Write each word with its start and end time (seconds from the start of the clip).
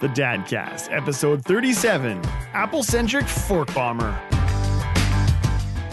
The 0.00 0.08
Dadcast, 0.08 0.92
episode 0.96 1.44
37 1.44 2.22
Apple 2.52 2.82
Centric 2.84 3.26
Fork 3.26 3.72
Bomber. 3.74 4.16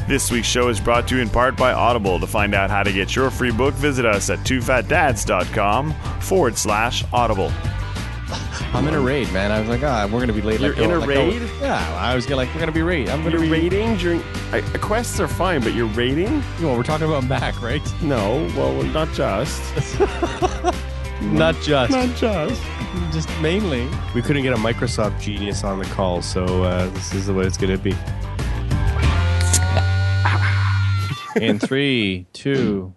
This 0.08 0.30
week's 0.30 0.48
show 0.48 0.70
is 0.70 0.80
brought 0.80 1.08
to 1.08 1.16
you 1.16 1.22
in 1.24 1.30
part 1.30 1.58
by 1.58 1.74
Audible. 1.74 2.20
To 2.20 2.28
find 2.28 2.54
out 2.54 2.70
how 2.70 2.84
to 2.84 2.94
get 2.94 3.16
your 3.16 3.32
free 3.32 3.52
book, 3.52 3.74
visit 3.74 4.06
us 4.06 4.30
at 4.30 4.38
twofatdads.com 4.40 5.94
forward 6.22 6.56
slash 6.56 7.04
audible. 7.12 7.52
I'm 8.74 8.88
in 8.88 8.94
a 8.94 9.00
raid, 9.00 9.32
man. 9.34 9.52
I 9.52 9.60
was 9.60 9.70
like, 9.70 9.82
ah, 9.82 10.08
we're 10.12 10.20
gonna 10.20 10.34
be 10.34 10.42
late. 10.44 10.60
You're 10.60 10.76
Let 10.76 10.78
go- 10.78 10.84
in 10.84 10.92
a 10.92 11.00
let 11.00 11.08
go. 11.08 11.28
raid? 11.28 11.50
Yeah, 11.60 11.98
I 12.00 12.14
was 12.14 12.26
gonna 12.28 12.36
like, 12.38 12.54
we're 12.54 12.60
gonna 12.60 12.72
be 12.72 12.82
raid. 12.84 13.10
I'm 13.10 13.24
gonna 13.24 13.32
You're 13.38 13.42
be 13.42 13.50
raiding 13.50 13.98
during. 13.98 14.22
Uh, 14.54 14.62
quests 14.82 15.20
are 15.20 15.28
fine, 15.28 15.62
but 15.62 15.74
you're 15.74 15.88
raiding. 15.88 16.44
Well, 16.62 16.76
we're 16.78 16.84
talking 16.84 17.08
about 17.08 17.24
Mac, 17.26 17.60
right? 17.64 17.82
No, 18.04 18.48
well, 18.56 18.84
not 18.84 19.12
just. 19.14 19.62
Not 21.22 21.56
just, 21.62 21.92
Not 21.92 22.16
just. 22.16 22.62
just 23.12 23.30
mainly. 23.42 23.88
We 24.14 24.22
couldn't 24.22 24.44
get 24.44 24.54
a 24.54 24.58
Microsoft 24.58 25.20
genius 25.20 25.64
on 25.64 25.80
the 25.80 25.86
call, 25.86 26.22
so 26.22 26.64
uh, 26.64 26.88
this 26.90 27.14
is 27.14 27.28
the 27.28 27.34
way 27.34 27.46
it's 27.46 27.58
gonna 27.58 27.78
be. 27.78 27.96
In 31.42 31.60
three, 31.60 32.28
two. 32.34 32.94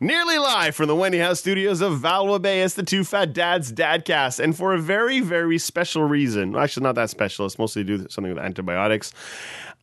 Nearly 0.00 0.38
live 0.38 0.74
from 0.74 0.88
the 0.88 0.96
Wendy 0.96 1.18
House 1.18 1.40
studios 1.40 1.80
of 1.80 2.00
Valois 2.00 2.38
Bay, 2.38 2.62
it's 2.62 2.74
the 2.74 2.82
Two 2.82 3.04
Fat 3.04 3.32
Dads 3.32 3.72
Dadcast. 3.72 4.40
And 4.40 4.56
for 4.56 4.74
a 4.74 4.78
very, 4.78 5.20
very 5.20 5.58
special 5.58 6.04
reason, 6.04 6.56
actually, 6.56 6.82
not 6.84 6.94
that 6.96 7.10
special, 7.10 7.46
it's 7.46 7.58
mostly 7.58 7.84
to 7.84 7.98
do 7.98 8.06
something 8.08 8.34
with 8.34 8.42
antibiotics. 8.42 9.12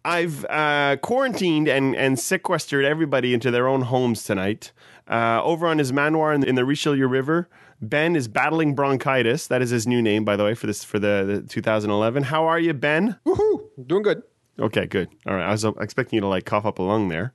I've 0.05 0.45
uh, 0.45 0.97
quarantined 1.01 1.67
and, 1.67 1.95
and 1.95 2.19
sequestered 2.19 2.85
everybody 2.85 3.33
into 3.33 3.51
their 3.51 3.67
own 3.67 3.81
homes 3.81 4.23
tonight. 4.23 4.71
Uh, 5.07 5.41
over 5.43 5.67
on 5.67 5.79
his 5.79 5.91
manoir 5.91 6.33
in 6.33 6.41
the, 6.41 6.47
in 6.47 6.55
the 6.55 6.63
Richelieu 6.63 7.07
River, 7.07 7.49
Ben 7.81 8.15
is 8.15 8.27
battling 8.27 8.75
bronchitis. 8.75 9.47
That 9.47 9.61
is 9.61 9.71
his 9.71 9.87
new 9.87 10.01
name, 10.01 10.23
by 10.23 10.35
the 10.35 10.43
way, 10.43 10.53
for 10.53 10.67
this 10.67 10.83
for 10.83 10.99
the, 10.99 11.41
the 11.41 11.47
2011. 11.47 12.23
How 12.23 12.45
are 12.45 12.59
you, 12.59 12.73
Ben? 12.73 13.17
Woohoo! 13.25 13.61
Doing 13.87 14.03
good. 14.03 14.23
Okay, 14.59 14.85
good. 14.85 15.09
All 15.25 15.33
right, 15.35 15.47
I 15.47 15.51
was 15.51 15.65
uh, 15.65 15.71
expecting 15.79 16.17
you 16.17 16.21
to 16.21 16.27
like 16.27 16.45
cough 16.45 16.65
up 16.65 16.79
a 16.79 16.83
lung 16.83 17.09
there. 17.09 17.33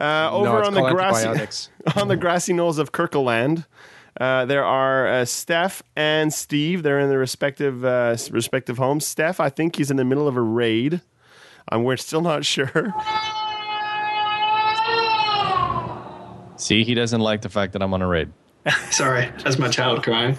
Uh, 0.00 0.30
No, 0.32 0.46
over 0.46 0.58
it's 0.60 0.68
on 0.68 0.74
the 0.74 0.90
grassy 0.90 1.68
on 1.96 2.08
the 2.08 2.16
grassy 2.16 2.52
knolls 2.52 2.78
of 2.78 2.92
Kirkland. 2.92 3.66
Uh, 4.20 4.44
there 4.46 4.64
are 4.64 5.06
uh, 5.06 5.24
Steph 5.24 5.82
and 5.94 6.32
Steve. 6.32 6.82
They're 6.82 6.98
in 6.98 7.08
their 7.08 7.18
respective 7.18 7.84
uh, 7.84 8.16
respective 8.30 8.78
homes. 8.78 9.06
Steph, 9.06 9.38
I 9.38 9.50
think 9.50 9.76
he's 9.76 9.90
in 9.90 9.96
the 9.96 10.04
middle 10.04 10.26
of 10.26 10.36
a 10.36 10.40
raid. 10.42 11.00
Um, 11.70 11.84
we're 11.84 11.96
still 11.96 12.20
not 12.22 12.44
sure. 12.44 12.94
See, 16.56 16.82
he 16.82 16.94
doesn't 16.94 17.20
like 17.20 17.42
the 17.42 17.48
fact 17.48 17.72
that 17.74 17.82
I'm 17.82 17.94
on 17.94 18.02
a 18.02 18.06
raid. 18.08 18.32
Sorry, 18.90 19.30
that's 19.44 19.58
my 19.58 19.68
child 19.68 20.02
crying. 20.02 20.36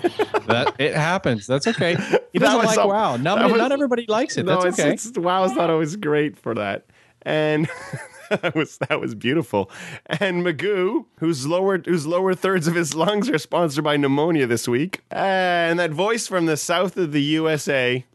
That 0.48 0.76
it 0.78 0.94
happens. 0.94 1.48
That's 1.48 1.66
okay. 1.66 1.96
He 2.34 2.40
doesn't 2.40 2.58
like 2.66 2.76
some- 2.76 2.90
WoW. 2.90 3.16
Not, 3.18 3.50
was- 3.50 3.58
not 3.58 3.72
everybody 3.72 4.06
likes 4.08 4.38
it. 4.38 4.46
no, 4.46 4.62
That's 4.62 4.78
it's, 4.78 4.80
okay. 4.80 4.94
it's 4.94 5.18
WoW's 5.18 5.54
not 5.54 5.70
always 5.70 5.96
great 5.96 6.38
for 6.38 6.54
that. 6.56 6.86
And 7.24 7.68
that 8.30 8.54
was 8.56 8.78
that 8.90 9.00
was 9.00 9.16
beautiful. 9.16 9.72
And 10.08 10.44
Magoo, 10.46 11.06
whose 11.20 11.48
lower 11.48 11.78
whose 11.80 12.06
lower 12.06 12.36
thirds 12.36 12.68
of 12.68 12.76
his 12.76 12.94
lungs 12.94 13.30
are 13.30 13.38
sponsored 13.38 13.84
by 13.84 13.96
pneumonia 13.98 14.46
this 14.46 14.68
week, 14.68 15.02
and 15.10 15.80
that 15.80 15.92
voice 15.92 16.28
from 16.28 16.46
the 16.46 16.58
south 16.58 16.98
of 16.98 17.14
the 17.14 17.22
USA 17.24 18.06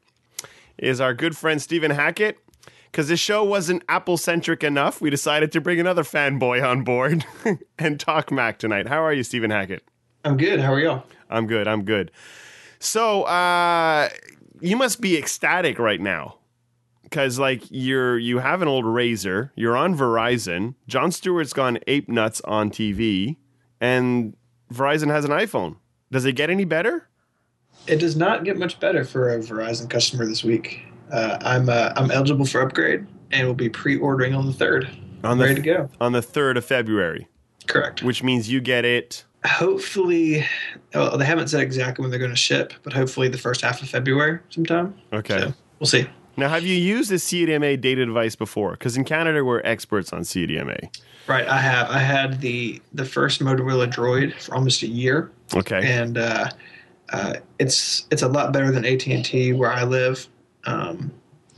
is 0.79 1.01
our 1.01 1.15
good 1.15 1.37
friend 1.37 1.61
Stephen 1.61 1.91
Hackett. 1.91 2.39
Because 2.95 3.09
the 3.09 3.17
show 3.17 3.43
wasn't 3.43 3.83
Apple 3.89 4.17
centric 4.17 4.63
enough, 4.63 5.01
we 5.01 5.11
decided 5.11 5.51
to 5.51 5.61
bring 5.61 5.81
another 5.81 6.05
fanboy 6.05 6.65
on 6.65 6.85
board 6.85 7.27
and 7.77 7.99
talk 7.99 8.31
Mac 8.31 8.57
tonight. 8.57 8.87
How 8.87 9.03
are 9.03 9.13
you, 9.13 9.25
Stephen 9.25 9.51
Hackett? 9.51 9.83
I'm 10.25 10.37
good. 10.37 10.61
How 10.61 10.73
are 10.73 10.79
y'all? 10.79 11.03
I'm 11.29 11.49
good. 11.49 11.67
I'm 11.67 11.85
good. 11.85 12.13
So, 12.79 13.25
uh, 13.25 14.11
you 14.61 14.77
must 14.77 15.01
be 15.01 15.19
ecstatic 15.19 15.81
right 15.81 16.01
now 16.01 16.39
because, 17.03 17.37
like, 17.37 17.65
you're 17.69 18.17
you 18.17 18.39
have 18.39 18.63
an 18.63 18.69
old 18.69 18.87
razor. 18.87 19.51
You're 19.57 19.77
on 19.77 19.99
Verizon. 19.99 20.77
Jon 20.87 21.11
Stewart's 21.11 21.53
gone 21.53 21.81
ape 21.89 22.09
nuts 22.09 22.43
on 22.43 22.71
TV, 22.71 23.39
and 23.81 24.37
Verizon 24.73 25.11
has 25.11 25.25
an 25.25 25.33
iPhone. 25.33 25.79
Does 26.13 26.27
it 26.27 26.35
get 26.35 26.49
any 26.49 26.65
better? 26.65 27.09
It 27.89 27.97
does 27.97 28.15
not 28.15 28.45
get 28.45 28.57
much 28.57 28.79
better 28.79 29.05
for 29.05 29.35
a 29.35 29.41
Verizon 29.41 29.91
customer 29.91 30.27
this 30.27 30.45
week. 30.45 30.85
Uh, 31.15 31.39
I'm 31.43 31.69
uh, 31.69 31.93
I'm 31.97 32.11
eligible 32.11 32.45
for 32.45 32.61
upgrade 32.61 33.07
and 33.31 33.47
will 33.47 33.55
be 33.55 33.69
pre-ordering 33.69 34.35
on 34.35 34.47
the 34.47 34.53
third. 34.53 34.89
On 35.23 35.39
the 35.39 35.45
Ready 35.45 35.55
to 35.57 35.61
go. 35.63 35.89
on 36.01 36.13
the 36.13 36.21
third 36.21 36.57
of 36.57 36.65
February, 36.65 37.29
Correct. 37.67 38.03
which 38.03 38.23
means 38.23 38.51
you 38.51 38.61
get 38.61 38.85
it. 38.85 39.25
Hopefully, 39.47 40.45
well, 40.95 41.17
they 41.17 41.25
haven't 41.25 41.49
said 41.49 41.61
exactly 41.61 42.03
when 42.03 42.11
they're 42.11 42.19
going 42.19 42.31
to 42.31 42.37
ship, 42.37 42.73
but 42.83 42.93
hopefully 42.93 43.29
the 43.29 43.39
first 43.39 43.61
half 43.63 43.81
of 43.83 43.89
February 43.89 44.41
sometime. 44.51 44.95
Okay. 45.13 45.39
So 45.39 45.55
we'll 45.79 45.87
see. 45.87 46.07
Now, 46.37 46.49
have 46.49 46.65
you 46.65 46.75
used 46.75 47.13
a 47.13 47.17
CDMA 47.17 47.81
data 47.81 48.05
device 48.05 48.35
before? 48.37 48.73
Because 48.73 48.97
in 48.97 49.05
Canada, 49.05 49.45
we're 49.45 49.61
experts 49.63 50.13
on 50.13 50.23
CDMA. 50.23 50.95
Right, 51.29 51.47
I 51.47 51.59
have. 51.59 51.89
I 51.91 52.01
had 52.01 52.41
the 52.41 52.83
the 52.93 53.05
first 53.05 53.41
Motorola 53.41 53.91
Droid 53.91 54.35
for 54.35 54.55
almost 54.57 54.83
a 54.83 54.89
year, 54.89 55.31
Okay. 55.55 55.81
and 55.85 56.19
uh, 56.19 56.51
uh, 57.13 57.35
it's 57.59 58.07
it's 58.11 58.23
a 58.23 58.29
lot 58.29 58.53
better 58.53 58.71
than 58.73 58.85
AT 58.85 59.07
and 59.07 59.25
T 59.25 59.53
where 59.53 59.71
I 59.73 59.85
live. 59.85 60.29
Um, 60.67 61.13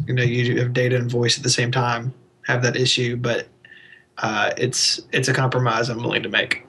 you 0.07 0.15
know, 0.15 0.23
you 0.23 0.59
have 0.61 0.73
data 0.73 0.97
and 0.97 1.11
voice 1.11 1.37
at 1.37 1.43
the 1.43 1.51
same 1.51 1.73
time, 1.73 2.13
have 2.47 2.63
that 2.63 2.77
issue, 2.77 3.17
but 3.17 3.49
uh, 4.19 4.53
it's 4.57 5.01
it's 5.13 5.29
a 5.29 5.35
compromise 5.35 5.89
I'm 5.89 5.99
willing 5.99 6.23
to 6.23 6.29
make. 6.29 6.67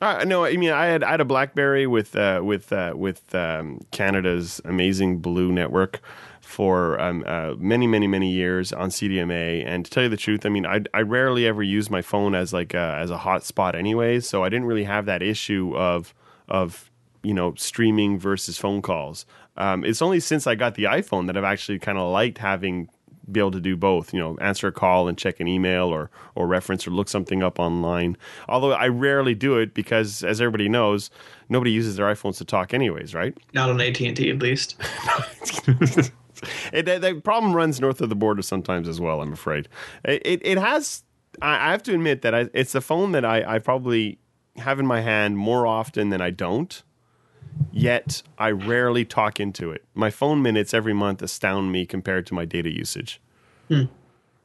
Uh, 0.00 0.24
no, 0.24 0.44
I 0.44 0.56
mean 0.56 0.70
I 0.70 0.86
had 0.86 1.04
I 1.04 1.12
had 1.12 1.20
a 1.20 1.24
BlackBerry 1.24 1.86
with 1.86 2.16
uh, 2.16 2.40
with 2.42 2.72
uh, 2.72 2.92
with 2.96 3.34
um, 3.34 3.80
Canada's 3.92 4.60
amazing 4.64 5.18
Blue 5.18 5.52
network 5.52 6.00
for 6.40 7.00
um, 7.00 7.22
uh, 7.24 7.54
many 7.56 7.86
many 7.86 8.08
many 8.08 8.30
years 8.30 8.72
on 8.72 8.90
CDMA. 8.90 9.64
And 9.64 9.84
to 9.84 9.90
tell 9.90 10.02
you 10.02 10.08
the 10.08 10.16
truth, 10.16 10.44
I 10.44 10.48
mean 10.48 10.66
I 10.66 10.80
I 10.92 11.02
rarely 11.02 11.46
ever 11.46 11.62
use 11.62 11.88
my 11.88 12.02
phone 12.02 12.34
as 12.34 12.52
like 12.52 12.74
a, 12.74 12.98
as 13.00 13.10
a 13.12 13.18
hotspot 13.18 13.76
anyways, 13.76 14.28
so 14.28 14.42
I 14.42 14.48
didn't 14.48 14.66
really 14.66 14.84
have 14.84 15.06
that 15.06 15.22
issue 15.22 15.76
of 15.76 16.12
of 16.48 16.90
you 17.22 17.32
know 17.32 17.54
streaming 17.54 18.18
versus 18.18 18.58
phone 18.58 18.82
calls. 18.82 19.24
Um, 19.56 19.84
it's 19.84 20.02
only 20.02 20.20
since 20.20 20.46
I 20.46 20.54
got 20.54 20.74
the 20.74 20.84
iPhone 20.84 21.26
that 21.26 21.36
I've 21.36 21.44
actually 21.44 21.78
kind 21.78 21.98
of 21.98 22.10
liked 22.10 22.38
having 22.38 22.88
be 23.30 23.38
able 23.38 23.52
to 23.52 23.60
do 23.60 23.76
both, 23.76 24.12
you 24.12 24.18
know, 24.18 24.36
answer 24.40 24.66
a 24.66 24.72
call 24.72 25.06
and 25.08 25.16
check 25.16 25.38
an 25.40 25.46
email 25.46 25.84
or 25.84 26.10
or 26.34 26.46
reference 26.46 26.86
or 26.86 26.90
look 26.90 27.08
something 27.08 27.42
up 27.42 27.58
online. 27.58 28.16
Although 28.48 28.72
I 28.72 28.88
rarely 28.88 29.34
do 29.34 29.58
it 29.58 29.74
because 29.74 30.24
as 30.24 30.40
everybody 30.40 30.68
knows, 30.68 31.10
nobody 31.48 31.70
uses 31.70 31.96
their 31.96 32.06
iPhones 32.06 32.38
to 32.38 32.44
talk 32.44 32.74
anyways, 32.74 33.14
right? 33.14 33.36
Not 33.52 33.70
on 33.70 33.80
AT 33.80 34.00
and 34.00 34.16
T, 34.16 34.30
at 34.30 34.38
least. 34.38 34.76
it, 36.72 36.84
that, 36.86 37.00
that 37.00 37.22
problem 37.22 37.54
runs 37.54 37.80
north 37.80 38.00
of 38.00 38.08
the 38.08 38.16
border 38.16 38.42
sometimes 38.42 38.88
as 38.88 39.00
well, 39.00 39.22
I'm 39.22 39.32
afraid. 39.32 39.68
It 40.04 40.22
it, 40.24 40.40
it 40.44 40.58
has 40.58 41.04
I, 41.40 41.68
I 41.68 41.70
have 41.70 41.82
to 41.84 41.94
admit 41.94 42.22
that 42.22 42.34
I, 42.34 42.48
it's 42.52 42.74
a 42.74 42.80
phone 42.80 43.12
that 43.12 43.24
I, 43.24 43.56
I 43.56 43.58
probably 43.58 44.18
have 44.56 44.78
in 44.78 44.86
my 44.86 45.00
hand 45.00 45.38
more 45.38 45.66
often 45.66 46.10
than 46.10 46.20
I 46.20 46.30
don't. 46.30 46.82
Yet 47.72 48.22
I 48.38 48.50
rarely 48.50 49.04
talk 49.04 49.40
into 49.40 49.70
it. 49.70 49.84
My 49.94 50.10
phone 50.10 50.42
minutes 50.42 50.74
every 50.74 50.92
month 50.92 51.22
astound 51.22 51.72
me 51.72 51.86
compared 51.86 52.26
to 52.26 52.34
my 52.34 52.44
data 52.44 52.70
usage, 52.70 53.20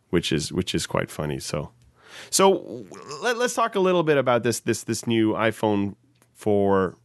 which 0.09 0.31
is 0.31 0.51
which 0.51 0.73
is 0.73 0.88
quite 0.88 1.12
funny. 1.12 1.40
So, 1.40 1.72
so 2.29 2.85
let, 3.22 3.38
us 3.38 3.53
talk 3.53 3.75
a 3.75 3.79
little 3.79 4.03
bit 4.03 4.17
about 4.17 4.44
this 4.44 4.59
this 4.62 4.84
this 4.84 5.06
new 5.06 5.34
iPhone 5.34 5.96
for 6.34 6.96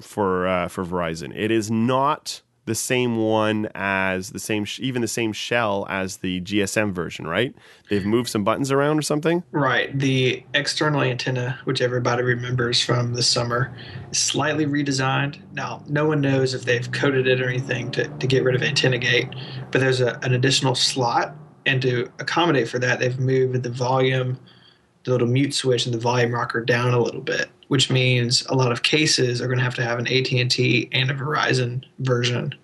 for 0.00 0.46
uh, 0.46 0.68
for 0.68 0.84
Verizon. 0.84 1.32
It 1.34 1.50
is 1.50 1.70
not 1.70 2.42
the 2.64 2.74
same 2.74 3.16
one 3.16 3.68
as 3.74 4.30
the 4.30 4.38
same 4.38 4.64
even 4.78 5.02
the 5.02 5.08
same 5.08 5.32
shell 5.32 5.84
as 5.88 6.18
the 6.18 6.40
GSM 6.42 6.92
version, 6.92 7.26
right? 7.26 7.54
They've 7.90 8.04
moved 8.04 8.28
some 8.28 8.44
buttons 8.44 8.70
around 8.70 8.98
or 8.98 9.02
something. 9.02 9.42
Right. 9.50 9.96
The 9.98 10.44
external 10.54 11.02
antenna, 11.02 11.58
which 11.64 11.80
everybody 11.80 12.22
remembers 12.22 12.80
from 12.80 13.14
the 13.14 13.22
summer, 13.22 13.76
is 14.10 14.18
slightly 14.18 14.66
redesigned. 14.66 15.40
Now, 15.52 15.82
no 15.88 16.06
one 16.06 16.20
knows 16.20 16.54
if 16.54 16.64
they've 16.64 16.90
coded 16.92 17.26
it 17.26 17.40
or 17.40 17.48
anything 17.48 17.90
to, 17.92 18.06
to 18.06 18.26
get 18.26 18.44
rid 18.44 18.54
of 18.54 18.62
antenna 18.62 18.98
gate, 18.98 19.28
but 19.72 19.80
there's 19.80 20.00
a, 20.00 20.18
an 20.22 20.34
additional 20.34 20.74
slot. 20.74 21.34
And 21.66 21.80
to 21.82 22.10
accommodate 22.18 22.68
for 22.68 22.78
that, 22.80 22.98
they've 23.00 23.18
moved 23.18 23.62
the 23.62 23.70
volume, 23.70 24.38
the 25.04 25.12
little 25.12 25.28
mute 25.28 25.54
switch, 25.54 25.86
and 25.86 25.94
the 25.94 25.98
volume 25.98 26.32
rocker 26.32 26.60
down 26.60 26.92
a 26.92 26.98
little 27.00 27.20
bit, 27.20 27.50
which 27.72 27.88
means 27.88 28.44
a 28.50 28.54
lot 28.54 28.70
of 28.70 28.82
cases 28.82 29.40
are 29.40 29.46
going 29.46 29.56
to 29.56 29.64
have 29.64 29.74
to 29.74 29.82
have 29.82 29.98
an 29.98 30.06
AT&T 30.06 30.90
and 30.92 31.10
a 31.10 31.14
Verizon 31.14 31.82
version. 32.00 32.54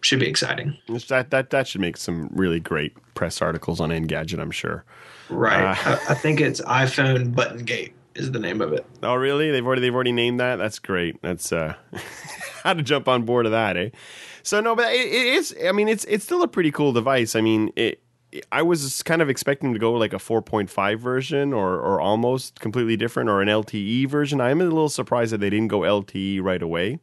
Should 0.00 0.18
be 0.18 0.26
exciting. 0.26 0.76
That 1.06 1.30
that 1.30 1.50
that 1.50 1.68
should 1.68 1.80
make 1.80 1.96
some 1.96 2.28
really 2.32 2.58
great 2.58 2.92
press 3.14 3.40
articles 3.40 3.80
on 3.80 3.90
Engadget, 3.90 4.40
I'm 4.40 4.50
sure. 4.50 4.84
Right. 5.28 5.62
Uh. 5.62 5.98
I, 6.08 6.12
I 6.12 6.14
think 6.14 6.40
it's 6.40 6.60
iPhone 6.62 7.36
Button 7.36 7.64
Gate 7.64 7.94
is 8.16 8.32
the 8.32 8.40
name 8.40 8.60
of 8.60 8.72
it. 8.72 8.84
Oh, 9.00 9.14
really? 9.14 9.52
They've 9.52 9.64
already 9.64 9.80
they've 9.80 9.94
already 9.94 10.10
named 10.10 10.40
that. 10.40 10.56
That's 10.56 10.80
great. 10.80 11.22
That's 11.22 11.52
uh, 11.52 11.74
how 12.64 12.74
to 12.74 12.82
jump 12.82 13.06
on 13.06 13.22
board 13.22 13.46
of 13.46 13.52
that, 13.52 13.76
eh? 13.76 13.90
So 14.42 14.60
no, 14.60 14.74
but 14.74 14.92
it, 14.92 15.06
it 15.06 15.26
is. 15.34 15.54
I 15.64 15.70
mean, 15.70 15.86
it's 15.86 16.04
it's 16.06 16.24
still 16.24 16.42
a 16.42 16.48
pretty 16.48 16.72
cool 16.72 16.92
device. 16.92 17.36
I 17.36 17.42
mean, 17.42 17.70
it. 17.76 18.02
I 18.52 18.62
was 18.62 19.02
kind 19.02 19.22
of 19.22 19.30
expecting 19.30 19.72
to 19.72 19.78
go 19.78 19.92
like 19.94 20.12
a 20.12 20.18
4.5 20.18 20.98
version 20.98 21.52
or 21.52 21.76
or 21.80 22.00
almost 22.00 22.60
completely 22.60 22.96
different 22.96 23.30
or 23.30 23.40
an 23.40 23.48
LTE 23.48 24.06
version. 24.08 24.40
I'm 24.40 24.60
a 24.60 24.64
little 24.64 24.88
surprised 24.88 25.32
that 25.32 25.38
they 25.38 25.50
didn't 25.50 25.68
go 25.68 25.80
LTE 25.80 26.42
right 26.42 26.60
away. 26.62 27.00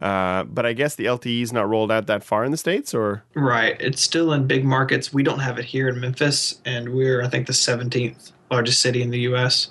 Uh, 0.00 0.44
but 0.44 0.64
I 0.64 0.72
guess 0.72 0.94
the 0.94 1.04
LTE 1.04 1.42
is 1.42 1.52
not 1.52 1.68
rolled 1.68 1.92
out 1.92 2.06
that 2.06 2.24
far 2.24 2.44
in 2.44 2.50
the 2.52 2.56
states, 2.56 2.94
or 2.94 3.22
Right. 3.34 3.76
It's 3.80 4.00
still 4.00 4.32
in 4.32 4.46
big 4.46 4.64
markets. 4.64 5.12
We 5.12 5.22
don't 5.22 5.40
have 5.40 5.58
it 5.58 5.64
here 5.66 5.88
in 5.88 6.00
Memphis, 6.00 6.60
and 6.64 6.94
we're 6.94 7.22
I 7.22 7.28
think 7.28 7.46
the 7.46 7.52
17th 7.52 8.32
largest 8.50 8.80
city 8.80 9.02
in 9.02 9.10
the 9.10 9.20
U.S. 9.20 9.68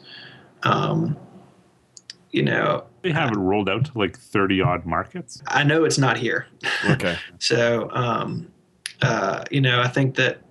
Um, 0.64 1.18
you 2.32 2.44
know, 2.44 2.86
They 3.02 3.12
have 3.12 3.32
it 3.32 3.38
rolled 3.38 3.70
out 3.70 3.86
to 3.86 3.98
like 3.98 4.18
30 4.18 4.62
odd 4.62 4.86
markets. 4.86 5.42
I 5.48 5.64
know 5.64 5.84
it's 5.84 5.98
not 5.98 6.18
here. 6.18 6.46
okay, 6.90 7.18
So, 7.40 7.90
um, 7.92 8.52
uh, 9.02 9.44
you 9.52 9.62
know, 9.62 9.82
I 9.82 9.88
think 9.88 10.16
that 10.16 10.42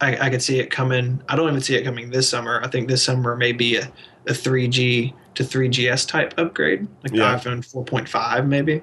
I, 0.00 0.26
I 0.26 0.30
could 0.30 0.42
see 0.42 0.58
it 0.60 0.70
coming. 0.70 1.22
I 1.28 1.36
don't 1.36 1.48
even 1.48 1.60
see 1.60 1.74
it 1.76 1.82
coming 1.84 2.10
this 2.10 2.28
summer. 2.28 2.60
I 2.62 2.68
think 2.68 2.88
this 2.88 3.02
summer 3.02 3.36
may 3.36 3.52
be 3.52 3.76
a, 3.76 3.84
a 4.26 4.32
3G 4.32 5.12
to 5.34 5.42
3GS 5.44 6.06
type 6.08 6.34
upgrade, 6.38 6.86
like 7.02 7.12
Yeah. 7.12 7.36
the 7.36 7.50
iPhone 7.50 7.58
4.5 7.84 8.46
maybe, 8.46 8.82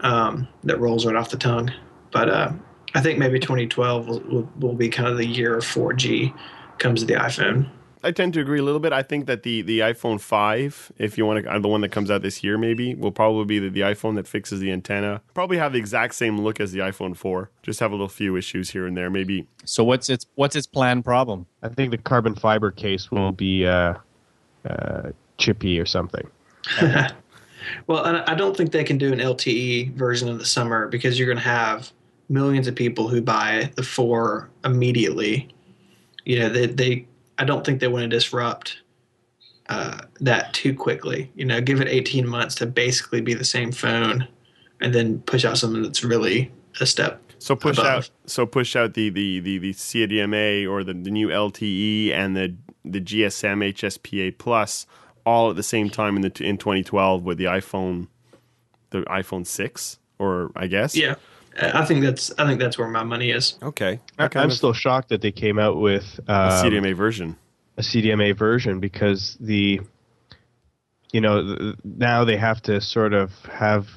um, 0.00 0.48
that 0.64 0.78
rolls 0.80 1.04
right 1.06 1.16
off 1.16 1.30
the 1.30 1.36
tongue. 1.36 1.70
But 2.12 2.28
uh, 2.30 2.52
I 2.94 3.00
think 3.02 3.18
maybe 3.18 3.38
2012 3.38 4.06
will, 4.08 4.20
will, 4.20 4.50
will 4.58 4.74
be 4.74 4.88
kind 4.88 5.08
of 5.08 5.18
the 5.18 5.26
year 5.26 5.56
of 5.58 5.64
4G 5.64 6.32
comes 6.78 7.00
to 7.00 7.06
the 7.06 7.14
iPhone. 7.14 7.68
I 8.06 8.12
tend 8.12 8.34
to 8.34 8.40
agree 8.40 8.60
a 8.60 8.62
little 8.62 8.78
bit. 8.78 8.92
I 8.92 9.02
think 9.02 9.26
that 9.26 9.42
the 9.42 9.62
the 9.62 9.80
iPhone 9.80 10.20
five, 10.20 10.92
if 10.96 11.18
you 11.18 11.26
want 11.26 11.44
to, 11.44 11.58
the 11.58 11.66
one 11.66 11.80
that 11.80 11.90
comes 11.90 12.08
out 12.08 12.22
this 12.22 12.44
year, 12.44 12.56
maybe 12.56 12.94
will 12.94 13.10
probably 13.10 13.44
be 13.44 13.58
the, 13.58 13.68
the 13.68 13.80
iPhone 13.80 14.14
that 14.14 14.28
fixes 14.28 14.60
the 14.60 14.70
antenna. 14.70 15.22
Probably 15.34 15.58
have 15.58 15.72
the 15.72 15.80
exact 15.80 16.14
same 16.14 16.38
look 16.38 16.60
as 16.60 16.70
the 16.70 16.78
iPhone 16.78 17.16
four. 17.16 17.50
Just 17.64 17.80
have 17.80 17.90
a 17.90 17.94
little 17.94 18.08
few 18.08 18.36
issues 18.36 18.70
here 18.70 18.86
and 18.86 18.96
there. 18.96 19.10
Maybe 19.10 19.48
So 19.64 19.82
what's 19.82 20.08
its 20.08 20.24
what's 20.36 20.54
its 20.54 20.68
planned 20.68 21.04
problem? 21.04 21.46
I 21.62 21.68
think 21.68 21.90
the 21.90 21.98
carbon 21.98 22.36
fiber 22.36 22.70
case 22.70 23.10
will 23.10 23.32
be 23.32 23.66
uh, 23.66 23.94
uh, 24.64 25.10
chippy 25.38 25.80
or 25.80 25.86
something. 25.86 26.28
Well, 27.88 28.04
I 28.04 28.34
don't 28.34 28.56
think 28.56 28.70
they 28.70 28.84
can 28.84 28.96
do 28.96 29.12
an 29.12 29.18
LTE 29.18 29.94
version 29.94 30.28
in 30.28 30.38
the 30.38 30.44
summer 30.44 30.86
because 30.86 31.18
you're 31.18 31.26
going 31.26 31.38
to 31.38 31.42
have 31.42 31.90
millions 32.28 32.68
of 32.68 32.76
people 32.76 33.08
who 33.08 33.20
buy 33.20 33.72
the 33.74 33.82
four 33.82 34.50
immediately. 34.64 35.48
You 36.24 36.40
know, 36.40 36.48
they, 36.48 36.66
they 36.66 37.06
I 37.38 37.44
don't 37.44 37.64
think 37.64 37.80
they 37.80 37.88
want 37.88 38.02
to 38.02 38.08
disrupt 38.08 38.78
uh, 39.68 39.98
that 40.20 40.52
too 40.54 40.74
quickly. 40.74 41.30
You 41.34 41.44
know, 41.44 41.60
give 41.60 41.80
it 41.80 41.88
18 41.88 42.26
months 42.26 42.54
to 42.56 42.66
basically 42.66 43.20
be 43.20 43.34
the 43.34 43.44
same 43.44 43.72
phone, 43.72 44.26
and 44.80 44.94
then 44.94 45.20
push 45.20 45.44
out 45.44 45.58
something 45.58 45.82
that's 45.82 46.04
really 46.04 46.50
a 46.80 46.86
step. 46.86 47.20
so 47.38 47.56
push 47.56 47.78
Above. 47.78 47.86
out 47.86 48.10
so 48.26 48.46
push 48.46 48.76
out 48.76 48.94
the 48.94 49.10
the 49.10 49.40
the, 49.40 49.58
the 49.58 49.72
CDMA 49.72 50.68
or 50.68 50.84
the, 50.84 50.94
the 50.94 51.10
new 51.10 51.28
LTE 51.28 52.12
and 52.12 52.36
the 52.36 52.54
the 52.84 53.00
GSM 53.00 53.72
HSPA 53.72 54.38
plus 54.38 54.86
all 55.24 55.50
at 55.50 55.56
the 55.56 55.62
same 55.62 55.90
time 55.90 56.16
in 56.16 56.22
the 56.22 56.44
in 56.44 56.56
2012 56.56 57.24
with 57.24 57.38
the 57.38 57.44
iPhone 57.44 58.08
the 58.90 59.02
iPhone 59.02 59.46
six 59.46 59.98
or 60.18 60.52
I 60.54 60.66
guess 60.66 60.96
Yeah, 60.96 61.16
I 61.60 61.84
think 61.84 62.04
that's 62.04 62.32
I 62.38 62.46
think 62.46 62.60
that's 62.60 62.78
where 62.78 62.88
my 62.88 63.02
money 63.02 63.30
is. 63.30 63.58
okay 63.62 64.00
I 64.18 64.28
I'm 64.34 64.50
of 64.50 64.52
still 64.52 64.72
shocked 64.72 65.08
that 65.10 65.20
they 65.20 65.32
came 65.32 65.58
out 65.58 65.78
with 65.78 66.20
a 66.28 66.32
um, 66.32 66.50
CDMA 66.64 66.94
version. 66.96 67.36
a 67.76 67.82
CDMA 67.82 68.36
version 68.36 68.80
because 68.80 69.36
the 69.40 69.80
you 71.12 71.20
know 71.20 71.56
th- 71.56 71.74
now 71.84 72.24
they 72.24 72.36
have 72.36 72.60
to 72.62 72.80
sort 72.80 73.14
of 73.14 73.32
have 73.46 73.88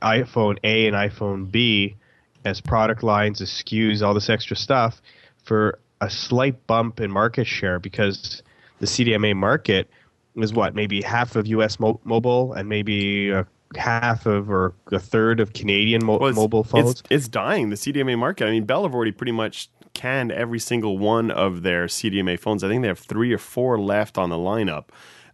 iPhone 0.00 0.58
A 0.64 0.86
and 0.86 0.94
iPhone 0.96 1.50
B 1.50 1.96
as 2.44 2.60
product 2.60 3.02
lines, 3.02 3.40
as 3.40 3.50
SKUs, 3.50 4.02
all 4.02 4.14
this 4.14 4.28
extra 4.30 4.56
stuff 4.56 5.00
for 5.44 5.78
a 6.00 6.10
slight 6.10 6.66
bump 6.66 7.00
in 7.00 7.10
market 7.10 7.46
share 7.46 7.78
because 7.78 8.42
the 8.80 8.86
CDMA 8.86 9.36
market 9.36 9.88
is 10.36 10.52
what 10.52 10.74
maybe 10.74 11.02
half 11.02 11.36
of 11.36 11.46
U.S. 11.48 11.78
Mo- 11.78 12.00
mobile 12.04 12.52
and 12.54 12.68
maybe 12.68 13.30
a 13.30 13.46
half 13.76 14.26
of 14.26 14.50
or 14.50 14.74
a 14.90 14.98
third 14.98 15.40
of 15.40 15.52
Canadian 15.52 16.04
mo- 16.04 16.18
Well, 16.18 16.32
mobile 16.32 16.64
phones. 16.64 16.90
It's, 16.90 17.02
it's 17.10 17.28
dying. 17.28 17.70
The 17.70 17.76
CDMA 17.76 18.18
market. 18.18 18.46
I 18.46 18.50
mean, 18.50 18.64
Bell 18.64 18.82
have 18.84 18.94
already 18.94 19.12
pretty 19.12 19.32
much 19.32 19.68
canned 19.94 20.32
every 20.32 20.58
single 20.58 20.98
one 20.98 21.30
of 21.30 21.62
their 21.62 21.86
CDMA 21.86 22.38
phones. 22.38 22.64
I 22.64 22.68
think 22.68 22.82
they 22.82 22.88
have 22.88 22.98
three 22.98 23.32
or 23.32 23.38
four 23.38 23.78
left 23.78 24.16
on 24.18 24.30
the 24.30 24.36
lineup. 24.36 24.86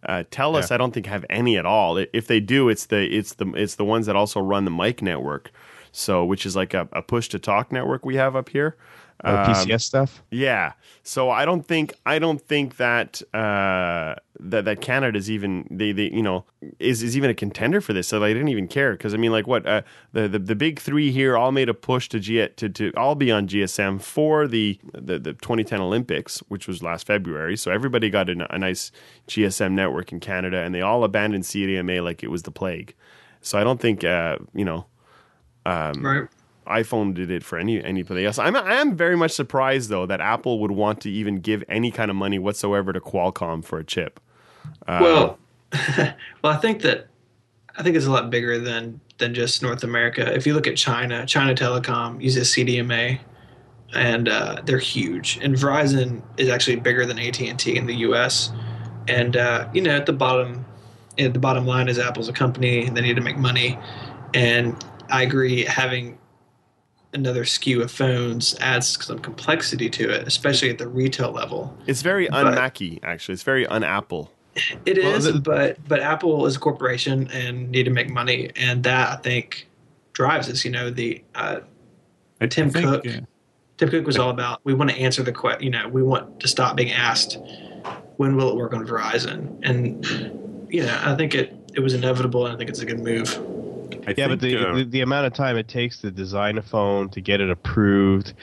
Uh, 0.04 0.22
Telus, 0.30 0.68
Yeah. 0.70 0.74
I 0.74 0.78
don't 0.78 0.92
think 0.92 1.06
have 1.06 1.24
any 1.28 1.56
at 1.56 1.66
all. 1.66 1.96
If 1.96 2.26
they 2.26 2.40
do, 2.40 2.68
it's 2.68 2.86
the 2.86 3.02
it's 3.04 3.34
the 3.34 3.50
it's 3.54 3.74
the 3.74 3.84
ones 3.84 4.06
that 4.06 4.14
also 4.16 4.40
run 4.40 4.64
the 4.64 4.70
Mike 4.70 5.02
network. 5.02 5.50
So, 5.90 6.24
which 6.24 6.44
is 6.46 6.54
like 6.54 6.74
a, 6.74 6.88
a 6.92 7.02
push 7.02 7.28
to 7.28 7.38
talk 7.38 7.72
network 7.72 8.04
we 8.04 8.16
have 8.16 8.36
up 8.36 8.50
here. 8.50 8.76
Or 9.24 9.36
Um, 9.36 9.46
PCS 9.46 9.82
stuff. 9.82 10.22
yeah. 10.30 10.72
So 11.02 11.30
I 11.30 11.44
don't 11.44 11.66
think 11.66 11.94
I 12.04 12.18
don't 12.18 12.40
think 12.40 12.76
that 12.76 13.22
uh, 13.34 14.14
that 14.40 14.64
that 14.66 15.16
is 15.16 15.30
even 15.30 15.66
they, 15.70 15.92
they 15.92 16.10
you 16.10 16.22
know 16.22 16.44
is, 16.78 17.02
is 17.02 17.16
even 17.16 17.30
a 17.30 17.34
contender 17.34 17.80
for 17.80 17.92
this. 17.92 18.06
So 18.06 18.20
they 18.20 18.32
didn't 18.32 18.48
even 18.48 18.68
care 18.68 18.92
because 18.92 19.14
I 19.14 19.16
mean 19.16 19.32
like 19.32 19.46
what 19.46 19.66
uh, 19.66 19.82
the, 20.12 20.28
the 20.28 20.38
the 20.38 20.54
big 20.54 20.78
three 20.78 21.10
here 21.10 21.36
all 21.36 21.50
made 21.50 21.68
a 21.68 21.74
push 21.74 22.08
to 22.10 22.20
G 22.20 22.46
to 22.46 22.68
to 22.68 22.92
all 22.96 23.14
be 23.14 23.32
on 23.32 23.48
GSM 23.48 24.00
for 24.02 24.46
the, 24.46 24.78
the 24.92 25.18
the 25.18 25.32
2010 25.32 25.80
Olympics, 25.80 26.38
which 26.48 26.68
was 26.68 26.82
last 26.82 27.06
February. 27.06 27.56
So 27.56 27.70
everybody 27.72 28.10
got 28.10 28.28
a, 28.28 28.54
a 28.54 28.58
nice 28.58 28.92
GSM 29.28 29.72
network 29.72 30.12
in 30.12 30.20
Canada, 30.20 30.58
and 30.58 30.74
they 30.74 30.82
all 30.82 31.04
abandoned 31.04 31.44
CDMA 31.44 32.04
like 32.04 32.22
it 32.22 32.30
was 32.30 32.42
the 32.42 32.50
plague. 32.52 32.94
So 33.40 33.58
I 33.58 33.64
don't 33.64 33.80
think 33.80 34.04
uh, 34.04 34.36
you 34.54 34.64
know 34.64 34.86
Right. 35.66 36.28
iPhone 36.68 37.14
did 37.14 37.30
it 37.30 37.42
for 37.42 37.58
any 37.58 37.82
anybody 37.82 38.24
else. 38.24 38.38
I'm 38.38 38.56
I 38.56 38.74
am 38.74 38.96
very 38.96 39.16
much 39.16 39.32
surprised 39.32 39.88
though 39.90 40.06
that 40.06 40.20
Apple 40.20 40.60
would 40.60 40.70
want 40.70 41.00
to 41.02 41.10
even 41.10 41.40
give 41.40 41.64
any 41.68 41.90
kind 41.90 42.10
of 42.10 42.16
money 42.16 42.38
whatsoever 42.38 42.92
to 42.92 43.00
Qualcomm 43.00 43.64
for 43.64 43.78
a 43.78 43.84
chip. 43.84 44.20
Uh, 44.86 44.98
well, 45.00 45.38
well, 46.42 46.52
I 46.52 46.56
think 46.56 46.82
that 46.82 47.08
I 47.76 47.82
think 47.82 47.96
it's 47.96 48.06
a 48.06 48.10
lot 48.10 48.30
bigger 48.30 48.58
than 48.58 49.00
than 49.18 49.34
just 49.34 49.62
North 49.62 49.84
America. 49.84 50.32
If 50.34 50.46
you 50.46 50.54
look 50.54 50.66
at 50.66 50.76
China, 50.76 51.26
China 51.26 51.54
Telecom 51.54 52.22
uses 52.22 52.48
CDMA, 52.48 53.18
and 53.94 54.28
uh, 54.28 54.62
they're 54.64 54.78
huge. 54.78 55.38
And 55.42 55.54
Verizon 55.54 56.22
is 56.36 56.48
actually 56.48 56.76
bigger 56.76 57.06
than 57.06 57.18
AT 57.18 57.40
and 57.40 57.58
T 57.58 57.76
in 57.76 57.86
the 57.86 57.96
U.S. 57.96 58.52
And 59.06 59.36
uh, 59.36 59.68
you 59.72 59.80
know, 59.80 59.90
at 59.90 60.06
the 60.06 60.12
bottom, 60.12 60.64
at 61.18 61.32
the 61.32 61.38
bottom 61.38 61.66
line 61.66 61.88
is 61.88 61.98
Apple's 61.98 62.28
a 62.28 62.32
company; 62.32 62.86
and 62.86 62.96
they 62.96 63.00
need 63.00 63.16
to 63.16 63.22
make 63.22 63.38
money. 63.38 63.78
And 64.34 64.82
I 65.10 65.22
agree, 65.22 65.64
having 65.64 66.18
another 67.14 67.44
SKU 67.44 67.82
of 67.82 67.90
phones 67.90 68.54
adds 68.60 69.02
some 69.04 69.18
complexity 69.18 69.88
to 69.90 70.10
it, 70.10 70.26
especially 70.26 70.70
at 70.70 70.78
the 70.78 70.88
retail 70.88 71.30
level. 71.32 71.76
it's 71.86 72.02
very 72.02 72.28
but- 72.28 72.46
un-Macky 72.46 73.00
actually. 73.02 73.32
It's 73.34 73.42
very 73.42 73.66
un-Apple. 73.66 74.30
It 74.84 74.98
is, 74.98 75.24
Well, 75.24 75.34
the- 75.34 75.40
but 75.40 75.88
but 75.88 76.00
Apple 76.00 76.44
is 76.46 76.56
a 76.56 76.58
corporation 76.58 77.28
and 77.32 77.70
need 77.70 77.84
to 77.84 77.90
make 77.90 78.10
money, 78.10 78.50
and 78.56 78.82
that 78.82 79.08
I 79.10 79.16
think 79.22 79.68
drives 80.14 80.48
us. 80.50 80.64
You 80.64 80.72
know, 80.72 80.90
the 80.90 81.22
uh, 81.36 81.60
Tim 82.50 82.70
think, 82.70 82.84
Cook. 82.86 83.06
uh, 83.06 83.20
Tim 83.76 83.88
Cook 83.88 84.04
was 84.04 84.18
all 84.18 84.30
about 84.30 84.60
we 84.64 84.74
want 84.74 84.90
to 84.90 84.96
answer 84.96 85.22
the 85.22 85.30
question. 85.32 85.62
You 85.62 85.70
know, 85.70 85.86
we 85.88 86.02
want 86.02 86.40
to 86.40 86.48
stop 86.48 86.74
being 86.74 86.90
asked 86.90 87.38
when 88.16 88.34
will 88.36 88.48
it 88.50 88.56
work 88.56 88.72
on 88.74 88.84
Verizon, 88.84 89.60
and 89.62 90.04
you 90.68 90.82
know, 90.82 91.00
I 91.04 91.14
think 91.14 91.36
it 91.36 91.54
it 91.74 91.80
was 91.80 91.94
inevitable, 91.94 92.44
and 92.46 92.52
I 92.54 92.58
think 92.58 92.68
it's 92.68 92.80
a 92.80 92.86
good 92.86 92.98
move. 93.00 93.38
I 94.06 94.14
Yeah, 94.16 94.26
think, 94.26 94.28
but 94.28 94.40
the, 94.40 94.56
uh, 94.56 94.74
the 94.76 94.84
the 94.84 95.00
amount 95.02 95.26
of 95.26 95.32
time 95.34 95.56
it 95.56 95.68
takes 95.68 96.00
to 96.00 96.10
design 96.10 96.58
a 96.58 96.62
phone, 96.62 97.08
to 97.10 97.20
get 97.20 97.40
it 97.40 97.50
approved, 97.50 98.34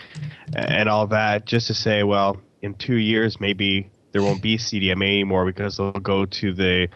and 0.55 0.89
all 0.89 1.07
that, 1.07 1.45
just 1.45 1.67
to 1.67 1.73
say, 1.73 2.03
well, 2.03 2.37
in 2.61 2.73
two 2.75 2.95
years 2.95 3.39
maybe 3.39 3.89
there 4.11 4.23
won't 4.23 4.41
be 4.41 4.57
CDMA 4.57 5.03
anymore 5.03 5.45
because 5.45 5.77
they'll 5.77 5.91
go 5.91 6.25
to 6.25 6.53
the 6.53 6.87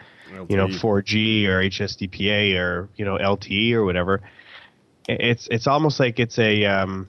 you 0.48 0.56
know 0.56 0.68
4G 0.68 1.46
or 1.46 1.60
HSDPA 1.62 2.58
or 2.58 2.88
you 2.96 3.04
know 3.04 3.16
LTE 3.18 3.72
or 3.72 3.84
whatever. 3.84 4.22
It's 5.08 5.48
it's 5.50 5.66
almost 5.66 6.00
like 6.00 6.18
it's 6.18 6.38
a 6.38 6.64
um, 6.66 7.08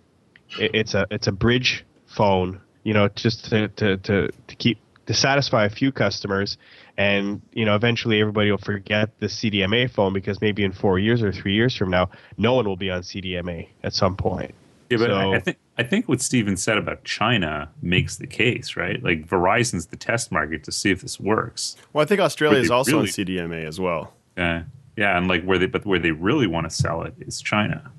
it's 0.58 0.94
a 0.94 1.08
it's 1.12 1.28
a 1.28 1.32
bridge 1.32 1.86
phone, 2.08 2.62
you 2.84 2.94
know, 2.94 3.08
just 3.10 3.46
to 3.50 3.68
to 3.70 3.98
to, 3.98 4.30
to 4.48 4.56
keep 4.56 4.80
to 5.06 5.14
satisfy 5.14 5.66
a 5.66 5.70
few 5.70 5.92
customers, 5.92 6.58
and 6.98 7.42
you 7.54 7.66
know 7.66 7.76
eventually 7.76 8.20
everybody 8.22 8.52
will 8.52 8.58
forget 8.58 9.18
the 9.20 9.28
CDMA 9.28 9.90
phone 9.90 10.14
because 10.14 10.42
maybe 10.42 10.64
in 10.64 10.72
four 10.72 11.00
years 11.00 11.22
or 11.24 11.32
three 11.32 11.54
years 11.54 11.76
from 11.76 11.90
now, 11.90 12.10
no 12.38 12.54
one 12.54 12.66
will 12.66 12.76
be 12.78 12.90
on 12.92 13.02
CDMA 13.02 13.68
at 13.84 13.94
some 13.94 14.16
point. 14.16 14.54
yeah, 14.90 14.98
but 14.98 15.12
I, 15.12 15.24
so- 15.24 15.34
I 15.34 15.40
think 15.40 15.58
I 15.78 15.84
think 15.84 16.08
what 16.08 16.22
Stephen 16.22 16.58
said 16.58 16.78
about 16.78 17.04
China 17.06 17.70
makes 17.82 18.18
the 18.18 18.28
case, 18.28 18.76
right? 18.76 19.02
Like 19.04 19.28
Verizon's 19.28 19.88
the 19.88 19.96
test 19.98 20.32
market 20.32 20.64
to 20.66 20.72
see 20.72 20.92
if 20.92 21.02
this 21.02 21.20
works. 21.20 21.76
Well, 21.94 22.02
I 22.04 22.06
think 22.06 22.22
Australia 22.22 22.60
is 22.60 22.68
they 22.68 22.74
also 22.74 23.00
on 23.00 23.06
CDMA 23.06 23.66
as 23.66 23.80
well. 23.80 24.14
Uh, 24.38 24.62
yeah, 24.98 25.18
and 25.18 25.28
like 25.28 25.44
where 25.44 25.58
they 25.58 25.66
but 25.68 25.86
where 25.86 25.98
they 26.00 26.12
really 26.12 26.46
want 26.48 26.70
to 26.70 26.76
sell 26.76 27.02
it 27.04 27.16
is 27.20 27.42
China. 27.42 27.92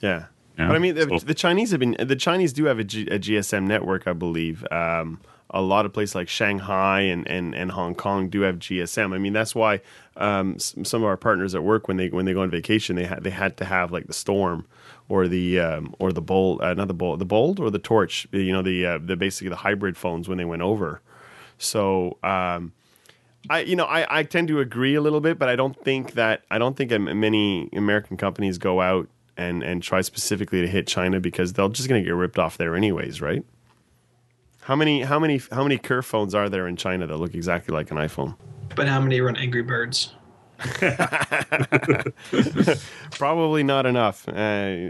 Yeah. 0.00 0.24
Yeah. 0.58 0.66
But 0.66 0.76
I 0.76 0.78
mean, 0.80 0.94
the, 0.96 1.06
So- 1.18 1.26
the 1.26 1.34
Chinese 1.34 1.70
have 1.70 1.80
been 1.80 1.96
the 1.98 2.16
Chinese 2.16 2.52
do 2.52 2.64
have 2.64 2.78
a, 2.78 2.84
G, 2.84 3.06
a 3.06 3.18
GSM 3.18 3.66
network, 3.66 4.06
I 4.06 4.12
believe. 4.12 4.66
Um, 4.70 5.20
a 5.52 5.60
lot 5.60 5.84
of 5.84 5.92
places 5.92 6.14
like 6.14 6.28
Shanghai 6.28 7.00
and, 7.00 7.28
and, 7.28 7.54
and 7.54 7.70
Hong 7.70 7.94
Kong 7.94 8.28
do 8.28 8.40
have 8.40 8.58
GSM. 8.58 9.14
I 9.14 9.18
mean, 9.18 9.32
that's 9.32 9.54
why 9.54 9.80
um, 10.16 10.58
some 10.58 11.02
of 11.02 11.04
our 11.04 11.16
partners 11.16 11.54
at 11.54 11.62
work 11.62 11.88
when 11.88 11.98
they 11.98 12.08
when 12.08 12.24
they 12.24 12.32
go 12.32 12.42
on 12.42 12.50
vacation, 12.50 12.96
they 12.96 13.04
had 13.04 13.22
they 13.22 13.30
had 13.30 13.56
to 13.58 13.64
have 13.64 13.92
like 13.92 14.06
the 14.06 14.12
Storm 14.12 14.66
or 15.08 15.28
the 15.28 15.60
um, 15.60 15.94
or 15.98 16.12
the 16.12 16.22
Bold, 16.22 16.62
uh, 16.62 16.74
not 16.74 16.88
the 16.88 16.94
Bold, 16.94 17.18
the 17.18 17.26
Bold 17.26 17.60
or 17.60 17.70
the 17.70 17.78
Torch. 17.78 18.26
You 18.32 18.52
know, 18.52 18.62
the 18.62 18.86
uh, 18.86 18.98
the 18.98 19.16
basically 19.16 19.50
the 19.50 19.56
hybrid 19.56 19.96
phones 19.96 20.28
when 20.28 20.38
they 20.38 20.44
went 20.44 20.62
over. 20.62 21.02
So 21.58 22.18
um, 22.22 22.72
I 23.50 23.60
you 23.60 23.76
know 23.76 23.84
I, 23.84 24.20
I 24.20 24.22
tend 24.22 24.48
to 24.48 24.60
agree 24.60 24.94
a 24.94 25.00
little 25.00 25.20
bit, 25.20 25.38
but 25.38 25.48
I 25.48 25.56
don't 25.56 25.78
think 25.84 26.12
that 26.12 26.42
I 26.50 26.58
don't 26.58 26.76
think 26.76 26.90
many 26.90 27.68
American 27.74 28.16
companies 28.16 28.58
go 28.58 28.80
out 28.80 29.08
and 29.36 29.62
and 29.62 29.82
try 29.82 30.00
specifically 30.00 30.62
to 30.62 30.66
hit 30.66 30.86
China 30.86 31.20
because 31.20 31.52
they're 31.52 31.68
just 31.68 31.88
going 31.88 32.02
to 32.02 32.06
get 32.06 32.14
ripped 32.14 32.38
off 32.38 32.56
there 32.56 32.74
anyways, 32.74 33.20
right? 33.20 33.44
How 34.62 34.76
many 34.76 35.02
how 35.02 35.18
many 35.18 35.40
how 35.50 35.62
many 35.62 35.76
Curve 35.78 36.06
phones 36.06 36.34
are 36.34 36.48
there 36.48 36.68
in 36.68 36.76
China 36.76 37.06
that 37.06 37.16
look 37.16 37.34
exactly 37.34 37.74
like 37.74 37.90
an 37.90 37.96
iPhone? 37.96 38.36
But 38.74 38.88
how 38.88 39.00
many 39.00 39.20
run 39.20 39.36
Angry 39.36 39.62
Birds? 39.62 40.14
Probably 43.10 43.64
not 43.64 43.84
enough. 43.86 44.28
Uh, 44.28 44.32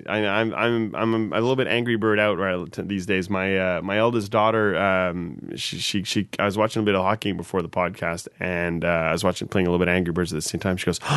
I, 0.07 0.27
I'm 0.27 0.53
I'm 0.55 0.95
I'm 0.95 1.33
a 1.33 1.41
little 1.41 1.57
bit 1.57 1.67
angry 1.67 1.97
bird 1.97 2.19
out 2.19 2.37
right 2.37 2.71
these 2.87 3.07
days. 3.07 3.31
My 3.31 3.59
uh, 3.59 3.81
my 3.83 3.97
eldest 3.97 4.31
daughter, 4.31 4.77
um, 4.77 5.57
she, 5.57 5.79
she 5.79 6.03
she 6.03 6.29
I 6.39 6.45
was 6.45 6.59
watching 6.59 6.83
a 6.83 6.85
bit 6.85 6.95
of 6.95 7.03
hockey 7.03 7.33
before 7.33 7.63
the 7.63 7.71
podcast, 7.71 8.29
and 8.39 8.85
uh, 8.85 8.89
I 8.89 9.13
was 9.13 9.25
watching 9.25 9.49
playing 9.49 9.67
a 9.67 9.71
little 9.71 9.85
bit 9.85 9.91
Angry 9.91 10.13
Birds 10.13 10.31
at 10.33 10.37
the 10.37 10.43
same 10.43 10.61
time. 10.61 10.77
She 10.77 10.85
goes, 10.87 11.01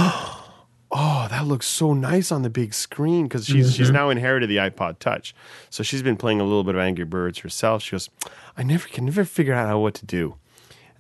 "Oh, 0.98 1.28
that 1.30 1.46
looks 1.46 1.68
so 1.68 1.94
nice 1.94 2.32
on 2.32 2.42
the 2.42 2.50
big 2.50 2.74
screen," 2.74 3.24
because 3.26 3.46
she's 3.46 3.76
she's 3.76 3.92
now 3.92 4.10
inherited 4.10 4.50
the 4.50 4.58
iPod 4.58 5.00
Touch, 5.00 5.36
so 5.70 5.84
she's 5.84 6.02
been 6.02 6.16
playing 6.16 6.40
a 6.40 6.44
little 6.44 6.64
bit 6.64 6.76
of 6.76 6.82
Angry 6.82 7.04
Birds 7.06 7.40
herself. 7.40 7.84
She 7.84 7.92
goes, 7.92 8.10
"I 8.58 8.64
never 8.64 8.88
can 8.88 9.06
never 9.06 9.26
figure 9.26 9.54
out 9.54 9.68
how 9.68 9.80
what 9.80 9.94
to 9.96 10.06
do." 10.06 10.36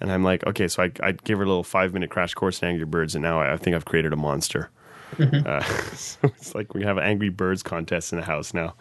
And 0.01 0.11
I'm 0.11 0.25
like, 0.25 0.45
okay, 0.45 0.67
so 0.67 0.83
I, 0.83 0.91
I 1.01 1.13
give 1.13 1.37
her 1.37 1.45
a 1.45 1.47
little 1.47 1.63
five 1.63 1.93
minute 1.93 2.09
crash 2.09 2.33
course 2.33 2.61
in 2.61 2.67
Angry 2.67 2.85
Birds, 2.85 3.15
and 3.15 3.23
now 3.23 3.39
I, 3.39 3.53
I 3.53 3.57
think 3.57 3.75
I've 3.77 3.85
created 3.85 4.11
a 4.11 4.17
monster. 4.17 4.69
uh, 5.17 5.61
so 5.93 6.19
it's 6.23 6.53
like 6.53 6.73
we 6.73 6.83
have 6.83 6.97
an 6.97 7.05
Angry 7.05 7.29
Birds 7.29 7.63
contest 7.63 8.11
in 8.11 8.19
the 8.19 8.25
house 8.25 8.53
now. 8.53 8.75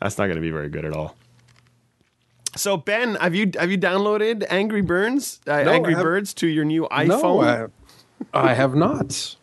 That's 0.00 0.16
not 0.16 0.26
going 0.26 0.36
to 0.36 0.40
be 0.42 0.52
very 0.52 0.68
good 0.68 0.84
at 0.84 0.92
all. 0.92 1.16
So 2.56 2.76
Ben, 2.76 3.16
have 3.16 3.34
you 3.34 3.50
have 3.58 3.70
you 3.72 3.78
downloaded 3.78 4.44
Angry 4.48 4.80
Birds, 4.82 5.40
uh, 5.48 5.64
No, 5.64 5.72
Angry 5.72 5.94
have- 5.94 6.02
Birds 6.04 6.32
to 6.34 6.46
your 6.46 6.64
new 6.64 6.82
No, 6.82 6.88
iPhone? 6.88 7.70
I, 8.32 8.50
I 8.50 8.54
have 8.54 8.76
not. 8.76 9.34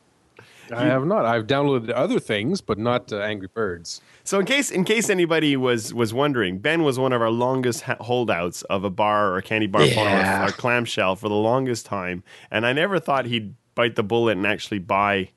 I 0.73 0.83
have 0.85 1.05
not. 1.05 1.25
I've 1.25 1.47
downloaded 1.47 1.91
other 1.93 2.19
things, 2.19 2.61
but 2.61 2.77
not 2.77 3.11
uh, 3.11 3.17
Angry 3.19 3.47
Birds. 3.53 4.01
So 4.23 4.39
in 4.39 4.45
case 4.45 4.71
in 4.71 4.83
case 4.83 5.09
anybody 5.09 5.57
was 5.57 5.93
was 5.93 6.13
wondering, 6.13 6.59
Ben 6.59 6.83
was 6.83 6.97
one 6.99 7.13
of 7.13 7.21
our 7.21 7.29
longest 7.31 7.81
ha- 7.83 7.97
holdouts 7.99 8.61
of 8.63 8.83
a 8.83 8.89
bar 8.89 9.29
or 9.31 9.37
a 9.37 9.41
candy 9.41 9.67
bar 9.67 9.83
Yeah. 9.83 10.45
or, 10.45 10.49
or 10.49 10.51
clamshell 10.51 11.15
for 11.15 11.29
the 11.29 11.35
longest 11.35 11.85
time, 11.85 12.23
and 12.49 12.65
I 12.65 12.73
never 12.73 12.99
thought 12.99 13.25
he'd 13.25 13.55
bite 13.75 13.95
the 13.95 14.03
bullet 14.03 14.37
and 14.37 14.45
actually 14.47 14.79
buy. 14.79 15.29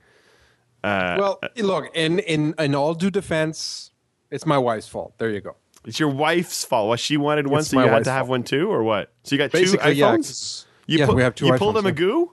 Uh, 0.83 1.17
well, 1.19 1.41
look, 1.57 1.91
in, 1.95 2.19
in 2.21 2.55
in 2.59 2.75
all 2.75 2.95
due 2.95 3.11
defense, 3.11 3.91
it's 4.31 4.45
my 4.45 4.59
wife's 4.59 4.87
fault. 4.89 5.15
There 5.19 5.31
you 5.31 5.41
go. 5.41 5.57
It's 5.87 5.99
your 5.99 6.11
wife's 6.11 6.65
fault. 6.65 6.89
What 6.89 7.01
she 7.01 7.17
wanted 7.17 7.47
one, 7.47 7.61
It's 7.61 7.69
so 7.71 7.81
you 7.81 7.87
my 7.87 7.93
had 7.93 8.05
to 8.05 8.11
have 8.11 8.21
fault. 8.23 8.31
one 8.31 8.43
too, 8.43 8.71
or 8.71 8.83
what? 8.83 9.13
So 9.23 9.35
you 9.35 9.39
got 9.39 9.51
Basically, 9.53 9.93
two 9.93 9.99
yeah, 9.99 10.07
iPhones. 10.13 10.17
'cause- 10.17 10.67
you 10.87 10.99
yeah, 10.99 11.07
pu- 11.07 11.15
we 11.15 11.23
have 11.23 11.35
two 11.35 11.47
You 11.47 11.55
pulled 11.57 11.77
a 11.79 11.81
iPhones, 11.81 11.85
yeah. 11.99 12.05
Magoo. 12.07 12.29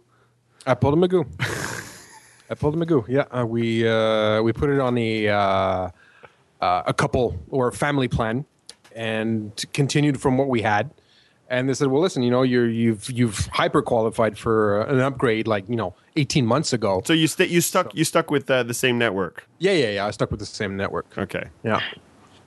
I 0.68 0.74
pulled 0.74 0.94
a 0.94 1.08
Magoo. 1.08 1.26
I 2.52 2.54
pulled 2.54 2.76
a 2.76 2.78
Magoo. 2.78 3.08
Yeah, 3.08 3.22
uh, 3.32 3.46
we 3.46 3.88
uh, 3.88 4.42
we 4.42 4.52
put 4.52 4.70
it 4.70 4.80
on 4.80 4.98
a 4.98 5.30
uh, 5.30 5.90
uh, 6.60 6.84
a 6.86 6.94
couple 6.94 7.40
or 7.50 7.72
family 7.72 8.10
plan, 8.10 8.46
and 8.94 9.66
continued 9.72 10.20
from 10.20 10.38
what 10.38 10.50
we 10.50 10.62
had. 10.62 10.92
And 11.50 11.70
they 11.70 11.74
said, 11.74 11.88
"Well, 11.88 12.02
listen, 12.02 12.24
you 12.24 12.30
know, 12.30 12.44
you're 12.44 12.70
you've 12.70 13.10
you've 13.10 13.48
hyper 13.54 13.82
qualified 13.82 14.38
for 14.38 14.82
an 14.82 15.00
upgrade, 15.00 15.48
like 15.48 15.68
you 15.70 15.78
know, 15.78 15.96
18 16.18 16.46
months 16.46 16.74
ago." 16.74 17.02
So 17.06 17.14
you 17.14 17.28
st- 17.28 17.50
you 17.50 17.62
stuck 17.62 17.96
you 17.96 18.04
stuck 18.04 18.30
with 18.30 18.52
uh, 18.52 18.64
the 18.64 18.74
same 18.74 18.98
network. 18.98 19.48
Yeah, 19.60 19.72
yeah, 19.72 19.92
yeah. 19.92 20.06
I 20.06 20.12
stuck 20.12 20.30
with 20.30 20.42
the 20.42 20.46
same 20.46 20.76
network. 20.76 21.06
Okay. 21.18 21.46
Yeah. 21.64 21.82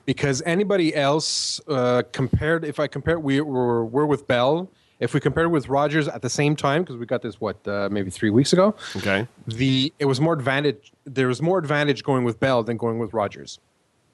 Because 0.04 0.42
anybody 0.44 0.94
else 0.94 1.62
uh, 1.66 2.02
compared, 2.12 2.62
if 2.62 2.78
I 2.78 2.88
compare, 2.88 3.18
we 3.18 3.40
were 3.40 3.87
we're 3.87 4.04
with 4.04 4.26
Bell. 4.26 4.70
If 5.04 5.12
we 5.12 5.20
compared 5.20 5.50
with 5.50 5.68
Rogers 5.68 6.08
at 6.08 6.23
the 6.23 6.30
same 6.30 6.56
time, 6.56 6.82
because 6.82 6.96
we 6.96 7.04
got 7.04 7.20
this 7.20 7.38
what 7.38 7.58
uh, 7.68 7.90
maybe 7.92 8.08
three 8.11 8.30
weeks 8.30 8.54
ago, 8.54 8.75
Okay. 8.96 9.28
the 9.46 9.92
it 9.99 10.06
was 10.06 10.18
more 10.18 10.32
advantage. 10.32 10.92
There 11.04 11.28
was 11.28 11.42
more 11.42 11.58
advantage 11.58 12.02
going 12.02 12.25
with 12.25 12.40
Bell 12.40 12.62
than 12.62 12.78
going 12.78 12.99
with 12.99 13.12
Rogers. 13.12 13.58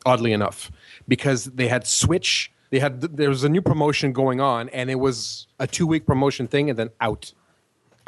Oddly 0.05 0.33
enough, 0.33 0.73
because 1.07 1.45
they 1.45 1.69
had 1.69 1.87
switch. 1.87 2.51
They 2.71 2.81
had 2.81 3.01
there 3.03 3.29
was 3.29 3.45
a 3.45 3.49
new 3.49 3.63
promotion 3.63 4.13
going 4.13 4.41
on, 4.41 4.69
and 4.71 4.91
it 4.91 4.97
was 4.97 5.47
a 5.61 5.67
two 5.69 5.87
week 5.87 6.07
promotion 6.07 6.49
thing, 6.49 6.69
and 6.71 6.79
then 6.79 6.91
out, 7.01 7.33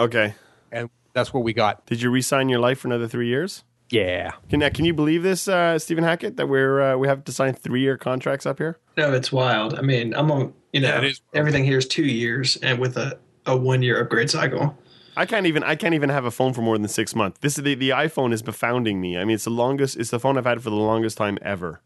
Okay. 0.00 0.34
and 0.72 0.90
that's 1.12 1.32
what 1.32 1.44
we 1.44 1.52
got. 1.52 1.86
Did 1.86 2.02
you 2.02 2.10
re-sign 2.10 2.48
your 2.48 2.58
life 2.60 2.80
for 2.80 2.88
another 2.88 3.06
three 3.06 3.28
years? 3.28 3.62
Yeah. 3.92 4.30
Can 4.48 4.62
uh, 4.62 4.70
can 4.70 4.86
you 4.86 4.94
believe 4.94 5.22
this, 5.22 5.46
uh, 5.48 5.78
Stephen 5.78 6.02
Hackett, 6.02 6.38
that 6.38 6.48
we're 6.48 6.80
uh, 6.80 6.96
we 6.96 7.06
have 7.08 7.24
to 7.24 7.32
sign 7.32 7.52
three-year 7.52 7.98
contracts 7.98 8.46
up 8.46 8.56
here? 8.58 8.78
No, 8.96 9.12
it's 9.12 9.30
wild. 9.30 9.74
I 9.78 9.82
mean, 9.82 10.14
I'm 10.14 10.30
on. 10.32 10.54
You 10.72 10.80
know, 10.80 10.88
Yeah, 10.88 10.98
it 10.98 11.04
is 11.04 11.20
everything 11.34 11.64
here 11.64 11.76
is 11.76 11.86
two 11.86 12.04
years, 12.06 12.56
and 12.56 12.78
with 12.78 12.96
a 12.96 13.18
a 13.44 13.54
one 13.54 13.82
year 13.82 14.00
upgrade 14.00 14.30
cycle. 14.30 14.78
I 15.14 15.26
can't 15.26 15.44
even 15.44 15.62
I 15.62 15.74
can't 15.76 15.92
even 15.92 16.08
have 16.08 16.24
a 16.24 16.30
phone 16.30 16.54
for 16.54 16.62
more 16.62 16.78
than 16.78 16.88
six 16.88 17.14
months. 17.14 17.38
This 17.40 17.58
is 17.58 17.64
the, 17.64 17.74
the 17.74 17.90
iPhone 17.90 18.32
is 18.32 18.42
befounding 18.42 18.98
me. 18.98 19.18
I 19.18 19.26
mean, 19.26 19.34
it's 19.34 19.44
the 19.44 19.50
longest. 19.50 19.98
It's 19.98 20.08
the 20.08 20.18
phone 20.18 20.38
I've 20.38 20.46
had 20.46 20.62
for 20.62 20.70
the 20.70 20.76
longest 20.76 21.18
time 21.18 21.36
ever, 21.42 21.82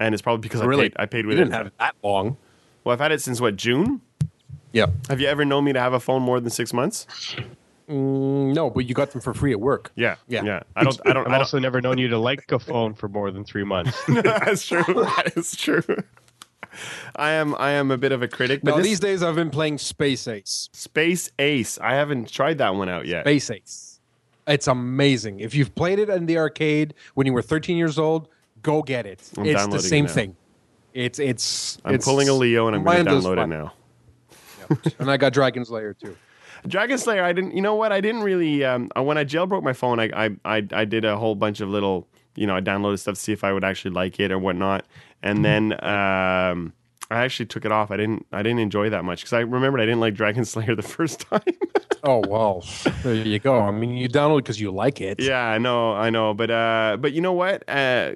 and 0.00 0.14
it's 0.14 0.22
probably 0.22 0.40
because 0.40 0.62
I 0.62 0.64
really, 0.64 0.88
paid 0.88 0.96
I 0.98 1.04
paid 1.04 1.26
we 1.26 1.30
with 1.30 1.38
didn't 1.38 1.52
it. 1.52 1.56
have 1.56 1.66
it 1.66 1.74
that 1.78 1.96
long. 2.02 2.38
Well, 2.82 2.94
I've 2.94 3.00
had 3.00 3.12
it 3.12 3.20
since 3.20 3.42
what 3.42 3.56
June. 3.56 4.00
Yeah. 4.72 4.86
Have 5.10 5.20
you 5.20 5.26
ever 5.26 5.44
known 5.44 5.64
me 5.64 5.74
to 5.74 5.80
have 5.80 5.92
a 5.92 6.00
phone 6.00 6.22
more 6.22 6.40
than 6.40 6.48
six 6.48 6.72
months? 6.72 7.06
Mm, 7.90 8.54
no, 8.54 8.70
but 8.70 8.86
you 8.86 8.94
got 8.94 9.10
them 9.10 9.20
for 9.20 9.34
free 9.34 9.50
at 9.50 9.60
work. 9.60 9.90
Yeah, 9.96 10.14
Yeah. 10.28 10.44
yeah. 10.44 10.62
I 10.76 10.84
don't. 10.84 11.00
I 11.04 11.12
don't. 11.12 11.26
I've 11.26 11.38
also 11.40 11.58
never 11.58 11.80
known 11.80 11.98
you 11.98 12.06
to 12.08 12.18
like 12.18 12.50
a 12.52 12.58
phone 12.60 12.94
for 12.94 13.08
more 13.08 13.32
than 13.32 13.44
three 13.44 13.64
months. 13.64 14.00
that's 14.08 14.66
true. 14.66 14.84
That 14.94 15.32
is 15.36 15.56
true. 15.56 15.82
I 17.16 17.32
am. 17.32 17.56
I 17.56 17.72
am 17.72 17.90
a 17.90 17.98
bit 17.98 18.12
of 18.12 18.22
a 18.22 18.28
critic, 18.28 18.60
but 18.62 18.72
Now 18.72 18.76
this 18.76 18.86
these 18.86 19.00
days 19.00 19.24
I've 19.24 19.34
been 19.34 19.50
playing 19.50 19.78
Space 19.78 20.28
Ace. 20.28 20.68
Space 20.72 21.32
Ace. 21.40 21.78
I 21.80 21.94
haven't 21.94 22.30
tried 22.30 22.58
that 22.58 22.76
one 22.76 22.88
out 22.88 23.06
yet. 23.06 23.24
Space 23.24 23.50
Ace. 23.50 24.00
It's 24.46 24.68
amazing. 24.68 25.40
If 25.40 25.54
you've 25.54 25.74
played 25.74 25.98
it 25.98 26.08
in 26.08 26.26
the 26.26 26.38
arcade 26.38 26.94
when 27.14 27.26
you 27.26 27.32
were 27.32 27.42
13 27.42 27.76
years 27.76 27.98
old, 27.98 28.28
go 28.62 28.82
get 28.82 29.04
it. 29.06 29.20
I'm 29.36 29.46
it's 29.46 29.66
the 29.66 29.80
same 29.80 30.04
it 30.04 30.10
thing. 30.12 30.36
It's 30.94 31.18
it's. 31.18 31.78
I'm 31.84 31.96
it's 31.96 32.04
pulling 32.04 32.28
a 32.28 32.34
Leo 32.34 32.68
and 32.68 32.76
I'm 32.76 32.84
going 32.84 33.04
to 33.04 33.10
download 33.10 33.32
it 33.32 33.36
fun. 33.36 33.50
now. 33.50 33.72
and 35.00 35.10
I 35.10 35.16
got 35.16 35.32
Dragon's 35.32 35.70
Lair 35.70 35.94
too. 35.94 36.16
Dragon's 36.66 37.06
Lair, 37.06 37.24
I 37.24 37.32
didn't. 37.32 37.54
You 37.54 37.62
know 37.62 37.74
what? 37.74 37.92
I 37.92 38.00
didn't 38.00 38.22
really. 38.22 38.64
Um, 38.64 38.90
uh, 38.96 39.02
when 39.02 39.18
I 39.18 39.24
jailbroke 39.24 39.62
my 39.62 39.72
phone, 39.72 39.98
I, 40.00 40.10
I 40.26 40.30
I 40.44 40.66
I 40.72 40.84
did 40.84 41.04
a 41.04 41.16
whole 41.16 41.34
bunch 41.34 41.60
of 41.60 41.68
little. 41.68 42.06
You 42.36 42.46
know, 42.46 42.54
I 42.56 42.60
downloaded 42.60 42.98
stuff 43.00 43.14
to 43.16 43.20
see 43.20 43.32
if 43.32 43.42
I 43.44 43.52
would 43.52 43.64
actually 43.64 43.90
like 43.92 44.20
it 44.20 44.30
or 44.30 44.38
whatnot, 44.38 44.84
and 45.22 45.44
then 45.44 45.72
um, 45.84 46.72
I 47.10 47.24
actually 47.24 47.46
took 47.46 47.64
it 47.64 47.72
off. 47.72 47.90
I 47.90 47.96
didn't. 47.96 48.26
I 48.32 48.42
didn't 48.42 48.60
enjoy 48.60 48.90
that 48.90 49.04
much 49.04 49.20
because 49.20 49.32
I 49.32 49.40
remembered 49.40 49.80
I 49.80 49.84
didn't 49.84 50.00
like 50.00 50.14
Dragon 50.14 50.44
Slayer 50.52 50.74
the 50.74 50.82
first 50.82 51.20
time. 51.20 51.42
Oh 52.02 52.22
well, 52.26 52.64
there 53.02 53.12
you 53.14 53.38
go. 53.38 53.60
I 53.60 53.70
mean, 53.72 53.90
you 53.94 54.08
download 54.08 54.38
because 54.38 54.58
you 54.58 54.70
like 54.70 55.02
it. 55.02 55.20
yeah, 55.20 55.44
I 55.44 55.58
know, 55.58 55.92
I 55.92 56.08
know, 56.08 56.32
but 56.32 56.50
uh, 56.50 56.96
but 56.98 57.12
you 57.12 57.20
know 57.20 57.34
what? 57.34 57.62
Uh, 57.68 58.12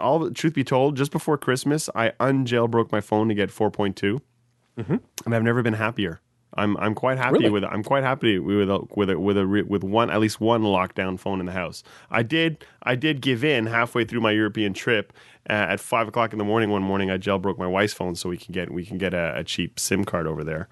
all 0.00 0.28
truth 0.32 0.54
be 0.54 0.64
told, 0.64 0.96
just 0.96 1.12
before 1.12 1.38
Christmas, 1.38 1.88
I 1.94 2.10
unjailbroke 2.18 2.90
my 2.90 3.00
phone 3.00 3.28
to 3.28 3.34
get 3.36 3.50
4.2, 3.50 4.20
and 4.76 5.34
I've 5.34 5.44
never 5.44 5.62
been 5.62 5.74
happier. 5.74 6.20
I'm 6.54 6.76
I'm 6.78 6.94
quite 6.94 7.18
happy 7.18 7.38
Really? 7.38 7.50
with 7.50 7.64
it. 7.64 7.70
I'm 7.70 7.82
quite 7.84 8.04
happy 8.04 8.38
with 8.38 8.70
a, 8.70 8.80
with 8.96 9.10
a, 9.10 9.18
with 9.20 9.36
a 9.36 9.46
re- 9.46 9.62
with 9.62 9.84
one 9.84 10.10
at 10.10 10.18
least 10.20 10.40
one 10.40 10.62
lockdown 10.62 11.18
phone 11.18 11.40
in 11.40 11.46
the 11.46 11.52
house. 11.52 11.82
I 12.10 12.22
did 12.22 12.64
I 12.82 12.94
did 12.94 13.20
give 13.20 13.44
in 13.44 13.66
halfway 13.66 14.04
through 14.04 14.20
my 14.20 14.30
European 14.32 14.72
trip 14.72 15.12
uh, 15.48 15.52
at 15.52 15.80
five 15.80 16.08
o'clock 16.08 16.32
in 16.32 16.38
the 16.38 16.44
morning. 16.44 16.70
One 16.70 16.82
morning, 16.82 17.10
I 17.10 17.18
jailbroke 17.18 17.58
my 17.58 17.66
wife's 17.66 17.92
phone 17.92 18.14
so 18.14 18.28
we 18.28 18.38
can 18.38 18.52
get 18.52 18.70
we 18.72 18.84
can 18.86 18.98
get 18.98 19.12
a, 19.14 19.34
a 19.36 19.44
cheap 19.44 19.78
SIM 19.78 20.04
card 20.04 20.26
over 20.26 20.42
there. 20.42 20.68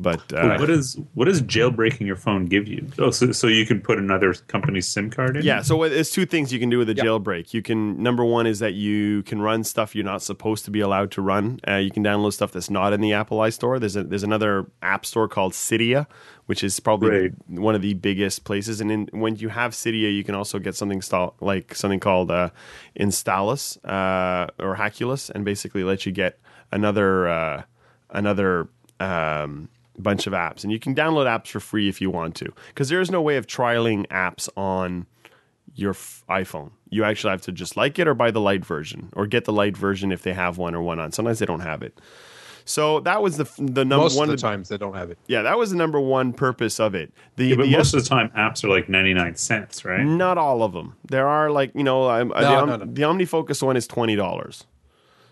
But 0.00 0.20
uh, 0.32 0.48
But 0.48 0.60
what 0.60 0.70
is 0.70 0.98
what 1.14 1.26
does 1.26 1.40
jailbreaking 1.40 2.04
your 2.04 2.16
phone 2.16 2.46
give 2.46 2.66
you? 2.66 2.88
Oh, 2.98 3.12
so, 3.12 3.30
so 3.30 3.46
you 3.46 3.64
can 3.64 3.80
put 3.80 3.96
another 3.96 4.34
company's 4.34 4.88
SIM 4.88 5.08
card 5.08 5.36
in? 5.36 5.44
Yeah, 5.44 5.62
so 5.62 5.76
what- 5.76 5.92
there's 5.92 6.10
two 6.10 6.26
things 6.26 6.52
you 6.52 6.58
can 6.58 6.68
do 6.68 6.78
with 6.78 6.90
a 6.90 6.94
Yeah. 6.94 7.04
jailbreak. 7.04 7.54
You 7.54 7.62
can 7.62 8.02
number 8.02 8.24
one 8.24 8.44
is 8.48 8.58
that 8.58 8.74
you 8.74 9.22
can 9.22 9.40
run 9.40 9.62
stuff 9.62 9.94
you're 9.94 10.04
not 10.04 10.20
supposed 10.20 10.64
to 10.64 10.72
be 10.72 10.80
allowed 10.80 11.12
to 11.12 11.22
run. 11.22 11.60
Uh, 11.68 11.76
you 11.76 11.92
can 11.92 12.02
download 12.02 12.32
stuff 12.32 12.50
that's 12.50 12.70
not 12.70 12.92
in 12.92 13.00
the 13.00 13.12
Apple 13.12 13.38
iStore. 13.38 13.78
There's 13.78 13.94
a, 13.94 14.02
there's 14.02 14.24
another 14.24 14.66
app 14.82 15.06
store 15.06 15.28
called 15.28 15.52
Cydia, 15.52 16.08
which 16.46 16.64
is 16.64 16.80
probably 16.80 17.10
Right. 17.10 17.32
one 17.46 17.76
of 17.76 17.82
the 17.82 17.94
biggest 17.94 18.42
places. 18.42 18.80
And 18.80 18.90
in, 18.90 19.08
when 19.12 19.36
you 19.36 19.50
have 19.50 19.74
Cydia, 19.74 20.12
you 20.12 20.24
can 20.24 20.34
also 20.34 20.58
get 20.58 20.74
something 20.74 21.02
stall, 21.02 21.36
like 21.40 21.72
something 21.72 22.00
called 22.00 22.32
uh, 22.32 22.50
Installous 22.98 23.76
uh, 23.84 24.48
or 24.58 24.76
Hackulous, 24.76 25.30
and 25.30 25.44
basically 25.44 25.84
let 25.84 26.04
you 26.04 26.10
get 26.10 26.38
another 26.72 27.28
uh, 27.28 27.62
another. 28.10 28.68
Um, 29.00 29.68
bunch 29.98 30.26
of 30.26 30.32
apps 30.32 30.62
and 30.64 30.72
you 30.72 30.78
can 30.78 30.94
download 30.94 31.26
apps 31.26 31.48
for 31.48 31.60
free 31.60 31.88
if 31.88 32.00
you 32.00 32.10
want 32.10 32.34
to 32.36 32.52
because 32.68 32.88
there 32.88 33.00
is 33.00 33.10
no 33.10 33.22
way 33.22 33.36
of 33.36 33.46
trialing 33.46 34.06
apps 34.08 34.48
on 34.56 35.06
your 35.76 35.90
f- 35.90 36.24
iPhone. 36.28 36.70
You 36.90 37.04
actually 37.04 37.30
have 37.30 37.42
to 37.42 37.52
just 37.52 37.76
like 37.76 37.98
it 37.98 38.06
or 38.08 38.14
buy 38.14 38.30
the 38.30 38.40
light 38.40 38.64
version 38.64 39.10
or 39.14 39.26
get 39.26 39.44
the 39.44 39.52
light 39.52 39.76
version 39.76 40.12
if 40.12 40.22
they 40.22 40.32
have 40.32 40.58
one 40.58 40.74
or 40.74 40.82
one 40.82 40.98
on. 41.00 41.12
Sometimes 41.12 41.38
they 41.38 41.46
don't 41.46 41.60
have 41.60 41.82
it. 41.82 42.00
So 42.66 43.00
that 43.00 43.20
was 43.22 43.36
the 43.36 43.44
the 43.58 43.84
number 43.84 44.04
Most 44.04 44.16
one. 44.16 44.30
of 44.30 44.36
the 44.36 44.40
times 44.40 44.68
they 44.70 44.78
don't 44.78 44.94
have 44.94 45.10
it. 45.10 45.18
Yeah, 45.26 45.42
that 45.42 45.58
was 45.58 45.70
the 45.70 45.76
number 45.76 46.00
one 46.00 46.32
purpose 46.32 46.80
of 46.80 46.94
it. 46.94 47.12
The, 47.36 47.46
Yeah, 47.48 47.56
but 47.56 47.64
the 47.66 47.72
most 47.76 47.92
of 47.94 48.02
the 48.02 48.08
time, 48.08 48.30
apps 48.30 48.64
are 48.64 48.68
like 48.70 48.88
99 48.88 49.36
cents, 49.36 49.84
right? 49.84 50.02
not 50.02 50.38
all 50.38 50.62
of 50.62 50.72
them. 50.72 50.94
There 51.08 51.28
are 51.28 51.50
like 51.50 51.72
you 51.74 51.82
know 51.84 52.08
um, 52.08 52.28
the, 52.30 52.40
No, 52.40 52.54
Om- 52.60 52.68
no, 52.70 52.76
no. 52.76 52.84
the 52.86 53.02
OmniFocus 53.02 53.62
one 53.62 53.76
is 53.76 53.86
twenty 53.86 54.16
dollars. 54.16 54.64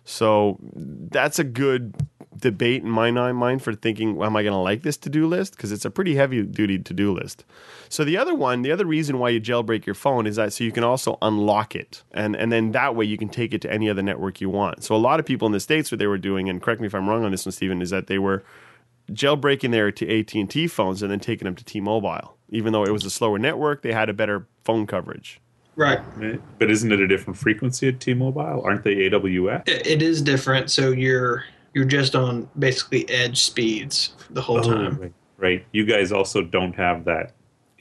So 0.04 0.58
that's 0.74 1.38
a 1.38 1.44
good 1.44 1.94
debate 2.38 2.82
in 2.82 2.90
my 2.90 3.10
mind 3.10 3.62
for 3.62 3.72
thinking, 3.72 4.16
well, 4.16 4.26
am 4.26 4.36
I 4.36 4.42
going 4.42 4.52
to 4.52 4.58
like 4.58 4.82
this 4.82 4.96
to 4.98 5.10
do 5.10 5.26
list? 5.26 5.56
Because 5.56 5.70
it's 5.70 5.84
a 5.84 5.90
pretty 5.90 6.16
heavy 6.16 6.42
duty 6.42 6.78
to 6.78 6.92
do 6.92 7.12
list. 7.12 7.44
So 7.88 8.04
the 8.04 8.16
other 8.16 8.34
one, 8.34 8.62
the 8.62 8.72
other 8.72 8.84
reason 8.84 9.18
why 9.18 9.30
you 9.30 9.40
jailbreak 9.40 9.86
your 9.86 9.94
phone 9.94 10.26
is 10.26 10.36
that 10.36 10.52
so 10.52 10.64
you 10.64 10.72
can 10.72 10.84
also 10.84 11.18
unlock 11.22 11.76
it, 11.76 12.02
and 12.12 12.34
and 12.34 12.50
then 12.50 12.72
that 12.72 12.96
way 12.96 13.04
you 13.04 13.16
can 13.16 13.28
take 13.28 13.54
it 13.54 13.60
to 13.62 13.72
any 13.72 13.88
other 13.88 14.02
network 14.02 14.40
you 14.40 14.50
want. 14.50 14.82
So 14.82 14.94
a 14.94 14.96
lot 14.96 15.20
of 15.20 15.26
people 15.26 15.46
in 15.46 15.52
the 15.52 15.60
states, 15.60 15.92
what 15.92 15.98
they 15.98 16.06
were 16.06 16.18
doing, 16.18 16.48
and 16.48 16.60
correct 16.60 16.80
me 16.80 16.86
if 16.86 16.94
I'm 16.94 17.08
wrong 17.08 17.24
on 17.24 17.30
this 17.30 17.46
one, 17.46 17.52
Stephen, 17.52 17.80
is 17.80 17.90
that 17.90 18.08
they 18.08 18.18
were 18.18 18.42
jailbreaking 19.10 19.70
their 19.70 19.92
to 19.92 20.18
AT 20.20 20.34
and 20.34 20.50
T 20.50 20.66
phones 20.66 21.02
and 21.02 21.10
then 21.10 21.20
taking 21.20 21.44
them 21.44 21.54
to 21.56 21.64
T-Mobile, 21.64 22.36
even 22.50 22.72
though 22.72 22.84
it 22.84 22.92
was 22.92 23.04
a 23.04 23.10
slower 23.10 23.38
network, 23.38 23.82
they 23.82 23.92
had 23.92 24.08
a 24.08 24.14
better 24.14 24.46
phone 24.64 24.86
coverage. 24.86 25.40
Right. 25.76 26.00
Right? 26.16 26.40
But 26.58 26.70
isn't 26.70 26.92
it 26.92 27.00
a 27.00 27.08
different 27.08 27.38
frequency 27.38 27.88
at 27.88 28.00
T-Mobile? 28.00 28.62
Aren't 28.64 28.84
they 28.84 28.94
AWS? 28.94 29.68
It, 29.68 29.86
it 29.86 30.02
is 30.02 30.20
different. 30.20 30.70
So 30.70 30.90
you're 30.90 31.44
you're 31.74 31.86
just 31.86 32.14
on 32.14 32.48
basically 32.58 33.08
edge 33.08 33.42
speeds 33.42 34.14
the 34.30 34.42
whole 34.42 34.60
time. 34.60 34.98
right. 34.98 35.12
right. 35.38 35.66
You 35.72 35.86
guys 35.86 36.12
also 36.12 36.42
don't 36.42 36.74
have 36.74 37.04
that 37.06 37.32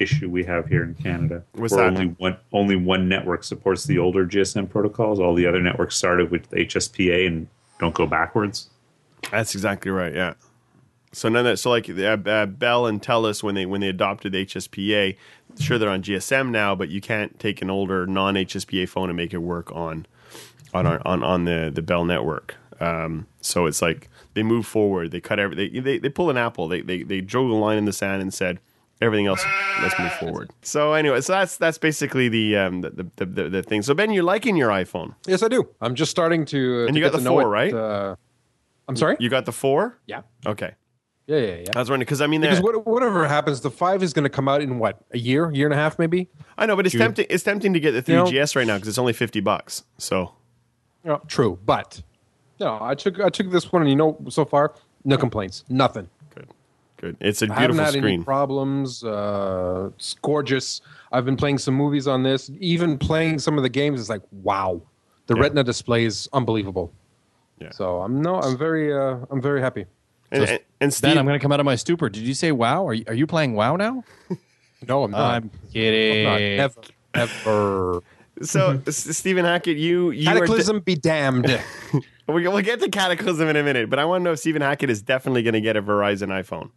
issue 0.02 0.30
we 0.30 0.44
have 0.46 0.68
here 0.68 0.84
in 0.84 0.96
Canada. 0.96 1.44
What's 1.54 1.74
where 1.74 1.90
that? 1.90 2.00
only 2.00 2.16
one 2.18 2.38
only 2.52 2.76
one 2.76 3.08
network 3.08 3.44
supports 3.44 3.86
the 3.86 4.00
older 4.00 4.26
GSM 4.26 4.70
protocols. 4.70 5.20
All 5.20 5.36
the 5.36 5.46
other 5.46 5.62
networks 5.62 5.96
started 5.96 6.32
with 6.32 6.50
HSPA 6.52 7.28
and 7.28 7.48
don't 7.80 7.94
go 7.94 8.08
backwards. 8.08 8.70
That's 9.30 9.54
exactly 9.54 9.92
right. 9.92 10.14
Yeah. 10.14 10.34
So 11.14 11.28
none 11.30 11.46
of 11.46 11.52
that. 11.52 11.58
So 11.58 11.70
like 11.70 11.90
uh, 11.90 12.18
uh, 12.26 12.46
Bell 12.46 12.86
and 12.88 13.02
Telus 13.02 13.44
when 13.44 13.56
they 13.56 13.66
when 13.66 13.82
they 13.82 13.90
adopted 13.90 14.34
HSPA, 14.34 15.18
sure 15.60 15.78
they're 15.78 15.90
on 15.90 16.02
GSM 16.04 16.50
now, 16.50 16.76
but 16.76 16.90
you 16.90 17.02
can't 17.02 17.38
take 17.40 17.62
an 17.62 17.70
older 17.70 18.06
non 18.08 18.36
HSPA 18.36 18.88
phone 18.88 19.10
and 19.10 19.18
make 19.18 19.34
it 19.34 19.40
work 19.40 19.72
on 19.76 20.06
on 20.74 20.86
our, 20.88 21.02
on 21.06 21.24
on 21.24 21.46
the 21.46 21.72
the 21.74 21.82
Bell 21.82 22.06
network. 22.06 22.56
Um, 22.80 23.28
so 23.42 23.66
it's 23.68 23.82
like 23.82 24.10
they 24.34 24.44
move 24.44 24.66
forward. 24.66 25.12
They 25.12 25.22
cut 25.22 25.40
every 25.40 25.56
they 25.56 25.80
they, 25.80 25.98
they 26.00 26.10
pull 26.10 26.30
an 26.30 26.38
apple. 26.38 26.68
They, 26.68 26.82
they 26.82 27.04
they 27.04 27.22
drew 27.22 27.52
a 27.52 27.56
line 27.56 27.78
in 27.78 27.86
the 27.86 27.94
sand 27.94 28.22
and 28.22 28.34
said 28.34 28.60
everything 29.02 29.26
else 29.28 29.44
let's 29.82 29.98
move 30.00 30.14
forward. 30.14 30.52
So 30.62 30.94
anyway, 30.94 31.22
so 31.22 31.34
that's 31.34 31.58
that's 31.58 31.78
basically 31.78 32.30
the 32.30 32.58
um 32.58 32.82
the 32.82 33.08
the, 33.18 33.26
the, 33.26 33.50
the 33.50 33.64
thing. 33.64 33.82
So 33.82 33.94
Ben, 33.94 34.12
you're 34.12 34.24
liking 34.24 34.56
your 34.56 34.70
iPhone. 34.70 35.16
Yes, 35.28 35.44
I 35.44 35.48
do. 35.48 35.68
I'm 35.82 35.96
just 35.96 36.12
starting 36.12 36.46
to. 36.46 36.84
Uh, 36.84 36.86
And 36.88 36.94
to 36.94 37.00
you 37.00 37.06
got 37.06 37.12
get 37.14 37.22
the 37.24 37.30
four, 37.30 37.42
it, 37.44 37.46
right? 37.48 37.74
Uh, 37.74 38.16
I'm 38.88 38.96
sorry. 38.96 39.16
You 39.20 39.30
got 39.30 39.46
the 39.46 39.52
four? 39.52 40.00
yeah. 40.08 40.22
Okay. 40.46 40.74
Yeah, 41.32 41.38
yeah, 41.38 41.56
yeah. 41.56 41.66
I 41.76 41.80
was 41.80 41.90
wondering 41.90 42.06
because 42.06 42.20
I 42.22 42.28
mean, 42.28 42.42
Because 42.42 42.60
what, 42.62 42.86
whatever 42.86 43.26
happens, 43.28 43.62
the 43.62 43.72
five 43.72 44.04
is 44.04 44.12
going 44.12 44.24
to 44.24 44.30
come 44.30 44.50
out 44.50 44.62
in 44.62 44.80
what 44.80 44.98
a 45.12 45.18
year, 45.18 45.50
year 45.52 45.66
and 45.68 45.74
a 45.74 45.78
half, 45.78 45.98
maybe. 45.98 46.28
I 46.58 46.66
know, 46.66 46.76
but 46.76 46.86
it's 46.86 46.96
tempting. 46.98 47.26
It's 47.30 47.44
tempting 47.44 47.74
to 47.74 47.80
get 47.80 47.92
the 47.94 48.12
You 48.12 48.18
know- 48.18 48.26
3GS 48.26 48.56
right 48.56 48.68
now 48.68 48.76
because 48.76 48.90
it's 48.90 48.98
only 48.98 49.14
fifty 49.14 49.40
bucks. 49.40 49.84
So 49.98 50.34
Yeah, 51.06 51.18
true, 51.28 51.58
but 51.66 52.02
no, 52.60 52.78
I 52.82 52.96
took 52.96 53.20
I 53.22 53.30
took 53.30 53.50
this 53.50 53.72
one, 53.72 53.82
and 53.82 53.90
you 53.90 53.96
know, 53.96 54.18
so 54.30 54.44
far, 54.46 54.74
no 55.06 55.18
complaints, 55.18 55.64
nothing. 55.70 56.10
good, 56.36 56.48
good. 56.98 57.18
It's 57.22 57.42
a 57.42 57.46
I 57.46 57.48
haven't 57.54 57.78
beautiful 57.78 57.86
had 57.86 57.94
any 57.96 58.02
screen. 58.02 58.24
problems. 58.26 59.04
Uh, 59.04 59.90
it's 59.96 60.14
gorgeous. 60.22 60.82
I've 61.14 61.26
been 61.26 61.38
playing 61.38 61.60
some 61.60 61.76
movies 61.76 62.08
on 62.08 62.24
this. 62.24 62.52
Even 62.60 62.98
playing 62.98 63.40
some 63.40 63.58
of 63.58 63.64
the 63.64 63.70
games 63.70 64.00
is 64.02 64.10
like 64.10 64.22
wow. 64.32 64.82
The 65.28 65.36
Yeah. 65.36 65.44
Retina 65.44 65.64
display 65.64 66.04
is 66.06 66.28
unbelievable. 66.34 66.92
Yeah. 67.60 67.70
So 67.72 68.02
I'm 68.02 68.22
no, 68.22 68.42
I'm 68.42 68.58
very, 68.58 68.92
uh, 68.94 69.18
I'm 69.30 69.42
very 69.42 69.62
happy. 69.62 69.86
And, 70.32 70.44
and, 70.44 70.60
and 70.80 70.94
Steve, 70.94 71.12
Ben, 71.12 71.18
I'm 71.18 71.26
going 71.26 71.38
to 71.38 71.44
come 71.44 71.52
out 71.52 71.60
of 71.60 71.66
my 71.66 71.76
stupor. 71.76 72.10
Did 72.10 72.24
you 72.24 72.34
say 72.34 72.52
WoW? 72.52 72.88
Are 72.88 72.94
you, 72.94 73.04
are 73.08 73.14
you 73.14 73.28
playing 73.28 73.54
WoW 73.54 73.76
now? 73.76 74.04
No, 74.88 75.04
I'm 75.04 75.12
not. 75.12 75.36
I'm 75.36 75.52
kidding. 75.72 76.26
I'm 76.26 76.34
not. 76.34 76.74
Never, 77.14 77.32
ever. 77.46 78.04
so 78.42 78.82
Stephen 78.90 79.46
Hackett, 79.46 79.78
you 79.78 80.10
you 80.10 80.26
Cataclysm 80.26 80.80
be 80.80 80.96
damned. 80.96 81.62
We, 82.28 82.48
we'll 82.48 82.62
get 82.62 82.80
to 82.80 82.90
Cataclysm 82.90 83.48
in 83.50 83.58
a 83.58 83.64
minute, 83.64 83.90
but 83.90 84.00
I 84.00 84.06
want 84.06 84.22
to 84.22 84.24
know 84.24 84.32
if 84.32 84.40
Stephen 84.40 84.62
Hackett 84.62 84.90
is 84.90 85.02
definitely 85.02 85.44
going 85.44 85.56
to 85.56 85.60
get 85.60 85.76
a 85.76 85.82
Verizon 85.82 86.30
iPhone. 86.30 86.70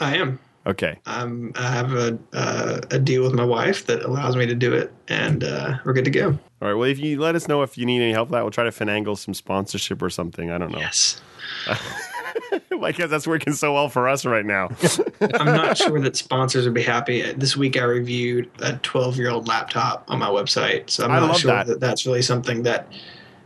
I 0.00 0.16
am. 0.18 0.38
Okay, 0.66 0.98
I'm, 1.06 1.52
I 1.56 1.70
have 1.70 1.92
a 1.94 2.18
uh, 2.34 2.80
a 2.90 2.98
deal 2.98 3.22
with 3.22 3.32
my 3.32 3.44
wife 3.44 3.86
that 3.86 4.02
allows 4.02 4.36
me 4.36 4.44
to 4.44 4.54
do 4.54 4.74
it, 4.74 4.92
and 5.08 5.42
uh, 5.44 5.78
we're 5.84 5.94
good 5.94 6.04
to 6.04 6.10
go. 6.10 6.38
all 6.60 6.68
right. 6.68 6.74
Well, 6.74 6.90
if 6.90 6.98
you 6.98 7.18
let 7.20 7.34
us 7.34 7.48
know 7.48 7.62
if 7.62 7.78
you 7.78 7.86
need 7.86 8.02
any 8.02 8.12
help 8.12 8.28
with 8.28 8.34
that, 8.34 8.42
we'll 8.42 8.50
try 8.50 8.64
to 8.64 8.70
finagle 8.70 9.16
some 9.16 9.32
sponsorship 9.32 10.02
or 10.02 10.10
something. 10.10 10.50
I 10.50 10.58
don't 10.58 10.70
know. 10.70 10.78
Yes. 10.78 11.22
like 12.70 12.96
that's 12.96 13.26
working 13.26 13.52
so 13.52 13.74
well 13.74 13.88
for 13.88 14.08
us 14.08 14.24
right 14.24 14.44
now. 14.44 14.68
I'm 15.20 15.46
not 15.46 15.76
sure 15.76 16.00
that 16.00 16.16
sponsors 16.16 16.64
would 16.64 16.74
be 16.74 16.82
happy. 16.82 17.32
This 17.32 17.56
week 17.56 17.76
I 17.76 17.84
reviewed 17.84 18.50
a 18.60 18.74
12 18.76 19.16
year 19.18 19.30
old 19.30 19.48
laptop 19.48 20.04
on 20.08 20.18
my 20.18 20.28
website, 20.28 20.90
so 20.90 21.04
I'm 21.04 21.10
I 21.10 21.20
not 21.20 21.36
sure 21.36 21.52
that. 21.52 21.66
that. 21.66 21.80
that's 21.80 22.06
really 22.06 22.22
something 22.22 22.62
that 22.64 22.92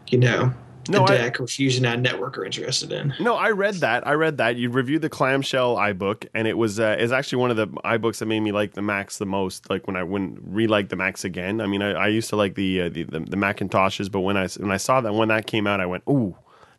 you 0.08 0.18
know 0.18 0.52
No, 0.88 1.04
the 1.06 1.12
I- 1.12 1.16
deck 1.18 1.40
or 1.40 1.46
Ad 1.46 2.02
network 2.02 2.38
are 2.38 2.44
interested 2.44 2.92
in. 2.92 3.14
No, 3.20 3.34
I 3.34 3.50
read 3.50 3.74
that. 3.76 4.06
I 4.06 4.12
read 4.12 4.36
that. 4.38 4.56
You 4.56 4.70
reviewed 4.70 5.02
the 5.02 5.08
clamshell 5.08 5.76
iBook, 5.76 6.26
and 6.34 6.46
it 6.48 6.56
was 6.56 6.78
uh, 6.80 6.96
is 6.98 7.12
actually 7.12 7.38
one 7.40 7.50
of 7.50 7.56
the 7.56 7.66
iBooks 7.68 8.18
that 8.18 8.26
made 8.26 8.40
me 8.40 8.52
like 8.52 8.74
the 8.74 8.82
Macs 8.82 9.18
the 9.18 9.26
most. 9.26 9.68
Like 9.68 9.86
when 9.86 9.96
I 9.96 10.02
when 10.04 10.38
re-liked 10.44 10.90
the 10.90 10.96
Macs 10.96 11.24
again. 11.24 11.60
I 11.60 11.66
mean, 11.66 11.82
I, 11.82 11.92
I 11.92 12.06
used 12.08 12.28
to 12.30 12.36
like 12.36 12.54
the, 12.54 12.82
uh, 12.82 12.88
the 12.88 13.02
the 13.04 13.20
the 13.20 13.36
Macintoshes, 13.36 14.10
but 14.10 14.20
when 14.20 14.36
I 14.36 14.46
when 14.48 14.70
I 14.70 14.76
saw 14.78 15.00
that 15.00 15.12
when 15.12 15.28
that 15.28 15.46
came 15.46 15.66
out, 15.66 15.80
I 15.80 15.86
went, 15.86 16.02
ooh. 16.08 16.36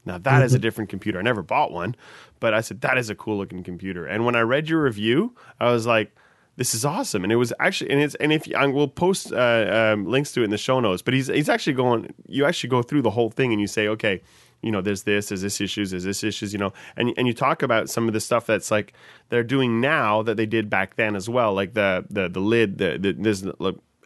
Now 0.08 0.18
that 0.20 0.42
is 0.42 0.54
a 0.54 0.60
different 0.60 0.90
computer. 0.90 1.20
I 1.20 1.22
never 1.22 1.44
bought 1.44 1.72
one, 1.72 1.96
but 2.40 2.54
I 2.54 2.62
said 2.62 2.82
that 2.82 2.98
is 2.98 3.10
a 3.10 3.16
cool 3.16 3.38
looking 3.38 3.64
computer. 3.64 4.06
And 4.06 4.26
when 4.26 4.36
I 4.36 4.42
read 4.42 4.70
your 4.70 4.82
review, 4.84 5.36
I 5.60 5.72
was 5.72 5.86
like, 5.86 6.16
"This 6.56 6.74
is 6.74 6.86
awesome!" 6.86 7.24
And 7.24 7.32
it 7.32 7.36
was 7.36 7.54
actually, 7.60 7.92
and 7.92 8.02
it's, 8.02 8.16
and 8.16 8.34
if 8.34 8.48
I 8.56 8.66
will 8.68 8.88
post 8.88 9.32
uh, 9.32 9.94
um, 9.94 10.06
links 10.06 10.32
to 10.34 10.42
it 10.42 10.46
in 10.46 10.50
the 10.50 10.58
show 10.58 10.80
notes. 10.80 11.02
But 11.02 11.14
he's 11.14 11.28
he's 11.28 11.50
actually 11.50 11.74
going. 11.74 12.14
You 12.28 12.46
actually 12.46 12.70
go 12.70 12.82
through 12.82 13.04
the 13.04 13.12
whole 13.12 13.30
thing, 13.30 13.52
and 13.52 13.62
you 13.62 13.68
say, 13.68 13.88
"Okay, 13.88 14.22
you 14.62 14.72
know, 14.72 14.82
there's 14.82 15.04
this, 15.04 15.30
there's 15.30 15.42
this 15.42 15.62
issues, 15.62 15.92
there's 15.92 16.04
this 16.04 16.24
issues, 16.24 16.54
you 16.54 16.60
know, 16.60 16.74
and 16.96 17.14
and 17.18 17.28
you 17.28 17.34
talk 17.34 17.62
about 17.62 17.90
some 17.90 18.08
of 18.08 18.14
the 18.14 18.20
stuff 18.20 18.46
that's 18.48 18.72
like 18.72 18.94
they're 19.30 19.44
doing 19.44 19.80
now 19.80 20.24
that 20.24 20.38
they 20.38 20.46
did 20.46 20.70
back 20.70 20.96
then 20.96 21.16
as 21.16 21.30
well, 21.30 21.54
like 21.54 21.74
the 21.74 22.06
the 22.10 22.28
the 22.28 22.40
lid, 22.40 22.78
the, 22.78 22.98
the 22.98 23.14
there's 23.14 23.46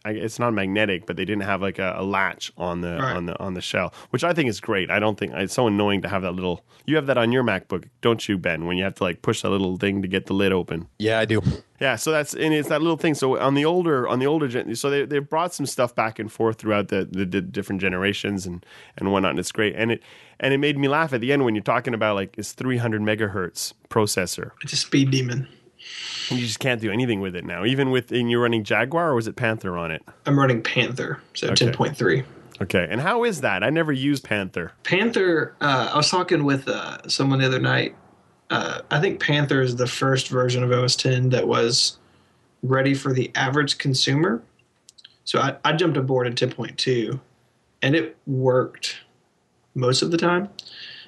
it's 0.04 0.38
not 0.38 0.52
magnetic, 0.52 1.06
but 1.06 1.16
they 1.16 1.24
didn't 1.24 1.42
have 1.44 1.62
like 1.62 1.78
a, 1.78 1.94
a 1.96 2.02
latch 2.04 2.50
on 2.56 2.80
the 2.80 2.98
Right. 2.98 3.16
on 3.16 3.26
the 3.26 3.38
on 3.40 3.54
the 3.54 3.60
shell, 3.60 3.92
which 4.10 4.24
I 4.24 4.32
think 4.32 4.48
is 4.48 4.60
great. 4.60 4.90
I 4.90 4.98
don't 4.98 5.18
think 5.18 5.32
it's 5.34 5.54
so 5.54 5.66
annoying 5.66 6.02
to 6.02 6.08
have 6.08 6.22
that 6.22 6.32
little. 6.32 6.64
You 6.86 6.96
have 6.96 7.06
that 7.06 7.16
on 7.18 7.30
your 7.32 7.44
MacBook, 7.44 7.88
don't 8.00 8.28
you, 8.28 8.36
Ben? 8.38 8.66
When 8.66 8.76
you 8.76 8.84
have 8.84 8.96
to 8.96 9.04
like 9.04 9.22
push 9.22 9.42
that 9.42 9.50
little 9.50 9.76
thing 9.76 10.02
to 10.02 10.08
get 10.08 10.26
the 10.26 10.34
lid 10.34 10.52
open. 10.52 10.88
yeah, 10.98 11.18
I 11.20 11.24
do. 11.24 11.40
Yeah, 11.80 11.96
so 11.96 12.10
that's 12.12 12.32
and 12.34 12.52
it's 12.54 12.68
that 12.68 12.80
little 12.80 12.96
thing. 12.96 13.14
So 13.14 13.38
on 13.38 13.54
the 13.54 13.64
older 13.64 14.06
on 14.08 14.18
the 14.18 14.26
older 14.26 14.48
gen, 14.48 14.74
so 14.76 14.90
they 14.90 15.04
they 15.04 15.18
brought 15.20 15.52
some 15.54 15.66
stuff 15.66 15.94
back 15.94 16.18
and 16.18 16.30
forth 16.30 16.58
throughout 16.58 16.88
the, 16.88 17.08
the, 17.10 17.24
the 17.24 17.40
different 17.40 17.80
generations 17.80 18.46
and 18.46 18.64
and 18.96 19.10
whatnot. 19.12 19.30
And 19.30 19.38
it's 19.40 19.52
great, 19.52 19.74
and 19.76 19.92
it 19.92 20.02
and 20.40 20.52
it 20.54 20.58
made 20.58 20.76
me 20.78 20.88
laugh 20.88 21.12
at 21.12 21.20
the 21.20 21.32
end 21.32 21.44
when 21.44 21.54
you're 21.54 21.62
talking 21.62 21.94
about 21.94 22.14
like 22.16 22.36
it's 22.38 22.52
300 22.52 23.00
megahertz 23.02 23.72
processor, 23.88 24.50
It's 24.62 24.72
a 24.72 24.76
speed 24.76 25.10
demon. 25.10 25.48
And 26.30 26.38
you 26.38 26.46
just 26.46 26.58
can't 26.60 26.80
do 26.80 26.90
anything 26.90 27.20
with 27.20 27.34
it 27.36 27.44
now. 27.44 27.64
Even 27.64 27.90
with 27.90 28.12
and 28.12 28.30
you're 28.30 28.42
running 28.42 28.64
Jaguar 28.64 29.10
or 29.10 29.14
was 29.14 29.26
it 29.26 29.36
Panther 29.36 29.76
on 29.76 29.90
it? 29.90 30.02
I'm 30.26 30.38
running 30.38 30.62
Panther, 30.62 31.20
so 31.34 31.48
Okay. 31.48 31.66
10.3. 31.66 32.24
Okay, 32.60 32.86
and 32.88 33.00
how 33.00 33.24
is 33.24 33.40
that? 33.40 33.64
I 33.64 33.70
never 33.70 33.92
used 33.92 34.22
Panther. 34.24 34.72
Panther, 34.84 35.54
uh, 35.60 35.90
I 35.92 35.96
was 35.96 36.08
talking 36.10 36.44
with 36.44 36.68
uh, 36.68 37.08
someone 37.08 37.40
the 37.40 37.46
other 37.46 37.58
night. 37.58 37.96
Uh, 38.50 38.82
I 38.90 39.00
think 39.00 39.18
Panther 39.20 39.62
is 39.62 39.76
the 39.76 39.86
first 39.86 40.28
version 40.28 40.62
of 40.62 40.70
OS 40.70 40.94
10 40.94 41.30
that 41.30 41.48
was 41.48 41.98
ready 42.62 42.94
for 42.94 43.12
the 43.12 43.32
average 43.34 43.78
consumer. 43.78 44.42
So 45.24 45.40
I, 45.40 45.56
I 45.64 45.72
jumped 45.72 45.96
aboard 45.96 46.26
at 46.26 46.34
10.2 46.34 47.18
and 47.80 47.96
it 47.96 48.16
worked 48.26 48.98
most 49.74 50.02
of 50.02 50.10
the 50.10 50.16
time, 50.18 50.48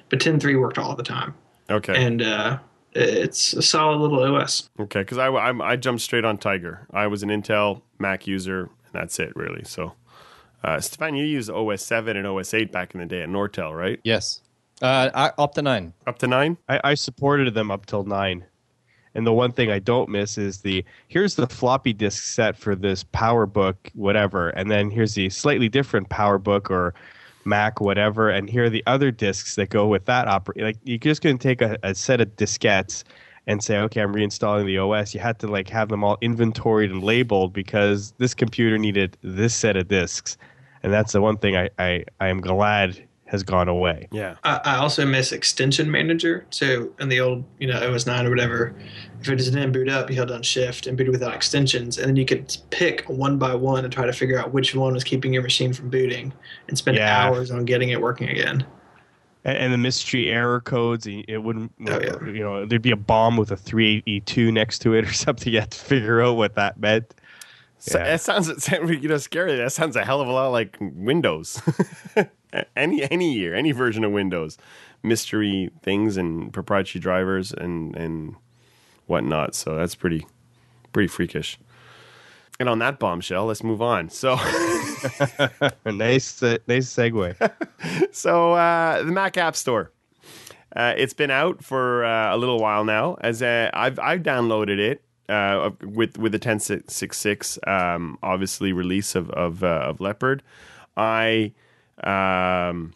but 0.09 0.19
10.3 0.19 0.59
worked 0.59 0.77
all 0.77 0.95
the 0.95 1.03
time. 1.03 1.35
Okay, 1.69 1.95
And 1.95 2.21
uh, 2.21 2.59
it's 2.95 3.53
a 3.53 3.61
solid 3.61 3.97
little 3.99 4.35
OS. 4.35 4.69
okay, 4.79 5.01
because 5.01 5.17
I, 5.17 5.27
I 5.27 5.71
I 5.73 5.75
jumped 5.75 6.01
straight 6.01 6.25
on 6.25 6.37
Tiger. 6.37 6.87
I 6.91 7.07
was 7.07 7.23
an 7.23 7.29
Intel 7.29 7.81
Mac 7.99 8.25
user, 8.27 8.61
and 8.61 8.93
that's 8.93 9.19
it 9.19 9.35
really. 9.35 9.63
So. 9.63 9.93
Uh, 10.63 10.79
Stefan, 10.81 11.13
you 11.13 11.25
used 11.25 11.51
OS 11.51 11.85
7 11.85 12.17
and 12.17 12.25
OS 12.25 12.51
8 12.51 12.71
back 12.71 12.95
in 12.95 12.99
the 12.99 13.05
day 13.05 13.21
at 13.21 13.29
Nortel, 13.29 13.77
right? 13.77 13.99
Yes. 14.03 14.41
Uh, 14.81 15.11
I, 15.13 15.31
up 15.37 15.53
to 15.53 15.61
nine. 15.61 15.93
Up 16.07 16.17
to 16.19 16.27
nine? 16.27 16.57
I, 16.67 16.81
I 16.83 16.93
supported 16.95 17.53
them 17.53 17.69
up 17.69 17.85
till 17.85 18.03
nine. 18.03 18.43
And 19.13 19.27
the 19.27 19.31
one 19.31 19.51
thing 19.51 19.69
I 19.69 19.77
don't 19.77 20.09
miss 20.09 20.39
is 20.39 20.61
the 20.61 20.83
here's 21.07 21.35
the 21.35 21.45
floppy 21.47 21.93
disk 21.93 22.23
set 22.23 22.57
for 22.57 22.75
this 22.75 23.03
PowerBook, 23.03 23.75
whatever, 23.93 24.49
and 24.49 24.71
then 24.71 24.89
here's 24.89 25.13
the 25.13 25.29
slightly 25.29 25.69
different 25.69 26.09
PowerBook 26.09 26.71
or 26.71 26.95
Mac, 27.45 27.79
whatever, 27.79 28.29
and 28.29 28.49
here 28.49 28.65
are 28.65 28.69
the 28.69 28.83
other 28.87 29.11
disks 29.11 29.55
that 29.55 29.69
go 29.69 29.87
with 29.87 30.05
that 30.05 30.27
oper 30.27 30.59
Like 30.61 30.77
you're 30.83 30.97
just 30.97 31.21
going 31.21 31.37
to 31.37 31.43
take 31.43 31.61
a, 31.61 31.77
a 31.83 31.95
set 31.95 32.21
of 32.21 32.35
diskettes 32.35 33.03
and 33.47 33.63
say, 33.63 33.77
okay, 33.77 34.01
I'm 34.01 34.13
reinstalling 34.13 34.65
the 34.65 34.79
OS. 34.79 35.13
You 35.13 35.19
had 35.19 35.37
to 35.39 35.47
like 35.47 35.69
have 35.69 35.89
them 35.89 36.03
all 36.03 36.17
inventoried 36.21 36.91
and 36.91 37.03
labeled 37.03 37.53
because 37.53 38.13
this 38.17 38.33
computer 38.33 38.77
needed 38.77 39.17
this 39.21 39.53
set 39.53 39.77
of 39.77 39.87
disks, 39.87 40.37
and 40.83 40.91
that's 40.91 41.13
the 41.13 41.21
one 41.21 41.37
thing 41.37 41.55
I 41.55 41.69
I, 41.77 42.05
I 42.19 42.27
am 42.27 42.41
glad 42.41 43.07
has 43.27 43.41
gone 43.41 43.67
away. 43.67 44.07
Yeah. 44.11 44.35
I, 44.43 44.61
I 44.63 44.75
also 44.77 45.03
miss 45.05 45.31
Extension 45.31 45.89
Manager. 45.89 46.45
So 46.51 46.91
in 46.99 47.09
the 47.09 47.19
old, 47.19 47.43
you 47.59 47.67
know, 47.67 47.91
OS 47.93 48.05
9 48.05 48.25
or 48.27 48.29
whatever, 48.29 48.75
if 49.21 49.27
it 49.27 49.37
didn't 49.37 49.71
boot 49.71 49.89
up, 49.89 50.09
you 50.11 50.15
held 50.15 50.29
down 50.29 50.43
Shift 50.43 50.85
and 50.85 50.95
booted 50.95 51.11
without 51.11 51.33
extensions, 51.33 51.97
and 51.97 52.07
then 52.07 52.15
you 52.15 52.25
could 52.25 52.55
pick 52.69 53.01
one 53.09 53.37
by 53.39 53.55
one 53.55 53.83
and 53.83 53.91
try 53.91 54.05
to 54.05 54.13
figure 54.13 54.37
out 54.39 54.53
which 54.53 54.75
one 54.75 54.93
was 54.93 55.03
keeping 55.03 55.33
your 55.33 55.41
machine 55.41 55.73
from 55.73 55.89
booting, 55.89 56.31
and 56.67 56.77
spend 56.77 56.97
Yeah. 56.97 57.25
hours 57.25 57.49
on 57.49 57.65
getting 57.65 57.89
it 57.89 57.99
working 57.99 58.29
again. 58.29 58.63
and, 59.43 59.57
and 59.57 59.73
the 59.73 59.77
mystery 59.79 60.29
error 60.29 60.61
codes. 60.61 61.07
It 61.07 61.37
wouldn't, 61.43 61.71
Oh, 61.87 61.99
yeah. 61.99 62.23
you 62.31 62.43
know, 62.43 62.65
there'd 62.65 62.81
be 62.83 62.91
a 62.91 62.95
bomb 62.95 63.37
with 63.37 63.51
a 63.51 63.55
38E2 63.55 64.53
next 64.53 64.79
to 64.79 64.93
it 64.93 65.03
or 65.07 65.13
something. 65.25 65.51
You 65.51 65.61
had 65.61 65.71
to 65.71 65.79
figure 65.79 66.21
out 66.21 66.33
what 66.37 66.53
that 66.55 66.79
meant. 66.79 67.13
So, 67.79 67.97
Yeah. 67.99 68.05
That 68.05 68.21
sounds 68.21 68.49
it 68.49 68.61
sounds, 68.61 68.89
you 69.01 69.09
know 69.09 69.17
scary. 69.17 69.55
That 69.57 69.71
sounds 69.71 69.95
a 69.95 70.05
hell 70.05 70.21
of 70.21 70.27
a 70.27 70.31
lot 70.31 70.49
like 70.49 70.77
Windows. 70.79 71.59
any 72.75 73.09
any 73.11 73.33
year, 73.33 73.53
any 73.55 73.71
version 73.71 74.03
of 74.03 74.11
Windows, 74.11 74.57
mystery 75.03 75.71
things 75.81 76.17
and 76.17 76.53
proprietary 76.53 77.01
drivers 77.01 77.51
and 77.51 77.95
and 77.95 78.35
whatnot. 79.07 79.55
So 79.55 79.75
that's 79.75 79.95
pretty 79.95 80.25
pretty 80.93 81.07
freakish. 81.07 81.57
And 82.57 82.69
on 82.69 82.79
that 82.79 82.99
bombshell, 82.99 83.47
let's 83.47 83.63
move 83.63 83.81
on. 83.81 84.09
So 84.09 84.37
A 85.05 85.71
nice, 85.91 86.41
uh, 86.41 86.57
nice 86.67 86.93
segue. 86.93 87.35
so 88.13 88.53
uh, 88.53 89.03
the 89.03 89.11
Mac 89.11 89.37
App 89.37 89.55
Store. 89.55 89.91
Uh, 90.75 90.93
it's 90.97 91.13
been 91.13 91.31
out 91.31 91.63
for 91.63 92.03
uh, 92.03 92.35
a 92.35 92.37
little 92.37 92.59
while 92.59 92.83
now. 92.83 93.17
As 93.21 93.41
uh, 93.41 93.69
I've 93.73 93.97
I've 93.99 94.23
downloaded 94.23 94.79
it 94.79 95.03
uh, 95.29 95.69
with 95.81 96.17
with 96.17 96.31
the 96.31 96.37
1066 96.37 97.59
um, 97.65 98.17
obviously 98.21 98.73
release 98.73 99.15
of 99.15 99.29
of, 99.31 99.63
uh, 99.63 99.67
of 99.85 100.01
Leopard. 100.01 100.43
I 100.97 101.53
um, 102.03 102.93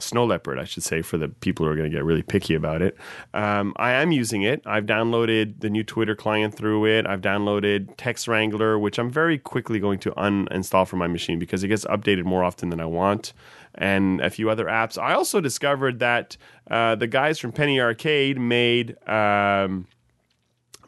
Snow 0.00 0.24
Leopard, 0.24 0.58
I 0.58 0.64
should 0.64 0.82
say, 0.82 1.02
for 1.02 1.18
the 1.18 1.28
people 1.28 1.66
who 1.66 1.72
are 1.72 1.76
going 1.76 1.90
to 1.90 1.96
get 1.96 2.04
really 2.04 2.22
picky 2.22 2.54
about 2.54 2.82
it. 2.82 2.96
Um, 3.34 3.74
I 3.76 3.92
am 3.92 4.10
using 4.10 4.42
it. 4.42 4.62
I've 4.64 4.86
downloaded 4.86 5.60
the 5.60 5.70
new 5.70 5.84
Twitter 5.84 6.16
client 6.16 6.54
through 6.54 6.86
it. 6.86 7.06
I've 7.06 7.20
downloaded 7.20 7.94
Text 7.96 8.26
Wrangler, 8.26 8.78
which 8.78 8.98
I'm 8.98 9.10
very 9.10 9.38
quickly 9.38 9.78
going 9.78 9.98
to 10.00 10.10
uninstall 10.12 10.86
from 10.86 10.98
my 10.98 11.08
machine 11.08 11.38
because 11.38 11.62
it 11.62 11.68
gets 11.68 11.84
updated 11.84 12.24
more 12.24 12.42
often 12.42 12.70
than 12.70 12.80
I 12.80 12.86
want, 12.86 13.32
and 13.74 14.20
a 14.20 14.30
few 14.30 14.48
other 14.48 14.64
apps. 14.64 14.96
I 14.96 15.12
also 15.14 15.40
discovered 15.40 15.98
that 15.98 16.36
uh, 16.70 16.94
the 16.94 17.06
guys 17.06 17.38
from 17.38 17.52
Penny 17.52 17.80
Arcade 17.80 18.38
made. 18.38 18.96
Um, 19.08 19.86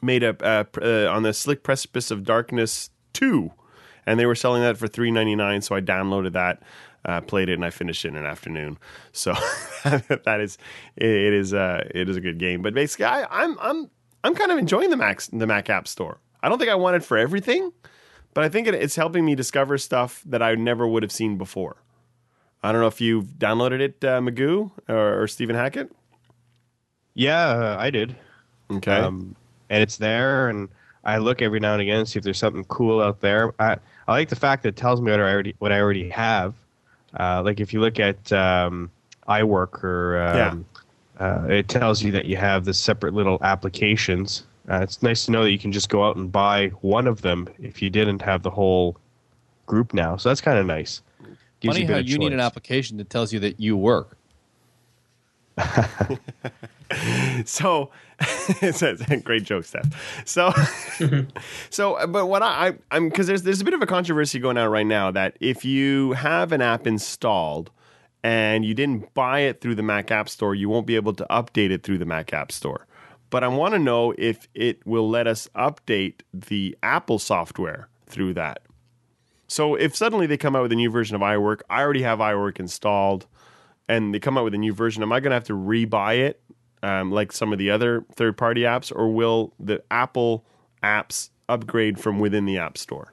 made 0.01 0.23
a 0.23 0.37
uh, 0.45 0.65
uh, 0.83 1.11
on 1.11 1.23
the 1.23 1.33
Slick 1.33 1.63
Precipice 1.63 2.11
of 2.11 2.25
Darkness 2.25 2.91
two, 3.15 3.53
and 4.05 4.21
they 4.21 4.27
were 4.27 4.35
selling 4.35 4.61
that 4.61 4.77
for 4.77 4.87
three 4.87 5.11
ninety 5.11 5.35
nine. 5.35 5.63
So 5.63 5.75
I 5.75 5.81
downloaded 5.81 6.33
that, 6.33 6.63
uh, 7.05 7.21
played 7.21 7.49
it, 7.49 7.55
and 7.55 7.65
I 7.65 7.71
finished 7.71 8.05
it 8.05 8.09
in 8.09 8.17
an 8.17 8.27
afternoon. 8.27 8.79
So 9.13 9.33
that 9.85 10.41
is 10.41 10.59
it 10.97 11.33
is 11.33 11.55
uh, 11.55 11.89
it 11.95 12.09
is 12.09 12.17
a 12.17 12.21
good 12.21 12.39
game. 12.39 12.63
But 12.63 12.75
basically, 12.75 13.07
I, 13.07 13.27
I'm 13.31 13.59
I'm 13.61 13.91
I'm 14.23 14.35
kind 14.35 14.51
of 14.51 14.59
enjoying 14.59 14.91
the 14.91 14.97
Mac 14.97 15.23
the 15.33 15.47
Mac 15.47 15.71
App 15.71 15.89
Store. 15.89 16.19
I 16.43 16.49
don't 16.49 16.59
think 16.59 16.71
I 16.71 16.75
want 16.75 16.97
it 16.97 17.05
for 17.05 17.17
everything, 17.17 17.73
but 18.35 18.45
I 18.45 18.49
think 18.49 18.67
it, 18.67 18.75
it's 18.75 18.97
helping 18.97 19.25
me 19.25 19.35
discover 19.35 19.79
stuff 19.79 20.23
that 20.27 20.43
I 20.43 20.55
never 20.55 20.87
would 20.87 21.03
have 21.03 21.13
seen 21.13 21.39
before. 21.39 21.77
I 22.63 22.73
don't 22.73 22.81
know 22.81 22.87
if 22.87 23.01
you've 23.01 23.27
downloaded 23.39 23.81
it, 23.81 24.05
uh, 24.05 24.21
Magoo 24.21 24.71
or, 24.89 25.23
or 25.23 25.29
Stephen 25.29 25.55
Hackett. 25.55 25.93
yeah, 27.13 27.77
I 27.79 27.91
did. 27.91 28.17
Okay. 28.71 28.93
um, 28.93 29.37
and 29.69 29.83
it's 29.83 29.99
there 29.99 30.49
and 30.49 30.71
I 31.05 31.19
look 31.19 31.43
every 31.43 31.61
now 31.61 31.75
and 31.75 31.83
again 31.83 31.99
and 31.99 32.09
see 32.09 32.19
if 32.19 32.25
there's 32.25 32.39
something 32.39 32.65
cool 32.65 33.01
out 33.01 33.21
there. 33.21 33.55
I, 33.59 33.77
I 34.09 34.13
like 34.13 34.31
the 34.31 34.37
fact 34.37 34.63
that 34.63 34.71
it 34.71 34.77
tells 34.77 35.01
me 35.01 35.11
what 35.11 35.21
I 35.21 35.31
already 35.31 35.55
what 35.59 35.73
I 35.73 35.81
already 35.81 36.09
have. 36.11 36.55
Uh, 37.19 37.43
like 37.45 37.61
if 37.61 37.73
you 37.73 37.81
look 37.81 38.01
at 38.01 38.33
um, 38.33 38.91
iWork 39.29 39.85
or 39.85 40.19
um, 40.19 40.65
uh, 41.21 41.47
it 41.49 41.69
tells 41.69 42.03
you 42.03 42.11
that 42.13 42.25
you 42.25 42.37
have 42.37 42.65
the 42.65 42.75
separate 42.75 43.15
little 43.15 43.39
applications. 43.43 44.45
Uh, 44.69 44.81
it's 44.81 45.03
nice 45.03 45.27
to 45.27 45.31
know 45.31 45.43
that 45.45 45.51
you 45.51 45.59
can 45.59 45.73
just 45.73 45.89
go 45.89 46.05
out 46.05 46.17
and 46.17 46.33
buy 46.33 46.69
one 46.81 47.07
of 47.07 47.23
them 47.23 47.49
if 47.59 47.83
you 47.83 47.91
didn't 47.91 48.23
have 48.23 48.43
the 48.43 48.51
whole 48.51 48.97
group 49.67 49.95
now. 49.95 50.17
So 50.17 50.29
that's 50.29 50.41
kind 50.41 50.59
of 50.59 50.67
nice. 50.67 51.03
Gives 51.61 51.75
Funny 51.75 51.85
a 51.85 51.89
bit 51.89 51.93
how 51.95 52.01
of 52.01 52.09
you 52.09 52.19
need 52.19 52.33
an 52.33 52.41
application 52.41 52.97
that 52.97 53.11
tells 53.11 53.33
you 53.33 53.41
that 53.41 53.61
you 53.61 53.77
work. 53.77 54.17
So, 57.45 57.91
it's 58.63 58.83
a, 58.83 58.95
great 59.25 59.45
joke, 59.45 59.65
Steph. 59.65 60.23
So, 60.25 60.53
so, 61.71 61.95
uh, 61.95 62.07
but 62.07 62.27
what 62.27 62.43
I, 62.43 62.69
I 62.69 62.75
I'm 62.91 63.09
because 63.09 63.27
there's 63.27 63.43
there's 63.43 63.61
a 63.61 63.65
bit 63.65 63.75
of 63.75 63.83
a 63.83 63.87
controversy 63.87 64.39
going 64.39 64.57
on 64.57 64.69
right 64.71 64.87
now 64.87 65.11
that 65.11 65.37
if 65.41 65.65
you 65.65 66.13
have 66.13 66.53
an 66.53 66.61
app 66.61 66.87
installed 66.87 67.71
and 68.23 68.65
you 68.65 68.75
didn't 68.75 69.13
buy 69.15 69.41
it 69.41 69.61
through 69.61 69.75
the 69.75 69.83
Mac 69.83 70.11
App 70.11 70.29
Store, 70.29 70.55
you 70.55 70.69
won't 70.69 70.87
be 70.87 70.97
able 70.97 71.15
to 71.15 71.27
update 71.31 71.71
it 71.71 71.83
through 71.83 71.99
the 71.99 72.07
Mac 72.07 72.33
App 72.33 72.53
Store. 72.53 72.87
But 73.31 73.43
I 73.43 73.49
want 73.49 73.75
to 73.75 73.79
know 73.79 74.15
if 74.17 74.49
it 74.55 74.87
will 74.87 75.09
let 75.09 75.27
us 75.27 75.49
update 75.57 76.21
the 76.33 76.77
Apple 76.83 77.19
software 77.19 77.89
through 78.07 78.35
that. 78.35 78.63
So 79.49 79.75
if 79.75 79.95
suddenly 79.95 80.27
they 80.27 80.37
come 80.37 80.57
out 80.57 80.63
with 80.63 80.73
a 80.73 80.77
new 80.77 80.91
version 80.91 81.17
of 81.17 81.23
iWork, 81.23 81.61
I 81.69 81.83
already 81.83 82.03
have 82.03 82.21
iWork 82.21 82.61
installed, 82.61 83.27
and 83.89 84.15
they 84.15 84.21
come 84.21 84.39
out 84.39 84.45
with 84.45 84.55
a 84.55 84.59
new 84.59 84.73
version, 84.73 85.03
am 85.03 85.13
I 85.13 85.21
going 85.21 85.31
to 85.31 85.35
have 85.35 85.45
to 85.45 85.55
rebuy 85.55 86.19
it 86.19 86.41
um, 86.83 87.11
like 87.11 87.33
some 87.33 87.53
of 87.53 87.59
the 87.59 87.71
other 87.71 88.05
third 88.15 88.37
party 88.37 88.63
apps, 88.63 88.95
or 88.95 89.13
will 89.13 89.53
the 89.59 89.83
Apple 89.91 90.45
apps 90.83 91.31
upgrade 91.49 91.99
from 91.99 92.19
within 92.21 92.45
the 92.45 92.59
App 92.59 92.79
Store? 92.79 93.13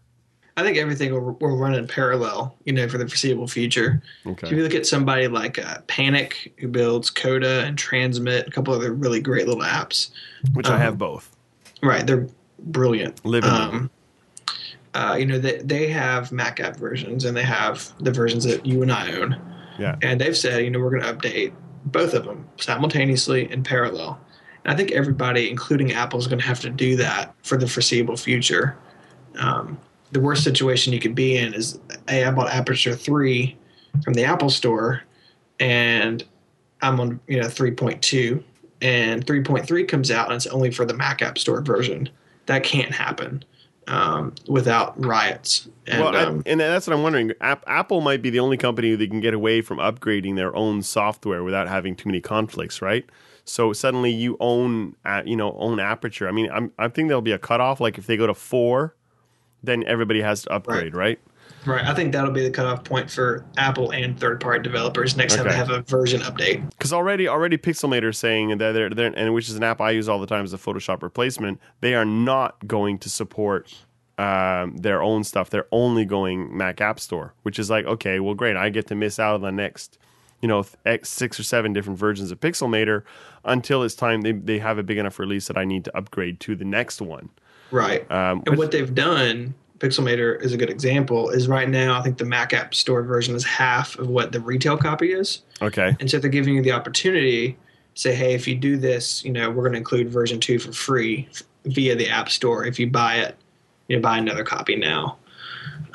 I 0.57 0.63
think 0.63 0.77
everything 0.77 1.13
will, 1.13 1.38
will 1.39 1.57
run 1.57 1.73
in 1.73 1.88
parallel, 1.88 2.55
you 2.65 2.73
know, 2.73 2.88
for 2.89 2.97
the 2.97 3.07
foreseeable 3.07 3.47
future. 3.47 4.01
Okay. 4.25 4.47
If 4.47 4.53
you 4.53 4.63
look 4.63 4.75
at 4.75 4.86
somebody 4.86 5.27
like 5.29 5.57
uh, 5.57 5.79
Panic, 5.88 6.53
who 6.60 6.67
builds 6.67 7.10
Coda 7.10 7.63
and 7.65 7.77
Transmit, 7.77 8.47
a 8.47 8.51
couple 8.51 8.73
other 8.73 8.91
really 8.91 9.21
great 9.21 9.47
little 9.47 9.63
apps. 9.63 10.12
Which 10.53 10.67
I 10.67 10.77
have 10.77 10.97
both. 10.97 11.36
Right, 11.81 12.05
they're 12.05 12.27
brilliant. 12.60 13.25
Living. 13.25 13.49
in 13.49 13.55
um, 13.55 13.89
uh, 14.93 15.15
you 15.17 15.25
know, 15.25 15.39
they, 15.39 15.60
they 15.60 15.88
have 15.88 16.31
Mac 16.31 16.60
app 16.60 16.75
versions 16.75 17.23
and 17.23 17.36
they 17.36 17.43
have 17.43 17.93
the 17.99 18.12
versions 18.12 18.43
that 18.43 18.65
you 18.65 18.81
and 18.81 18.91
I 18.91 19.13
own. 19.13 19.39
Yeah. 19.82 19.96
And 20.02 20.22
they've 20.22 20.38
said, 20.38 20.63
you 20.63 20.70
know, 20.70 20.80
we're 20.80 20.91
going 20.91 21.04
to 21.04 21.13
update 21.13 21.54
both 21.86 22.13
of 22.13 22.26
them 22.26 22.48
simultaneously 22.58 23.52
in 23.52 23.63
parallel. 23.63 24.20
And 24.63 24.72
I 24.72 24.78
think 24.78 24.91
everybody, 24.91 25.50
including 25.50 25.91
Apple, 25.91 26.20
is 26.20 26.28
going 26.28 26.39
to 26.39 26.46
have 26.46 26.60
to 26.62 26.70
do 26.70 26.96
that 26.98 27.34
for 27.44 27.58
the 27.58 27.67
foreseeable 27.67 28.15
future. 28.15 28.78
Um, 29.39 29.80
the 30.12 30.20
worst 30.20 30.44
situation 30.44 30.94
you 30.94 31.00
could 31.00 31.15
be 31.15 31.38
in 31.38 31.54
is, 31.54 31.80
hey, 32.08 32.24
I 32.26 32.32
bought 32.32 32.52
Aperture 32.52 32.96
3 32.96 33.58
from 34.04 34.13
the 34.13 34.24
Apple 34.24 34.50
Store, 34.50 35.02
and 35.60 36.24
I'm 36.82 37.00
on, 37.00 37.20
you 37.28 37.41
know, 37.41 37.48
3.2, 37.48 38.44
and 38.82 39.26
3.3 39.26 39.88
comes 39.88 40.12
out, 40.12 40.28
and 40.28 40.36
it's 40.36 40.48
only 40.48 40.70
for 40.70 40.86
the 40.86 40.94
Mac 40.94 41.22
App 41.22 41.38
Store 41.38 41.62
version. 41.62 42.10
That 42.46 42.63
can't 42.63 42.94
happen 42.94 43.44
um, 43.91 44.34
without 44.47 45.04
riots. 45.04 45.67
And, 45.86 46.01
well, 46.01 46.15
I- 46.15 46.23
um, 46.23 46.43
and 46.45 46.60
that's 46.60 46.88
what 46.88 46.95
I'm 46.95 47.04
wondering. 47.04 47.34
App, 47.41 47.63
Apple 47.67 48.01
might 48.01 48.21
be 48.21 48.30
the 48.30 48.39
only 48.39 48.58
company 48.58 48.95
that 48.95 49.10
can 49.10 49.19
get 49.19 49.34
away 49.34 49.62
from 49.62 49.77
upgrading 49.80 50.36
their 50.38 50.56
own 50.56 50.82
software 50.82 51.43
without 51.43 51.67
having 51.67 51.95
too 51.95 52.08
many 52.08 52.21
conflicts, 52.21 52.82
right? 52.82 53.06
So 53.43 53.73
suddenly 53.73 54.12
you 54.12 54.38
own, 54.39 54.95
uh, 55.04 55.23
you 55.25 55.36
know, 55.36 55.54
own 55.58 55.80
Aperture. 55.80 56.27
I 56.27 56.32
mean, 56.32 56.49
I'm, 56.51 56.71
I 56.80 56.88
think 56.88 57.10
there'll 57.10 57.21
be 57.21 57.32
a 57.32 57.39
cutoff. 57.39 57.80
Like 57.82 57.97
if 57.97 58.08
they 58.08 58.15
go 58.15 58.27
to 58.27 58.34
four, 58.34 58.95
then 59.63 59.84
everybody 59.86 60.21
has 60.21 60.43
to 60.43 60.54
upgrade, 60.54 60.95
right? 60.95 61.19
Right. 61.19 61.19
I 61.67 61.93
think 61.93 62.12
that'll 62.12 62.32
be 62.32 62.43
the 62.43 62.52
cutoff 62.52 62.84
point 62.84 63.10
for 63.10 63.45
Apple 63.58 63.91
and 63.91 64.19
third-party 64.19 64.63
developers 64.63 65.15
next 65.15 65.36
time 65.36 65.47
they 65.47 65.54
have 65.54 65.69
a 65.69 65.82
version 65.82 66.21
update. 66.21 66.67
Because 66.71 66.91
already, 66.91 67.28
already 67.28 67.58
Pixelmator 67.58 68.10
is 68.10 68.17
saying 68.17 68.58
that 68.58 68.71
they're, 68.71 68.89
they're, 68.89 69.13
and 69.15 69.34
which 69.34 69.47
is 69.50 69.56
an 69.56 69.63
app 69.63 69.80
I 69.80 69.91
use 69.91 70.10
all 70.10 70.19
the 70.19 70.28
time 70.28 70.43
as 70.43 70.54
a 70.54 70.58
Photoshop 70.58 71.04
replacement. 71.04 71.60
They 71.82 71.93
are 71.93 72.06
not 72.06 72.67
going 72.67 72.97
to 73.00 73.10
support 73.10 73.76
um, 74.17 74.78
their 74.78 75.02
own 75.02 75.24
stuff. 75.24 75.50
They're 75.50 75.67
only 75.71 76.06
going 76.06 76.56
Mac 76.56 76.82
App 76.82 77.00
Store, 77.00 77.34
which 77.43 77.60
is 77.60 77.69
like, 77.69 77.86
okay, 77.86 78.19
well, 78.19 78.34
great. 78.34 78.56
I 78.56 78.69
get 78.69 78.88
to 78.88 78.95
miss 78.95 79.19
out 79.19 79.36
on 79.36 79.41
the 79.41 79.52
next, 79.52 79.97
you 80.41 80.47
know, 80.47 80.63
th- 80.63 81.06
six 81.06 81.39
or 81.39 81.43
seven 81.43 81.74
different 81.74 82.00
versions 82.00 82.32
of 82.32 82.39
Pixelmator 82.39 83.04
until 83.45 83.84
it's 83.84 83.95
time 83.95 84.21
they, 84.21 84.32
they 84.32 84.60
have 84.60 84.78
a 84.78 84.84
big 84.84 84.97
enough 84.97 85.19
release 85.19 85.47
that 85.47 85.58
I 85.58 85.65
need 85.65 85.86
to 85.86 85.97
upgrade 85.97 86.39
to 86.41 86.56
the 86.56 86.65
next 86.65 87.02
one. 87.02 87.30
Right. 87.71 88.10
Um, 88.12 88.43
and 88.45 88.58
what 88.58 88.71
they've 88.71 88.93
done, 88.93 89.54
Pixelmator 89.82 90.39
is 90.44 90.54
a 90.54 90.58
good 90.58 90.70
example, 90.70 91.32
is 91.32 91.48
right 91.48 91.67
now 91.67 91.98
I 91.98 92.04
think 92.04 92.20
the 92.20 92.26
Mac 92.26 92.54
App 92.54 92.76
Store 92.76 93.02
version 93.02 93.36
is 93.36 93.44
half 93.44 93.98
of 93.98 94.10
what 94.10 94.32
the 94.32 94.39
retail 94.39 94.78
copy 94.78 95.12
is. 95.12 95.41
okay. 95.60 95.96
And 96.00 96.10
so 96.10 96.20
they're 96.20 96.30
giving 96.30 96.56
you 96.56 96.62
the 96.62 96.72
opportunity 96.72 97.54
to 97.54 97.58
say, 98.00 98.13
hey, 98.13 98.36
if 98.36 98.48
you 98.48 98.56
do 98.56 98.78
this, 98.78 99.26
you 99.26 99.32
know, 99.32 99.50
we're 99.50 99.63
going 99.63 99.72
to 99.72 99.80
include 99.80 100.10
version 100.10 100.39
two 100.39 100.60
for 100.60 100.72
free 100.72 101.28
via 101.65 101.96
the 101.96 102.08
App 102.08 102.30
Store. 102.30 102.63
If 102.63 102.78
you 102.78 102.91
buy 102.91 103.15
it, 103.15 103.36
you 103.88 103.96
know, 103.96 104.04
buy 104.04 104.20
another 104.20 104.44
copy 104.44 104.76
now, 104.76 105.17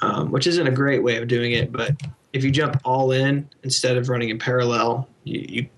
um, 0.03 0.33
which 0.33 0.49
isn't 0.49 0.67
a 0.67 0.73
great 0.73 1.05
way 1.05 1.19
of 1.19 1.29
doing 1.29 1.53
it. 1.53 1.71
But 1.71 1.93
if 2.33 2.43
you 2.43 2.51
jump 2.51 2.81
all 2.85 3.13
in 3.13 3.49
instead 3.63 3.97
of 3.97 4.09
running 4.09 4.31
in 4.31 4.39
parallel, 4.41 5.09
you, 5.23 5.47
you 5.49 5.69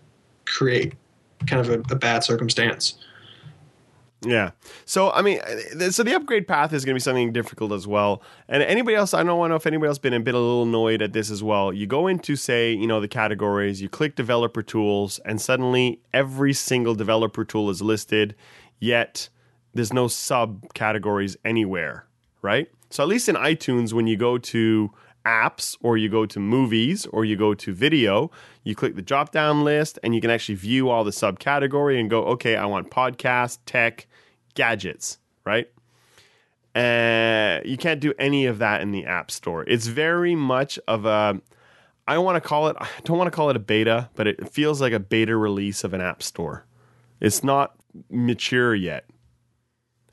create 0.47 0.95
kind 1.47 1.61
of 1.61 1.69
a, 1.69 1.95
a 1.95 1.99
bad 1.99 2.25
circumstance. 2.25 2.99
Yeah. 4.23 4.51
So 4.85 5.11
I 5.13 5.23
mean, 5.23 5.41
uh, 5.41 5.91
so 5.91 6.03
the 6.03 6.15
upgrade 6.15 6.49
path 6.49 6.73
is 6.73 6.85
going 6.85 6.95
to 6.95 6.97
be 6.97 7.03
something 7.03 7.33
difficult 7.33 7.73
as 7.73 7.87
well. 7.87 8.23
And 8.49 8.63
anybody 8.63 8.97
else, 8.97 9.15
I 9.15 9.23
don't 9.23 9.49
know 9.49 9.55
if 9.55 9.67
anybody 9.67 9.89
else 9.89 9.99
been 9.99 10.13
a 10.13 10.21
bit 10.21 10.35
a 10.35 10.39
little 10.39 10.65
annoyed 10.65 11.03
at 11.03 11.13
this 11.13 11.31
as 11.31 11.43
well. 11.43 11.73
You 11.73 11.87
go 11.87 12.09
into 12.09 12.35
say, 12.35 12.73
you 12.73 12.87
know, 12.87 13.01
the 13.01 13.09
categories, 13.09 13.81
you 13.81 13.89
click 13.89 14.17
developer 14.17 14.63
tools, 14.63 15.21
and 15.25 15.41
suddenly 15.41 16.01
every 16.13 16.53
single 16.53 16.97
developer 16.97 17.45
tool 17.45 17.71
is 17.71 17.81
listed, 17.81 18.35
yet 18.81 19.29
there's 19.73 19.93
no 19.93 20.07
subcategories 20.07 21.37
anywhere, 21.45 22.07
right? 22.43 22.69
So 22.91 23.05
at 23.05 23.09
least 23.09 23.29
in 23.29 23.37
iTunes, 23.37 23.93
when 23.93 24.09
you 24.09 24.17
go 24.17 24.39
to 24.39 24.91
apps 25.25 25.77
or 25.83 25.97
you 25.97 26.09
go 26.09 26.25
to 26.27 26.41
movies 26.41 27.07
or 27.07 27.25
you 27.25 27.37
go 27.37 27.55
to 27.55 27.73
video, 27.73 28.31
you 28.69 28.75
click 28.75 28.95
the 28.95 29.01
drop 29.01 29.33
down 29.33 29.65
list 29.65 29.99
and 30.03 30.15
you 30.15 30.21
can 30.21 30.29
actually 30.29 30.55
view 30.55 30.91
all 30.91 31.03
the 31.03 31.11
subcategory 31.11 31.99
and 31.99 32.11
go, 32.11 32.23
okay, 32.25 32.55
I 32.55 32.67
want 32.67 32.91
podcast, 32.91 33.61
tech, 33.65 34.07
gadgets, 34.55 35.17
right? 35.47 35.71
Uh, 36.75 37.61
you 37.65 37.79
can't 37.79 37.99
do 37.99 38.13
any 38.19 38.45
of 38.45 38.59
that 38.59 38.83
in 38.83 38.91
the 38.91 39.07
App 39.07 39.31
Store. 39.31 39.65
It's 39.67 39.87
very 39.87 40.35
much 40.35 40.79
of 40.87 41.07
a, 41.07 41.41
I 42.07 42.19
want 42.19 42.37
to 42.37 42.47
call 42.47 42.69
it, 42.69 42.77
I 42.79 42.87
don't 43.05 43.17
want 43.17 43.29
to 43.29 43.35
call 43.35 43.49
it 43.49 43.57
a 43.57 43.59
beta, 43.59 44.11
but 44.15 44.27
it 44.27 44.51
feels 44.51 44.83
like 44.83 44.93
a 44.93 45.01
beta 45.01 45.35
release 45.35 45.83
of 45.83 45.95
an 45.95 46.03
App 46.03 46.23
Store. 46.23 46.67
It's 47.21 47.43
not 47.43 47.75
mature 48.11 48.75
yet. 48.75 49.07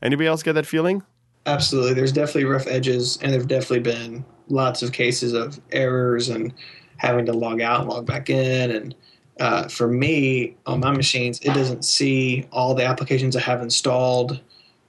Anybody 0.02 0.28
else 0.28 0.44
get 0.44 0.54
that 0.54 0.65
feeling? 0.65 1.04
Absolutely. 1.46 1.94
There's 1.94 2.13
definitely 2.13 2.46
rough 2.46 2.68
edges, 2.68 3.20
and 3.22 3.34
there've 3.34 3.50
definitely 3.50 3.82
been 3.82 4.24
lots 4.48 4.82
of 4.82 4.94
cases 4.94 5.34
of 5.34 5.60
errors 5.74 6.30
and 6.30 6.54
having 6.98 7.26
to 7.26 7.34
log 7.34 7.62
out 7.62 7.82
and 7.82 7.90
log 7.90 8.06
back 8.06 8.30
in. 8.30 8.72
And 8.72 8.96
uh, 9.40 9.68
for 9.68 9.88
me, 9.88 10.56
on 10.66 10.80
my 10.80 10.92
machines, 10.92 11.40
it 11.42 11.54
doesn't 11.54 11.84
see 11.84 12.48
all 12.52 12.74
the 12.74 12.86
applications 12.86 13.36
I 13.36 13.42
have 13.42 13.62
installed. 13.62 14.40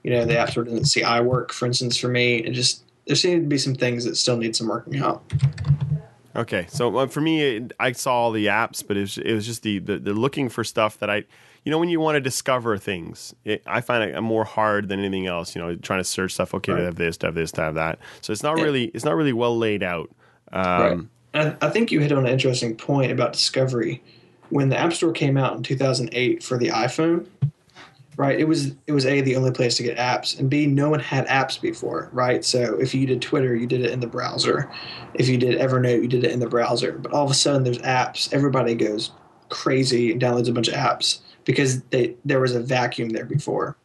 You 0.03 0.11
know, 0.11 0.25
the 0.25 0.37
App 0.37 0.51
Store 0.51 0.63
doesn't 0.63 0.85
see 0.85 1.01
iWork, 1.01 1.51
for 1.51 1.65
instance, 1.65 1.97
for 1.97 2.07
me. 2.07 2.37
It 2.37 2.51
just, 2.51 2.83
there 3.05 3.15
seem 3.15 3.41
to 3.41 3.47
be 3.47 3.57
some 3.57 3.75
things 3.75 4.05
that 4.05 4.15
still 4.15 4.37
need 4.37 4.55
some 4.55 4.67
working 4.67 4.99
out. 4.99 5.23
Okay, 6.35 6.67
so 6.69 6.95
uh, 6.95 7.07
for 7.07 7.19
me, 7.19 7.41
it, 7.41 7.73
I 7.79 7.93
saw 7.93 8.13
all 8.13 8.31
the 8.31 8.45
apps, 8.45 8.85
but 8.87 8.95
it 8.95 9.01
was, 9.01 9.17
it 9.17 9.33
was 9.33 9.45
just 9.45 9.63
the, 9.63 9.79
the 9.79 9.97
the 9.97 10.13
looking 10.13 10.49
for 10.49 10.63
stuff 10.63 10.99
that 10.99 11.09
I, 11.09 11.23
you 11.63 11.71
know, 11.71 11.79
when 11.79 11.89
you 11.89 11.99
want 11.99 12.15
to 12.15 12.21
discover 12.21 12.77
things, 12.77 13.33
it, 13.43 13.63
I 13.65 13.81
find 13.81 14.03
it 14.11 14.21
more 14.21 14.45
hard 14.45 14.87
than 14.87 14.99
anything 14.99 15.25
else. 15.25 15.55
You 15.55 15.63
know, 15.63 15.75
trying 15.75 15.99
to 15.99 16.03
search 16.03 16.35
stuff. 16.35 16.53
Okay, 16.53 16.73
to 16.73 16.83
have 16.83 16.95
this, 16.95 17.17
to 17.17 17.25
have 17.25 17.33
this, 17.33 17.51
to 17.53 17.61
have 17.61 17.73
that. 17.73 17.97
So 18.21 18.31
it's 18.31 18.43
not 18.43 18.53
really 18.53 18.85
it's 18.93 19.03
not 19.03 19.15
really 19.15 19.33
well 19.33 19.57
laid 19.57 19.81
out. 19.81 20.11
Um, 20.51 20.61
I, 20.61 21.16
I 21.61 21.69
think 21.69 21.91
you 21.91 21.99
hit 21.99 22.11
on 22.11 22.25
an 22.25 22.31
interesting 22.31 22.75
point 22.75 23.11
about 23.11 23.33
discovery. 23.33 24.03
When 24.49 24.69
the 24.69 24.77
App 24.77 24.93
Store 24.93 25.11
came 25.11 25.37
out 25.37 25.57
in 25.57 25.63
2008 25.63 26.41
for 26.41 26.57
the 26.57 26.69
iPhone, 26.69 27.27
right? 28.17 28.39
It 28.39 28.45
was 28.45 28.75
it 28.87 28.91
was 28.91 29.05
a 29.05 29.21
the 29.21 29.35
only 29.35 29.51
place 29.51 29.77
to 29.77 29.83
get 29.83 29.97
apps, 29.97 30.37
and 30.39 30.49
b 30.49 30.65
no 30.65 30.89
one 30.89 30.99
had 30.99 31.27
apps 31.27 31.61
before, 31.61 32.09
right? 32.11 32.43
So 32.43 32.79
if 32.79 32.93
you 32.93 33.05
did 33.05 33.21
Twitter, 33.21 33.55
you 33.55 33.67
did 33.67 33.81
it 33.81 33.91
in 33.91 33.99
the 33.99 34.07
browser. 34.07 34.69
If 35.13 35.27
you 35.29 35.37
did 35.37 35.59
Evernote, 35.59 36.01
you 36.01 36.07
did 36.07 36.23
it 36.23 36.31
in 36.31 36.39
the 36.39 36.49
browser. 36.49 36.93
But 36.93 37.13
all 37.13 37.25
of 37.25 37.31
a 37.31 37.35
sudden, 37.35 37.63
there's 37.63 37.79
apps. 37.79 38.33
Everybody 38.33 38.75
goes 38.75 39.11
crazy 39.49 40.11
and 40.11 40.21
downloads 40.21 40.49
a 40.49 40.51
bunch 40.51 40.67
of 40.67 40.73
apps 40.73 41.19
because 41.45 41.81
they, 41.83 42.15
there 42.25 42.39
was 42.39 42.53
a 42.53 42.59
vacuum 42.59 43.09
there 43.09 43.25
before. 43.25 43.77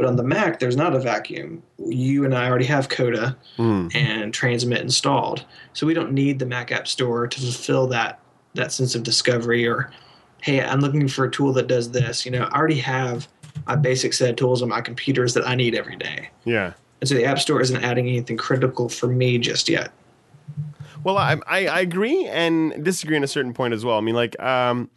But 0.00 0.08
on 0.08 0.16
the 0.16 0.22
Mac, 0.22 0.60
there's 0.60 0.78
not 0.78 0.94
a 0.94 0.98
vacuum. 0.98 1.62
You 1.76 2.24
and 2.24 2.34
I 2.34 2.48
already 2.48 2.64
have 2.64 2.88
Coda 2.88 3.36
and 3.58 4.32
Transmit 4.32 4.80
installed, 4.80 5.44
so 5.74 5.86
we 5.86 5.92
don't 5.92 6.12
need 6.12 6.38
the 6.38 6.46
Mac 6.46 6.72
App 6.72 6.88
Store 6.88 7.26
to 7.26 7.38
fulfill 7.38 7.86
that 7.88 8.18
that 8.54 8.72
sense 8.72 8.94
of 8.94 9.02
discovery. 9.02 9.68
Or, 9.68 9.92
hey, 10.40 10.62
I'm 10.62 10.80
looking 10.80 11.06
for 11.06 11.26
a 11.26 11.30
tool 11.30 11.52
that 11.52 11.66
does 11.66 11.90
this. 11.90 12.24
You 12.24 12.32
know, 12.32 12.48
I 12.50 12.56
already 12.56 12.78
have 12.78 13.28
a 13.66 13.76
basic 13.76 14.14
set 14.14 14.30
of 14.30 14.36
tools 14.36 14.62
on 14.62 14.70
my 14.70 14.80
computers 14.80 15.34
that 15.34 15.46
I 15.46 15.54
need 15.54 15.74
every 15.74 15.96
day, 15.96 16.30
yeah. 16.46 16.72
and 17.02 17.06
so 17.06 17.14
the 17.14 17.26
App 17.26 17.38
Store 17.38 17.60
isn't 17.60 17.84
adding 17.84 18.08
anything 18.08 18.38
critical 18.38 18.88
for 18.88 19.06
me 19.06 19.36
just 19.36 19.68
yet. 19.68 19.92
Well, 21.04 21.18
I, 21.18 21.36
I 21.46 21.66
I 21.66 21.80
agree 21.80 22.26
and 22.26 22.82
disagree 22.82 23.18
in 23.18 23.24
a 23.24 23.28
certain 23.28 23.52
point 23.52 23.74
as 23.74 23.84
well. 23.84 23.98
I 23.98 24.00
mean, 24.00 24.14
like, 24.14 24.40
um, 24.40 24.88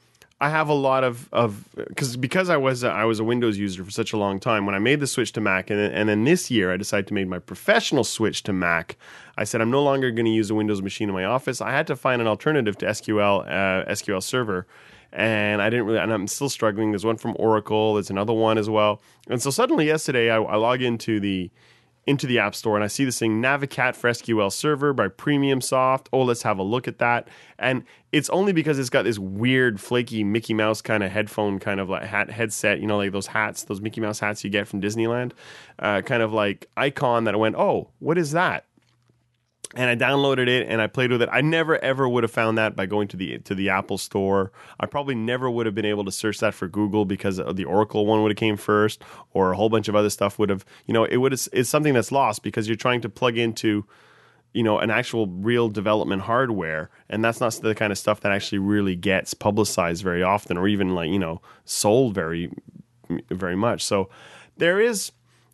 I 0.43 0.49
have 0.49 0.67
a 0.67 0.73
lot 0.73 1.05
of 1.05 1.29
of 1.31 1.69
because 1.73 2.17
because 2.17 2.49
I 2.49 2.57
was 2.57 2.83
a, 2.83 2.89
I 2.89 3.05
was 3.05 3.17
a 3.17 3.23
Windows 3.23 3.57
user 3.57 3.81
for 3.81 3.91
such 3.91 4.11
a 4.11 4.17
long 4.17 4.41
time. 4.41 4.65
When 4.65 4.75
I 4.75 4.79
made 4.79 4.99
the 4.99 5.07
switch 5.07 5.31
to 5.33 5.41
Mac, 5.41 5.69
and 5.69 5.79
then, 5.79 5.91
and 5.93 6.09
then 6.09 6.25
this 6.25 6.51
year 6.51 6.73
I 6.73 6.75
decided 6.75 7.07
to 7.07 7.13
make 7.13 7.29
my 7.29 7.39
professional 7.39 8.03
switch 8.03 8.43
to 8.43 8.51
Mac. 8.51 8.97
I 9.37 9.45
said 9.45 9.61
I'm 9.61 9.71
no 9.71 9.81
longer 9.81 10.11
going 10.11 10.25
to 10.25 10.31
use 10.31 10.49
a 10.49 10.55
Windows 10.55 10.81
machine 10.81 11.07
in 11.07 11.15
my 11.15 11.23
office. 11.23 11.61
I 11.61 11.71
had 11.71 11.87
to 11.87 11.95
find 11.95 12.21
an 12.21 12.27
alternative 12.27 12.77
to 12.79 12.87
SQL 12.87 13.45
uh, 13.47 13.89
SQL 13.89 14.21
Server. 14.21 14.67
And 15.13 15.61
I 15.61 15.69
didn't 15.69 15.85
really, 15.85 15.99
and 15.99 16.11
I'm 16.11 16.27
still 16.27 16.49
struggling. 16.49 16.91
There's 16.91 17.05
one 17.05 17.17
from 17.17 17.37
Oracle. 17.39 17.93
There's 17.93 18.09
another 18.09 18.33
one 18.33 18.57
as 18.57 18.69
well. 18.69 18.99
And 19.29 19.41
so 19.41 19.49
suddenly 19.49 19.85
yesterday, 19.85 20.29
I, 20.29 20.41
I 20.41 20.57
log 20.57 20.81
into 20.81 21.21
the 21.21 21.51
into 22.05 22.27
the 22.27 22.39
App 22.39 22.53
Store 22.53 22.75
and 22.75 22.83
I 22.83 22.87
see 22.87 23.05
this 23.05 23.19
thing 23.19 23.41
Navicat 23.41 23.95
for 23.95 24.09
SQL 24.09 24.51
Server 24.51 24.93
by 24.93 25.07
Premium 25.07 25.61
Soft. 25.61 26.09
Oh, 26.11 26.23
let's 26.23 26.43
have 26.43 26.59
a 26.59 26.63
look 26.63 26.87
at 26.87 26.99
that. 26.99 27.27
And 27.57 27.83
it's 28.11 28.29
only 28.29 28.51
because 28.51 28.77
it's 28.77 28.89
got 28.89 29.03
this 29.03 29.17
weird, 29.17 29.79
flaky 29.79 30.23
Mickey 30.23 30.53
Mouse 30.53 30.81
kind 30.81 31.03
of 31.03 31.11
headphone, 31.11 31.59
kind 31.59 31.79
of 31.79 31.89
like 31.89 32.03
hat 32.03 32.29
headset, 32.29 32.79
you 32.79 32.87
know, 32.87 32.97
like 32.97 33.11
those 33.11 33.27
hats, 33.27 33.63
those 33.63 33.81
Mickey 33.81 34.01
Mouse 34.01 34.19
hats 34.19 34.43
you 34.43 34.49
get 34.49 34.67
from 34.67 34.81
Disneyland, 34.81 35.31
uh, 35.79 36.01
kind 36.01 36.21
of 36.21 36.33
like 36.33 36.67
icon 36.75 37.23
that 37.23 37.33
I 37.33 37.37
went, 37.37 37.55
oh, 37.55 37.89
what 37.99 38.17
is 38.17 38.31
that? 38.31 38.65
And 39.75 39.89
I 39.89 39.95
downloaded 39.95 40.47
it 40.47 40.67
and 40.69 40.81
I 40.81 40.87
played 40.87 41.11
with 41.11 41.21
it. 41.21 41.29
I 41.31 41.41
never 41.41 41.77
ever 41.83 42.07
would 42.07 42.23
have 42.23 42.31
found 42.31 42.57
that 42.57 42.75
by 42.75 42.85
going 42.85 43.07
to 43.09 43.17
the 43.17 43.39
to 43.39 43.55
the 43.55 43.69
Apple 43.69 43.97
store. 43.97 44.51
I 44.79 44.85
probably 44.85 45.15
never 45.15 45.49
would 45.49 45.65
have 45.65 45.75
been 45.75 45.85
able 45.85 46.05
to 46.05 46.11
search 46.11 46.39
that 46.39 46.53
for 46.53 46.67
Google 46.67 47.05
because 47.05 47.37
the 47.37 47.65
Oracle 47.65 48.05
one 48.05 48.21
would 48.21 48.31
have 48.31 48.37
came 48.37 48.57
first, 48.57 49.03
or 49.33 49.51
a 49.51 49.55
whole 49.55 49.69
bunch 49.69 49.87
of 49.87 49.95
other 49.95 50.09
stuff 50.09 50.37
would 50.37 50.49
have. 50.49 50.65
You 50.85 50.93
know, 50.93 51.05
it 51.05 51.17
would 51.17 51.31
have, 51.31 51.47
it's 51.51 51.69
something 51.69 51.93
that's 51.93 52.11
lost 52.11 52.43
because 52.43 52.67
you're 52.67 52.75
trying 52.75 53.01
to 53.01 53.09
plug 53.09 53.37
into, 53.37 53.85
you 54.53 54.63
know, 54.63 54.79
an 54.79 54.91
actual 54.91 55.27
real 55.27 55.69
development 55.69 56.23
hardware, 56.23 56.89
and 57.09 57.23
that's 57.23 57.39
not 57.39 57.53
the 57.53 57.75
kind 57.75 57.91
of 57.91 57.97
stuff 57.97 58.21
that 58.21 58.31
actually 58.31 58.59
really 58.59 58.95
gets 58.95 59.33
publicized 59.33 60.03
very 60.03 60.23
often, 60.23 60.57
or 60.57 60.67
even 60.67 60.93
like 60.93 61.09
you 61.09 61.19
know 61.19 61.41
sold 61.65 62.13
very 62.13 62.51
very 63.29 63.55
much. 63.55 63.83
So 63.83 64.09
there 64.57 64.79
is 64.79 65.11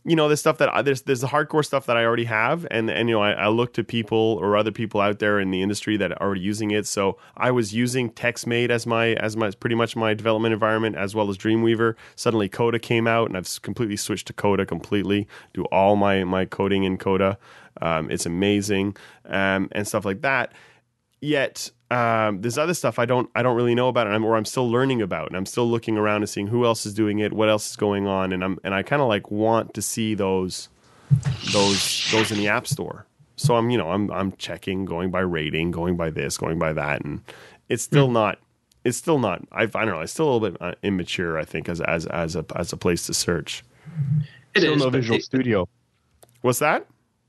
you 0.10 0.16
know, 0.16 0.28
there's 0.28 0.40
stuff 0.40 0.58
that 0.58 0.74
I, 0.74 0.82
there's 0.82 1.04
there's 1.04 1.22
the 1.22 1.28
hardcore 1.28 1.64
stuff 1.64 1.86
that 1.86 1.96
I 1.96 2.04
already 2.04 2.24
have, 2.26 2.66
and 2.72 2.90
and 2.90 3.10
you 3.10 3.16
know, 3.16 3.22
I, 3.22 3.32
I 3.32 3.48
look 3.48 3.74
to 3.74 3.84
people 3.84 4.38
or 4.42 4.58
other 4.58 4.72
people 4.72 5.02
out 5.02 5.20
there 5.20 5.40
in 5.40 5.52
the 5.52 5.62
industry 5.62 5.98
that 5.98 6.12
are 6.14 6.22
already 6.22 6.42
using 6.42 6.72
it. 6.72 6.88
So 6.88 7.18
I 7.38 7.52
was 7.52 7.74
using 7.74 8.10
TextMate 8.10 8.70
as 8.70 8.88
my 8.88 9.14
as 9.14 9.38
my 9.38 9.52
pretty 9.52 9.76
much 9.76 9.96
my 9.96 10.14
development 10.14 10.54
environment 10.54 10.96
as 10.96 11.14
well 11.14 11.30
as 11.30 11.38
Dreamweaver. 11.38 11.96
Suddenly 12.16 12.50
Coda 12.50 12.80
came 12.80 13.08
out, 13.08 13.28
and 13.28 13.38
I've 13.38 13.62
completely 13.62 13.98
switched 13.98 14.28
to 14.28 14.34
Coda 14.34 14.66
completely. 14.66 15.28
Do 15.54 15.66
all 15.66 15.96
my 15.96 16.24
my 16.24 16.46
coding 16.46 16.84
in 16.84 16.98
Coda. 16.98 17.38
Um, 17.82 18.10
it's 18.10 18.26
amazing, 18.26 18.98
um, 19.26 19.70
and 19.72 19.88
stuff 19.88 20.06
like 20.06 20.22
that. 20.22 20.54
Yet 21.22 21.72
um, 21.92 22.42
there's 22.42 22.58
other 22.58 22.74
stuff 22.74 23.00
I 23.00 23.06
don't 23.06 23.30
I 23.36 23.42
don't 23.42 23.56
really 23.56 23.76
know 23.76 23.88
about, 23.88 24.06
and 24.08 24.16
I'm, 24.16 24.24
or 24.24 24.36
I'm 24.38 24.46
still 24.46 24.70
learning 24.70 25.02
about, 25.02 25.28
and 25.28 25.36
I'm 25.38 25.46
still 25.46 25.68
looking 25.70 25.98
around 25.98 26.18
and 26.22 26.30
seeing 26.30 26.48
who 26.48 26.66
else 26.66 26.86
is 26.86 26.94
doing 26.94 27.20
it, 27.20 27.34
what 27.34 27.50
else 27.50 27.70
is 27.72 27.76
going 27.76 28.06
on, 28.08 28.32
and 28.32 28.44
I'm 28.44 28.60
and 28.64 28.74
I 28.74 28.84
kind 28.84 29.02
of 29.02 29.08
like 29.08 29.32
want 29.32 29.74
to 29.74 29.82
see 29.82 30.14
those 30.14 30.70
those 31.52 32.08
those 32.12 32.32
in 32.32 32.38
the 32.38 32.48
app 32.48 32.68
store. 32.68 33.06
So 33.36 33.56
I'm 33.56 33.70
you 33.70 33.78
know 33.78 33.90
I'm 33.92 34.12
I'm 34.12 34.34
checking, 34.34 34.86
going 34.86 35.12
by 35.12 35.22
rating, 35.22 35.72
going 35.72 35.96
by 35.98 36.10
this, 36.10 36.38
going 36.38 36.60
by 36.60 36.74
that, 36.74 37.02
and 37.04 37.22
it's 37.70 37.84
still 37.84 38.10
not 38.12 38.38
it's 38.84 38.98
still 38.98 39.20
not 39.20 39.42
I, 39.52 39.64
I 39.64 39.68
don't 39.68 39.88
know 39.90 40.02
it's 40.02 40.14
still 40.14 40.30
a 40.30 40.34
little 40.34 40.50
bit 40.52 40.62
uh, 40.62 40.76
immature 40.84 41.38
I 41.40 41.46
think 41.46 41.68
as 41.70 41.82
as 41.82 42.06
as 42.08 42.36
a 42.36 42.46
as 42.56 42.72
a 42.74 42.78
place 42.78 43.06
to 43.08 43.14
search. 43.14 43.64
It 44.56 44.62
Still 44.62 44.74
is, 44.76 44.84
no 44.84 44.90
Visual 44.90 45.18
it- 45.20 45.24
Studio. 45.24 45.68
What's 46.42 46.60
that? 46.60 46.86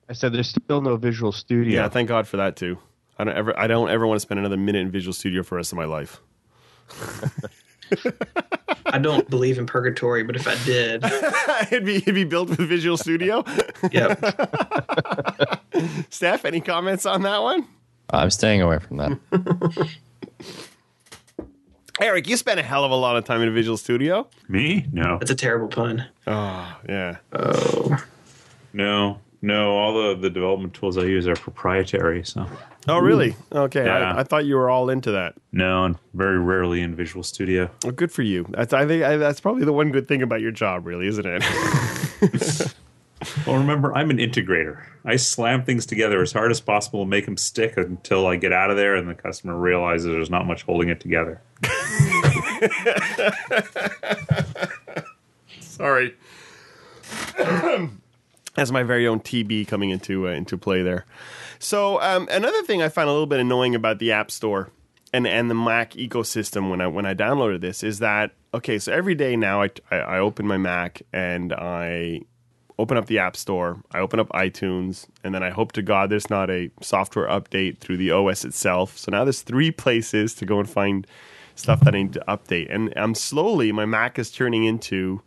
I 0.09 0.13
said 0.13 0.33
there's 0.33 0.49
still 0.49 0.81
no 0.81 0.97
Visual 0.97 1.33
Studio. 1.33 1.83
Yeah, 1.83 1.89
thank 1.89 2.09
God 2.09 2.27
for 2.27 2.37
that 2.39 2.57
too. 2.57 2.79
I 3.21 3.25
don't 3.25 3.37
ever 3.37 3.59
I 3.59 3.67
don't 3.67 3.91
ever 3.91 4.07
want 4.07 4.17
to 4.17 4.21
spend 4.21 4.41
another 4.41 4.57
minute 4.57 4.79
in 4.79 4.91
Visual 4.91 5.13
Studio 5.13 5.43
for 5.43 5.51
the 5.51 5.57
rest 5.57 5.73
of 5.73 5.77
my 5.77 5.85
life. 5.85 6.23
I 8.87 8.99
don't 8.99 9.29
believe 9.29 9.59
in 9.59 9.67
purgatory, 9.67 10.23
but 10.23 10.37
if 10.37 10.49
I 10.49 10.55
did, 10.65 11.05
it'd 11.71 11.85
be 11.85 11.97
it'd 11.97 12.15
be 12.15 12.25
built 12.25 12.49
with 12.49 12.61
Visual 12.61 12.97
Studio. 12.97 13.45
yep. 13.93 14.19
Steph, 16.09 16.47
any 16.47 16.63
comments 16.63 17.05
on 17.05 17.21
that 17.23 17.43
one? 17.43 17.67
I'm 18.09 18.31
staying 18.31 18.63
away 18.63 18.79
from 18.79 18.97
that. 18.97 19.99
Eric, 22.01 22.27
you 22.27 22.39
spent 22.39 22.59
a 22.59 22.63
hell 22.63 22.85
of 22.85 22.91
a 22.91 22.97
lot 22.97 23.17
of 23.17 23.27
time 23.27 23.43
in 23.43 23.53
Visual 23.53 23.77
Studio. 23.77 24.29
Me? 24.49 24.87
No, 24.93 25.19
That's 25.19 25.31
a 25.31 25.35
terrible 25.35 25.69
pun. 25.69 26.07
Oh 26.27 26.81
yeah. 26.89 27.19
Oh, 27.35 28.03
no, 28.73 29.19
no. 29.43 29.77
All 29.77 29.95
the 29.95 30.17
the 30.21 30.31
development 30.31 30.75
tools 30.75 30.99
I 30.99 31.03
use 31.03 31.27
are 31.27 31.37
proprietary. 31.37 32.25
So 32.25 32.47
Oh 32.89 32.99
really? 32.99 33.37
Okay, 33.53 33.85
Yeah. 33.85 34.15
I, 34.15 34.21
I 34.21 34.25
thought 34.25 34.47
you 34.47 34.57
were 34.57 34.71
all 34.71 34.89
into 34.91 35.11
that. 35.13 35.35
no, 35.53 35.85
and 35.85 35.97
very 36.15 36.39
rarely 36.39 36.81
in 36.81 36.95
Visual 36.95 37.23
Studio. 37.23 37.71
Well, 37.85 37.93
good 37.93 38.11
for 38.11 38.23
you. 38.23 38.47
That's 38.51 38.73
I 38.73 38.87
think 38.87 39.05
I, 39.05 39.17
that's 39.17 39.41
probably 39.41 39.65
the 39.65 39.73
one 39.73 39.93
good 39.93 40.09
thing 40.09 40.23
about 40.23 40.41
your 40.41 40.51
job, 40.53 40.87
really, 40.87 41.07
isn't 41.07 41.27
it? 41.27 42.75
Well, 43.47 43.59
remember, 43.59 43.95
I'm 43.95 44.09
an 44.09 44.17
integrator. 44.17 44.83
I 45.05 45.17
slam 45.17 45.63
things 45.63 45.85
together 45.85 46.23
as 46.23 46.33
hard 46.33 46.51
as 46.51 46.59
possible 46.59 47.03
and 47.03 47.11
make 47.11 47.27
them 47.27 47.37
stick 47.37 47.77
until 47.77 48.27
I 48.27 48.37
get 48.37 48.51
out 48.51 48.71
of 48.71 48.79
there 48.79 48.97
and 48.97 49.07
the 49.07 49.15
customer 49.15 49.59
realizes 49.59 50.07
there's 50.07 50.31
not 50.31 50.47
much 50.47 50.63
holding 50.63 50.89
it 50.89 51.01
together. 51.01 51.43
Sorry. 55.61 56.15
That's 58.55 58.71
my 58.71 58.83
very 58.83 59.07
own 59.07 59.21
TB 59.21 59.69
coming 59.69 59.91
into 59.91 60.29
uh, 60.29 60.33
into 60.33 60.59
play 60.59 60.83
there. 60.83 61.07
So 61.59 62.01
um, 62.01 62.29
another 62.31 62.63
thing 62.63 62.83
I 62.83 62.89
find 62.89 63.09
a 63.09 63.13
little 63.13 63.27
bit 63.27 63.41
annoying 63.41 63.75
about 63.75 63.99
the 63.99 64.13
App 64.13 64.31
Store 64.31 64.71
and 65.13 65.27
and 65.27 65.51
the 65.51 65.55
Mac 65.55 65.93
ecosystem 65.93 66.71
when 66.71 66.81
I 66.81 66.87
when 66.87 67.07
I 67.07 67.15
downloaded 67.15 67.61
this 67.61 67.83
is 67.83 67.99
that 68.01 68.33
okay, 68.53 68.79
so 68.79 68.93
every 68.93 69.15
day 69.15 69.37
now 69.37 69.63
I 69.63 69.71
I, 69.91 69.97
I 69.97 70.19
open 70.19 70.47
my 70.47 70.57
Mac 70.57 71.03
and 71.13 71.53
I 71.53 72.23
open 72.81 72.97
up 72.97 73.07
the 73.07 73.19
App 73.19 73.37
Store, 73.37 73.83
I 73.93 73.99
open 73.99 74.19
up 74.19 74.31
iTunes, 74.31 75.07
and 75.23 75.35
then 75.35 75.43
I 75.43 75.51
hope 75.51 75.73
to 75.73 75.83
God 75.83 76.11
there's 76.11 76.31
not 76.31 76.49
a 76.49 76.71
software 76.81 77.29
update 77.29 77.79
through 77.79 77.99
the 77.99 78.11
OS 78.11 78.45
itself. 78.45 78.97
So 78.97 79.11
now 79.13 79.23
there's 79.25 79.43
three 79.43 79.71
places 79.71 80.35
to 80.37 80.47
go 80.47 80.59
and 80.59 80.69
find 80.69 81.07
stuff 81.57 81.81
that 81.81 81.95
I 81.95 82.03
need 82.03 82.15
to 82.15 82.25
update. 82.27 82.75
And 82.75 82.91
I'm 82.97 83.15
slowly, 83.15 83.71
my 83.71 83.85
Mac 83.85 84.19
is 84.19 84.31
turning 84.31 84.65
into 84.65 85.21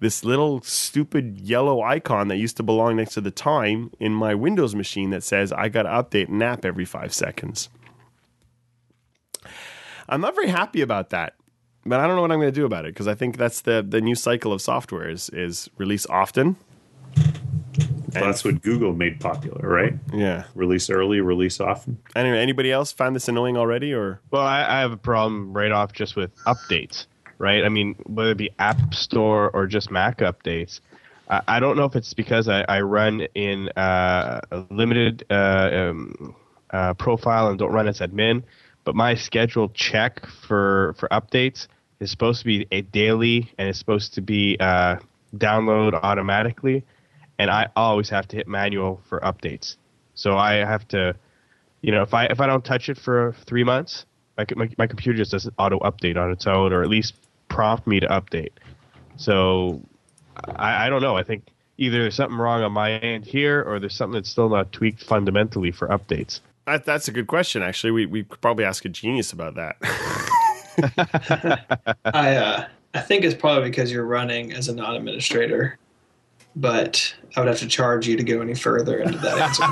this 0.00 0.24
little 0.24 0.62
stupid 0.62 1.38
yellow 1.40 1.82
icon 1.82 2.28
that 2.28 2.36
used 2.36 2.56
to 2.56 2.62
belong 2.62 2.96
next 2.96 3.14
to 3.14 3.20
the 3.20 3.30
time 3.30 3.92
in 4.00 4.12
my 4.12 4.34
Windows 4.34 4.74
machine 4.74 5.10
that 5.10 5.22
says 5.22 5.52
I 5.52 5.68
got 5.68 5.82
to 5.82 5.90
update 5.90 6.28
an 6.28 6.42
app 6.42 6.64
every 6.64 6.84
five 6.86 7.14
seconds. 7.14 7.68
I'm 10.08 10.20
not 10.20 10.34
very 10.34 10.48
happy 10.48 10.80
about 10.80 11.10
that, 11.10 11.34
but 11.86 12.00
I 12.00 12.06
don't 12.06 12.16
know 12.16 12.22
what 12.22 12.32
I'm 12.32 12.40
going 12.40 12.52
to 12.52 12.60
do 12.60 12.64
about 12.64 12.84
it 12.84 12.94
because 12.94 13.06
I 13.06 13.14
think 13.14 13.36
that's 13.36 13.60
the 13.60 13.84
the 13.86 14.00
new 14.00 14.16
cycle 14.16 14.52
of 14.52 14.60
software 14.60 15.08
is 15.08 15.28
is 15.30 15.70
release 15.78 16.06
often. 16.06 16.56
Well, 18.14 18.24
that's 18.24 18.44
what 18.44 18.60
Google 18.62 18.92
made 18.92 19.20
popular, 19.20 19.68
right? 19.68 19.94
Yeah. 20.12 20.44
Release 20.54 20.90
early, 20.90 21.20
release 21.20 21.60
often. 21.60 21.98
Anyway, 22.16 22.38
anybody 22.38 22.72
else 22.72 22.92
find 22.92 23.14
this 23.14 23.28
annoying 23.28 23.56
already 23.56 23.92
or? 23.92 24.20
Well, 24.32 24.42
I, 24.42 24.64
I 24.64 24.80
have 24.80 24.90
a 24.90 24.96
problem 24.96 25.52
right 25.52 25.70
off 25.70 25.92
just 25.92 26.16
with 26.16 26.34
updates, 26.44 27.06
right? 27.40 27.64
I 27.64 27.70
mean, 27.70 27.96
whether 28.04 28.32
it 28.32 28.36
be 28.36 28.50
App 28.58 28.94
Store 28.94 29.50
or 29.50 29.66
just 29.66 29.90
Mac 29.90 30.18
updates. 30.18 30.80
I, 31.28 31.40
I 31.48 31.60
don't 31.60 31.76
know 31.76 31.86
if 31.86 31.96
it's 31.96 32.12
because 32.12 32.48
I, 32.48 32.64
I 32.68 32.82
run 32.82 33.22
in 33.34 33.70
uh, 33.70 34.42
a 34.50 34.64
limited 34.70 35.24
uh, 35.30 35.70
um, 35.72 36.36
uh, 36.70 36.94
profile 36.94 37.48
and 37.48 37.58
don't 37.58 37.72
run 37.72 37.88
as 37.88 38.00
admin, 38.00 38.42
but 38.84 38.94
my 38.94 39.14
scheduled 39.14 39.74
check 39.74 40.24
for 40.46 40.94
for 40.98 41.08
updates 41.08 41.66
is 41.98 42.10
supposed 42.10 42.40
to 42.40 42.44
be 42.44 42.66
a 42.70 42.82
daily 42.82 43.50
and 43.58 43.68
it's 43.68 43.78
supposed 43.78 44.14
to 44.14 44.20
be 44.20 44.58
uh, 44.60 44.96
download 45.34 45.94
automatically, 45.94 46.84
and 47.38 47.50
I 47.50 47.68
always 47.74 48.10
have 48.10 48.28
to 48.28 48.36
hit 48.36 48.46
manual 48.46 49.00
for 49.08 49.18
updates. 49.20 49.76
So 50.14 50.36
I 50.36 50.56
have 50.56 50.86
to, 50.88 51.14
you 51.80 51.90
know, 51.90 52.02
if 52.02 52.12
I 52.12 52.26
if 52.26 52.38
I 52.40 52.46
don't 52.46 52.64
touch 52.64 52.90
it 52.90 52.98
for 52.98 53.34
three 53.46 53.64
months, 53.64 54.04
my 54.36 54.44
my, 54.56 54.68
my 54.76 54.86
computer 54.86 55.16
just 55.16 55.32
doesn't 55.32 55.54
auto 55.58 55.78
update 55.78 56.18
on 56.18 56.30
its 56.30 56.46
own, 56.46 56.74
or 56.74 56.82
at 56.82 56.90
least 56.90 57.14
prompt 57.50 57.86
me 57.86 58.00
to 58.00 58.06
update. 58.06 58.52
So 59.16 59.82
I, 60.56 60.86
I 60.86 60.88
don't 60.88 61.02
know. 61.02 61.16
I 61.16 61.22
think 61.22 61.48
either 61.76 62.00
there's 62.00 62.14
something 62.14 62.38
wrong 62.38 62.62
on 62.62 62.72
my 62.72 62.92
end 62.92 63.26
here, 63.26 63.62
or 63.62 63.78
there's 63.78 63.94
something 63.94 64.14
that's 64.14 64.30
still 64.30 64.48
not 64.48 64.72
tweaked 64.72 65.04
fundamentally 65.04 65.70
for 65.70 65.88
updates. 65.88 66.40
That, 66.66 66.86
that's 66.86 67.08
a 67.08 67.12
good 67.12 67.26
question. 67.26 67.62
Actually, 67.62 67.90
we 67.90 68.06
we 68.06 68.24
could 68.24 68.40
probably 68.40 68.64
ask 68.64 68.84
a 68.84 68.88
genius 68.88 69.32
about 69.32 69.56
that. 69.56 69.76
I 72.04 72.36
uh, 72.36 72.66
I 72.94 73.00
think 73.00 73.24
it's 73.24 73.34
probably 73.34 73.70
because 73.70 73.92
you're 73.92 74.04
running 74.04 74.52
as 74.52 74.68
a 74.68 74.74
non-administrator, 74.74 75.78
but 76.56 77.14
I 77.36 77.40
would 77.40 77.48
have 77.48 77.58
to 77.60 77.68
charge 77.68 78.06
you 78.06 78.16
to 78.16 78.24
go 78.24 78.40
any 78.40 78.54
further 78.54 78.98
into 78.98 79.18
that 79.18 79.38
answer. 79.38 79.64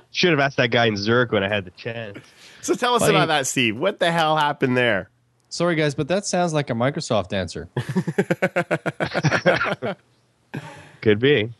Should 0.10 0.30
have 0.30 0.40
asked 0.40 0.56
that 0.58 0.70
guy 0.70 0.86
in 0.86 0.96
Zurich 0.96 1.32
when 1.32 1.42
I 1.42 1.48
had 1.48 1.64
the 1.64 1.70
chance. 1.72 2.18
so 2.60 2.74
tell 2.74 2.94
us 2.94 3.02
Funny. 3.02 3.14
about 3.14 3.28
that, 3.28 3.46
Steve. 3.46 3.78
What 3.78 3.98
the 3.98 4.12
hell 4.12 4.36
happened 4.36 4.76
there? 4.76 5.08
Sorry, 5.52 5.74
guys, 5.74 5.94
but 5.94 6.08
that 6.08 6.24
sounds 6.24 6.54
like 6.54 6.70
a 6.70 6.72
Microsoft 6.72 7.34
answer. 7.34 7.68
Could 11.02 11.18
be. 11.18 11.52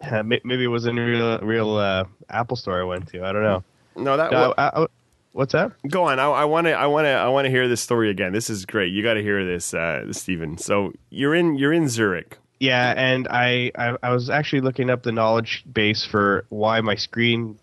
Uh, 0.00 0.24
maybe 0.24 0.64
it 0.64 0.66
was 0.66 0.86
a 0.86 0.92
real 0.92 1.38
real 1.38 1.76
uh, 1.76 2.06
Apple 2.28 2.56
store 2.56 2.80
I 2.80 2.82
went 2.82 3.06
to. 3.10 3.24
I 3.24 3.30
don't 3.30 3.44
know. 3.44 3.62
No, 3.94 4.16
that. 4.16 4.34
Uh, 4.34 4.52
uh, 4.58 4.70
uh, 4.74 4.86
what's 5.30 5.52
that? 5.52 5.70
go 5.88 6.08
on. 6.08 6.18
I 6.18 6.44
want 6.44 6.66
to. 6.66 6.72
I 6.72 6.86
want 6.86 7.04
to. 7.04 7.10
I 7.10 7.28
want 7.28 7.44
to 7.44 7.50
hear 7.50 7.68
this 7.68 7.80
story 7.80 8.10
again. 8.10 8.32
This 8.32 8.50
is 8.50 8.66
great. 8.66 8.92
You 8.92 9.04
got 9.04 9.14
to 9.14 9.22
hear 9.22 9.44
this, 9.44 9.72
uh, 9.72 10.12
Stephen. 10.12 10.58
So 10.58 10.92
you're 11.10 11.36
in. 11.36 11.54
You're 11.54 11.72
in 11.72 11.88
Zurich. 11.88 12.38
Yeah, 12.58 12.94
and 12.96 13.28
I, 13.28 13.70
I 13.78 13.96
I 14.02 14.10
was 14.10 14.28
actually 14.28 14.62
looking 14.62 14.90
up 14.90 15.04
the 15.04 15.12
knowledge 15.12 15.62
base 15.72 16.04
for 16.04 16.46
why 16.48 16.80
my 16.80 16.96
screen 16.96 17.60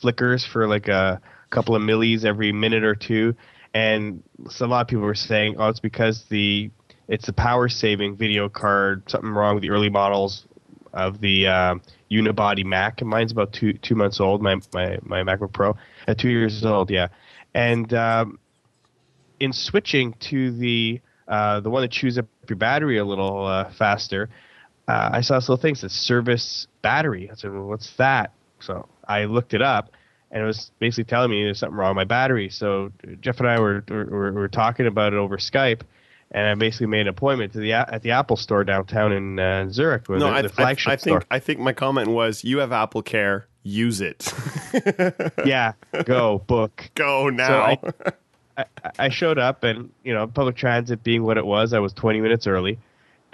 flickers 0.00 0.46
for 0.46 0.66
like 0.66 0.88
a 0.88 1.20
couple 1.50 1.76
of 1.76 1.82
millis 1.82 2.24
every 2.24 2.52
minute 2.52 2.84
or 2.84 2.94
two, 2.94 3.36
and 3.74 4.22
so 4.48 4.64
a 4.64 4.68
lot 4.68 4.82
of 4.82 4.86
people 4.86 5.04
were 5.04 5.14
saying, 5.14 5.56
oh, 5.58 5.68
it's 5.68 5.80
because 5.80 6.24
the 6.30 6.70
it's 7.08 7.26
the 7.26 7.32
power 7.32 7.68
saving 7.68 8.16
video 8.16 8.48
card. 8.48 9.02
Something 9.10 9.30
wrong 9.30 9.56
with 9.56 9.62
the 9.62 9.70
early 9.70 9.90
models 9.90 10.46
of 10.92 11.20
the 11.20 11.48
um, 11.48 11.82
unibody 12.10 12.64
Mac. 12.64 13.00
And 13.00 13.10
mine's 13.10 13.32
about 13.32 13.52
two 13.52 13.74
two 13.74 13.96
months 13.96 14.20
old. 14.20 14.40
My 14.40 14.56
my 14.72 14.98
my 15.02 15.22
MacBook 15.22 15.52
Pro 15.52 15.76
at 16.06 16.18
two 16.18 16.30
years 16.30 16.64
old. 16.64 16.90
Yeah, 16.90 17.08
and 17.52 17.92
um, 17.92 18.38
in 19.40 19.52
switching 19.52 20.14
to 20.20 20.52
the 20.52 21.00
uh, 21.26 21.60
the 21.60 21.70
one 21.70 21.82
that 21.82 21.90
chews 21.90 22.16
up 22.16 22.26
your 22.48 22.56
battery 22.56 22.98
a 22.98 23.04
little 23.04 23.44
uh, 23.44 23.72
faster, 23.72 24.30
uh, 24.86 25.10
I 25.12 25.20
saw 25.22 25.34
this 25.36 25.48
little 25.48 25.60
thing 25.60 25.74
that 25.80 25.90
service 25.90 26.66
battery. 26.82 27.30
I 27.30 27.34
said, 27.34 27.52
well, 27.52 27.64
what's 27.64 27.96
that? 27.96 28.32
So 28.60 28.88
I 29.06 29.24
looked 29.24 29.54
it 29.54 29.62
up, 29.62 29.90
and 30.34 30.42
it 30.42 30.46
was 30.46 30.72
basically 30.80 31.04
telling 31.04 31.30
me 31.30 31.44
there's 31.44 31.60
something 31.60 31.76
wrong 31.76 31.90
with 31.90 31.96
my 31.96 32.04
battery. 32.04 32.50
So 32.50 32.92
Jeff 33.20 33.38
and 33.38 33.48
I 33.48 33.58
were 33.60 33.84
were, 33.88 34.32
were 34.32 34.48
talking 34.48 34.86
about 34.86 35.12
it 35.12 35.16
over 35.16 35.38
Skype, 35.38 35.82
and 36.32 36.46
I 36.46 36.54
basically 36.56 36.88
made 36.88 37.02
an 37.02 37.08
appointment 37.08 37.52
to 37.52 37.60
the 37.60 37.72
at 37.72 38.02
the 38.02 38.10
Apple 38.10 38.36
Store 38.36 38.64
downtown 38.64 39.12
in 39.12 39.38
uh, 39.38 39.68
Zurich, 39.70 40.08
No, 40.08 40.18
the, 40.18 40.26
I, 40.26 40.38
I, 40.40 40.48
flagship 40.48 40.92
I 40.92 40.96
think. 40.96 41.26
I 41.30 41.38
think 41.38 41.60
my 41.60 41.72
comment 41.72 42.08
was, 42.08 42.42
"You 42.42 42.58
have 42.58 42.72
Apple 42.72 43.00
Care. 43.00 43.46
Use 43.62 44.00
it. 44.02 44.30
yeah, 45.46 45.72
go 46.04 46.40
book. 46.46 46.90
Go 46.94 47.30
now." 47.30 47.78
I- 48.06 48.12
I, 48.56 48.64
I 49.00 49.08
showed 49.08 49.36
up, 49.36 49.64
and 49.64 49.90
you 50.04 50.14
know, 50.14 50.28
public 50.28 50.54
transit 50.54 51.02
being 51.02 51.24
what 51.24 51.38
it 51.38 51.44
was, 51.44 51.72
I 51.72 51.80
was 51.80 51.92
20 51.92 52.20
minutes 52.20 52.46
early, 52.46 52.78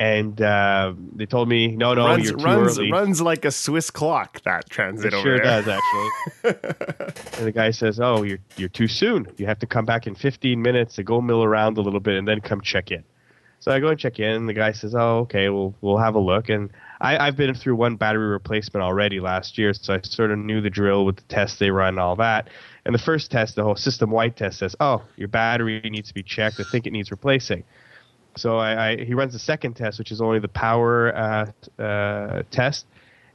and 0.01 0.41
uh, 0.41 0.95
they 1.15 1.27
told 1.27 1.47
me, 1.51 1.77
"No, 1.77 1.93
no, 1.93 2.07
runs 2.07 2.25
you're 2.25 2.39
too 2.39 2.45
runs 2.45 2.79
early." 2.79 2.91
runs 2.91 3.21
like 3.21 3.45
a 3.45 3.51
Swiss 3.51 3.91
clock. 3.91 4.41
That 4.45 4.69
transit 4.71 5.13
It 5.13 5.21
sure 5.21 5.37
there. 5.39 5.63
does 5.63 5.69
actually. 5.69 6.73
and 7.39 7.47
the 7.47 7.53
guy 7.53 7.71
says, 7.71 8.01
"Oh, 8.01 8.23
you're 8.23 8.39
you're 8.57 8.71
too 8.71 8.89
soon. 8.89 9.27
You 9.37 9.45
have 9.47 9.59
to 9.59 9.67
come 9.67 9.85
back 9.85 10.07
in 10.07 10.15
15 10.15 10.61
minutes 10.61 10.95
to 10.95 11.03
go 11.03 11.21
mill 11.21 11.45
around 11.45 11.77
a 11.77 11.83
little 11.83 12.01
bit 12.01 12.17
and 12.17 12.27
then 12.27 12.41
come 12.41 12.63
check 12.63 12.91
in." 12.91 13.05
So 13.59 13.71
I 13.71 13.79
go 13.79 13.89
and 13.89 13.99
check 13.99 14.19
in, 14.19 14.31
and 14.31 14.49
the 14.49 14.55
guy 14.55 14.73
says, 14.73 14.95
"Oh, 14.95 15.19
okay, 15.19 15.51
we'll 15.51 15.75
we'll 15.83 15.99
have 15.99 16.15
a 16.15 16.19
look." 16.19 16.49
And 16.49 16.71
I, 17.03 17.19
I've 17.19 17.37
been 17.37 17.55
through 17.55 17.77
one 17.77 17.97
battery 17.97 18.29
replacement 18.29 18.83
already 18.83 19.21
last 19.21 19.59
year, 19.59 19.75
so 19.75 19.93
I 19.93 20.01
sort 20.03 20.31
of 20.31 20.39
knew 20.39 20.63
the 20.63 20.71
drill 20.71 21.05
with 21.05 21.17
the 21.17 21.23
tests 21.25 21.59
they 21.59 21.71
run 21.71 21.89
and 21.89 22.01
all 22.01 22.17
that. 22.17 22.49
And 22.87 22.95
the 22.95 22.99
first 22.99 23.31
test, 23.31 23.57
the 23.57 23.65
whole 23.65 23.77
system-wide 23.77 24.35
test, 24.35 24.61
says, 24.61 24.75
"Oh, 24.81 25.03
your 25.19 25.29
battery 25.29 25.83
needs 25.85 26.09
to 26.09 26.15
be 26.15 26.23
checked. 26.23 26.59
I 26.59 26.63
think 26.73 26.87
it 26.87 26.93
needs 26.93 27.11
replacing." 27.11 27.65
So 28.37 28.59
I, 28.59 28.91
I 28.93 28.97
he 29.05 29.15
runs 29.15 29.33
the 29.33 29.39
second 29.39 29.75
test, 29.75 29.99
which 29.99 30.13
is 30.13 30.21
only 30.21 30.39
the 30.39 30.49
power 30.49 31.15
uh, 31.17 31.83
uh, 31.83 32.43
test, 32.51 32.87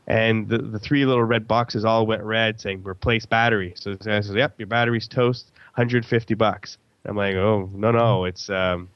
and 0.07 0.47
the, 0.47 0.57
the 0.57 0.79
three 0.79 1.05
little 1.05 1.23
red 1.23 1.47
boxes 1.47 1.85
all 1.85 2.05
went 2.07 2.23
red 2.23 2.59
saying 2.61 2.83
replace 2.85 3.25
battery. 3.25 3.73
So 3.75 3.95
guy 3.95 4.21
says, 4.21 4.33
"Yep, 4.35 4.55
your 4.59 4.67
battery's 4.67 5.07
toast, 5.07 5.51
150 5.75 6.33
bucks." 6.35 6.77
I'm 7.05 7.15
like, 7.17 7.35
"Oh 7.35 7.69
no, 7.73 7.91
no, 7.91 8.25
it's 8.25 8.49
um, 8.49 8.89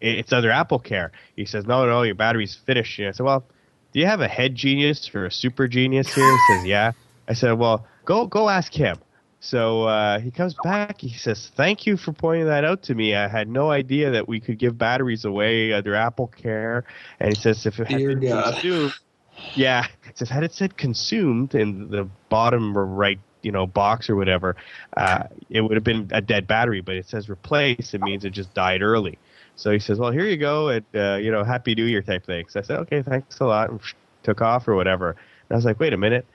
it- 0.00 0.18
it's 0.18 0.32
under 0.32 0.50
Apple 0.50 0.78
Care." 0.78 1.12
He 1.36 1.44
says, 1.44 1.64
"No, 1.66 1.86
no, 1.86 2.02
your 2.02 2.14
battery's 2.14 2.54
finished." 2.54 2.98
And 2.98 3.08
I 3.08 3.12
said, 3.12 3.24
"Well, 3.24 3.44
do 3.92 4.00
you 4.00 4.06
have 4.06 4.20
a 4.20 4.28
head 4.28 4.54
genius 4.54 5.06
for 5.06 5.26
a 5.26 5.30
super 5.30 5.68
genius 5.68 6.12
here?" 6.12 6.32
He 6.32 6.38
says, 6.38 6.62
"Yeah." 6.64 6.92
I 7.28 7.34
said, 7.34 7.52
"Well, 7.52 7.86
go 8.04 8.26
go 8.26 8.48
ask 8.48 8.72
him." 8.74 8.98
So 9.44 9.82
uh, 9.88 10.20
he 10.20 10.30
comes 10.30 10.54
back. 10.62 11.00
He 11.00 11.18
says, 11.18 11.50
"Thank 11.56 11.84
you 11.84 11.96
for 11.96 12.12
pointing 12.12 12.46
that 12.46 12.64
out 12.64 12.84
to 12.84 12.94
me. 12.94 13.16
I 13.16 13.26
had 13.26 13.48
no 13.48 13.72
idea 13.72 14.12
that 14.12 14.28
we 14.28 14.38
could 14.38 14.56
give 14.56 14.78
batteries 14.78 15.24
away 15.24 15.72
under 15.72 15.96
Apple 15.96 16.28
Care." 16.28 16.84
And 17.18 17.28
he 17.30 17.34
says, 17.34 17.66
"If 17.66 17.80
it 17.80 17.88
had 17.88 17.98
Dear 17.98 18.14
been 18.14 18.30
God. 18.30 18.52
consumed, 18.52 18.92
yeah, 19.56 19.86
it 20.08 20.16
says 20.16 20.28
had 20.28 20.44
it 20.44 20.52
said 20.52 20.76
consumed 20.76 21.56
in 21.56 21.90
the 21.90 22.08
bottom 22.28 22.78
right, 22.78 23.18
you 23.42 23.50
know, 23.50 23.66
box 23.66 24.08
or 24.08 24.14
whatever, 24.14 24.54
uh, 24.96 25.24
it 25.50 25.62
would 25.62 25.74
have 25.74 25.82
been 25.82 26.08
a 26.12 26.20
dead 26.20 26.46
battery. 26.46 26.80
But 26.80 26.94
it 26.94 27.08
says 27.08 27.28
replace. 27.28 27.94
It 27.94 28.00
means 28.00 28.24
it 28.24 28.30
just 28.30 28.54
died 28.54 28.80
early. 28.80 29.18
So 29.56 29.72
he 29.72 29.80
says, 29.80 29.98
"Well, 29.98 30.12
here 30.12 30.24
you 30.24 30.36
go, 30.36 30.68
and 30.68 30.84
uh, 30.94 31.18
you 31.20 31.32
know, 31.32 31.42
Happy 31.42 31.74
New 31.74 31.86
Year 31.86 32.02
type 32.02 32.24
thing." 32.24 32.46
So 32.48 32.60
I 32.60 32.62
said, 32.62 32.78
"Okay, 32.82 33.02
thanks 33.02 33.40
a 33.40 33.44
lot," 33.44 33.70
and 33.70 33.80
took 34.22 34.40
off 34.40 34.68
or 34.68 34.76
whatever. 34.76 35.10
And 35.10 35.50
I 35.50 35.56
was 35.56 35.64
like, 35.64 35.80
"Wait 35.80 35.92
a 35.92 35.98
minute, 35.98 36.26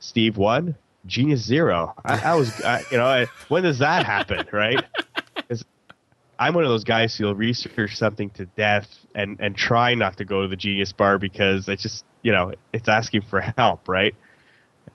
Steve 0.00 0.36
one, 0.36 0.74
Genius 1.06 1.40
zero. 1.44 1.94
I, 2.04 2.18
I 2.32 2.34
was, 2.34 2.60
I, 2.62 2.82
you 2.90 2.98
know, 2.98 3.06
I, 3.06 3.26
when 3.48 3.62
does 3.62 3.78
that 3.78 4.04
happen, 4.06 4.46
right? 4.52 4.84
I'm 6.38 6.54
one 6.54 6.64
of 6.64 6.70
those 6.70 6.84
guys 6.84 7.14
who'll 7.16 7.34
research 7.34 7.96
something 7.96 8.30
to 8.30 8.46
death 8.46 8.88
and 9.14 9.36
and 9.40 9.54
try 9.54 9.94
not 9.94 10.16
to 10.16 10.24
go 10.24 10.42
to 10.42 10.48
the 10.48 10.56
Genius 10.56 10.90
Bar 10.92 11.18
because 11.18 11.68
it's 11.68 11.82
just, 11.82 12.04
you 12.22 12.32
know, 12.32 12.54
it's 12.72 12.88
asking 12.88 13.22
for 13.22 13.40
help, 13.42 13.88
right? 13.88 14.14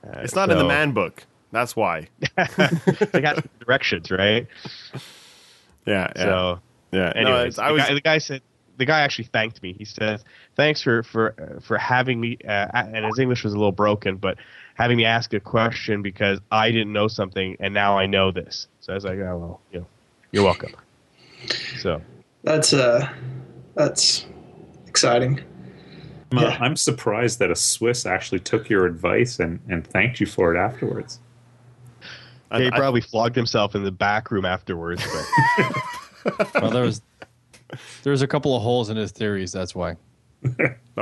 Uh, 0.03 0.21
It's 0.21 0.34
not 0.34 0.49
in 0.49 0.57
the 0.57 0.63
man 0.63 0.91
book. 0.93 1.23
That's 1.51 1.75
why. 1.75 2.09
they 2.47 3.21
got 3.21 3.45
directions, 3.59 4.09
right? 4.09 4.47
Yeah. 5.86 6.11
yeah. 6.15 6.23
So 6.23 6.59
yeah. 6.91 7.11
No, 7.15 7.21
Anyways, 7.21 7.53
it's- 7.53 7.59
I 7.59 7.67
the, 7.67 7.73
was. 7.73 7.84
guy, 7.84 7.93
the 7.93 8.01
guy 8.01 8.17
said 8.17 8.41
the 8.77 8.86
guy 8.86 9.01
actually 9.01 9.25
thanked 9.25 9.61
me. 9.61 9.73
He 9.73 9.86
says, 9.86 10.23
"Thanks 10.55 10.82
for 10.82 11.03
for 11.03 11.36
uh, 11.39 11.59
for 11.61 11.77
having 11.77 12.19
me." 12.19 12.38
Uh, 12.43 12.67
and 12.73 13.05
his 13.05 13.19
English 13.19 13.43
was 13.43 13.53
a 13.53 13.57
little 13.57 13.71
broken, 13.71 14.17
but 14.17 14.38
having 14.76 14.97
me 14.97 15.05
ask 15.05 15.34
a 15.34 15.39
question 15.39 16.01
because 16.01 16.39
I 16.51 16.69
didn't 16.71 16.93
know 16.93 17.07
something 17.07 17.57
and 17.59 17.73
now 17.73 17.97
I 17.97 18.05
know 18.05 18.32
this. 18.32 18.67
So 18.82 18.93
I 18.93 18.95
was 18.95 19.03
like, 19.03 19.17
"Oh 19.19 19.38
well, 19.38 19.61
you 19.71 19.80
know, 19.80 19.88
you're 20.32 20.43
welcome." 20.45 20.71
So 21.80 22.01
That's 22.43 22.71
uh, 22.73 23.09
that's 23.73 24.26
exciting. 24.88 25.41
I'm, 26.32 26.38
uh, 26.38 26.41
Yeah. 26.41 26.57
I'm 26.61 26.76
surprised 26.76 27.39
that 27.39 27.51
a 27.51 27.55
Swiss 27.55 28.05
actually 28.05 28.39
took 28.39 28.69
your 28.69 28.86
advice 28.86 29.39
and, 29.39 29.59
and 29.69 29.86
thanked 29.86 30.19
you 30.19 30.26
for 30.26 30.53
it 30.55 30.59
afterwards. 30.59 31.19
I- 32.51 32.61
he 32.61 32.67
I- 32.67 32.78
probably 32.78 33.01
flogged 33.01 33.36
himself 33.36 33.76
in 33.76 33.84
the 33.84 33.91
back 33.91 34.30
room 34.32 34.45
afterwards. 34.45 35.03
But 36.23 36.53
Well, 36.61 36.71
there 36.71 36.84
was 36.84 37.01
there's 38.03 38.21
a 38.21 38.28
couple 38.28 38.55
of 38.55 38.61
holes 38.63 38.89
in 38.89 38.97
his 38.97 39.11
theories. 39.11 39.51
That's 39.51 39.73
why. 39.76 39.95
Oh, 40.97 41.01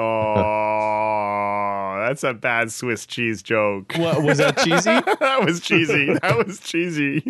that's 2.07 2.23
a 2.23 2.33
bad 2.33 2.71
Swiss 2.71 3.05
cheese 3.05 3.41
joke. 3.41 3.93
What 3.97 4.23
was 4.23 4.37
that 4.37 4.57
cheesy? 4.57 4.83
that 5.19 5.41
was 5.43 5.59
cheesy. 5.59 6.13
That 6.21 6.45
was 6.45 6.59
cheesy. 6.59 7.23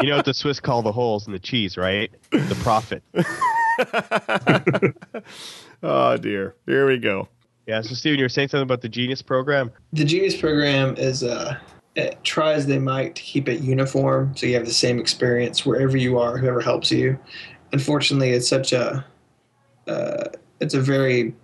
you 0.00 0.08
know 0.08 0.16
what 0.16 0.24
the 0.24 0.34
Swiss 0.34 0.60
call 0.60 0.82
the 0.82 0.92
holes 0.92 1.26
in 1.26 1.32
the 1.32 1.38
cheese, 1.38 1.76
right? 1.76 2.10
The 2.30 2.58
profit. 2.62 3.02
oh 5.82 6.16
dear. 6.16 6.54
Here 6.66 6.86
we 6.86 6.98
go. 6.98 7.28
Yeah. 7.66 7.82
So, 7.82 7.94
Steven, 7.94 8.18
you 8.18 8.24
were 8.24 8.30
saying 8.30 8.48
something 8.48 8.62
about 8.62 8.80
the 8.80 8.88
Genius 8.88 9.22
program. 9.22 9.70
The 9.92 10.04
Genius 10.04 10.36
program 10.36 10.96
is 10.96 11.22
uh, 11.22 11.58
it 11.94 12.22
tries 12.24 12.66
they 12.66 12.78
might 12.78 13.14
to 13.16 13.22
keep 13.22 13.48
it 13.48 13.60
uniform, 13.60 14.34
so 14.36 14.46
you 14.46 14.54
have 14.54 14.64
the 14.64 14.72
same 14.72 14.98
experience 14.98 15.66
wherever 15.66 15.96
you 15.96 16.18
are, 16.18 16.38
whoever 16.38 16.60
helps 16.60 16.90
you. 16.90 17.18
Unfortunately, 17.72 18.30
it's 18.30 18.48
such 18.48 18.72
a 18.72 19.04
uh, 19.86 20.24
it's 20.60 20.74
a 20.74 20.80
very 20.80 21.34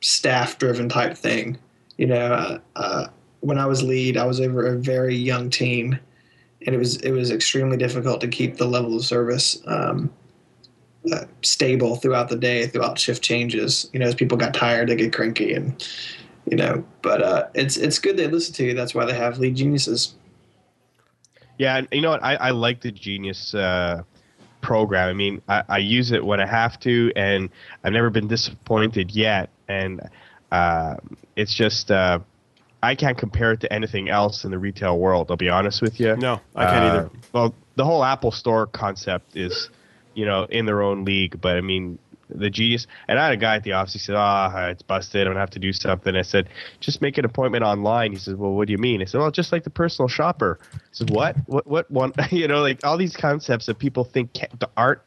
staff 0.00 0.58
driven 0.58 0.88
type 0.88 1.16
thing. 1.16 1.58
You 1.96 2.06
know, 2.06 2.60
uh, 2.76 3.06
when 3.40 3.58
I 3.58 3.66
was 3.66 3.82
lead, 3.82 4.16
I 4.16 4.24
was 4.24 4.40
over 4.40 4.66
a 4.66 4.76
very 4.76 5.14
young 5.14 5.50
team, 5.50 5.98
and 6.66 6.74
it 6.74 6.78
was 6.78 6.96
it 6.98 7.10
was 7.10 7.30
extremely 7.30 7.76
difficult 7.76 8.20
to 8.22 8.28
keep 8.28 8.56
the 8.56 8.66
level 8.66 8.96
of 8.96 9.04
service 9.04 9.62
um, 9.66 10.12
uh, 11.12 11.24
stable 11.42 11.96
throughout 11.96 12.28
the 12.28 12.36
day, 12.36 12.66
throughout 12.66 12.98
shift 12.98 13.22
changes. 13.22 13.90
You 13.92 14.00
know, 14.00 14.06
as 14.06 14.14
people 14.14 14.38
got 14.38 14.54
tired, 14.54 14.88
they 14.88 14.96
get 14.96 15.12
cranky, 15.12 15.52
and 15.52 15.86
you 16.46 16.56
know. 16.56 16.84
But 17.02 17.22
uh, 17.22 17.48
it's 17.54 17.76
it's 17.76 17.98
good 17.98 18.16
they 18.16 18.28
listen 18.28 18.54
to 18.54 18.64
you. 18.64 18.74
That's 18.74 18.94
why 18.94 19.04
they 19.04 19.14
have 19.14 19.38
lead 19.38 19.56
geniuses. 19.56 20.14
Yeah, 21.58 21.82
you 21.92 22.00
know 22.00 22.10
what? 22.10 22.24
I, 22.24 22.36
I 22.36 22.50
like 22.50 22.80
the 22.80 22.90
Genius 22.90 23.54
uh, 23.54 24.02
program. 24.62 25.08
I 25.08 25.12
mean, 25.12 25.42
I, 25.48 25.62
I 25.68 25.78
use 25.78 26.10
it 26.10 26.24
when 26.24 26.40
I 26.40 26.46
have 26.46 26.80
to, 26.80 27.12
and 27.14 27.50
I've 27.84 27.92
never 27.92 28.10
been 28.10 28.26
disappointed 28.26 29.10
yet. 29.10 29.50
And 29.68 30.00
uh, 30.50 30.96
it's 31.36 31.54
just 31.54 31.90
uh, 31.90 32.20
I 32.82 32.94
can't 32.94 33.16
compare 33.16 33.52
it 33.52 33.60
to 33.60 33.72
anything 33.72 34.08
else 34.08 34.44
in 34.44 34.50
the 34.50 34.58
retail 34.58 34.98
world. 34.98 35.30
I'll 35.30 35.36
be 35.36 35.48
honest 35.48 35.80
with 35.82 36.00
you. 36.00 36.16
No, 36.16 36.40
I 36.54 36.64
can't 36.66 36.84
either. 36.84 37.06
Uh, 37.06 37.08
Well, 37.32 37.54
the 37.76 37.84
whole 37.84 38.04
Apple 38.04 38.32
Store 38.32 38.66
concept 38.66 39.36
is, 39.36 39.70
you 40.14 40.26
know, 40.26 40.44
in 40.44 40.66
their 40.66 40.82
own 40.82 41.04
league. 41.04 41.40
But 41.40 41.56
I 41.56 41.60
mean, 41.60 41.98
the 42.28 42.50
Genius. 42.50 42.86
And 43.08 43.18
I 43.18 43.24
had 43.24 43.32
a 43.34 43.36
guy 43.36 43.56
at 43.56 43.62
the 43.62 43.72
office. 43.72 43.92
He 43.92 43.98
said, 43.98 44.14
"Ah, 44.16 44.66
it's 44.66 44.82
busted. 44.82 45.26
I'm 45.26 45.32
gonna 45.32 45.40
have 45.40 45.50
to 45.50 45.58
do 45.58 45.72
something." 45.72 46.16
I 46.16 46.22
said, 46.22 46.48
"Just 46.80 47.00
make 47.02 47.18
an 47.18 47.24
appointment 47.24 47.64
online." 47.64 48.12
He 48.12 48.18
says, 48.18 48.34
"Well, 48.34 48.52
what 48.52 48.66
do 48.66 48.72
you 48.72 48.78
mean?" 48.78 49.00
I 49.00 49.04
said, 49.04 49.20
"Well, 49.20 49.30
just 49.30 49.52
like 49.52 49.64
the 49.64 49.70
personal 49.70 50.08
shopper." 50.08 50.58
I 50.74 50.78
said, 50.92 51.10
"What? 51.10 51.36
What? 51.46 51.66
What 51.66 51.90
one? 51.90 52.12
you 52.30 52.48
know, 52.48 52.60
like 52.62 52.84
all 52.84 52.96
these 52.96 53.16
concepts 53.16 53.66
that 53.66 53.78
people 53.78 54.04
think 54.04 54.30
aren't 54.76 55.00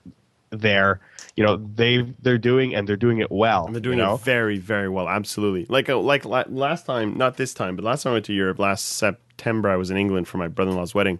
there. 0.49 0.99
You 1.35 1.43
know, 1.43 1.57
they 1.57 2.01
they're 2.21 2.37
doing 2.37 2.73
and 2.75 2.87
they're 2.87 2.95
doing 2.95 3.19
it 3.19 3.31
well. 3.31 3.65
And 3.65 3.75
they're 3.75 3.81
doing 3.81 3.97
you 3.97 4.03
know? 4.03 4.15
it 4.15 4.21
very, 4.21 4.57
very 4.57 4.89
well. 4.89 5.07
Absolutely. 5.07 5.65
Like 5.69 5.89
uh, 5.89 5.99
like 5.99 6.25
last 6.25 6.85
time, 6.85 7.17
not 7.17 7.37
this 7.37 7.53
time, 7.53 7.75
but 7.75 7.83
last 7.83 8.03
time 8.03 8.11
I 8.11 8.13
went 8.13 8.25
to 8.25 8.33
Europe, 8.33 8.59
last 8.59 8.85
September, 8.85 9.69
I 9.69 9.75
was 9.75 9.91
in 9.91 9.97
England 9.97 10.27
for 10.27 10.37
my 10.37 10.47
brother-in-law's 10.47 10.95
wedding, 10.95 11.19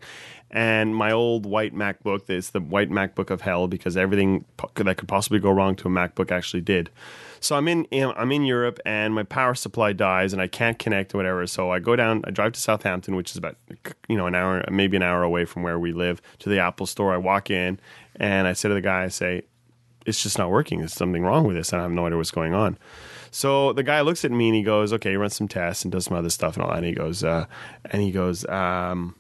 and 0.52 0.96
my 0.96 1.12
old 1.12 1.46
white 1.46 1.74
MacBook, 1.74 2.30
it's 2.30 2.52
the 2.52 2.62
white 2.62 2.90
MacBook 2.90 3.30
of 3.30 3.42
hell 3.42 3.68
because 3.68 3.98
everything 3.98 4.46
that 4.76 4.96
could 4.96 5.08
possibly 5.08 5.40
go 5.40 5.52
wrong 5.52 5.76
to 5.76 5.88
a 5.88 5.92
MacBook 5.92 6.32
actually 6.32 6.62
did. 6.62 6.90
So 7.42 7.56
I'm 7.56 7.68
in 7.68 7.86
I'm 7.92 8.32
in 8.32 8.46
Europe 8.46 8.80
and 8.86 9.14
my 9.14 9.24
power 9.24 9.54
supply 9.54 9.94
dies 9.94 10.34
and 10.34 10.42
I 10.42 10.48
can't 10.48 10.80
connect 10.80 11.14
or 11.14 11.18
whatever. 11.18 11.46
So 11.46 11.72
I 11.72 11.80
go 11.80 11.96
down, 11.96 12.24
I 12.26 12.32
drive 12.32 12.54
to 12.54 12.60
Southampton, 12.60 13.16
which 13.16 13.32
is 13.32 13.38
about 13.38 13.58
you 14.08 14.18
know 14.18 14.28
an 14.28 14.34
hour, 14.34 14.64
maybe 14.72 14.96
an 14.98 15.04
hour 15.04 15.24
away 15.24 15.46
from 15.46 15.62
where 15.62 15.78
we 15.78 15.92
live, 15.92 16.22
to 16.40 16.50
the 16.50 16.60
Apple 16.60 16.86
store. 16.86 17.14
I 17.14 17.18
walk 17.18 17.52
in 17.52 17.80
and 18.20 18.48
I 18.48 18.54
say 18.54 18.70
to 18.70 18.76
the 18.76 18.82
guy, 18.82 19.04
I 19.04 19.08
say, 19.10 19.44
it's 20.06 20.22
just 20.22 20.38
not 20.38 20.50
working. 20.50 20.80
There's 20.80 20.94
something 20.94 21.24
wrong 21.24 21.46
with 21.46 21.56
this, 21.56 21.74
and 21.74 21.82
I 21.82 21.84
have 21.84 21.92
no 21.92 22.06
idea 22.06 22.18
what's 22.18 22.32
going 22.32 22.54
on. 22.54 22.78
So 23.32 23.74
the 23.74 23.84
guy 23.84 24.02
looks 24.02 24.24
at 24.24 24.32
me 24.32 24.48
and 24.48 24.56
he 24.56 24.64
goes, 24.64 24.94
"Okay, 24.94 25.12
he 25.12 25.16
runs 25.18 25.36
some 25.36 25.48
tests 25.48 25.84
and 25.84 25.92
does 25.92 26.06
some 26.06 26.16
other 26.16 26.30
stuff 26.30 26.56
and 26.56 26.64
all 26.64 26.70
that." 26.70 26.78
And 26.78 26.86
he 26.86 26.94
goes, 26.94 27.24
uh, 27.24 27.46
and 27.86 28.02
he 28.02 28.12
goes, 28.12 28.46
um, 28.48 29.16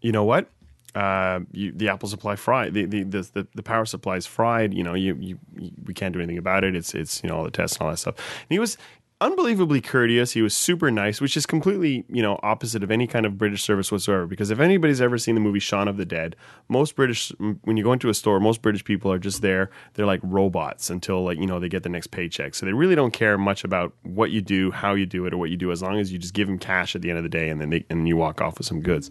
"You 0.00 0.12
know 0.12 0.24
what? 0.24 0.48
Uh, 0.94 1.40
you, 1.52 1.72
the 1.72 1.88
Apple 1.88 2.08
supply 2.08 2.36
fried. 2.36 2.72
The, 2.74 2.84
the 2.86 3.02
the 3.04 3.46
the 3.54 3.62
power 3.62 3.84
supply 3.84 4.16
is 4.16 4.26
fried. 4.26 4.72
You 4.72 4.84
know, 4.84 4.94
you, 4.94 5.16
you 5.20 5.38
you 5.56 5.70
we 5.84 5.92
can't 5.92 6.12
do 6.12 6.20
anything 6.20 6.38
about 6.38 6.64
it. 6.64 6.74
It's 6.76 6.94
it's 6.94 7.22
you 7.22 7.28
know 7.28 7.36
all 7.38 7.44
the 7.44 7.50
tests 7.50 7.76
and 7.76 7.84
all 7.84 7.90
that 7.90 7.98
stuff." 7.98 8.16
And 8.16 8.48
he 8.50 8.58
was 8.58 8.78
unbelievably 9.22 9.80
courteous. 9.80 10.32
He 10.32 10.42
was 10.42 10.54
super 10.54 10.90
nice, 10.90 11.20
which 11.20 11.36
is 11.36 11.46
completely, 11.46 12.04
you 12.08 12.22
know, 12.22 12.40
opposite 12.42 12.82
of 12.82 12.90
any 12.90 13.06
kind 13.06 13.24
of 13.24 13.38
British 13.38 13.62
service 13.62 13.92
whatsoever. 13.92 14.26
Because 14.26 14.50
if 14.50 14.58
anybody's 14.58 15.00
ever 15.00 15.16
seen 15.16 15.36
the 15.36 15.40
movie 15.40 15.60
Shaun 15.60 15.86
of 15.86 15.96
the 15.96 16.04
Dead, 16.04 16.34
most 16.68 16.96
British, 16.96 17.30
when 17.62 17.76
you 17.76 17.84
go 17.84 17.92
into 17.92 18.08
a 18.08 18.14
store, 18.14 18.40
most 18.40 18.62
British 18.62 18.84
people 18.84 19.12
are 19.12 19.20
just 19.20 19.40
there. 19.40 19.70
They're 19.94 20.06
like 20.06 20.20
robots 20.24 20.90
until 20.90 21.22
like 21.24 21.38
you 21.38 21.46
know 21.46 21.60
they 21.60 21.68
get 21.68 21.84
the 21.84 21.88
next 21.88 22.08
paycheck. 22.08 22.54
So 22.54 22.66
they 22.66 22.72
really 22.72 22.96
don't 22.96 23.12
care 23.12 23.38
much 23.38 23.62
about 23.62 23.94
what 24.02 24.32
you 24.32 24.42
do, 24.42 24.72
how 24.72 24.94
you 24.94 25.06
do 25.06 25.24
it, 25.26 25.32
or 25.32 25.36
what 25.36 25.50
you 25.50 25.56
do, 25.56 25.70
as 25.70 25.82
long 25.82 25.98
as 25.98 26.12
you 26.12 26.18
just 26.18 26.34
give 26.34 26.48
them 26.48 26.58
cash 26.58 26.96
at 26.96 27.02
the 27.02 27.08
end 27.08 27.18
of 27.18 27.22
the 27.22 27.30
day, 27.30 27.48
and 27.48 27.60
then 27.60 27.70
they, 27.70 27.86
and 27.88 28.08
you 28.08 28.16
walk 28.16 28.40
off 28.40 28.58
with 28.58 28.66
some 28.66 28.82
goods. 28.82 29.08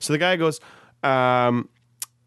So 0.00 0.12
the 0.12 0.18
guy 0.18 0.36
goes. 0.36 0.60
Um, 1.04 1.68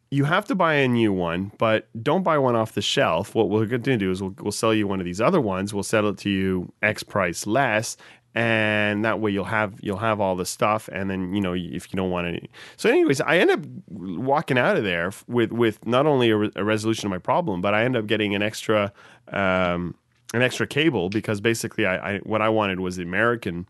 you 0.10 0.24
have 0.24 0.45
to 0.45 0.55
buy 0.55 0.76
a 0.76 0.88
new 0.88 1.12
one, 1.12 1.51
but 1.58 1.88
don't 2.01 2.24
buy 2.24 2.38
one 2.38 2.55
off 2.55 2.74
the 2.74 2.82
shelf. 2.82 3.36
What 3.36 3.49
we're 3.49 3.66
going 3.66 3.84
to 3.84 3.97
do 3.97 4.12
is 4.12 4.22
we'll, 4.22 4.36
we'll 4.39 4.51
sell 4.51 4.74
you 4.74 4.88
one 4.88 4.99
of 4.99 5.05
these 5.05 5.20
other 5.20 5.41
ones. 5.41 5.74
We'll 5.74 5.84
sell 5.84 6.08
it 6.08 6.18
to 6.20 6.30
you 6.30 6.72
X 6.82 7.03
price 7.03 7.45
less, 7.45 7.97
and 8.34 9.03
that 9.03 9.20
way 9.20 9.32
you'll 9.32 9.43
have 9.45 9.74
you'll 9.82 9.97
have 9.97 10.22
all 10.22 10.36
the 10.36 10.45
stuff. 10.45 10.89
And 10.93 11.10
then 11.10 11.34
you 11.34 11.41
know 11.41 11.53
if 11.53 11.91
you 11.91 11.97
don't 11.97 12.12
want 12.12 12.28
any. 12.28 12.49
So, 12.78 12.89
anyways, 12.89 13.20
I 13.22 13.38
end 13.38 13.51
up 13.51 13.60
walking 13.89 14.58
out 14.58 14.78
of 14.78 14.84
there 14.84 15.12
with 15.28 15.51
with 15.51 15.86
not 15.86 16.05
only 16.05 16.30
a, 16.30 16.38
re- 16.38 16.51
a 16.55 16.64
resolution 16.64 17.08
of 17.08 17.12
my 17.12 17.18
problem, 17.18 17.62
but 17.62 17.74
I 17.74 17.84
end 17.84 17.97
up 17.97 18.08
getting 18.08 18.34
an 18.34 18.41
extra 18.41 18.93
um, 19.34 19.95
an 20.34 20.41
extra 20.41 20.68
cable 20.68 21.10
because 21.10 21.41
basically 21.41 21.86
I, 21.86 22.16
I 22.16 22.18
what 22.20 22.41
I 22.41 22.49
wanted 22.49 22.80
was 22.80 22.95
the 22.95 23.03
American 23.03 23.68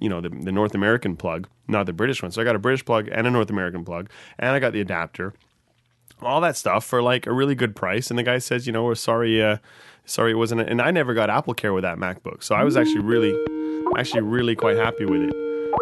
you 0.00 0.08
know 0.08 0.20
the, 0.20 0.28
the 0.28 0.52
North 0.52 0.74
American 0.74 1.16
plug, 1.16 1.48
not 1.66 1.86
the 1.86 1.92
British 1.92 2.22
one. 2.22 2.30
So 2.30 2.40
I 2.40 2.44
got 2.44 2.56
a 2.56 2.60
British 2.60 2.84
plug 2.84 3.08
and 3.10 3.26
a 3.26 3.30
North 3.30 3.50
American 3.50 3.84
plug, 3.84 4.10
and 4.38 4.50
I 4.50 4.58
got 4.58 4.72
the 4.72 4.80
adapter, 4.80 5.34
all 6.22 6.40
that 6.40 6.56
stuff 6.56 6.84
for 6.84 7.02
like 7.02 7.26
a 7.26 7.32
really 7.32 7.54
good 7.54 7.74
price. 7.76 8.10
And 8.10 8.18
the 8.18 8.22
guy 8.22 8.38
says, 8.38 8.66
you 8.66 8.72
know, 8.72 8.84
we're 8.84 8.94
sorry, 8.94 9.42
uh, 9.42 9.58
sorry 10.04 10.32
it 10.32 10.36
wasn't. 10.36 10.62
And 10.62 10.80
I 10.82 10.90
never 10.90 11.14
got 11.14 11.30
Apple 11.30 11.54
Care 11.54 11.72
with 11.72 11.82
that 11.82 11.98
MacBook, 11.98 12.42
so 12.42 12.54
I 12.54 12.64
was 12.64 12.76
actually 12.76 13.00
really, 13.00 13.34
actually 13.96 14.22
really 14.22 14.54
quite 14.56 14.76
happy 14.76 15.04
with 15.04 15.22
it. 15.22 15.34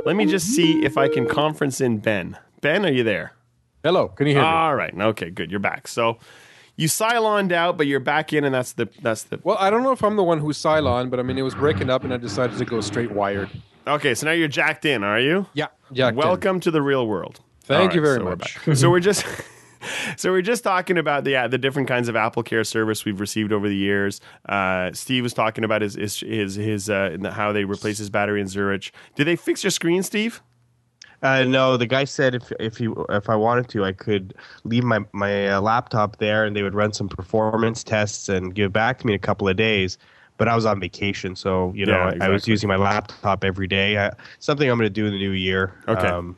Let 0.05 0.17
me 0.17 0.27
just 0.27 0.47
see 0.49 0.85
if 0.85 0.97
I 0.97 1.09
can 1.09 1.27
conference 1.27 1.81
in 1.81 1.99
Ben. 1.99 2.39
Ben, 2.61 2.85
are 2.85 2.93
you 2.93 3.03
there? 3.03 3.33
Hello, 3.83 4.09
can 4.09 4.27
you 4.27 4.35
hear 4.35 4.43
me? 4.43 4.49
All 4.49 4.75
right, 4.75 4.93
okay, 4.95 5.31
good. 5.31 5.51
You're 5.51 5.61
back. 5.61 5.87
So 5.89 6.19
you 6.77 6.89
siloned 6.89 7.53
out, 7.53 7.77
but 7.77 7.87
you're 7.87 8.01
back 8.01 8.33
in, 8.33 8.45
and 8.45 8.55
that's 8.55 8.73
the 8.73 8.89
that's 9.01 9.25
the 9.25 9.41
Well, 9.43 9.57
I 9.59 9.71
don't 9.71 9.83
know 9.83 9.93
if 9.93 10.03
I'm 10.03 10.17
the 10.17 10.25
one 10.25 10.39
who 10.39 10.49
Cylon, 10.53 11.11
but 11.11 11.19
I 11.21 11.23
mean, 11.23 11.39
it 11.39 11.43
was 11.43 11.55
breaking 11.55 11.89
up, 11.91 12.05
and 12.05 12.13
I 12.13 12.17
decided 12.17 12.59
to 12.59 12.65
go 12.65 12.81
straight 12.81 13.13
wired. 13.13 13.51
okay. 13.87 14.15
So 14.15 14.27
now 14.27 14.33
you're 14.33 14.49
jacked 14.49 14.85
in, 14.85 15.03
are 15.03 15.21
you? 15.21 15.47
Yeah, 15.55 15.69
yeah. 15.91 16.11
Welcome 16.11 16.61
to 16.61 16.71
the 16.71 16.83
real 16.83 17.07
world. 17.07 17.41
Thank 17.63 17.95
you 17.95 18.01
very 18.01 18.19
so 18.19 18.25
we're 18.25 18.37
much. 18.37 18.65
back. 18.67 18.77
so 18.77 18.91
we're 18.91 19.01
just 19.01 19.25
so 20.17 20.31
we're 20.31 20.43
just 20.43 20.65
talking 20.65 20.99
about 20.99 21.25
the 21.25 21.37
uh, 21.37 21.49
the 21.49 21.59
different 21.59 21.89
kinds 21.89 22.09
of 22.09 22.17
Apple 22.17 22.43
Care 22.43 22.65
service 22.65 23.05
we've 23.05 23.21
received 23.21 23.53
over 23.53 23.69
the 23.69 23.77
years. 23.77 24.21
Uh, 24.49 24.93
Steve 24.93 25.23
was 25.23 25.35
talking 25.35 25.65
about 25.65 25.83
his 25.83 25.95
his 25.95 26.21
his, 26.21 26.55
his 26.55 26.91
uh, 26.91 27.17
how 27.33 27.53
they 27.53 27.65
replace 27.65 27.99
his 27.99 28.11
battery 28.11 28.41
in 28.41 28.49
Zurich. 28.49 28.93
Did 29.15 29.27
they 29.27 29.37
fix 29.37 29.65
your 29.65 29.71
screen, 29.71 30.03
Steve? 30.03 30.43
Uh, 31.23 31.45
no, 31.45 31.77
the 31.77 31.87
guy 31.87 32.05
said 32.05 32.35
if 32.35 32.53
if 32.61 32.77
he 32.77 32.89
if 33.09 33.29
I 33.29 33.37
wanted 33.37 33.69
to, 33.71 33.85
I 33.85 33.93
could 33.93 34.35
leave 34.65 34.85
my 34.85 35.01
my 35.13 35.49
uh, 35.49 35.61
laptop 35.61 36.19
there, 36.19 36.45
and 36.45 36.55
they 36.55 36.63
would 36.63 36.75
run 36.75 36.93
some 36.93 37.09
performance 37.09 37.83
tests 37.83 38.29
and 38.29 38.55
give 38.55 38.67
it 38.67 38.73
back 38.73 38.99
to 38.99 39.07
me 39.07 39.15
in 39.15 39.17
a 39.17 39.21
couple 39.21 39.49
of 39.49 39.57
days. 39.57 39.99
But 40.39 40.49
I 40.49 40.55
was 40.55 40.67
on 40.67 40.79
vacation, 40.79 41.35
so 41.35 41.73
you 41.75 41.87
know 41.87 41.97
Yeah, 41.97 42.19
I, 42.21 42.27
I 42.27 42.29
was 42.29 42.47
using 42.47 42.69
my 42.69 42.77
laptop 42.77 43.45
every 43.45 43.67
day. 43.67 43.99
I, 43.99 44.13
something 44.39 44.71
I'm 44.71 44.77
going 44.77 44.87
to 44.87 44.91
do 44.91 45.07
in 45.07 45.13
the 45.13 45.19
new 45.19 45.31
year. 45.31 45.73
Okay. 45.89 46.07
Um, 46.07 46.37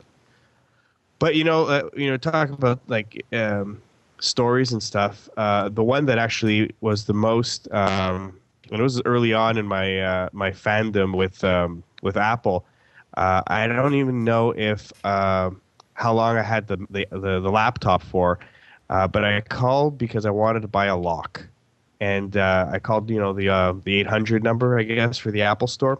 but 1.19 1.35
you 1.35 1.43
know, 1.43 1.65
uh, 1.65 1.89
you 1.95 2.09
know, 2.09 2.17
talk 2.17 2.49
about 2.49 2.79
like 2.87 3.23
um, 3.33 3.81
stories 4.19 4.71
and 4.71 4.81
stuff. 4.81 5.29
Uh, 5.37 5.69
the 5.69 5.83
one 5.83 6.05
that 6.05 6.17
actually 6.17 6.73
was 6.81 7.05
the 7.05 7.13
most, 7.13 7.71
um, 7.71 8.37
and 8.71 8.79
it 8.79 8.83
was 8.83 9.01
early 9.03 9.33
on 9.33 9.57
in 9.57 9.65
my 9.65 9.99
uh, 9.99 10.29
my 10.31 10.51
fandom 10.51 11.15
with 11.15 11.43
um, 11.43 11.83
with 12.01 12.17
Apple. 12.17 12.65
Uh, 13.17 13.41
I 13.47 13.67
don't 13.67 13.95
even 13.95 14.23
know 14.23 14.51
if 14.51 14.91
uh, 15.03 15.51
how 15.93 16.13
long 16.13 16.37
I 16.37 16.41
had 16.41 16.67
the 16.67 16.77
the, 16.89 17.07
the, 17.11 17.39
the 17.41 17.49
laptop 17.51 18.01
for, 18.01 18.39
uh, 18.89 19.07
but 19.07 19.25
I 19.25 19.41
called 19.41 19.97
because 19.97 20.25
I 20.25 20.29
wanted 20.29 20.61
to 20.61 20.67
buy 20.67 20.85
a 20.85 20.97
lock, 20.97 21.45
and 21.99 22.37
uh, 22.37 22.69
I 22.71 22.79
called 22.79 23.09
you 23.09 23.19
know 23.19 23.33
the 23.33 23.49
uh, 23.49 23.73
the 23.83 23.99
800 23.99 24.43
number 24.43 24.79
I 24.79 24.83
guess 24.83 25.17
for 25.17 25.31
the 25.31 25.41
Apple 25.41 25.67
Store, 25.67 25.99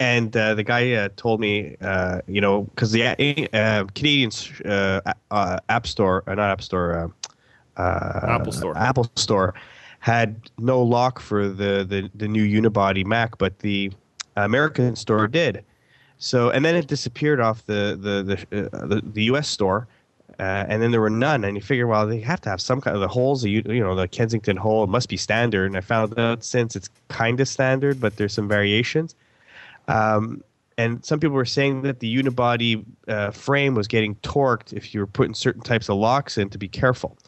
and 0.00 0.36
uh, 0.36 0.54
the 0.54 0.64
guy 0.64 0.92
uh, 0.94 1.08
told 1.16 1.40
me 1.40 1.76
uh, 1.80 2.20
you 2.26 2.40
know 2.40 2.62
because 2.62 2.90
the 2.90 3.04
uh, 3.52 3.84
Canadian 3.94 4.32
uh, 4.64 5.00
uh, 5.30 5.58
App 5.68 5.86
Store 5.86 6.24
uh, 6.26 6.34
not 6.34 6.50
App 6.50 6.62
Store 6.62 6.98
uh, 6.98 7.08
uh, 7.80 8.20
Apple 8.28 8.52
Store. 8.52 8.76
Apple 8.76 9.10
Store 9.16 9.54
had 10.00 10.50
no 10.58 10.82
lock 10.82 11.20
for 11.20 11.48
the, 11.48 11.84
the, 11.88 12.10
the 12.14 12.26
new 12.26 12.44
unibody 12.44 13.04
Mac, 13.04 13.36
but 13.38 13.58
the 13.60 13.92
American 14.36 14.96
store 14.96 15.26
did. 15.26 15.64
So 16.18 16.50
and 16.50 16.64
then 16.64 16.74
it 16.74 16.86
disappeared 16.86 17.40
off 17.40 17.64
the 17.66 17.98
the 17.98 18.46
the, 18.50 18.66
uh, 18.66 18.86
the, 18.86 19.00
the 19.02 19.24
U.S. 19.24 19.48
store, 19.48 19.88
uh, 20.38 20.66
and 20.68 20.82
then 20.82 20.90
there 20.90 21.00
were 21.00 21.08
none. 21.08 21.44
And 21.44 21.56
you 21.56 21.62
figure, 21.62 21.86
well, 21.86 22.06
they 22.06 22.20
have 22.20 22.42
to 22.42 22.50
have 22.50 22.60
some 22.60 22.80
kind 22.80 22.94
of 22.94 23.00
the 23.00 23.08
holes. 23.08 23.42
You, 23.44 23.62
you 23.66 23.80
know, 23.80 23.94
the 23.94 24.06
Kensington 24.06 24.58
hole 24.58 24.86
must 24.86 25.08
be 25.08 25.16
standard. 25.16 25.66
And 25.66 25.76
I 25.78 25.80
found 25.80 26.18
out 26.18 26.44
since 26.44 26.76
it's 26.76 26.90
kind 27.08 27.40
of 27.40 27.48
standard, 27.48 28.00
but 28.00 28.16
there's 28.16 28.34
some 28.34 28.48
variations. 28.48 29.14
Um, 29.90 30.42
and 30.78 31.04
some 31.04 31.20
people 31.20 31.36
were 31.36 31.44
saying 31.44 31.82
that 31.82 32.00
the 32.00 32.14
unibody 32.14 32.84
uh, 33.06 33.30
frame 33.32 33.74
was 33.74 33.86
getting 33.86 34.14
torqued 34.16 34.72
if 34.72 34.94
you 34.94 35.00
were 35.00 35.06
putting 35.06 35.34
certain 35.34 35.60
types 35.60 35.90
of 35.90 35.96
locks 35.96 36.38
in 36.38 36.48
to 36.50 36.58
be 36.58 36.68
careful. 36.68 37.18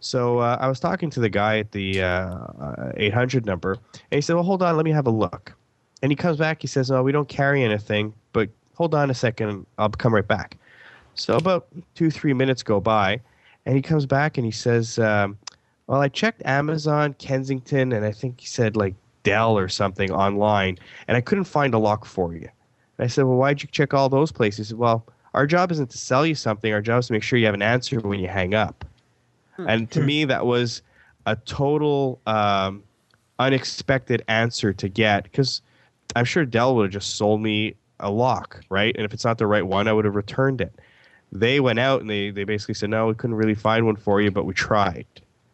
So 0.00 0.40
uh, 0.40 0.58
I 0.60 0.68
was 0.68 0.80
talking 0.80 1.08
to 1.10 1.20
the 1.20 1.30
guy 1.30 1.58
at 1.58 1.72
the 1.72 2.02
uh, 2.02 2.92
800 2.96 3.46
number, 3.46 3.72
and 3.94 4.18
he 4.18 4.20
said, 4.20 4.34
"Well, 4.34 4.42
hold 4.42 4.62
on, 4.62 4.76
let 4.76 4.84
me 4.84 4.90
have 4.90 5.06
a 5.06 5.10
look." 5.10 5.54
And 6.02 6.12
he 6.12 6.16
comes 6.16 6.36
back. 6.36 6.60
He 6.60 6.66
says, 6.66 6.90
"No, 6.90 7.02
we 7.02 7.10
don't 7.10 7.28
carry 7.28 7.64
anything, 7.64 8.12
but 8.34 8.50
hold 8.74 8.94
on 8.94 9.08
a 9.10 9.14
second. 9.14 9.64
I'll 9.78 9.88
come 9.88 10.14
right 10.14 10.28
back." 10.28 10.58
So 11.14 11.36
about 11.36 11.66
two, 11.94 12.10
three 12.10 12.34
minutes 12.34 12.62
go 12.62 12.80
by, 12.80 13.18
and 13.64 13.76
he 13.76 13.80
comes 13.80 14.04
back 14.04 14.36
and 14.36 14.44
he 14.44 14.50
says, 14.50 14.98
um, 14.98 15.38
"Well, 15.86 16.02
I 16.02 16.08
checked 16.08 16.42
Amazon, 16.44 17.14
Kensington, 17.14 17.92
and 17.92 18.04
I 18.04 18.12
think 18.12 18.42
he 18.42 18.46
said 18.46 18.76
like 18.76 18.94
Dell 19.24 19.58
or 19.58 19.68
something 19.68 20.12
online, 20.12 20.78
and 21.08 21.16
I 21.16 21.20
couldn't 21.20 21.44
find 21.44 21.74
a 21.74 21.78
lock 21.78 22.04
for 22.04 22.32
you." 22.34 22.48
And 22.98 23.04
I 23.04 23.08
said, 23.08 23.24
"Well, 23.24 23.36
why'd 23.36 23.62
you 23.62 23.68
check 23.72 23.92
all 23.92 24.08
those 24.08 24.30
places?" 24.30 24.68
He 24.68 24.70
said, 24.70 24.78
"Well, 24.78 25.04
our 25.34 25.46
job 25.46 25.72
isn't 25.72 25.90
to 25.90 25.98
sell 25.98 26.24
you 26.24 26.36
something. 26.36 26.72
Our 26.72 26.80
job 26.80 27.00
is 27.00 27.08
to 27.08 27.12
make 27.12 27.24
sure 27.24 27.38
you 27.38 27.46
have 27.46 27.54
an 27.54 27.62
answer 27.62 27.98
when 27.98 28.20
you 28.20 28.28
hang 28.28 28.54
up." 28.54 28.84
And 29.58 29.90
to 29.92 30.00
me, 30.00 30.24
that 30.24 30.46
was 30.46 30.82
a 31.26 31.36
total 31.36 32.20
um, 32.26 32.82
unexpected 33.38 34.24
answer 34.28 34.72
to 34.72 34.88
get 34.88 35.24
because 35.24 35.62
I'm 36.16 36.24
sure 36.24 36.44
Dell 36.44 36.74
would 36.76 36.84
have 36.84 36.92
just 36.92 37.16
sold 37.16 37.40
me 37.40 37.74
a 38.00 38.10
lock, 38.10 38.60
right? 38.68 38.94
And 38.96 39.04
if 39.04 39.12
it's 39.12 39.24
not 39.24 39.38
the 39.38 39.46
right 39.46 39.66
one, 39.66 39.88
I 39.88 39.92
would 39.92 40.04
have 40.04 40.16
returned 40.16 40.60
it. 40.60 40.72
They 41.32 41.60
went 41.60 41.78
out 41.78 42.00
and 42.00 42.08
they, 42.08 42.30
they 42.30 42.44
basically 42.44 42.74
said, 42.74 42.90
no, 42.90 43.06
we 43.08 43.14
couldn't 43.14 43.36
really 43.36 43.54
find 43.54 43.86
one 43.86 43.96
for 43.96 44.20
you, 44.20 44.30
but 44.30 44.44
we 44.44 44.54
tried. 44.54 45.06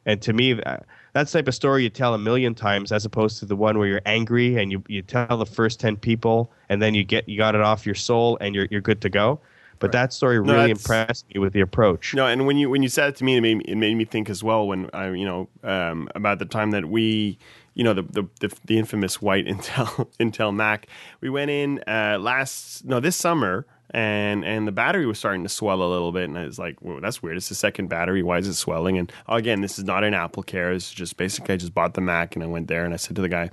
And 0.05 0.21
to 0.23 0.33
me, 0.33 0.55
that, 0.55 0.85
that's 1.13 1.33
the 1.33 1.39
type 1.39 1.49
of 1.49 1.55
story 1.55 1.83
you 1.83 1.91
tell 1.91 2.15
a 2.15 2.19
million 2.19 2.55
times 2.55 2.93
as 2.93 3.05
opposed 3.05 3.39
to 3.39 3.47
the 3.47 3.57
one 3.57 3.79
where 3.79 3.89
you're 3.89 4.03
angry 4.07 4.57
and 4.57 4.71
you, 4.71 4.83
you 4.89 5.03
tell 5.03 5.37
the 5.37 5.47
first 5.47 5.81
10 5.81 5.97
people 5.97 6.53
and 6.69 6.81
then 6.81 6.95
you 6.95 7.05
get 7.05 7.29
you 7.29 7.37
got 7.37 7.55
it 7.55 7.61
off 7.61 7.85
your 7.87 7.95
soul 7.95 8.39
and 8.41 8.55
you're, 8.55 8.69
you're 8.71 8.81
good 8.81 9.01
to 9.03 9.09
go. 9.09 9.41
But 9.81 9.93
that 9.93 10.13
story 10.13 10.39
No, 10.41 10.53
really 10.53 10.71
impressed 10.71 11.27
me 11.35 11.41
with 11.41 11.55
the 11.55 11.63
approach. 11.63 12.15
No, 12.15 12.27
and 12.27 12.47
when 12.47 12.59
you 12.59 12.69
when 12.69 12.83
you 12.83 12.89
said 12.91 13.09
it 13.09 13.17
to 13.17 13.25
me, 13.25 13.37
it 13.37 13.41
made 13.41 13.57
me, 13.57 13.65
it 13.67 13.77
made 13.77 13.95
me 13.95 14.05
think 14.05 14.29
as 14.29 14.45
well. 14.45 14.69
When 14.69 14.91
I 14.93 15.11
you 15.11 15.25
know 15.25 15.49
um, 15.65 16.07
about 16.15 16.39
the 16.39 16.45
time 16.45 16.71
that 16.73 16.85
we 16.85 17.39
you 17.73 17.83
know 17.83 17.95
the 17.95 18.03
the 18.03 18.29
the, 18.41 18.55
the 18.67 18.79
infamous 18.79 19.23
white 19.23 19.47
Intel 19.47 20.07
Intel 20.21 20.55
Mac, 20.55 20.87
we 21.23 21.31
went 21.31 21.51
in 21.51 21.83
uh, 21.89 22.19
last 22.21 22.85
no 22.85 23.01
this 23.01 23.17
summer. 23.17 23.67
And 23.93 24.45
and 24.45 24.69
the 24.69 24.73
battery 24.73 25.07
was 25.07 25.19
starting 25.19 25.43
to 25.43 25.49
swell 25.49 25.83
a 25.83 25.91
little 25.91 26.13
bit, 26.13 26.25
and 26.25 26.39
I 26.39 26.45
was 26.45 26.59
like, 26.59 26.81
"Whoa, 26.81 27.01
that's 27.01 27.23
weird. 27.23 27.37
It's 27.37 27.49
the 27.49 27.55
second 27.57 27.89
battery. 27.89 28.23
Why 28.23 28.39
is 28.39 28.47
it 28.47 28.55
swelling?" 28.55 28.99
And 28.99 29.11
oh, 29.29 29.35
again, 29.35 29.63
this 29.63 29.79
is 29.79 29.85
not 29.85 30.05
an 30.05 30.15
Apple 30.15 30.43
Care. 30.45 30.73
It's 30.73 30.93
just 30.93 31.17
basically 31.17 31.55
I 31.55 31.57
just 31.57 31.75
bought 31.75 31.95
the 31.95 32.01
Mac, 32.01 32.37
and 32.37 32.45
I 32.45 32.47
went 32.47 32.69
there, 32.69 32.85
and 32.85 32.95
I 32.95 32.99
said 32.99 33.17
to 33.17 33.23
the 33.23 33.29
guy, 33.29 33.51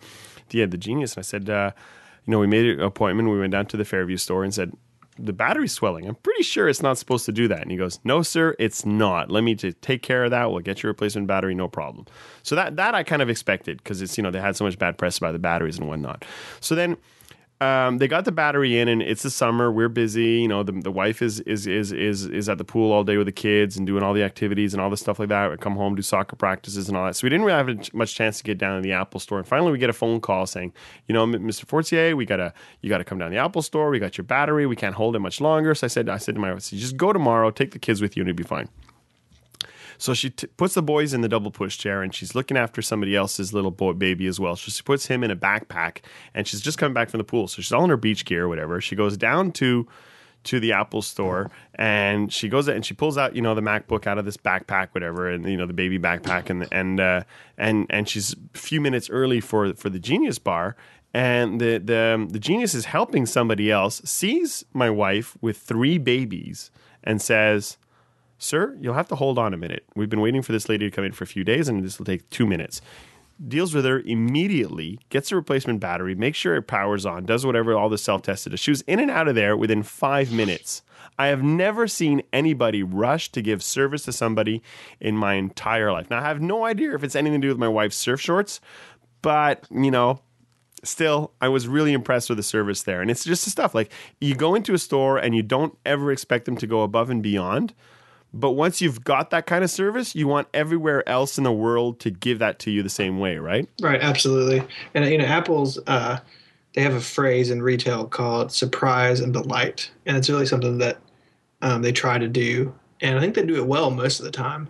"Do 0.50 0.58
you 0.58 0.62
have 0.62 0.72
the 0.72 0.78
Genius?" 0.78 1.16
And 1.16 1.22
I 1.22 1.24
said, 1.24 1.50
uh, 1.50 1.72
"You 2.26 2.32
know, 2.32 2.40
we 2.40 2.48
made 2.48 2.66
an 2.66 2.82
appointment. 2.82 3.30
We 3.30 3.40
went 3.40 3.52
down 3.52 3.66
to 3.68 3.78
the 3.78 3.86
Fairview 3.86 4.18
store 4.18 4.44
and 4.44 4.54
said, 4.54 4.74
the 5.20 5.34
battery's 5.34 5.72
swelling. 5.72 6.08
I'm 6.08 6.16
pretty 6.16 6.44
sure 6.44 6.70
it's 6.70 6.82
not 6.82 6.98
supposed 6.98 7.26
to 7.26 7.32
do 7.32 7.48
that. 7.48 7.62
And 7.62 7.72
he 7.72 7.78
goes, 7.78 8.00
No, 8.04 8.22
sir, 8.22 8.56
it's 8.60 8.86
not. 8.86 9.32
Let 9.32 9.44
me 9.44 9.56
just 9.56 9.82
take 9.82 10.02
care 10.02 10.24
of 10.24 10.32
that. 10.32 10.52
We'll 10.52 10.60
get 10.60 10.84
your 10.84 10.92
replacement 10.92 11.28
battery, 11.28 11.56
no 11.56 11.68
problem. 11.68 12.06
So 12.44 12.56
that 12.56 12.76
that 12.76 12.96
I 12.96 13.04
kind 13.04 13.22
of 13.22 13.30
expected 13.30 13.78
because 13.78 14.02
it's 14.02 14.18
you 14.18 14.24
know 14.24 14.32
they 14.32 14.40
had 14.40 14.56
so 14.56 14.66
much 14.66 14.78
bad 14.78 14.98
press 14.98 15.18
about 15.18 15.34
the 15.34 15.40
batteries 15.40 15.78
and 15.78 15.88
whatnot. 15.88 16.26
So 16.60 16.76
then. 16.76 16.98
Um, 17.60 17.98
they 17.98 18.08
got 18.08 18.26
the 18.26 18.32
battery 18.32 18.78
in, 18.78 18.88
and 18.88 19.02
it's 19.02 19.24
the 19.24 19.32
summer. 19.32 19.72
We're 19.72 19.90
busy. 19.90 20.42
You 20.42 20.48
know, 20.48 20.62
the, 20.62 20.74
the 20.74 20.92
wife 20.92 21.24
is 21.24 21.40
is 21.42 21.66
is 21.66 21.92
is 21.92 22.26
is 22.26 22.50
at 22.50 22.60
the 22.60 22.64
pool 22.64 22.92
all 22.92 23.04
day 23.04 23.18
with 23.18 23.26
the 23.26 23.32
kids 23.32 23.78
and 23.78 23.88
doing 23.88 24.04
all 24.04 24.14
the 24.14 24.22
activities 24.22 24.76
and 24.76 24.82
all 24.82 24.92
the 24.92 24.98
stuff 24.98 25.18
like 25.18 25.30
that. 25.30 25.50
We 25.50 25.58
come 25.58 25.76
home, 25.76 25.96
do 25.96 26.04
soccer 26.04 26.36
practices 26.36 26.88
and 26.88 26.96
all 26.96 27.06
that. 27.06 27.16
So 27.16 27.26
we 27.26 27.30
didn't 27.30 27.46
really 27.46 27.58
have 27.58 27.94
much 27.96 28.14
chance 28.14 28.38
to 28.38 28.44
get 28.44 28.60
down 28.60 28.76
to 28.76 28.88
the 28.88 28.94
Apple 28.94 29.20
store. 29.20 29.40
And 29.40 29.48
finally, 29.48 29.72
we 29.72 29.80
get 29.80 29.90
a 29.90 29.94
phone 29.94 30.22
call 30.22 30.46
saying, 30.46 30.72
you 31.08 31.14
know, 31.14 31.26
Mr. 31.26 31.66
Fortier, 31.66 32.16
we 32.16 32.26
gotta 32.26 32.54
you 32.82 32.90
gotta 32.90 33.04
come 33.04 33.18
down 33.18 33.32
to 33.32 33.36
the 33.36 33.42
Apple 33.42 33.64
store. 33.64 33.90
We 33.90 33.98
got 33.98 34.20
your 34.20 34.26
battery. 34.26 34.68
We 34.68 34.76
can't 34.76 34.96
hold 34.96 35.16
it 35.16 35.20
much 35.20 35.42
longer. 35.42 35.74
So 35.74 35.86
I 35.86 35.88
said 35.88 36.10
I 36.10 36.18
said 36.18 36.36
to 36.36 36.42
my 36.42 36.54
wife, 36.54 36.70
just 36.70 36.96
go 36.96 37.12
tomorrow. 37.12 37.50
Take 37.50 37.72
the 37.72 37.80
kids 37.80 38.02
with 38.02 38.16
you, 38.16 38.22
and 38.22 38.30
it'll 38.30 38.38
be 38.38 38.44
fine. 38.44 38.70
So 39.98 40.14
she 40.14 40.30
t- 40.30 40.48
puts 40.48 40.76
the 40.76 40.82
boys 40.82 41.14
in 41.14 41.22
the 41.22 41.30
double 41.30 41.52
push 41.52 41.78
chair 41.78 42.02
and 42.02 42.14
she's 42.14 42.36
looking 42.36 42.58
after 42.58 42.82
somebody 42.82 43.16
else's 43.16 43.54
little 43.54 43.72
boy 43.72 43.94
baby 43.94 44.28
as 44.28 44.40
well. 44.40 44.56
So 44.56 44.72
she 44.72 44.84
puts 44.84 45.08
him 45.08 45.24
in 45.24 45.32
a 45.32 45.36
backpack 45.36 46.00
and 46.34 46.48
she's 46.48 46.62
just 46.62 46.78
coming 46.78 46.94
back 46.94 47.10
from 47.10 47.18
the 47.18 47.24
pool. 47.24 47.48
So 47.48 47.62
she's 47.62 47.72
all 47.72 47.84
in 47.84 47.90
her 47.90 47.98
beach 47.98 48.26
gear 48.26 48.46
or 48.46 48.48
whatever. 48.48 48.80
She 48.82 48.96
goes 48.96 49.18
down 49.18 49.52
to 49.54 49.88
to 50.44 50.60
the 50.62 50.72
Apple 50.72 51.02
store 51.02 51.52
and 51.76 52.32
she 52.32 52.48
goes 52.48 52.68
and 52.68 52.86
she 52.86 52.94
pulls 52.94 53.18
out, 53.18 53.36
you 53.36 53.42
know, 53.42 53.54
the 53.54 53.62
MacBook 53.62 54.08
out 54.08 54.18
of 54.18 54.24
this 54.24 54.38
backpack, 54.38 54.90
whatever, 54.92 55.30
and 55.30 55.46
you 55.50 55.58
know, 55.58 55.66
the 55.66 55.74
baby 55.74 56.00
backpack 56.00 56.50
and 56.50 56.68
and 56.72 57.00
uh, 57.00 57.24
and 57.58 57.86
and 57.90 58.08
she's 58.08 58.34
a 58.34 58.58
few 58.58 58.80
minutes 58.80 59.10
early 59.10 59.42
for 59.42 59.74
for 59.74 59.90
the 59.90 60.00
Genius 60.00 60.40
bar. 60.40 60.76
And 61.14 61.60
the 61.60 61.80
the 61.80 62.28
the 62.30 62.40
genius 62.40 62.76
is 62.76 62.86
helping 62.86 63.26
somebody 63.26 63.72
else, 63.72 64.02
sees 64.06 64.66
my 64.74 64.90
wife 64.90 65.38
with 65.42 65.58
three 65.58 65.98
babies, 65.98 66.70
and 67.04 67.22
says, 67.22 67.78
Sir, 68.38 68.78
you'll 68.80 68.94
have 68.94 69.08
to 69.08 69.16
hold 69.16 69.40
on 69.40 69.54
a 69.54 69.58
minute. 69.58 69.84
We've 69.96 70.10
been 70.10 70.22
waiting 70.22 70.42
for 70.42 70.52
this 70.52 70.70
lady 70.70 70.90
to 70.90 70.96
come 70.96 71.06
in 71.06 71.12
for 71.12 71.24
a 71.24 71.28
few 71.28 71.44
days, 71.44 71.68
and 71.68 71.84
this 71.84 71.98
will 71.98 72.06
take 72.06 72.30
two 72.30 72.46
minutes. 72.46 72.82
Deals 73.46 73.74
with 73.74 73.86
her 73.86 74.00
immediately, 74.00 75.00
gets 75.10 75.32
a 75.32 75.36
replacement 75.36 75.80
battery, 75.80 76.16
makes 76.16 76.38
sure 76.38 76.56
it 76.56 76.64
powers 76.64 77.06
on, 77.06 77.26
does 77.26 77.46
whatever 77.46 77.76
all 77.76 77.90
the 77.90 77.98
self 77.98 78.24
tested 78.24 78.54
is. 78.54 78.60
She 78.60 78.72
was 78.72 78.82
in 78.82 79.00
and 79.00 79.12
out 79.12 79.28
of 79.28 79.36
there 79.36 79.56
within 79.56 79.84
five 79.84 80.32
minutes. 80.32 80.82
I 81.20 81.28
have 81.28 81.44
never 81.44 81.88
seen 81.88 82.22
anybody 82.32 82.84
rush 82.84 83.32
to 83.32 83.42
give 83.42 83.64
service 83.64 84.06
to 84.06 84.12
somebody 84.12 84.62
in 85.00 85.16
my 85.18 85.34
entire 85.34 85.92
life. 85.92 86.10
Now, 86.10 86.20
I 86.20 86.28
have 86.28 86.42
no 86.42 86.66
idea 86.66 86.94
if 86.96 87.04
it's 87.04 87.16
anything 87.16 87.42
to 87.42 87.48
do 87.48 87.52
with 87.52 87.60
my 87.60 87.68
wife's 87.68 87.98
surf 87.98 88.22
shorts, 88.22 88.60
but, 89.22 89.66
you 89.72 89.92
know, 89.92 90.22
still 90.84 91.34
i 91.42 91.50
was 91.50 91.68
really 91.68 91.92
impressed 91.92 92.30
with 92.30 92.38
the 92.38 92.44
service 92.44 92.84
there 92.84 93.02
and 93.02 93.10
it's 93.10 93.24
just 93.24 93.44
the 93.44 93.50
stuff 93.50 93.74
like 93.74 93.92
you 94.22 94.36
go 94.36 94.54
into 94.54 94.76
a 94.76 94.78
store 94.78 95.18
and 95.18 95.36
you 95.36 95.42
don't 95.42 95.76
ever 95.88 96.12
expect 96.12 96.46
them 96.46 96.56
to 96.56 96.68
go 96.68 96.84
above 96.84 97.10
and 97.10 97.24
beyond 97.24 97.74
but 98.34 98.52
once 98.52 98.82
you've 98.82 99.04
got 99.04 99.30
that 99.30 99.46
kind 99.46 99.64
of 99.64 99.70
service 99.70 100.16
you 100.16 100.28
want 100.28 100.48
everywhere 100.54 101.08
else 101.08 101.38
in 101.38 101.44
the 101.44 101.52
world 101.52 102.00
to 102.00 102.10
give 102.10 102.40
that 102.40 102.60
to 102.60 102.72
you 102.72 102.84
the 102.84 102.90
same 102.90 103.20
way 103.20 103.38
right 103.38 103.68
Right, 103.82 104.02
absolutely. 104.02 104.64
And 104.94 105.06
you 105.06 105.18
know, 105.18 105.26
Apple's 105.26 105.80
uh, 105.88 106.20
they 106.74 106.82
have 106.82 106.94
a 106.94 107.02
phrase 107.02 107.50
in 107.50 107.62
retail 107.62 108.06
called 108.06 108.52
"surprise 108.52 109.20
and 109.20 109.32
delight," 109.32 109.92
and 110.06 110.18
it's 110.18 110.30
really 110.30 110.46
something 110.46 110.78
that 110.80 111.00
um, 111.62 111.82
they 111.82 111.92
try 111.92 112.18
to 112.18 112.28
do, 112.28 112.74
and 113.02 113.18
I 113.18 113.22
think 113.22 113.36
they 113.36 113.46
do 113.46 113.56
it 113.56 113.66
well 113.66 113.92
most 113.92 114.20
of 114.20 114.26
the 114.26 114.32
time. 114.32 114.68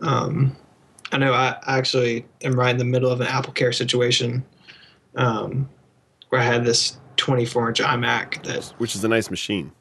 Um, 0.00 0.56
I 1.12 1.18
know 1.18 1.32
I 1.32 1.56
actually 1.66 2.24
am 2.42 2.52
right 2.52 2.70
in 2.70 2.78
the 2.78 2.84
middle 2.84 3.10
of 3.10 3.20
an 3.20 3.26
Apple 3.26 3.52
Care 3.52 3.72
situation 3.72 4.44
um, 5.16 5.68
where 6.28 6.40
I 6.40 6.44
had 6.44 6.64
this 6.64 6.98
24-inch 7.16 7.80
iMac 7.80 8.44
that 8.44 8.72
which 8.78 8.94
is 8.94 9.04
a 9.04 9.08
nice 9.08 9.30
machine 9.30 9.72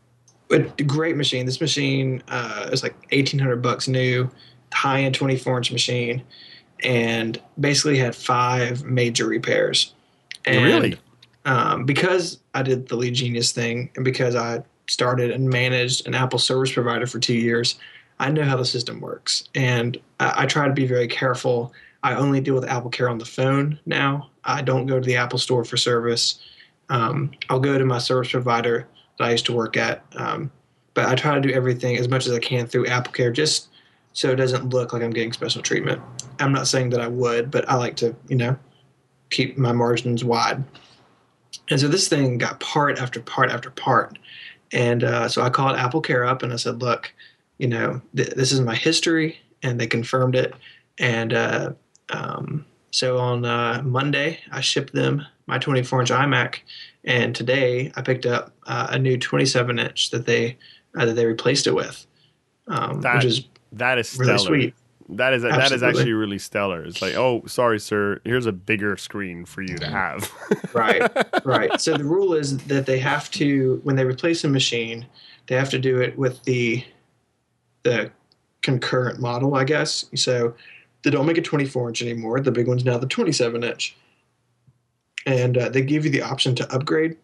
a 0.52 0.84
great 0.84 1.16
machine. 1.16 1.46
This 1.46 1.62
machine 1.62 2.22
uh, 2.28 2.70
is 2.72 2.84
like 2.84 2.96
eighteen 3.12 3.40
hundred 3.40 3.62
bucks 3.62 3.88
new, 3.88 4.30
high 4.74 5.02
end 5.02 5.16
twenty 5.16 5.38
four 5.38 5.58
inch 5.58 5.72
machine, 5.72 6.24
and 6.84 7.42
basically 7.60 7.98
had 7.98 8.16
five 8.16 8.84
major 8.84 9.28
repairs. 9.28 9.94
And, 10.46 10.64
really 10.64 10.98
Um, 11.46 11.86
because 11.86 12.40
I 12.54 12.62
did 12.62 12.88
the 12.88 12.96
Lead 12.96 13.16
Genius 13.16 13.52
thing, 13.52 13.90
and 13.96 14.06
because 14.06 14.36
I 14.36 14.64
started 14.88 15.32
and 15.32 15.50
managed 15.50 16.08
an 16.08 16.14
Apple 16.14 16.40
service 16.40 16.72
provider 16.72 17.08
for 17.08 17.20
two 17.20 17.34
years, 17.34 17.80
I 18.20 18.30
know 18.30 18.44
how 18.44 18.58
the 18.58 18.66
system 18.66 19.00
works, 19.02 19.50
and 19.56 19.98
I, 20.20 20.44
I 20.44 20.46
try 20.46 20.68
to 20.68 20.74
be 20.74 20.86
very 20.86 21.08
careful. 21.08 21.74
I 22.04 22.16
only 22.16 22.42
deal 22.42 22.56
with 22.56 22.66
Apple 22.66 22.90
Care 22.90 23.10
on 23.10 23.18
the 23.18 23.26
phone 23.26 23.80
now. 23.86 24.30
I 24.44 24.62
don't 24.62 24.88
go 24.88 25.00
to 25.00 25.06
the 25.06 25.16
Apple 25.16 25.40
Store 25.40 25.64
for 25.64 25.78
service. 25.78 26.40
Um, 26.90 27.32
I'll 27.50 27.60
go 27.60 27.78
to 27.78 27.86
my 27.86 28.00
service 28.00 28.32
provider 28.32 28.88
that 29.18 29.28
I 29.28 29.32
used 29.32 29.46
to 29.48 29.54
work 29.54 29.78
at. 29.78 30.04
Um, 30.16 30.52
but 30.94 31.06
I 31.06 31.16
try 31.16 31.36
to 31.36 31.42
do 31.42 31.54
everything 31.54 31.98
as 31.98 32.08
much 32.10 32.28
as 32.28 32.34
I 32.34 32.40
can 32.40 32.68
through 32.68 32.88
Apple 32.88 33.14
Care 33.14 33.32
just 33.32 33.70
so 34.14 34.32
it 34.32 34.36
doesn't 34.36 34.70
look 34.70 34.94
like 34.94 35.02
I'm 35.02 35.12
getting 35.12 35.32
special 35.32 35.62
treatment. 35.62 36.02
I'm 36.40 36.52
not 36.52 36.68
saying 36.68 36.90
that 36.90 37.02
I 37.02 37.08
would, 37.08 37.50
but 37.50 37.68
I 37.70 37.76
like 37.76 37.96
to, 37.98 38.16
you 38.28 38.36
know, 38.36 38.58
keep 39.30 39.58
my 39.58 39.72
margins 39.72 40.24
wide. 40.24 40.64
And 41.70 41.80
so 41.80 41.88
this 41.88 42.08
thing 42.08 42.38
got 42.38 42.60
part 42.60 43.00
after 43.00 43.22
part 43.22 43.50
after 43.52 43.70
part. 43.70 44.18
And 44.74 45.04
uh, 45.04 45.28
so 45.30 45.42
I 45.42 45.50
called 45.50 45.78
Apple 45.78 46.02
Care 46.02 46.26
up 46.26 46.44
and 46.44 46.52
I 46.52 46.58
said, 46.58 46.82
look, 46.82 47.14
you 47.58 47.68
know, 47.68 48.02
th- 48.16 48.32
this 48.32 48.52
is 48.52 48.60
my 48.62 48.76
history. 48.76 49.40
And 49.64 49.80
they 49.80 49.88
confirmed 49.88 50.36
it. 50.36 50.54
And 50.98 51.34
uh, 51.34 51.72
um, 52.10 52.66
so 52.92 53.18
on 53.18 53.46
uh, 53.46 53.82
Monday, 53.84 54.40
I 54.52 54.62
shipped 54.62 54.94
them 54.94 55.26
my 55.48 55.58
24 55.58 56.02
inch 56.02 56.12
iMac. 56.12 56.60
And 57.04 57.36
today 57.36 57.92
I 57.96 58.02
picked 58.02 58.26
up 58.26 58.52
uh, 58.68 58.88
a 58.92 59.00
new 59.00 59.18
27 59.18 59.80
inch 59.80 60.12
that 60.12 60.26
they 60.26 60.58
uh, 60.98 61.06
that 61.06 61.14
they 61.14 61.26
replaced 61.26 61.68
it 61.68 61.74
with, 61.74 62.06
um, 62.68 63.02
That- 63.02 63.16
which 63.16 63.26
is 63.26 63.46
that 63.74 63.98
is 63.98 64.18
really 64.18 64.38
sweet. 64.38 64.74
That 65.10 65.34
is 65.34 65.42
that 65.42 65.72
is 65.74 65.84
actually 65.84 66.14
really 66.14 66.38
stellar. 66.40 66.86
It's 66.86 67.02
like, 67.02 67.16
oh, 67.16 67.44
sorry, 67.46 67.80
sir. 67.80 68.22
Here's 68.24 68.46
a 68.46 68.54
bigger 68.54 68.96
screen 68.96 69.44
for 69.44 69.62
you 69.62 69.78
to 69.78 69.90
have. 69.90 70.32
right 70.74 71.02
right 71.46 71.82
so 71.82 71.98
the 71.98 72.04
rule 72.04 72.34
is 72.34 72.58
that 72.60 72.86
they 72.86 72.98
have 73.00 73.30
to 73.32 73.82
when 73.84 73.96
they 73.96 74.06
replace 74.06 74.44
a 74.44 74.48
machine 74.48 75.06
they 75.48 75.56
have 75.56 75.70
to 75.70 75.80
do 75.80 76.00
it 76.00 76.18
with 76.18 76.42
the 76.44 76.84
the 77.84 78.10
concurrent 78.62 79.20
model 79.20 79.56
i 79.56 79.64
guess 79.64 80.06
so 80.16 80.54
they 81.04 81.10
don't 81.10 81.26
make 81.26 81.38
a 81.38 81.42
24 81.42 81.90
inch 81.90 82.02
anymore 82.02 82.40
the 82.40 82.52
big 82.52 82.68
one's 82.68 82.86
now 82.86 82.98
the 82.98 83.08
27 83.08 83.64
inch 83.64 83.98
and 85.26 85.58
uh, 85.58 85.70
they 85.70 85.82
give 85.82 86.06
you 86.06 86.12
the 86.12 86.22
option 86.22 86.56
to 86.56 86.74
upgrade 86.74 87.18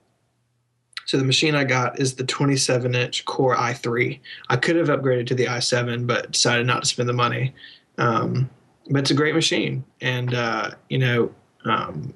so 1.05 1.17
the 1.17 1.23
machine 1.23 1.55
i 1.55 1.63
got 1.63 1.99
is 1.99 2.15
the 2.15 2.23
27 2.23 2.95
inch 2.95 3.25
core 3.25 3.55
i3 3.55 4.19
i 4.49 4.55
could 4.55 4.75
have 4.75 4.87
upgraded 4.87 5.27
to 5.27 5.35
the 5.35 5.45
i7 5.45 6.05
but 6.05 6.31
decided 6.31 6.65
not 6.65 6.83
to 6.83 6.87
spend 6.87 7.09
the 7.09 7.13
money 7.13 7.53
um, 7.97 8.49
but 8.89 8.99
it's 8.99 9.11
a 9.11 9.15
great 9.15 9.35
machine 9.35 9.83
and 10.01 10.33
uh, 10.33 10.71
you 10.89 10.97
know 10.99 11.33
um, 11.65 12.13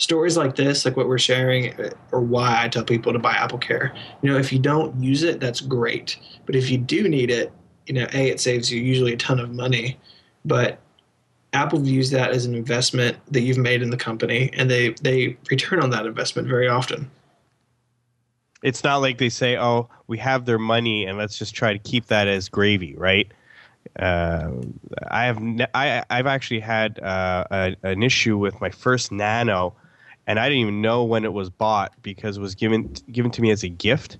stories 0.00 0.34
like 0.34 0.56
this, 0.56 0.84
like 0.84 0.96
what 0.96 1.06
we're 1.06 1.18
sharing, 1.18 1.74
or 2.10 2.20
why 2.20 2.64
I 2.64 2.68
tell 2.68 2.82
people 2.82 3.12
to 3.12 3.18
buy 3.18 3.32
Apple 3.32 3.58
Care. 3.58 3.94
You 4.22 4.32
know, 4.32 4.38
if 4.38 4.52
you 4.52 4.58
don't 4.58 5.00
use 5.00 5.22
it, 5.22 5.40
that's 5.40 5.60
great. 5.60 6.18
But 6.46 6.56
if 6.56 6.70
you 6.70 6.78
do 6.78 7.06
need 7.06 7.30
it, 7.30 7.52
you 7.86 7.94
know, 7.94 8.06
A, 8.14 8.30
it 8.30 8.40
saves 8.40 8.72
you 8.72 8.80
usually 8.80 9.12
a 9.12 9.16
ton 9.18 9.38
of 9.38 9.50
money. 9.50 10.00
But 10.44 10.80
Apple 11.52 11.80
views 11.80 12.10
that 12.10 12.30
as 12.30 12.46
an 12.46 12.54
investment 12.54 13.16
that 13.32 13.40
you've 13.40 13.58
made 13.58 13.82
in 13.82 13.90
the 13.90 13.96
company, 13.96 14.50
and 14.52 14.70
they, 14.70 14.90
they 15.02 15.36
return 15.50 15.82
on 15.82 15.90
that 15.90 16.06
investment 16.06 16.46
very 16.48 16.68
often. 16.68 17.10
It's 18.62 18.84
not 18.84 18.98
like 18.98 19.18
they 19.18 19.30
say, 19.30 19.56
"Oh, 19.56 19.88
we 20.06 20.18
have 20.18 20.44
their 20.44 20.58
money, 20.58 21.06
and 21.06 21.16
let's 21.16 21.38
just 21.38 21.54
try 21.54 21.72
to 21.72 21.78
keep 21.78 22.06
that 22.06 22.28
as 22.28 22.48
gravy," 22.48 22.94
right? 22.94 23.32
Uh, 23.98 24.50
I 25.08 25.24
have 25.24 25.40
ne- 25.40 25.66
I 25.74 26.04
I've 26.10 26.26
actually 26.26 26.60
had 26.60 27.00
uh, 27.00 27.44
a, 27.50 27.76
an 27.82 28.02
issue 28.02 28.36
with 28.36 28.60
my 28.60 28.70
first 28.70 29.10
Nano, 29.12 29.74
and 30.26 30.38
I 30.38 30.48
didn't 30.48 30.60
even 30.60 30.82
know 30.82 31.04
when 31.04 31.24
it 31.24 31.32
was 31.32 31.48
bought 31.48 31.94
because 32.02 32.36
it 32.36 32.40
was 32.40 32.54
given 32.54 32.92
given 33.10 33.30
to 33.32 33.40
me 33.40 33.50
as 33.50 33.62
a 33.64 33.68
gift. 33.68 34.18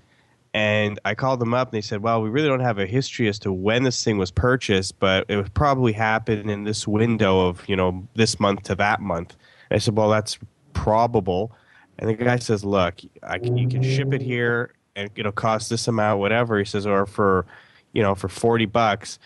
And 0.52 0.98
I 1.04 1.14
called 1.14 1.40
them 1.40 1.54
up 1.54 1.68
and 1.68 1.76
they 1.76 1.80
said, 1.80 2.02
"Well, 2.02 2.22
we 2.22 2.28
really 2.28 2.48
don't 2.48 2.60
have 2.60 2.78
a 2.78 2.86
history 2.86 3.28
as 3.28 3.38
to 3.40 3.52
when 3.52 3.84
this 3.84 4.02
thing 4.02 4.18
was 4.18 4.30
purchased, 4.30 4.98
but 4.98 5.24
it 5.28 5.36
would 5.36 5.54
probably 5.54 5.92
happen 5.92 6.50
in 6.50 6.64
this 6.64 6.88
window 6.88 7.46
of 7.46 7.68
you 7.68 7.76
know 7.76 8.06
this 8.14 8.40
month 8.40 8.64
to 8.64 8.74
that 8.76 9.00
month." 9.00 9.36
And 9.70 9.76
I 9.76 9.78
said, 9.78 9.96
"Well, 9.96 10.10
that's 10.10 10.38
probable." 10.72 11.52
And 11.98 12.08
the 12.08 12.14
guy 12.14 12.38
says, 12.38 12.64
"Look, 12.64 12.96
can, 13.22 13.56
you 13.56 13.68
can 13.68 13.82
ship 13.82 14.12
it 14.12 14.22
here, 14.22 14.74
and 14.96 15.08
it'll 15.14 15.30
cost 15.30 15.70
this 15.70 15.86
amount, 15.86 16.18
whatever." 16.18 16.58
He 16.58 16.64
says, 16.64 16.84
"Or 16.86 17.06
for, 17.06 17.46
you 17.92 18.02
know, 18.02 18.14
for 18.14 18.28
forty 18.28 18.66
bucks." 18.66 19.18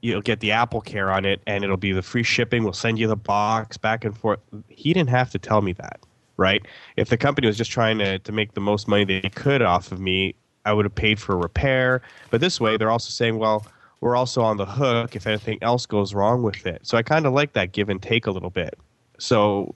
you'll 0.00 0.20
get 0.20 0.40
the 0.40 0.52
Apple 0.52 0.80
Care 0.80 1.10
on 1.10 1.24
it, 1.24 1.40
and 1.46 1.64
it'll 1.64 1.76
be 1.76 1.92
the 1.92 2.02
free 2.02 2.22
shipping. 2.22 2.62
We'll 2.62 2.72
send 2.72 2.98
you 2.98 3.08
the 3.08 3.16
box 3.16 3.76
back 3.76 4.04
and 4.04 4.16
forth. 4.16 4.38
He 4.68 4.92
didn't 4.92 5.10
have 5.10 5.30
to 5.30 5.38
tell 5.38 5.60
me 5.60 5.72
that, 5.74 6.00
right? 6.36 6.64
If 6.96 7.08
the 7.08 7.16
company 7.16 7.46
was 7.46 7.56
just 7.56 7.70
trying 7.70 7.98
to 7.98 8.18
to 8.18 8.32
make 8.32 8.54
the 8.54 8.60
most 8.60 8.88
money 8.88 9.04
they 9.04 9.28
could 9.30 9.62
off 9.62 9.92
of 9.92 10.00
me, 10.00 10.34
I 10.64 10.72
would 10.72 10.84
have 10.84 10.94
paid 10.94 11.18
for 11.18 11.34
a 11.34 11.36
repair. 11.36 12.02
But 12.30 12.40
this 12.40 12.60
way, 12.60 12.76
they're 12.76 12.90
also 12.90 13.10
saying, 13.10 13.38
well, 13.38 13.66
we're 14.00 14.16
also 14.16 14.42
on 14.42 14.56
the 14.56 14.66
hook 14.66 15.16
if 15.16 15.26
anything 15.26 15.58
else 15.62 15.86
goes 15.86 16.14
wrong 16.14 16.42
with 16.42 16.66
it. 16.66 16.86
So 16.86 16.96
I 16.96 17.02
kind 17.02 17.26
of 17.26 17.32
like 17.32 17.52
that 17.54 17.72
give 17.72 17.88
and 17.88 18.00
take 18.00 18.26
a 18.26 18.30
little 18.30 18.50
bit. 18.50 18.78
So, 19.18 19.74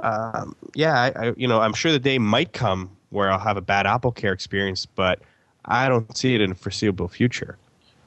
um, 0.00 0.54
yeah, 0.74 1.00
I, 1.00 1.28
I, 1.28 1.34
you 1.36 1.48
know, 1.48 1.60
I'm 1.60 1.72
sure 1.72 1.90
the 1.92 1.98
day 1.98 2.18
might 2.18 2.52
come 2.52 2.90
where 3.10 3.30
I'll 3.30 3.38
have 3.38 3.56
a 3.56 3.62
bad 3.62 3.86
Apple 3.86 4.12
Care 4.12 4.32
experience, 4.32 4.84
but 4.84 5.20
I 5.64 5.88
don't 5.88 6.16
see 6.16 6.34
it 6.34 6.40
in 6.40 6.50
the 6.50 6.56
foreseeable 6.56 7.08
future. 7.08 7.56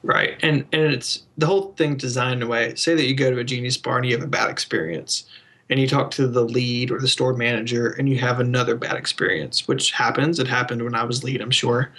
Right. 0.04 0.36
And 0.42 0.64
and 0.72 0.92
it's 0.92 1.22
the 1.38 1.46
whole 1.46 1.74
thing 1.74 1.96
designed 1.96 2.42
in 2.42 2.48
a 2.48 2.50
way. 2.50 2.74
Say 2.74 2.94
that 2.96 3.06
you 3.06 3.14
go 3.14 3.30
to 3.30 3.38
a 3.38 3.44
Genius 3.44 3.76
bar 3.76 3.98
and 3.98 4.06
you 4.06 4.12
have 4.16 4.24
a 4.24 4.28
bad 4.28 4.50
experience 4.50 5.26
and 5.72 5.80
you 5.80 5.88
talk 5.88 6.10
to 6.10 6.28
the 6.28 6.44
lead 6.44 6.90
or 6.90 7.00
the 7.00 7.08
store 7.08 7.32
manager 7.32 7.88
and 7.92 8.06
you 8.06 8.18
have 8.18 8.40
another 8.40 8.76
bad 8.76 8.94
experience, 8.94 9.66
which 9.66 9.90
happens. 9.90 10.38
It 10.38 10.46
happened 10.46 10.82
when 10.82 10.94
I 10.94 11.02
was 11.02 11.24
lead, 11.24 11.40
I'm 11.40 11.50
sure. 11.50 11.90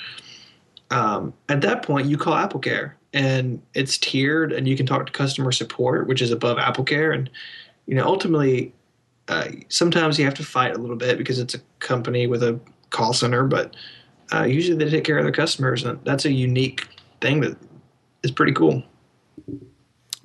Um, 0.91 1.33
at 1.49 1.61
that 1.61 1.81
point, 1.81 2.05
you 2.05 2.15
call 2.15 2.35
Apple 2.35 2.59
Care 2.59 2.95
and 3.13 3.59
it's 3.73 3.97
tiered 3.97 4.53
and 4.53 4.67
you 4.67 4.77
can 4.77 4.85
talk 4.85 5.07
to 5.07 5.11
customer 5.11 5.51
support, 5.51 6.07
which 6.07 6.21
is 6.21 6.29
above 6.29 6.59
Apple 6.59 6.83
Care. 6.83 7.13
And, 7.13 7.31
you 7.87 7.95
know, 7.95 8.05
ultimately, 8.05 8.75
uh, 9.27 9.47
sometimes 9.69 10.19
you 10.19 10.25
have 10.25 10.35
to 10.35 10.45
fight 10.45 10.75
a 10.75 10.77
little 10.77 10.95
bit 10.95 11.17
because 11.17 11.39
it's 11.39 11.55
a 11.55 11.61
company 11.79 12.27
with 12.27 12.43
a 12.43 12.59
call 12.91 13.11
center, 13.11 13.45
but 13.45 13.75
uh, 14.31 14.43
usually 14.43 14.77
they 14.77 14.87
take 14.87 15.03
care 15.03 15.17
of 15.17 15.25
their 15.25 15.33
customers. 15.33 15.83
And 15.83 15.99
that's 16.05 16.25
a 16.25 16.31
unique 16.31 16.87
thing 17.21 17.39
that 17.39 17.57
is 18.21 18.29
pretty 18.29 18.53
cool. 18.53 18.83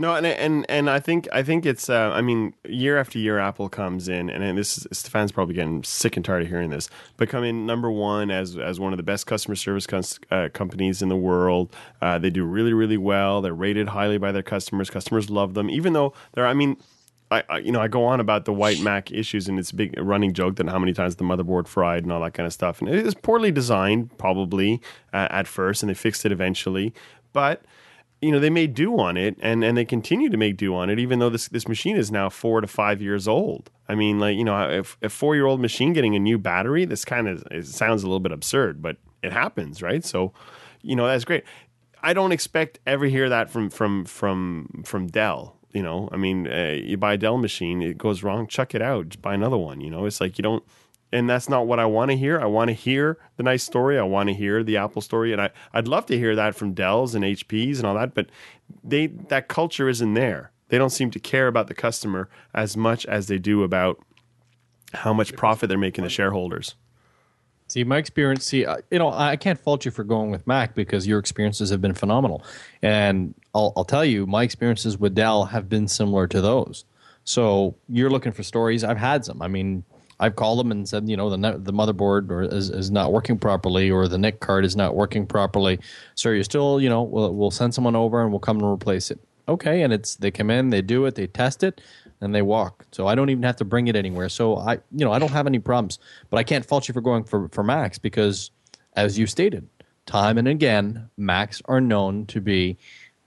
No, 0.01 0.14
and 0.14 0.24
and 0.24 0.64
and 0.68 0.88
I 0.88 1.01
think 1.01 1.26
I 1.32 1.42
think 1.42 1.66
it's. 1.66 1.90
Uh, 1.90 2.12
I 2.14 2.20
mean, 2.20 2.55
year 2.64 2.99
after 2.99 3.18
year, 3.18 3.40
Apple 3.40 3.68
comes 3.68 4.09
in, 4.09 4.30
and 4.30 4.57
this 4.57 4.78
is, 4.78 4.86
Stefan's 4.92 5.32
probably 5.32 5.57
getting 5.57 5.82
sick 5.82 6.16
and 6.16 6.24
tired 6.24 6.42
of 6.42 6.49
hearing 6.49 6.70
this, 6.70 6.88
but 7.16 7.28
come 7.28 7.42
in 7.42 7.66
number 7.66 7.90
one 7.90 8.30
as 8.30 8.57
as 8.57 8.78
one 8.78 8.92
of 8.92 8.96
the 8.96 9.03
best 9.03 9.26
customer 9.26 9.57
service 9.57 9.88
cons- 9.88 10.20
uh, 10.30 10.51
companies 10.53 11.03
in 11.03 11.09
the 11.09 11.16
world. 11.16 11.74
Uh, 12.01 12.16
they 12.16 12.30
do 12.30 12.44
really 12.44 12.72
really 12.72 12.96
well. 12.96 13.40
They're 13.40 13.53
rated 13.53 13.88
highly 13.88 14.18
by 14.18 14.30
their 14.30 14.42
customers. 14.42 14.88
Customers 14.88 15.30
love 15.30 15.55
them, 15.55 15.68
even 15.68 15.92
though 15.92 16.14
they're. 16.32 16.46
I 16.46 16.55
mean. 16.55 16.76
I, 17.30 17.44
I, 17.51 17.59
you 17.59 17.72
know, 17.72 17.80
I 17.82 17.88
go 17.88 18.07
on 18.07 18.20
about 18.20 18.46
the 18.46 18.55
white 18.55 18.80
Mac 18.80 19.12
issues, 19.12 19.49
and 19.49 19.59
it's 19.59 19.70
a 19.70 19.76
big 19.76 20.01
running 20.01 20.32
joke 20.32 20.57
that 20.57 20.66
how 20.66 20.78
many 20.78 20.94
times 20.94 21.16
the 21.16 21.24
motherboard 21.24 21.68
fried 21.68 22.03
and 22.03 22.11
all 22.11 22.22
that 22.22 22.32
kind 22.32 22.46
of 22.46 22.55
stuff. 22.55 22.80
And 22.80 22.88
it 22.88 23.05
is 23.07 23.14
poorly 23.14 23.51
designed, 23.51 24.16
probably 24.16 24.80
uh, 25.12 25.28
at 25.28 25.46
first, 25.46 25.82
and 25.82 25.90
they 25.90 25.94
fixed 25.94 26.24
it 26.24 26.32
eventually. 26.32 26.94
But 27.34 27.66
you 28.20 28.32
know 28.32 28.40
they 28.40 28.50
made 28.50 28.74
do 28.74 28.98
on 28.98 29.16
it 29.16 29.36
and 29.40 29.62
and 29.64 29.76
they 29.76 29.84
continue 29.84 30.28
to 30.28 30.36
make 30.36 30.56
do 30.56 30.74
on 30.74 30.90
it 30.90 30.98
even 30.98 31.18
though 31.18 31.30
this 31.30 31.48
this 31.48 31.68
machine 31.68 31.96
is 31.96 32.10
now 32.10 32.28
four 32.28 32.60
to 32.60 32.66
five 32.66 33.00
years 33.00 33.28
old. 33.28 33.70
I 33.88 33.94
mean 33.94 34.18
like 34.18 34.36
you 34.36 34.44
know 34.44 34.70
if 34.70 34.96
a 35.02 35.08
four 35.08 35.34
year 35.34 35.46
old 35.46 35.60
machine 35.60 35.92
getting 35.92 36.14
a 36.16 36.18
new 36.18 36.38
battery 36.38 36.84
this 36.84 37.04
kind 37.04 37.28
of 37.28 37.66
sounds 37.66 38.02
a 38.02 38.06
little 38.06 38.20
bit 38.20 38.32
absurd 38.32 38.82
but 38.82 38.96
it 39.22 39.32
happens 39.32 39.82
right? 39.82 40.04
So 40.04 40.32
you 40.82 40.96
know 40.96 41.06
that's 41.06 41.24
great. 41.24 41.44
I 42.02 42.12
don't 42.12 42.32
expect 42.32 42.78
ever 42.86 43.06
hear 43.06 43.28
that 43.28 43.50
from 43.50 43.70
from 43.70 44.04
from 44.04 44.82
from 44.84 45.06
dell 45.06 45.56
you 45.72 45.82
know? 45.82 46.08
I 46.10 46.16
mean 46.16 46.48
uh, 46.48 46.76
you 46.82 46.96
buy 46.96 47.14
a 47.14 47.18
dell 47.18 47.38
machine 47.38 47.82
it 47.82 47.98
goes 47.98 48.22
wrong 48.22 48.46
chuck 48.48 48.74
it 48.74 48.82
out 48.82 49.20
buy 49.22 49.34
another 49.34 49.58
one 49.58 49.80
you 49.80 49.90
know? 49.90 50.06
It's 50.06 50.20
like 50.20 50.38
you 50.38 50.42
don't 50.42 50.64
and 51.12 51.28
that's 51.28 51.48
not 51.48 51.66
what 51.66 51.78
I 51.78 51.86
want 51.86 52.11
to 52.11 52.16
hear. 52.16 52.38
I 52.38 52.46
want 52.46 52.68
to 52.68 52.74
hear 52.74 53.18
the 53.36 53.42
nice 53.42 53.62
story. 53.62 53.98
I 53.98 54.02
want 54.02 54.28
to 54.28 54.34
hear 54.34 54.62
the 54.62 54.76
Apple 54.76 55.02
story, 55.02 55.32
and 55.32 55.40
I 55.40 55.50
I'd 55.72 55.88
love 55.88 56.06
to 56.06 56.18
hear 56.18 56.34
that 56.36 56.54
from 56.54 56.74
Dells 56.74 57.14
and 57.14 57.24
HPs 57.24 57.78
and 57.78 57.86
all 57.86 57.94
that. 57.94 58.14
But 58.14 58.26
they 58.84 59.06
that 59.06 59.48
culture 59.48 59.88
isn't 59.88 60.14
there. 60.14 60.52
They 60.68 60.78
don't 60.78 60.90
seem 60.90 61.11
to 61.12 61.18
care 61.18 61.46
about 61.46 61.68
the 61.68 61.74
customer 61.74 62.28
as 62.54 62.76
much 62.76 63.06
as 63.06 63.28
they 63.28 63.38
do 63.38 63.62
about 63.62 64.00
how 64.92 65.12
much 65.12 65.34
profit 65.34 65.68
they're 65.68 65.78
making 65.78 66.04
the 66.04 66.11
shareholders. 66.11 66.74
See, 67.68 67.84
my 67.84 67.98
experience, 67.98 68.46
see, 68.46 68.66
you 68.90 68.98
know, 68.98 69.11
I 69.12 69.36
can't 69.36 69.59
fault 69.59 69.84
you 69.84 69.90
for 69.90 70.02
going 70.02 70.30
with 70.30 70.46
Mac 70.46 70.74
because 70.74 71.06
your 71.06 71.18
experiences 71.18 71.68
have 71.68 71.82
been 71.82 71.92
phenomenal. 71.92 72.42
And 72.80 73.34
I'll, 73.54 73.74
I'll 73.76 73.84
tell 73.84 74.06
you, 74.06 74.26
my 74.26 74.42
experiences 74.42 74.96
with 74.96 75.14
Dell 75.14 75.44
have 75.46 75.68
been 75.68 75.86
similar 75.86 76.26
to 76.28 76.40
those. 76.40 76.86
So 77.24 77.76
you're 77.86 78.09
looking 78.09 78.32
for 78.32 78.42
stories. 78.42 78.84
I've 78.84 78.96
had 78.96 79.26
some. 79.26 79.42
I 79.42 79.48
mean, 79.48 79.84
I've 80.20 80.36
called 80.36 80.58
them 80.58 80.72
and 80.72 80.88
said, 80.88 81.08
you 81.08 81.16
know, 81.16 81.30
the 81.30 81.36
the 81.58 81.72
motherboard 81.72 82.30
or 82.30 82.42
is, 82.42 82.70
is 82.70 82.90
not 82.90 83.12
working 83.12 83.38
properly, 83.38 83.90
or 83.90 84.08
the 84.08 84.18
NIC 84.18 84.40
card 84.40 84.64
is 84.64 84.74
not 84.74 84.94
working 84.94 85.26
properly. 85.26 85.78
So 86.14 86.30
you're 86.30 86.44
still, 86.44 86.80
you 86.80 86.88
know, 86.88 87.02
we'll 87.02 87.34
we'll 87.34 87.50
send 87.50 87.74
someone 87.74 87.94
over 87.96 88.20
and 88.20 88.30
we'll 88.30 88.40
come 88.40 88.58
and 88.58 88.66
replace 88.66 89.10
it. 89.10 89.20
Okay, 89.48 89.82
and 89.82 89.92
it's 89.92 90.16
they 90.16 90.30
come 90.30 90.50
in, 90.50 90.70
they 90.70 90.82
do 90.82 91.06
it, 91.06 91.14
they 91.14 91.26
test 91.26 91.62
it, 91.62 91.80
and 92.20 92.34
they 92.34 92.42
walk. 92.42 92.84
So 92.92 93.06
I 93.06 93.14
don't 93.14 93.30
even 93.30 93.44
have 93.44 93.56
to 93.56 93.64
bring 93.64 93.86
it 93.86 93.96
anywhere. 93.96 94.28
So 94.28 94.56
I, 94.56 94.74
you 94.92 95.04
know, 95.04 95.12
I 95.12 95.18
don't 95.18 95.30
have 95.30 95.46
any 95.46 95.58
problems. 95.58 95.98
But 96.30 96.38
I 96.38 96.42
can't 96.42 96.66
fault 96.66 96.88
you 96.88 96.94
for 96.94 97.00
going 97.00 97.24
for 97.24 97.48
for 97.48 97.62
Macs 97.62 97.98
because, 97.98 98.50
as 98.94 99.18
you 99.18 99.26
stated, 99.26 99.68
time 100.06 100.36
and 100.36 100.48
again, 100.48 101.10
Macs 101.16 101.62
are 101.66 101.80
known 101.80 102.26
to 102.26 102.40
be 102.40 102.76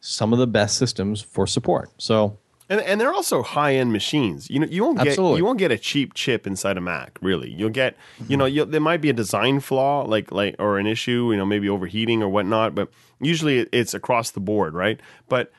some 0.01 0.33
of 0.33 0.39
the 0.39 0.47
best 0.47 0.77
systems 0.77 1.21
for 1.21 1.47
support. 1.47 1.89
So 1.97 2.37
And, 2.71 2.79
and 2.79 3.01
they're 3.01 3.13
also 3.13 3.43
high 3.43 3.75
end 3.75 3.91
machines. 3.91 4.49
You 4.49 4.59
know, 4.59 4.67
you 4.67 4.85
won't 4.85 4.97
get 4.97 5.07
Absolutely. 5.07 5.39
you 5.39 5.45
won't 5.45 5.59
get 5.59 5.71
a 5.71 5.77
cheap 5.77 6.13
chip 6.13 6.47
inside 6.47 6.77
a 6.77 6.81
Mac. 6.81 7.19
Really, 7.21 7.51
you'll 7.51 7.69
get 7.69 7.97
you 8.29 8.37
know 8.37 8.45
you'll, 8.45 8.65
there 8.65 8.79
might 8.79 9.01
be 9.01 9.09
a 9.09 9.13
design 9.13 9.59
flaw 9.59 10.03
like 10.03 10.31
like 10.31 10.55
or 10.57 10.77
an 10.77 10.87
issue. 10.87 11.31
You 11.31 11.37
know, 11.37 11.45
maybe 11.45 11.67
overheating 11.67 12.23
or 12.23 12.29
whatnot. 12.29 12.73
But 12.73 12.89
usually 13.19 13.59
it's 13.73 13.93
across 13.93 14.31
the 14.31 14.39
board, 14.39 14.73
right? 14.73 15.01
But 15.27 15.51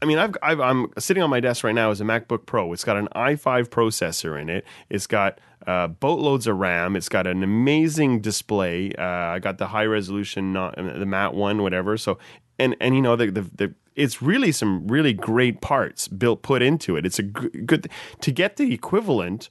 I 0.00 0.06
mean, 0.06 0.16
I've, 0.18 0.36
I've, 0.42 0.60
I'm 0.60 0.90
sitting 0.98 1.22
on 1.22 1.28
my 1.28 1.40
desk 1.40 1.64
right 1.64 1.74
now 1.74 1.90
is 1.90 2.00
a 2.00 2.04
MacBook 2.04 2.46
Pro. 2.46 2.72
It's 2.72 2.84
got 2.84 2.96
an 2.96 3.08
i5 3.14 3.68
processor 3.68 4.40
in 4.40 4.48
it. 4.48 4.64
It's 4.88 5.06
got 5.06 5.40
uh, 5.66 5.88
boatloads 5.88 6.46
of 6.46 6.56
RAM. 6.56 6.96
It's 6.96 7.08
got 7.10 7.26
an 7.26 7.42
amazing 7.42 8.20
display. 8.20 8.92
Uh, 8.98 9.02
I 9.02 9.38
got 9.38 9.58
the 9.58 9.66
high 9.66 9.84
resolution, 9.84 10.52
not 10.52 10.76
the 10.76 11.06
matte 11.06 11.34
one, 11.34 11.62
whatever. 11.62 11.96
So, 11.98 12.18
and 12.58 12.74
and 12.80 12.94
you 12.94 13.02
know 13.02 13.16
the 13.16 13.30
the, 13.30 13.42
the 13.54 13.74
it's 13.96 14.20
really 14.22 14.52
some 14.52 14.86
really 14.88 15.12
great 15.12 15.60
parts 15.60 16.08
built 16.08 16.42
put 16.42 16.62
into 16.62 16.96
it. 16.96 17.06
It's 17.06 17.18
a 17.18 17.22
g- 17.24 17.48
good 17.64 17.88
to 18.20 18.32
get 18.32 18.56
the 18.56 18.72
equivalent 18.72 19.50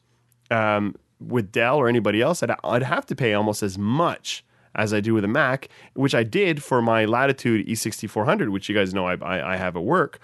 um, 0.52 0.96
with 1.20 1.52
Dell 1.52 1.78
or 1.78 1.88
anybody 1.88 2.22
else. 2.22 2.44
I'd, 2.44 2.52
I'd 2.64 2.84
have 2.84 3.06
to 3.08 3.16
pay 3.16 3.34
almost 3.34 3.64
as 3.64 3.78
much 3.78 4.44
as 4.76 4.94
I 4.94 5.00
do 5.02 5.14
with 5.14 5.24
a 5.24 5.28
Mac, 5.28 5.70
which 5.94 6.16
I 6.16 6.24
did 6.24 6.64
for 6.64 6.82
my 6.82 7.06
Latitude 7.06 7.68
E6400, 7.68 8.50
which 8.50 8.68
you 8.70 8.76
guys 8.76 8.94
know 8.94 9.06
I, 9.08 9.16
I, 9.16 9.54
I 9.54 9.58
have 9.58 9.78
at 9.78 9.84
work. 9.84 10.20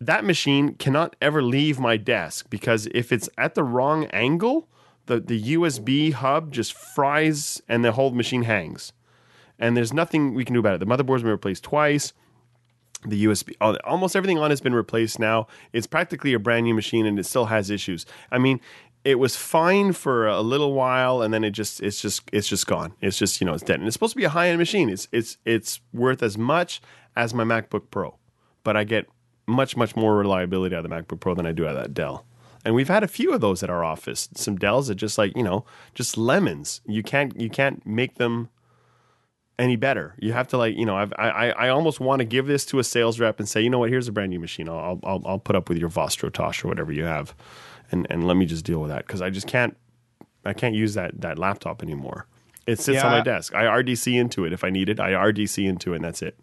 that 0.00 0.24
machine 0.24 0.74
cannot 0.74 1.16
ever 1.20 1.42
leave 1.42 1.78
my 1.80 1.96
desk 1.96 2.46
because 2.50 2.88
if 2.94 3.12
it's 3.12 3.28
at 3.38 3.54
the 3.54 3.64
wrong 3.64 4.04
angle, 4.06 4.68
the, 5.06 5.20
the 5.20 5.54
USB 5.54 6.12
hub 6.12 6.52
just 6.52 6.72
fries 6.72 7.60
and 7.68 7.84
the 7.84 7.92
whole 7.92 8.10
machine 8.12 8.42
hangs. 8.42 8.92
And 9.58 9.76
there's 9.76 9.92
nothing 9.92 10.34
we 10.34 10.44
can 10.44 10.54
do 10.54 10.60
about 10.60 10.74
it. 10.74 10.80
The 10.80 10.86
motherboard's 10.86 11.22
been 11.22 11.30
replaced 11.32 11.62
twice. 11.64 12.12
The 13.06 13.26
USB, 13.26 13.54
almost 13.84 14.16
everything 14.16 14.38
on 14.38 14.50
it's 14.50 14.60
been 14.60 14.74
replaced 14.74 15.18
now. 15.18 15.46
It's 15.72 15.86
practically 15.86 16.32
a 16.32 16.38
brand 16.38 16.64
new 16.64 16.74
machine 16.74 17.06
and 17.06 17.18
it 17.18 17.24
still 17.24 17.46
has 17.46 17.70
issues. 17.70 18.06
I 18.30 18.38
mean, 18.38 18.60
it 19.04 19.18
was 19.18 19.36
fine 19.36 19.92
for 19.92 20.26
a 20.26 20.40
little 20.40 20.72
while 20.72 21.20
and 21.20 21.32
then 21.32 21.44
it 21.44 21.50
just 21.50 21.82
it's 21.82 22.00
just 22.00 22.22
it's 22.32 22.48
just 22.48 22.66
gone. 22.66 22.94
It's 23.02 23.18
just, 23.18 23.40
you 23.40 23.46
know, 23.46 23.52
it's 23.52 23.62
dead. 23.62 23.78
And 23.78 23.86
it's 23.86 23.94
supposed 23.94 24.14
to 24.14 24.16
be 24.16 24.24
a 24.24 24.30
high-end 24.30 24.58
machine. 24.58 24.88
It's 24.88 25.06
it's 25.12 25.36
it's 25.44 25.80
worth 25.92 26.22
as 26.22 26.38
much 26.38 26.80
as 27.14 27.34
my 27.34 27.44
MacBook 27.44 27.90
Pro. 27.90 28.16
But 28.62 28.76
I 28.76 28.84
get 28.84 29.06
much 29.46 29.76
much 29.76 29.94
more 29.94 30.16
reliability 30.16 30.74
out 30.74 30.84
of 30.84 30.90
the 30.90 30.96
MacBook 30.96 31.20
Pro 31.20 31.34
than 31.34 31.46
I 31.46 31.52
do 31.52 31.66
out 31.66 31.76
of 31.76 31.82
that 31.82 31.94
Dell. 31.94 32.24
And 32.64 32.74
we've 32.74 32.88
had 32.88 33.04
a 33.04 33.08
few 33.08 33.34
of 33.34 33.42
those 33.42 33.62
at 33.62 33.68
our 33.68 33.84
office. 33.84 34.30
Some 34.34 34.56
Dells 34.56 34.88
that 34.88 34.94
just 34.94 35.18
like, 35.18 35.36
you 35.36 35.42
know, 35.42 35.66
just 35.94 36.16
lemons. 36.16 36.80
You 36.86 37.02
can't 37.02 37.38
you 37.38 37.50
can't 37.50 37.86
make 37.86 38.14
them 38.14 38.48
any 39.58 39.76
better. 39.76 40.14
You 40.18 40.32
have 40.32 40.48
to 40.48 40.58
like, 40.58 40.76
you 40.76 40.84
know, 40.84 40.96
I've, 40.96 41.12
I 41.18 41.28
I 41.28 41.48
I 41.48 41.68
almost 41.68 42.00
want 42.00 42.20
to 42.20 42.24
give 42.24 42.46
this 42.46 42.64
to 42.66 42.78
a 42.78 42.84
sales 42.84 43.20
rep 43.20 43.38
and 43.38 43.48
say, 43.48 43.60
you 43.60 43.70
know 43.70 43.78
what, 43.78 43.90
here's 43.90 44.08
a 44.08 44.12
brand 44.12 44.30
new 44.30 44.40
machine. 44.40 44.68
I'll 44.68 45.00
I'll 45.04 45.22
I'll 45.24 45.38
put 45.38 45.56
up 45.56 45.68
with 45.68 45.78
your 45.78 45.88
Vostro 45.88 46.32
Tosh 46.32 46.64
or 46.64 46.68
whatever 46.68 46.92
you 46.92 47.04
have, 47.04 47.34
and 47.90 48.06
and 48.10 48.26
let 48.26 48.36
me 48.36 48.46
just 48.46 48.64
deal 48.64 48.80
with 48.80 48.90
that 48.90 49.06
because 49.06 49.22
I 49.22 49.30
just 49.30 49.46
can't 49.46 49.76
I 50.44 50.52
can't 50.52 50.74
use 50.74 50.94
that 50.94 51.20
that 51.20 51.38
laptop 51.38 51.82
anymore. 51.82 52.26
It 52.66 52.80
sits 52.80 53.02
on 53.02 53.10
my 53.10 53.20
desk. 53.20 53.54
I 53.54 53.64
RDC 53.64 54.18
into 54.18 54.44
it 54.46 54.52
if 54.52 54.64
I 54.64 54.70
need 54.70 54.88
it. 54.88 54.98
I 54.98 55.10
RDC 55.10 55.68
into 55.68 55.92
it, 55.92 55.96
and 55.96 56.04
that's 56.04 56.22
it. 56.22 56.38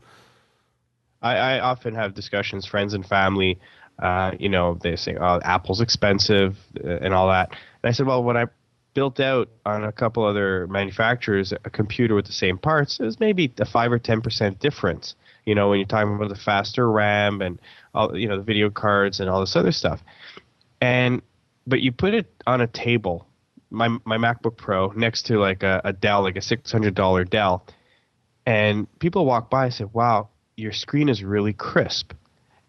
I, 1.22 1.36
I 1.36 1.60
often 1.60 1.96
have 1.96 2.14
discussions, 2.14 2.66
friends 2.66 2.94
and 2.94 3.06
family. 3.06 3.60
Uh, 4.00 4.32
you 4.40 4.50
know, 4.50 4.78
they 4.82 4.96
say, 4.96 5.16
"Oh, 5.20 5.40
Apple's 5.44 5.82
expensive" 5.82 6.60
uh, 6.84 6.88
and 6.88 7.14
all 7.14 7.28
that. 7.28 7.50
And 7.84 7.90
I 7.90 7.92
said, 7.92 8.06
"Well, 8.06 8.24
when 8.24 8.38
I 8.38 8.46
built 8.94 9.20
out 9.20 9.50
on 9.66 9.84
a 9.84 9.92
couple 9.92 10.24
other 10.24 10.68
manufacturers 10.68 11.54
a 11.64 11.70
computer 11.70 12.16
with 12.16 12.26
the 12.26 12.34
same 12.34 12.58
parts, 12.58 13.00
was 13.00 13.20
maybe 13.20 13.52
a 13.60 13.66
five 13.66 13.92
or 13.92 14.00
ten 14.00 14.22
percent 14.22 14.60
difference. 14.60 15.16
You 15.46 15.56
know, 15.56 15.70
when 15.70 15.80
you're 15.80 15.88
talking 15.88 16.16
about 16.16 16.30
the 16.30 16.36
faster 16.36 16.90
RAM 16.90 17.42
and 17.42 17.60
all, 17.94 18.18
you 18.18 18.28
know, 18.28 18.38
the 18.38 18.44
video 18.44 18.70
cards 18.70 19.20
and 19.20 19.30
all 19.30 19.40
this 19.40 19.56
other 19.56 19.72
stuff. 19.72 20.02
And 20.80 21.22
but 21.66 21.82
you 21.82 21.92
put 21.92 22.14
it 22.14 22.28
on 22.46 22.62
a 22.62 22.68
table, 22.68 23.28
my 23.70 23.88
my 24.06 24.18
MacBook 24.18 24.58
Pro 24.58 24.92
next 24.92 25.24
to 25.28 25.40
like 25.40 25.64
a, 25.64 25.82
a 25.84 25.94
Dell, 25.94 26.22
like 26.24 26.36
a 26.36 26.42
six 26.42 26.72
hundred 26.72 26.96
dollar 26.96 27.24
Dell, 27.24 27.66
and 28.46 28.88
people 29.00 29.26
walk 29.26 29.50
by 29.50 29.66
and 29.66 29.74
say, 29.74 29.86
"Wow, 29.86 30.30
your 30.58 30.74
screen 30.74 31.10
is 31.10 31.24
really 31.24 31.54
crisp." 31.54 32.14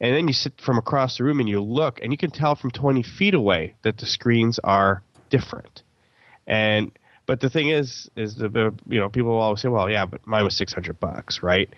And 0.01 0.17
then 0.17 0.27
you 0.27 0.35
sit 0.35 0.61
from 0.61 0.79
across 0.79 1.19
the 1.19 1.25
room 1.25 1.39
and 1.39 1.49
you 1.49 1.61
look, 1.61 2.03
and 2.03 2.11
you 2.11 2.19
can 2.19 2.33
tell 2.33 2.57
from 2.57 2.73
20 2.73 3.05
feet 3.05 3.35
away 3.35 3.77
that 3.83 3.99
the 3.99 4.07
screens 4.07 4.59
are 4.65 5.05
different. 5.31 5.85
And 6.47 6.91
but 7.27 7.41
the 7.41 7.51
thing 7.51 7.69
is, 7.69 8.11
is 8.17 8.37
the 8.37 8.49
the- 8.49 8.75
you 8.89 9.01
know 9.01 9.09
people 9.09 9.31
will 9.31 9.41
always 9.41 9.61
say, 9.61 9.69
"Well, 9.69 9.89
yeah, 9.91 10.07
but 10.07 10.27
mine 10.27 10.45
was 10.45 10.57
600 10.57 10.99
bucks, 11.01 11.43
right?" 11.43 11.69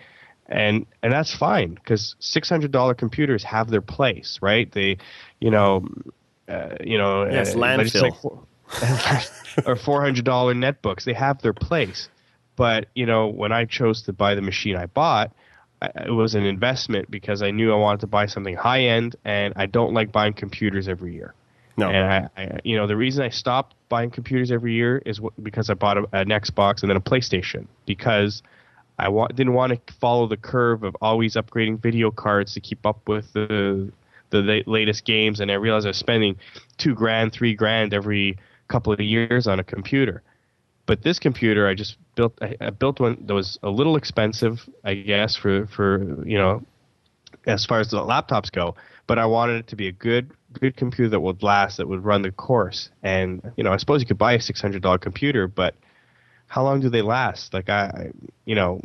And 0.47 0.85
and 1.01 1.11
that's 1.11 1.33
fine 1.35 1.75
because 1.75 2.15
600 2.19 2.71
dollar 2.71 2.93
computers 2.93 3.43
have 3.43 3.69
their 3.69 3.81
place, 3.81 4.39
right? 4.41 4.71
They, 4.71 4.97
you 5.39 5.49
know, 5.51 5.87
uh, 6.47 6.75
you 6.83 6.97
know, 6.97 7.25
Yes, 7.25 7.53
uh, 7.53 7.57
landfill. 7.57 8.45
or 9.65 9.75
400 9.75 10.23
dollar 10.25 10.53
netbooks, 10.53 11.03
they 11.03 11.13
have 11.13 11.41
their 11.41 11.53
place. 11.53 12.09
But 12.55 12.87
you 12.95 13.05
know, 13.05 13.27
when 13.27 13.51
I 13.51 13.65
chose 13.65 14.03
to 14.03 14.13
buy 14.13 14.35
the 14.35 14.41
machine 14.41 14.75
I 14.75 14.85
bought, 14.85 15.31
it 15.81 16.11
was 16.11 16.35
an 16.35 16.45
investment 16.45 17.09
because 17.11 17.41
I 17.41 17.51
knew 17.51 17.71
I 17.73 17.75
wanted 17.75 18.01
to 18.01 18.07
buy 18.07 18.25
something 18.27 18.55
high 18.55 18.81
end, 18.81 19.15
and 19.25 19.53
I 19.55 19.65
don't 19.65 19.93
like 19.93 20.11
buying 20.11 20.33
computers 20.33 20.87
every 20.87 21.13
year. 21.13 21.33
No, 21.77 21.89
And 21.89 22.05
I, 22.05 22.29
I, 22.41 22.59
you 22.63 22.77
know, 22.77 22.87
the 22.87 22.95
reason 22.95 23.23
I 23.23 23.29
stopped 23.29 23.75
buying 23.95 24.11
computers 24.11 24.51
every 24.51 24.73
year 24.73 25.01
is 25.05 25.19
wh- 25.19 25.41
because 25.41 25.69
I 25.69 25.73
bought 25.73 25.97
a, 25.97 26.03
an 26.11 26.27
Xbox 26.27 26.81
and 26.81 26.89
then 26.89 26.97
a 26.97 27.05
PlayStation 27.11 27.65
because 27.85 28.43
I 28.99 29.07
wa- 29.07 29.29
didn't 29.29 29.53
want 29.53 29.71
to 29.71 29.93
follow 29.93 30.27
the 30.27 30.35
curve 30.35 30.83
of 30.83 30.97
always 31.01 31.35
upgrading 31.35 31.81
video 31.81 32.11
cards 32.11 32.53
to 32.55 32.59
keep 32.59 32.85
up 32.85 33.07
with 33.07 33.31
the 33.31 33.89
the 34.31 34.41
la- 34.41 34.71
latest 34.77 35.05
games, 35.05 35.39
and 35.39 35.49
I 35.49 35.53
realized 35.53 35.85
I 35.85 35.91
was 35.91 35.97
spending 35.97 36.35
two 36.77 36.93
grand, 36.93 37.31
three 37.31 37.55
grand 37.55 37.93
every 37.93 38.37
couple 38.67 38.91
of 38.91 38.99
years 38.99 39.47
on 39.47 39.61
a 39.61 39.63
computer. 39.63 40.21
But 40.87 41.03
this 41.03 41.17
computer, 41.17 41.65
I 41.65 41.73
just 41.73 41.95
built. 42.15 42.33
I, 42.41 42.57
I 42.59 42.71
built 42.71 42.99
one 42.99 43.15
that 43.27 43.33
was 43.33 43.57
a 43.63 43.69
little 43.69 43.95
expensive, 43.95 44.67
I 44.83 44.95
guess, 44.95 45.37
for 45.37 45.67
for 45.67 45.87
you 46.25 46.37
know, 46.37 46.63
as 47.47 47.65
far 47.65 47.79
as 47.79 47.91
the 47.91 47.99
laptops 47.99 48.51
go. 48.51 48.75
But 49.07 49.19
I 49.19 49.25
wanted 49.25 49.55
it 49.61 49.67
to 49.67 49.77
be 49.77 49.87
a 49.87 49.93
good 49.93 50.31
good 50.59 50.75
computer 50.75 51.09
that 51.09 51.19
would 51.19 51.43
last, 51.43 51.77
that 51.77 51.87
would 51.87 52.03
run 52.03 52.21
the 52.21 52.31
course. 52.31 52.89
And 53.03 53.41
you 53.57 53.63
know, 53.63 53.71
I 53.71 53.77
suppose 53.77 54.01
you 54.01 54.07
could 54.07 54.17
buy 54.17 54.33
a 54.33 54.41
six 54.41 54.61
hundred 54.61 54.81
dollar 54.81 54.97
computer, 54.97 55.47
but 55.47 55.75
how 56.47 56.63
long 56.63 56.79
do 56.79 56.89
they 56.89 57.01
last? 57.01 57.53
Like 57.53 57.69
I, 57.69 57.85
I, 57.85 58.11
you 58.45 58.55
know, 58.55 58.81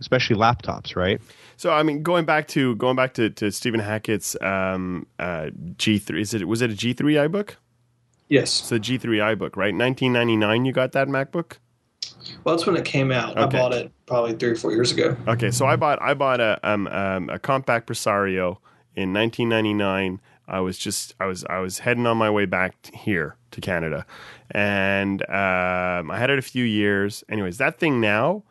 especially 0.00 0.36
laptops, 0.36 0.96
right? 0.96 1.20
So 1.56 1.72
I 1.72 1.82
mean, 1.82 2.02
going 2.02 2.24
back 2.24 2.48
to 2.48 2.74
going 2.76 2.96
back 2.96 3.14
to, 3.14 3.30
to 3.30 3.50
Stephen 3.50 3.80
Hackett's 3.80 4.36
um, 4.40 5.06
uh, 5.18 5.50
G 5.78 5.98
three. 5.98 6.20
Is 6.20 6.34
it 6.34 6.46
was 6.48 6.62
it 6.62 6.70
a 6.70 6.74
G 6.74 6.92
three 6.92 7.14
iBook? 7.14 7.56
Yes. 8.28 8.60
It's 8.60 8.72
a 8.72 8.78
G 8.78 8.98
three 8.98 9.18
iBook, 9.18 9.56
right? 9.56 9.74
Nineteen 9.74 10.12
ninety 10.12 10.36
nine. 10.36 10.64
You 10.64 10.72
got 10.72 10.92
that 10.92 11.08
MacBook? 11.08 11.58
Well, 12.42 12.56
that's 12.56 12.66
when 12.66 12.76
it 12.76 12.84
came 12.84 13.12
out. 13.12 13.36
Okay. 13.36 13.58
I 13.58 13.60
bought 13.60 13.74
it 13.74 13.92
probably 14.06 14.34
three 14.34 14.50
or 14.50 14.56
four 14.56 14.72
years 14.72 14.92
ago. 14.92 15.16
Okay, 15.28 15.50
so 15.50 15.66
I 15.66 15.76
bought 15.76 16.00
I 16.00 16.14
bought 16.14 16.40
a 16.40 16.58
um, 16.62 16.86
um, 16.88 17.28
a 17.30 17.38
Compaq 17.38 17.86
Presario 17.86 18.58
in 18.96 19.12
1999. 19.12 20.20
I 20.46 20.60
was 20.60 20.78
just 20.78 21.14
I 21.20 21.26
was 21.26 21.44
I 21.44 21.58
was 21.58 21.80
heading 21.80 22.06
on 22.06 22.16
my 22.16 22.30
way 22.30 22.44
back 22.44 22.74
here 22.94 23.36
to 23.52 23.60
Canada, 23.60 24.06
and 24.50 25.22
um, 25.22 26.10
I 26.10 26.18
had 26.18 26.30
it 26.30 26.38
a 26.38 26.42
few 26.42 26.64
years. 26.64 27.24
Anyways, 27.28 27.58
that 27.58 27.78
thing 27.78 28.00
now, 28.00 28.42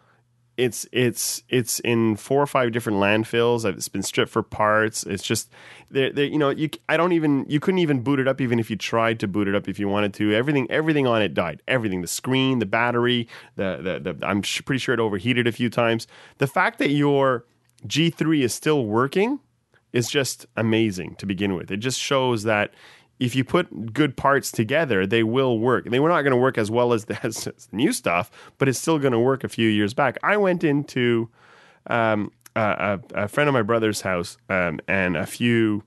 it's 0.58 0.88
it's 0.92 1.44
it's 1.50 1.80
in 1.80 2.16
four 2.16 2.42
or 2.42 2.48
five 2.48 2.72
different 2.72 2.98
landfills. 3.00 3.66
It's 3.66 3.90
been 3.90 4.04
stripped 4.04 4.32
for 4.32 4.42
parts. 4.42 5.04
It's 5.04 5.24
just 5.24 5.52
they 5.92 6.26
you 6.26 6.38
know 6.38 6.50
you 6.50 6.70
I 6.90 6.98
don't 6.98 7.14
even 7.14 7.46
you 7.48 7.60
couldn't 7.60 7.80
even 7.80 8.02
boot 8.02 8.20
it 8.20 8.28
up 8.28 8.42
even 8.42 8.60
if 8.60 8.70
you 8.70 8.76
tried 8.76 9.20
to 9.20 9.28
boot 9.28 9.48
it 9.48 9.54
up 9.54 9.68
if 9.68 9.78
you 9.78 9.88
wanted 9.88 10.14
to. 10.16 10.34
Everything 10.34 10.70
everything 10.72 11.06
on 11.06 11.22
it 11.22 11.34
died. 11.34 11.62
Everything 11.68 12.02
the 12.02 12.08
screen, 12.08 12.60
the 12.60 12.66
battery, 12.66 13.28
the 13.56 14.00
the, 14.02 14.14
the 14.14 14.28
I'm 14.28 14.42
sh- 14.42 14.62
pretty 14.66 14.80
sure 14.80 14.94
it 14.94 15.00
overheated 15.00 15.48
a 15.48 15.52
few 15.52 15.70
times. 15.70 16.08
The 16.40 16.48
fact 16.48 16.80
that 16.80 16.90
your 16.90 17.46
G3 17.88 18.42
is 18.42 18.54
still 18.54 18.86
working 18.86 19.40
is 19.94 20.10
just 20.10 20.46
amazing 20.58 21.16
to 21.16 21.26
begin 21.26 21.56
with. 21.56 21.72
It 21.72 21.78
just 21.78 22.00
shows 22.00 22.44
that 22.44 22.74
if 23.20 23.36
you 23.36 23.44
put 23.44 23.94
good 23.94 24.18
parts 24.18 24.52
together, 24.52 25.06
they 25.06 25.24
will 25.24 25.60
work. 25.60 25.86
They 25.86 26.00
were 26.00 26.10
not 26.10 26.24
going 26.24 26.32
to 26.32 26.38
work 26.38 26.58
as 26.58 26.70
well 26.70 26.94
as 26.94 27.06
the, 27.06 27.18
as 27.24 27.44
the 27.46 27.54
new 27.72 27.94
stuff, 27.94 28.32
but 28.58 28.68
it's 28.68 28.80
still 28.80 29.00
going 29.00 29.14
to 29.14 29.20
work 29.20 29.44
a 29.44 29.50
few 29.50 29.70
years 29.70 29.94
back. 29.94 30.18
I 30.24 30.38
went 30.38 30.64
into 30.64 31.30
um, 31.88 32.32
a, 32.56 33.00
a, 33.14 33.28
friend 33.28 33.48
of 33.48 33.54
my 33.54 33.62
brother's 33.62 34.02
house 34.02 34.38
um, 34.50 34.80
and 34.88 35.16
a 35.16 35.26
few, 35.26 35.84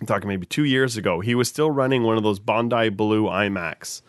I'm 0.00 0.06
talking 0.06 0.28
maybe 0.28 0.46
two 0.46 0.64
years 0.64 0.96
ago, 0.96 1.20
he 1.20 1.34
was 1.34 1.48
still 1.48 1.70
running 1.70 2.02
one 2.02 2.16
of 2.16 2.22
those 2.22 2.38
Bondi 2.38 2.90
Blue 2.90 3.24
iMacs. 3.24 4.02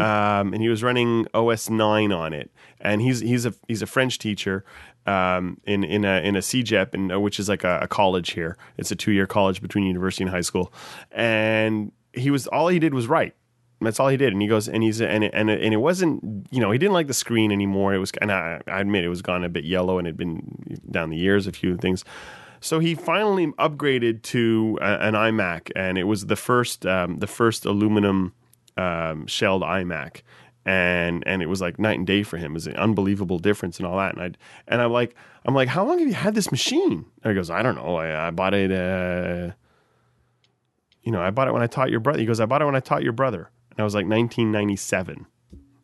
Um, 0.00 0.52
and 0.52 0.62
he 0.62 0.68
was 0.68 0.82
running 0.82 1.26
OS 1.34 1.70
nine 1.70 2.12
on 2.12 2.32
it, 2.32 2.50
and 2.80 3.00
he's 3.00 3.20
he's 3.20 3.46
a 3.46 3.54
he's 3.68 3.82
a 3.82 3.86
French 3.86 4.18
teacher 4.18 4.64
um, 5.06 5.60
in 5.64 5.84
in 5.84 6.04
a 6.04 6.20
in 6.20 6.36
a 6.36 6.40
CEGEP, 6.40 6.94
and 6.94 7.12
uh, 7.12 7.20
which 7.20 7.38
is 7.40 7.48
like 7.48 7.64
a, 7.64 7.80
a 7.82 7.88
college 7.88 8.32
here. 8.32 8.56
It's 8.78 8.90
a 8.90 8.96
two 8.96 9.12
year 9.12 9.26
college 9.26 9.60
between 9.60 9.84
university 9.84 10.24
and 10.24 10.30
high 10.30 10.42
school, 10.42 10.72
and 11.10 11.92
he 12.12 12.30
was 12.30 12.46
all 12.46 12.68
he 12.68 12.78
did 12.78 12.94
was 12.94 13.06
write. 13.06 13.34
That's 13.80 13.98
all 13.98 14.08
he 14.08 14.16
did, 14.16 14.32
and 14.32 14.40
he 14.40 14.46
goes, 14.46 14.68
and 14.68 14.82
he's 14.82 15.00
and 15.00 15.24
it, 15.24 15.32
and 15.34 15.50
it, 15.50 15.60
and 15.60 15.74
it 15.74 15.78
wasn't, 15.78 16.46
you 16.50 16.60
know, 16.60 16.70
he 16.70 16.78
didn't 16.78 16.92
like 16.92 17.08
the 17.08 17.14
screen 17.14 17.50
anymore. 17.50 17.92
It 17.94 17.98
was, 17.98 18.12
and 18.20 18.30
I, 18.30 18.60
I 18.68 18.80
admit 18.80 19.04
it 19.04 19.08
was 19.08 19.22
gone 19.22 19.42
a 19.42 19.48
bit 19.48 19.64
yellow, 19.64 19.98
and 19.98 20.06
it 20.06 20.10
had 20.10 20.16
been 20.16 20.78
down 20.90 21.10
the 21.10 21.16
years, 21.16 21.48
a 21.48 21.52
few 21.52 21.76
things. 21.76 22.04
So 22.60 22.78
he 22.78 22.94
finally 22.94 23.48
upgraded 23.58 24.22
to 24.22 24.78
an 24.80 25.14
iMac, 25.14 25.72
and 25.74 25.98
it 25.98 26.04
was 26.04 26.26
the 26.26 26.36
first 26.36 26.86
um, 26.86 27.18
the 27.18 27.26
first 27.26 27.66
aluminum 27.66 28.34
um, 28.76 29.26
shelled 29.26 29.62
iMac, 29.62 30.22
and 30.64 31.24
and 31.26 31.42
it 31.42 31.46
was 31.46 31.60
like 31.60 31.78
night 31.78 31.98
and 31.98 32.06
day 32.06 32.22
for 32.22 32.36
him. 32.36 32.52
It 32.52 32.54
was 32.54 32.66
an 32.66 32.76
unbelievable 32.76 33.38
difference 33.38 33.78
and 33.78 33.86
all 33.86 33.98
that. 33.98 34.14
And 34.14 34.22
I 34.22 34.30
and 34.68 34.80
I'm 34.80 34.92
like 34.92 35.14
I'm 35.44 35.54
like, 35.54 35.68
how 35.68 35.84
long 35.84 35.98
have 35.98 36.08
you 36.08 36.14
had 36.14 36.34
this 36.34 36.50
machine? 36.50 37.04
And 37.22 37.30
he 37.30 37.34
goes, 37.34 37.50
I 37.50 37.62
don't 37.62 37.74
know. 37.74 37.96
I, 37.96 38.28
I 38.28 38.30
bought 38.30 38.54
it. 38.54 38.70
Uh, 38.70 39.54
you 41.02 41.10
know, 41.10 41.20
I 41.20 41.30
bought 41.30 41.48
it 41.48 41.52
when 41.52 41.62
I 41.62 41.66
taught 41.66 41.90
your 41.90 42.00
brother. 42.00 42.20
He 42.20 42.26
goes, 42.26 42.38
I 42.38 42.46
bought 42.46 42.62
it 42.62 42.66
when 42.66 42.76
I 42.76 42.80
taught 42.80 43.02
your 43.02 43.12
brother, 43.12 43.50
and 43.70 43.80
I 43.80 43.82
was 43.82 43.94
like 43.94 44.06
1997. 44.06 45.26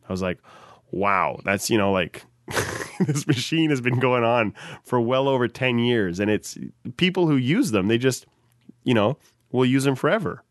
I 0.07 0.11
was 0.11 0.21
like, 0.21 0.39
wow, 0.91 1.39
that's 1.43 1.69
you 1.69 1.77
know 1.77 1.91
like. 1.91 2.25
this 3.01 3.27
machine 3.27 3.69
has 3.69 3.79
been 3.79 3.99
going 3.99 4.23
on 4.23 4.55
for 4.83 4.99
well 4.99 5.27
over 5.29 5.47
10 5.47 5.77
years 5.77 6.19
and 6.19 6.31
it's 6.31 6.57
people 6.97 7.27
who 7.27 7.37
use 7.37 7.69
them 7.69 7.87
they 7.87 7.97
just 7.97 8.25
you 8.83 8.93
know 8.93 9.19
will 9.51 9.65
use 9.65 9.83
them 9.83 9.95
forever 9.95 10.43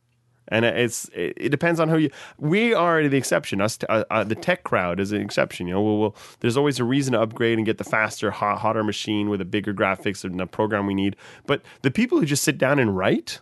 And 0.51 0.65
it's 0.65 1.11
it, 1.13 1.51
depends 1.51 1.79
on 1.79 1.89
who 1.89 1.99
you. 1.99 2.11
We 2.39 2.73
are 2.75 3.07
the 3.07 3.17
exception. 3.17 3.61
Us, 3.61 3.79
uh, 3.89 4.05
uh, 4.11 4.25
the 4.25 4.35
tech 4.35 4.65
crowd 4.65 4.99
is 4.99 5.13
an 5.13 5.21
exception. 5.21 5.67
You 5.67 5.75
know, 5.75 5.83
we'll, 5.83 5.99
we'll, 5.99 6.17
there's 6.41 6.57
always 6.57 6.79
a 6.79 6.85
reason 6.85 7.13
to 7.13 7.21
upgrade 7.21 7.59
and 7.59 7.67
get 7.67 7.79
the 7.79 7.85
faster, 7.85 8.31
hot, 8.31 8.59
hotter 8.59 8.83
machine 8.83 9.29
with 9.29 9.41
a 9.41 9.45
bigger 9.45 9.75
graphics 9.75 10.25
and 10.25 10.41
a 10.41 10.47
program 10.47 10.87
we 10.87 10.95
need. 10.95 11.17
But 11.47 11.63
the 11.83 11.91
people 11.91 12.19
who 12.19 12.27
just 12.27 12.43
sit 12.43 12.59
down 12.59 12.79
and 12.79 12.97
write 12.97 13.41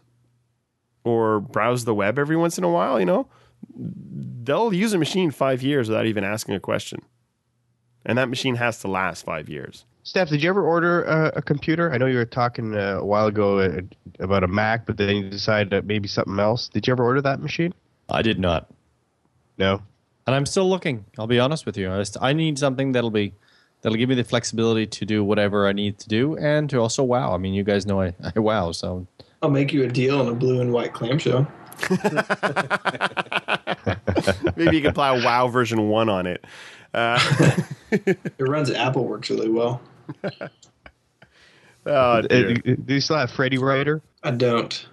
or 1.05 1.41
browse 1.41 1.85
the 1.85 1.95
web 1.95 2.19
every 2.19 2.37
once 2.37 2.59
in 2.59 2.65
a 2.65 2.71
while, 2.71 2.99
you 2.99 3.07
know, 3.07 3.29
they'll 3.77 4.73
use 4.73 4.93
a 4.93 4.99
machine 4.99 5.31
five 5.31 5.63
years 5.63 5.89
without 5.89 6.07
even 6.07 6.25
asking 6.25 6.55
a 6.55 6.61
question, 6.61 7.01
and 8.05 8.19
that 8.19 8.29
machine 8.29 8.57
has 8.57 8.81
to 8.81 8.89
last 8.89 9.25
five 9.25 9.49
years. 9.49 9.85
Steph, 10.07 10.29
did 10.29 10.41
you 10.41 10.49
ever 10.49 10.63
order 10.65 11.03
a, 11.03 11.39
a 11.39 11.43
computer? 11.43 11.93
I 11.93 11.99
know 11.99 12.07
you 12.07 12.19
were 12.19 12.25
talking 12.25 12.77
uh, 12.77 12.99
a 13.01 13.05
while 13.05 13.27
ago 13.27 13.59
uh, 13.59 13.81
about 14.21 14.45
a 14.45 14.47
Mac, 14.47 14.87
but 14.87 14.99
then 14.99 15.17
you 15.17 15.29
decided 15.29 15.71
that 15.71 15.85
maybe 15.85 16.07
something 16.07 16.39
else. 16.39 16.69
Did 16.69 16.87
you 16.87 16.93
ever 16.93 17.03
order 17.03 17.21
that 17.23 17.41
machine? 17.41 17.75
I 18.09 18.23
did 18.23 18.39
not. 18.39 18.71
No. 19.59 19.83
and 20.29 20.37
I'm 20.37 20.47
still 20.47 20.71
looking. 20.71 21.05
I'll 21.19 21.27
be 21.27 21.41
honest 21.41 21.67
with 21.67 21.77
you. 21.77 21.93
I, 21.93 21.99
just, 21.99 22.17
I 22.21 22.35
need 22.35 22.57
something 22.57 22.93
that'll 22.93 23.11
be 23.11 23.35
that'll 23.83 23.99
give 23.99 24.09
me 24.09 24.15
the 24.15 24.23
flexibility 24.23 24.87
to 24.87 25.05
do 25.05 25.25
whatever 25.25 25.67
I 25.67 25.73
need 25.73 25.99
to 25.99 26.09
do, 26.09 26.37
and 26.37 26.71
to 26.71 26.79
also 26.79 27.03
wow. 27.03 27.35
I 27.35 27.39
mean, 27.39 27.53
you 27.53 27.65
guys 27.65 27.85
know 27.85 28.01
I, 28.01 28.15
I 28.37 28.39
wow, 28.39 28.71
so 28.71 29.09
I'll 29.43 29.51
make 29.51 29.73
you 29.73 29.83
a 29.83 29.89
deal 29.89 30.21
on 30.21 30.29
a 30.29 30.35
blue 30.35 30.61
and 30.61 30.73
white 30.73 30.93
clamshell. 30.93 31.49
Maybe 34.57 34.77
you 34.77 34.83
can 34.83 34.91
apply 34.91 35.19
a 35.19 35.25
WoW 35.25 35.49
version 35.49 35.89
one 35.89 36.09
on 36.09 36.29
it. 36.29 36.45
Uh, 36.95 37.19
It 37.91 38.19
runs 38.39 38.71
AppleWorks 38.71 39.31
really 39.31 39.51
well. 39.51 39.81
oh, 41.87 41.91
Uh, 41.91 42.21
dear. 42.23 42.55
do 42.55 42.95
you 42.95 43.01
still 43.01 43.17
have 43.17 43.31
Freddy 43.31 43.59
Writer? 43.59 44.03
I 44.23 44.31
don't, 44.33 44.87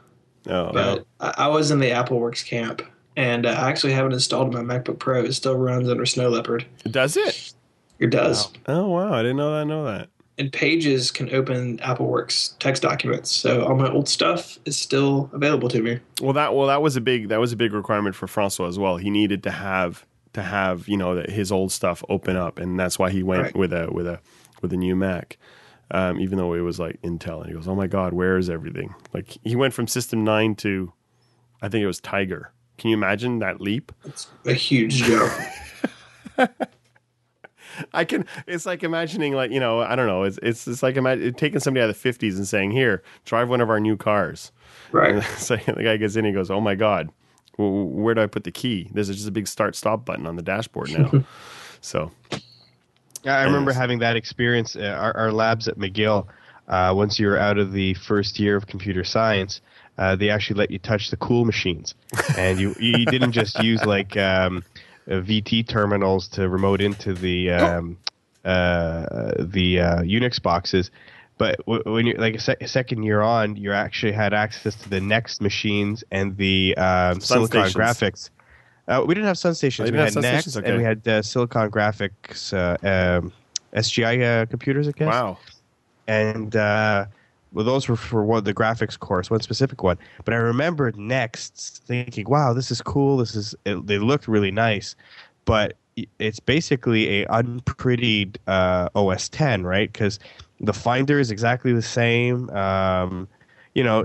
Oh, 0.47 0.71
but 0.73 1.05
I, 1.21 1.45
I 1.45 1.47
was 1.47 1.71
in 1.71 1.79
the 1.79 1.89
AppleWorks 1.91 2.45
camp, 2.45 2.81
and 3.15 3.45
uh, 3.45 3.49
I 3.49 3.69
actually 3.69 3.93
have 3.93 4.05
it 4.05 4.13
installed 4.13 4.53
in 4.53 4.67
my 4.67 4.77
MacBook 4.77 4.99
Pro. 4.99 5.23
It 5.23 5.31
still 5.33 5.55
runs 5.57 5.87
under 5.89 6.05
Snow 6.05 6.27
Leopard. 6.29 6.65
does 6.91 7.15
it? 7.15 7.53
It 7.99 8.09
does. 8.09 8.51
Oh 8.67 8.87
wow, 8.89 9.13
I 9.13 9.21
didn't 9.21 9.37
know 9.37 9.51
that. 9.53 9.61
I 9.61 9.63
know 9.63 9.85
that. 9.85 10.09
And 10.37 10.51
Pages 10.51 11.11
can 11.11 11.33
open 11.33 11.77
AppleWorks 11.77 12.57
text 12.59 12.81
documents, 12.83 13.31
so 13.31 13.63
all 13.63 13.75
my 13.75 13.89
old 13.89 14.09
stuff 14.09 14.57
is 14.65 14.75
still 14.77 15.29
available 15.31 15.69
to 15.69 15.81
me. 15.81 15.99
Well, 16.21 16.33
that 16.33 16.53
well 16.53 16.67
that 16.67 16.81
was 16.81 16.95
a 16.97 17.01
big 17.01 17.29
that 17.29 17.39
was 17.39 17.53
a 17.53 17.55
big 17.55 17.71
requirement 17.71 18.15
for 18.15 18.27
Francois 18.27 18.67
as 18.67 18.77
well. 18.77 18.97
He 18.97 19.09
needed 19.09 19.43
to 19.43 19.51
have 19.51 20.05
to 20.33 20.41
have 20.41 20.89
you 20.89 20.97
know 20.97 21.23
his 21.29 21.51
old 21.53 21.71
stuff 21.71 22.03
open 22.09 22.35
up, 22.35 22.59
and 22.59 22.77
that's 22.77 22.99
why 22.99 23.11
he 23.11 23.23
went 23.23 23.43
Right. 23.43 23.55
with 23.55 23.71
a 23.71 23.87
with 23.91 24.07
a 24.07 24.19
with 24.63 24.73
a 24.73 24.77
new 24.77 24.95
Mac. 24.95 25.37
Um, 25.91 26.19
even 26.19 26.39
though 26.39 26.53
it 26.53 26.61
was 26.61 26.79
like 26.79 26.99
Intel, 27.03 27.41
and 27.41 27.49
he 27.49 27.53
goes, 27.53 27.67
"Oh 27.67 27.75
my 27.75 27.85
God, 27.85 28.13
where 28.13 28.37
is 28.37 28.49
everything?" 28.49 28.95
Like 29.13 29.37
he 29.43 29.55
went 29.55 29.75
from 29.75 29.85
System 29.85 30.23
Nine 30.23 30.55
to, 30.55 30.91
I 31.61 31.69
think 31.69 31.83
it 31.83 31.87
was 31.87 31.99
Tiger. 31.99 32.51
Can 32.79 32.89
you 32.89 32.95
imagine 32.95 33.37
that 33.39 33.61
leap? 33.61 33.91
It's 34.03 34.27
a 34.45 34.53
huge 34.53 34.95
jump. 34.95 35.31
I 37.93 38.05
can. 38.05 38.25
It's 38.47 38.65
like 38.65 38.83
imagining, 38.83 39.33
like 39.33 39.51
you 39.51 39.59
know, 39.59 39.81
I 39.81 39.95
don't 39.95 40.07
know. 40.07 40.23
It's 40.23 40.39
it's, 40.41 40.67
it's 40.67 40.81
like 40.81 40.95
imagine, 40.95 41.33
taking 41.33 41.59
somebody 41.59 41.83
out 41.83 41.89
of 41.89 41.95
the 41.95 41.99
fifties 41.99 42.37
and 42.37 42.47
saying, 42.47 42.71
"Here, 42.71 43.03
drive 43.25 43.49
one 43.49 43.61
of 43.61 43.69
our 43.69 43.79
new 43.79 43.97
cars." 43.97 44.51
right. 44.91 45.23
so 45.37 45.55
the 45.55 45.83
guy 45.83 45.97
gets 45.97 46.15
in, 46.15 46.25
he 46.25 46.31
goes, 46.31 46.49
"Oh 46.49 46.61
my 46.61 46.75
god, 46.75 47.09
where 47.57 48.15
do 48.15 48.21
I 48.21 48.27
put 48.27 48.43
the 48.43 48.51
key?" 48.51 48.89
There's 48.93 49.07
just 49.09 49.27
a 49.27 49.31
big 49.31 49.47
start 49.47 49.75
stop 49.75 50.05
button 50.05 50.25
on 50.27 50.35
the 50.35 50.41
dashboard 50.43 50.91
now. 50.91 51.23
so 51.81 52.11
Yeah, 53.23 53.37
I 53.37 53.43
remember 53.43 53.71
having 53.71 53.99
that 53.99 54.15
experience. 54.15 54.75
Our, 54.75 55.15
our 55.15 55.31
labs 55.31 55.67
at 55.67 55.77
McGill, 55.77 56.27
uh, 56.67 56.93
once 56.95 57.19
you 57.19 57.27
were 57.27 57.37
out 57.37 57.57
of 57.57 57.71
the 57.71 57.93
first 57.95 58.39
year 58.39 58.55
of 58.55 58.67
computer 58.67 59.03
science, 59.03 59.61
uh, 59.97 60.15
they 60.15 60.29
actually 60.29 60.57
let 60.57 60.71
you 60.71 60.79
touch 60.79 61.09
the 61.09 61.17
cool 61.17 61.45
machines, 61.45 61.95
and 62.37 62.59
you 62.59 62.75
you 62.79 63.05
didn't 63.05 63.31
just 63.31 63.61
use 63.63 63.83
like 63.85 64.17
um, 64.17 64.63
uh, 65.07 65.15
VT 65.15 65.67
terminals 65.67 66.27
to 66.29 66.49
remote 66.49 66.81
into 66.81 67.13
the 67.13 67.51
um, 67.51 67.97
uh, 68.43 69.33
the 69.39 69.79
uh, 69.79 70.01
Unix 70.01 70.41
boxes. 70.41 70.91
But 71.37 71.65
when 71.65 72.05
you're 72.05 72.17
like 72.17 72.35
a, 72.35 72.39
sec- 72.39 72.67
second 72.67 73.03
year 73.03 73.21
on, 73.21 73.55
you 73.55 73.73
actually 73.73 74.11
had 74.11 74.33
access 74.33 74.75
to 74.75 74.89
the 74.89 75.01
Next 75.01 75.41
machines 75.41 76.03
and 76.11 76.37
the 76.37 76.75
um, 76.77 77.19
Silicon. 77.19 77.69
Graphics. 77.69 78.29
Uh, 78.87 79.03
we 79.05 79.13
didn't 79.13 79.27
have 79.27 79.37
Sun 79.37 79.55
stations. 79.55 79.89
Oh, 79.89 79.91
we 79.91 79.97
had 79.97 80.15
Next, 80.15 80.51
stations? 80.51 80.57
and 80.57 80.77
we 80.77 80.83
had 80.83 81.07
uh, 81.07 81.21
Silicon 81.21 81.71
Graphics, 81.71 82.53
uh, 82.53 82.77
um, 83.17 83.31
SGI 83.73 84.43
uh, 84.43 84.45
computers, 84.47 84.87
I 84.87 84.91
guess. 84.91 85.07
wow, 85.07 85.37
And 86.07 86.55
uh, 86.55 87.05
well, 87.53 87.63
those 87.63 87.87
were 87.87 87.95
for 87.95 88.25
one 88.25 88.43
the 88.43 88.53
graphics 88.53 88.97
course, 88.99 89.29
one 89.29 89.39
specific 89.41 89.83
one. 89.83 89.97
But 90.25 90.33
I 90.33 90.37
remember 90.37 90.91
Next 90.93 91.83
thinking, 91.85 92.27
"Wow, 92.27 92.53
this 92.53 92.71
is 92.71 92.81
cool. 92.81 93.17
This 93.17 93.35
is 93.35 93.55
it, 93.65 93.85
they 93.87 93.99
looked 93.99 94.27
really 94.27 94.51
nice." 94.51 94.95
But 95.45 95.77
it's 96.17 96.39
basically 96.39 97.21
a 97.21 97.27
unprettied 97.29 98.39
uh, 98.47 98.89
OS 98.95 99.29
10, 99.29 99.63
right? 99.63 99.91
Because 99.91 100.19
the 100.59 100.73
Finder 100.73 101.19
is 101.19 101.29
exactly 101.29 101.73
the 101.73 101.81
same. 101.81 102.49
Um, 102.49 103.27
you 103.75 103.83
know, 103.83 104.03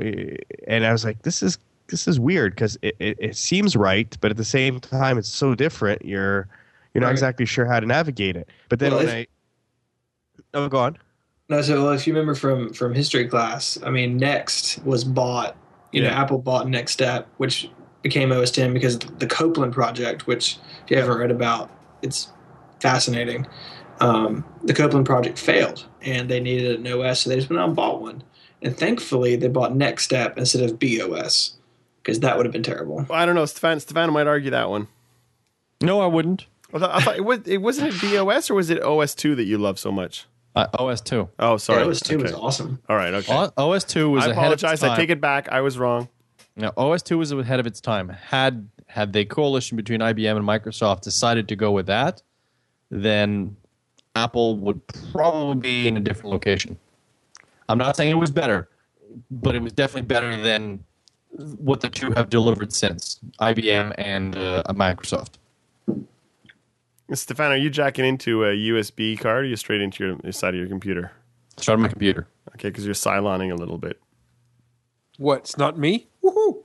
and 0.67 0.85
I 0.85 0.93
was 0.93 1.05
like, 1.05 1.23
"This 1.23 1.43
is 1.43 1.59
this 1.89 2.07
is 2.09 2.19
weird 2.21 2.55
because 2.55 2.79
it, 2.83 2.97
it, 2.99 3.17
it 3.21 3.37
seems 3.37 3.77
right, 3.77 4.17
but 4.21 4.31
at 4.31 4.37
the 4.37 4.45
same 4.45 4.81
time, 4.81 5.19
it's 5.19 5.29
so 5.29 5.55
different. 5.55 6.05
You're 6.05 6.49
you're 6.95 7.01
not 7.01 7.09
Right. 7.09 7.13
exactly 7.13 7.47
sure 7.47 7.67
how 7.67 7.81
to 7.81 7.87
navigate 7.87 8.37
it." 8.37 8.49
But 8.69 8.79
then 8.79 8.91
Well, 8.93 9.01
when 9.05 9.09
if- 9.09 9.15
I 9.15 9.27
oh, 10.55 10.69
go 10.69 10.79
on. 10.79 10.99
No, 11.51 11.63
so 11.63 11.83
well, 11.85 11.93
if 11.93 12.07
you 12.07 12.13
remember 12.13 12.35
from 12.35 12.73
from 12.75 12.95
history 12.95 13.27
class, 13.27 13.79
I 13.85 13.91
mean, 13.91 14.17
Next 14.17 14.85
was 14.85 15.03
bought. 15.05 15.57
You 15.93 16.03
know, 16.03 16.09
Apple 16.11 16.37
bought 16.39 16.67
NeXTSTEP, 16.67 17.25
which 17.39 17.71
became 18.03 18.31
OS 18.31 18.51
10 18.51 18.75
because 18.75 18.99
the 18.99 19.27
Copeland 19.27 19.73
project, 19.73 20.27
which 20.27 20.59
if 20.85 20.91
you 20.91 20.99
haven't 20.99 21.17
read 21.17 21.31
about, 21.31 21.71
it's 22.03 22.29
fascinating. 22.81 23.47
Um, 24.01 24.45
the 24.65 24.75
Copeland 24.75 25.07
project 25.07 25.39
failed, 25.39 25.87
and 26.03 26.29
they 26.29 26.41
needed 26.41 26.79
an 26.79 26.87
OS, 26.87 27.21
so 27.23 27.31
they 27.31 27.37
just 27.37 27.49
went 27.49 27.59
out 27.61 27.69
and 27.69 27.75
bought 27.77 28.03
one. 28.03 28.23
And 28.61 28.77
thankfully, 28.77 29.35
they 29.37 29.49
bought 29.49 29.73
NeXTSTEP 29.73 30.37
instead 30.37 30.69
of 30.71 30.79
BeOS, 30.79 31.53
because 32.09 32.21
that 32.21 32.39
would 32.39 32.47
have 32.47 32.55
been 32.55 32.63
terrible. 32.63 33.05
I 33.11 33.27
don't 33.27 33.35
know. 33.35 33.45
Stefan 33.45 33.81
Stefano 33.81 34.11
might 34.11 34.27
argue 34.27 34.51
that 34.53 34.71
one. 34.71 34.89
no, 35.83 36.01
I 36.01 36.07
wouldn't. 36.07 36.47
I 36.73 36.79
thought, 36.79 36.95
I 36.95 37.01
thought 37.03 37.17
it, 37.19 37.25
was, 37.25 37.41
it 37.45 37.59
wasn't 37.59 37.89
it 37.89 38.01
BeOS 38.01 38.51
or 38.51 38.55
was 38.55 38.71
it 38.71 38.83
OS 38.83 39.15
two 39.15 39.35
that 39.35 39.45
you 39.45 39.59
love 39.59 39.79
so 39.79 39.93
much? 39.93 40.25
Uh, 40.57 40.69
OS 40.79 41.03
two. 41.03 41.29
Oh, 41.39 41.59
sorry. 41.59 41.83
OS 41.83 42.01
2 42.01 42.19
was 42.19 42.33
awesome. 42.33 42.81
All 42.89 42.97
right. 42.97 43.13
Okay. 43.13 43.31
O- 43.31 43.53
OS 43.73 43.85
two 43.85 44.09
was 44.09 44.27
I 44.27 44.31
ahead 44.31 44.47
of 44.47 44.53
its 44.55 44.63
apologize. 44.63 44.83
I 44.83 44.97
take 44.97 45.11
it 45.11 45.21
back. 45.21 45.51
I 45.53 45.61
was 45.61 45.77
wrong. 45.77 46.09
Now, 46.57 46.73
OS 46.79 47.03
two 47.03 47.19
was 47.19 47.31
ahead 47.31 47.61
of 47.61 47.67
its 47.67 47.83
time. 47.83 48.09
Had 48.09 48.71
had 48.87 49.13
the 49.13 49.27
coalition 49.27 49.77
between 49.77 50.01
IBM 50.01 50.39
and 50.39 50.47
Microsoft 50.49 51.03
decided 51.03 51.47
to 51.49 51.57
go 51.57 51.73
with 51.73 51.87
that, 51.87 52.23
then 52.91 53.55
Apple 54.17 54.57
would 54.57 54.81
probably 55.13 55.61
be 55.61 55.89
in 55.89 55.99
a 55.99 56.01
different 56.01 56.31
location. 56.31 56.79
I'm 57.69 57.77
not 57.77 57.97
saying 57.97 58.11
it 58.11 58.15
was 58.15 58.31
better, 58.31 58.71
but 59.31 59.55
it 59.55 59.61
was 59.61 59.75
definitely 59.75 60.07
better 60.07 60.41
than 60.41 60.85
what 61.31 61.81
the 61.81 61.89
two 61.89 62.13
have 62.13 62.31
delivered 62.31 62.73
since 62.73 63.21
IBM 63.41 63.95
and 63.99 64.37
uh, 64.37 64.63
Microsoft. 64.69 65.35
Stefan, 67.13 67.53
are 67.53 67.57
you 67.57 67.71
jacking 67.71 68.05
into 68.05 68.45
a 68.45 68.49
USB 68.49 69.19
card 69.19 69.39
or 69.39 69.41
are 69.41 69.45
you 69.45 69.57
straight 69.57 69.81
into 69.81 70.05
your, 70.05 70.17
your 70.23 70.33
side 70.33 70.55
of 70.55 70.61
your 70.61 70.69
computer? 70.69 71.13
Straight 71.57 71.75
on 71.75 71.81
my 71.81 71.89
computer. 71.89 72.29
Okay, 72.55 72.69
because 72.69 72.85
you're 72.85 72.95
siloning 72.95 73.51
a 73.51 73.55
little 73.55 73.79
bit. 73.79 73.99
What? 75.17 75.41
It's 75.41 75.57
not 75.57 75.79
me? 75.79 76.09
Woohoo! 76.23 76.63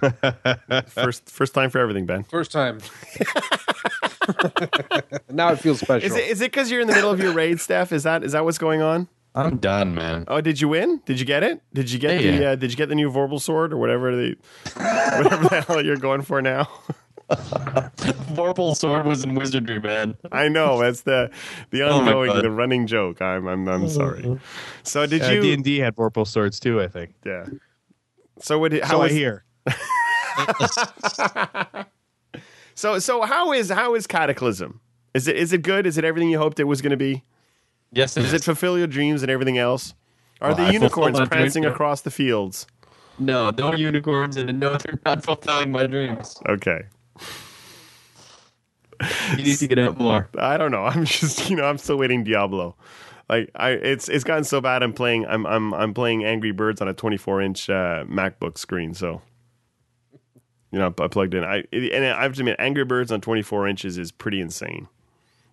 First, 0.88 1.30
first 1.30 1.54
time 1.54 1.70
for 1.70 1.78
everything, 1.78 2.04
Ben. 2.04 2.24
First 2.24 2.52
time. 2.52 2.80
now 5.30 5.52
it 5.52 5.56
feels 5.56 5.80
special. 5.80 6.16
Is 6.16 6.40
it 6.40 6.50
because 6.50 6.70
you're 6.70 6.80
in 6.80 6.86
the 6.88 6.94
middle 6.94 7.10
of 7.10 7.20
your 7.20 7.32
raid, 7.32 7.60
Steph? 7.60 7.92
Is 7.92 8.02
that 8.02 8.22
is 8.24 8.32
that 8.32 8.44
what's 8.44 8.58
going 8.58 8.82
on? 8.82 9.08
I'm 9.36 9.58
done, 9.58 9.94
man. 9.94 10.24
Oh, 10.28 10.40
did 10.40 10.60
you 10.60 10.68
win? 10.68 11.02
Did 11.04 11.20
you 11.20 11.26
get 11.26 11.42
it? 11.42 11.60
Did 11.74 11.90
you 11.90 11.98
get 11.98 12.20
Yeah, 12.22 12.30
the 12.30 12.36
yeah. 12.42 12.48
uh, 12.50 12.54
Did 12.56 12.70
you 12.70 12.76
get 12.76 12.88
the 12.88 12.94
new 12.94 13.10
Vorpal 13.10 13.40
sword 13.40 13.72
or 13.72 13.76
whatever 13.76 14.16
the 14.16 14.36
whatever 14.74 15.48
the 15.48 15.60
hell 15.68 15.84
you're 15.84 15.96
going 15.98 16.22
for 16.22 16.40
now? 16.40 16.68
Vorpal 17.28 18.74
sword 18.76 19.04
was 19.04 19.24
in 19.24 19.34
wizardry, 19.34 19.80
man. 19.80 20.16
I 20.32 20.48
know 20.48 20.80
that's 20.80 21.02
the 21.02 21.30
the 21.70 21.82
Oh 21.82 21.98
ongoing 21.98 22.30
God. 22.30 22.44
the 22.44 22.50
running 22.50 22.86
joke. 22.86 23.20
I'm 23.20 23.46
I'm 23.46 23.68
I'm 23.68 23.88
sorry. 23.88 24.38
So 24.84 25.06
did 25.06 25.22
Uh, 25.22 25.30
you? 25.32 25.42
D 25.42 25.52
and 25.52 25.64
D 25.64 25.78
had 25.78 25.96
Vorpal 25.96 26.26
swords 26.26 26.58
too, 26.60 26.80
I 26.80 26.88
think. 26.88 27.14
yeah. 27.24 27.46
So 28.38 28.58
what? 28.58 28.70
did- 28.70 28.84
How 28.84 28.94
So 28.94 29.00
I 29.00 29.04
was- 29.04 29.12
hear. 29.12 29.44
So 32.74 32.98
so 32.98 33.22
how 33.22 33.54
is 33.54 33.70
how 33.70 33.94
is 33.94 34.06
Cataclysm? 34.06 34.80
Is 35.14 35.26
it 35.28 35.36
is 35.36 35.54
it 35.54 35.62
good? 35.62 35.86
Is 35.86 35.96
it 35.96 36.04
everything 36.04 36.28
you 36.28 36.36
hoped 36.38 36.60
it 36.60 36.64
was 36.64 36.82
going 36.82 36.90
to 36.90 36.96
be? 36.98 37.24
Yes, 37.92 38.14
Does 38.14 38.32
it 38.32 38.44
fulfill 38.44 38.76
your 38.76 38.86
dreams 38.86 39.22
and 39.22 39.30
everything 39.30 39.58
else? 39.58 39.94
Are 40.40 40.48
Well, 40.50 40.56
the 40.56 40.62
I 40.64 40.70
unicorns 40.70 41.18
prancing 41.28 41.62
dream. 41.62 41.72
across 41.72 42.02
the 42.02 42.10
fields? 42.10 42.66
No, 43.18 43.50
no 43.50 43.72
unicorns, 43.74 44.36
and 44.36 44.60
no, 44.60 44.76
they're 44.76 45.00
not 45.06 45.24
fulfilling 45.24 45.70
my 45.72 45.86
dreams. 45.86 46.36
Okay. 46.46 46.82
You 49.36 49.44
need 49.44 49.56
to 49.58 49.66
get 49.66 49.78
out 49.78 49.98
more. 49.98 50.28
I 50.38 50.56
don't 50.56 50.70
know. 50.70 50.84
I'm 50.84 51.04
just 51.04 51.48
you 51.50 51.56
know 51.56 51.64
I'm 51.64 51.78
still 51.78 51.96
waiting 51.98 52.24
Diablo. 52.24 52.76
Like 53.28 53.50
I 53.54 53.70
it's 53.70 54.08
it's 54.08 54.24
gotten 54.24 54.44
so 54.44 54.60
bad. 54.60 54.82
I'm 54.82 54.92
playing 54.92 55.26
I'm 55.26 55.46
I'm 55.46 55.72
I'm 55.74 55.94
playing 55.94 56.24
Angry 56.24 56.52
Birds 56.52 56.80
on 56.80 56.88
a 56.88 56.94
24 56.94 57.42
inch 57.42 57.68
uh, 57.70 58.04
MacBook 58.08 58.56
screen. 58.58 58.94
So 58.94 59.20
You 60.72 60.78
know, 60.78 60.94
I 61.00 61.08
plugged 61.08 61.34
in. 61.34 61.44
I 61.44 61.64
and 61.72 62.04
I 62.06 62.22
have 62.22 62.34
to 62.34 62.40
admit, 62.40 62.56
Angry 62.58 62.84
Birds 62.84 63.10
on 63.12 63.20
24 63.20 63.68
inches 63.68 63.98
is 63.98 64.12
pretty 64.12 64.40
insane. 64.40 64.88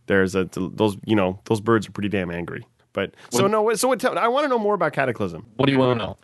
There's 0.08 0.36
a 0.36 0.49
those 0.54 0.97
you 1.06 1.16
know 1.16 1.39
those 1.45 1.62
birds 1.62 1.88
are 1.88 1.91
pretty 1.91 2.10
damn 2.10 2.32
angry. 2.32 2.66
But 2.93 3.16
so 3.32 3.47
no, 3.47 3.74
so 3.74 3.88
what? 3.88 3.99
Tell, 3.99 4.18
I 4.18 4.28
want 4.28 4.45
to 4.45 4.49
know 4.49 4.60
more 4.60 4.76
about 4.76 4.93
Cataclysm. 4.93 5.45
What 5.56 5.66
do 5.66 5.72
you 5.72 5.80
want 5.80 5.99
to 5.99 6.06
know? 6.06 6.18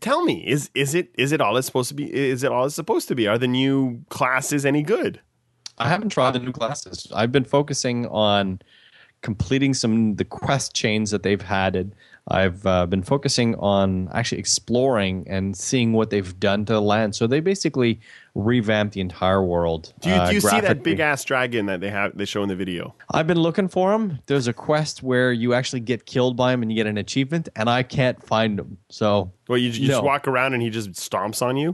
Tell 0.00 0.24
me, 0.24 0.46
is 0.46 0.70
is 0.74 0.94
it 0.94 1.10
is 1.16 1.32
it 1.32 1.40
all 1.40 1.56
it's 1.56 1.66
supposed 1.66 1.88
to 1.88 1.94
be? 1.94 2.12
Is 2.12 2.42
it 2.42 2.50
all 2.50 2.66
it's 2.66 2.74
supposed 2.74 3.08
to 3.08 3.14
be? 3.14 3.26
Are 3.26 3.38
the 3.38 3.48
new 3.48 4.02
classes 4.08 4.66
any 4.66 4.82
good? 4.82 5.20
I 5.78 5.88
haven't 5.88 6.10
tried 6.10 6.32
the 6.32 6.38
new 6.40 6.52
classes. 6.52 7.06
I've 7.14 7.32
been 7.32 7.44
focusing 7.44 8.06
on 8.06 8.60
completing 9.22 9.74
some 9.74 10.16
the 10.16 10.24
quest 10.24 10.74
chains 10.74 11.10
that 11.10 11.22
they've 11.22 11.42
had. 11.42 11.94
I've 12.28 12.66
uh, 12.66 12.86
been 12.86 13.02
focusing 13.02 13.54
on 13.56 14.08
actually 14.12 14.38
exploring 14.38 15.26
and 15.28 15.56
seeing 15.56 15.92
what 15.92 16.10
they've 16.10 16.38
done 16.40 16.64
to 16.66 16.72
the 16.74 16.82
land. 16.82 17.14
So 17.14 17.26
they 17.26 17.40
basically 17.40 18.00
revamped 18.36 18.94
the 18.94 19.00
entire 19.00 19.42
world. 19.42 19.92
Do 20.00 20.10
you, 20.10 20.14
uh, 20.14 20.28
do 20.28 20.34
you 20.34 20.40
see 20.40 20.60
that 20.60 20.82
big 20.82 21.00
ass 21.00 21.24
dragon 21.24 21.66
that 21.66 21.80
they 21.80 21.90
have 21.90 22.16
they 22.16 22.26
show 22.26 22.42
in 22.42 22.48
the 22.48 22.54
video? 22.56 22.94
I've 23.12 23.26
been 23.26 23.40
looking 23.40 23.66
for 23.68 23.92
him. 23.94 24.18
There's 24.26 24.46
a 24.46 24.52
quest 24.52 25.02
where 25.02 25.32
you 25.32 25.54
actually 25.54 25.80
get 25.80 26.04
killed 26.06 26.36
by 26.36 26.52
him 26.52 26.62
and 26.62 26.70
you 26.70 26.76
get 26.76 26.86
an 26.86 26.98
achievement, 26.98 27.48
and 27.56 27.68
I 27.70 27.82
can't 27.82 28.22
find 28.22 28.58
him. 28.60 28.78
So 28.90 29.32
Well, 29.48 29.58
you, 29.58 29.70
you 29.70 29.88
just 29.88 30.02
walk 30.04 30.28
around 30.28 30.52
and 30.54 30.62
he 30.62 30.70
just 30.70 30.90
stomps 30.92 31.40
on 31.40 31.56
you, 31.56 31.70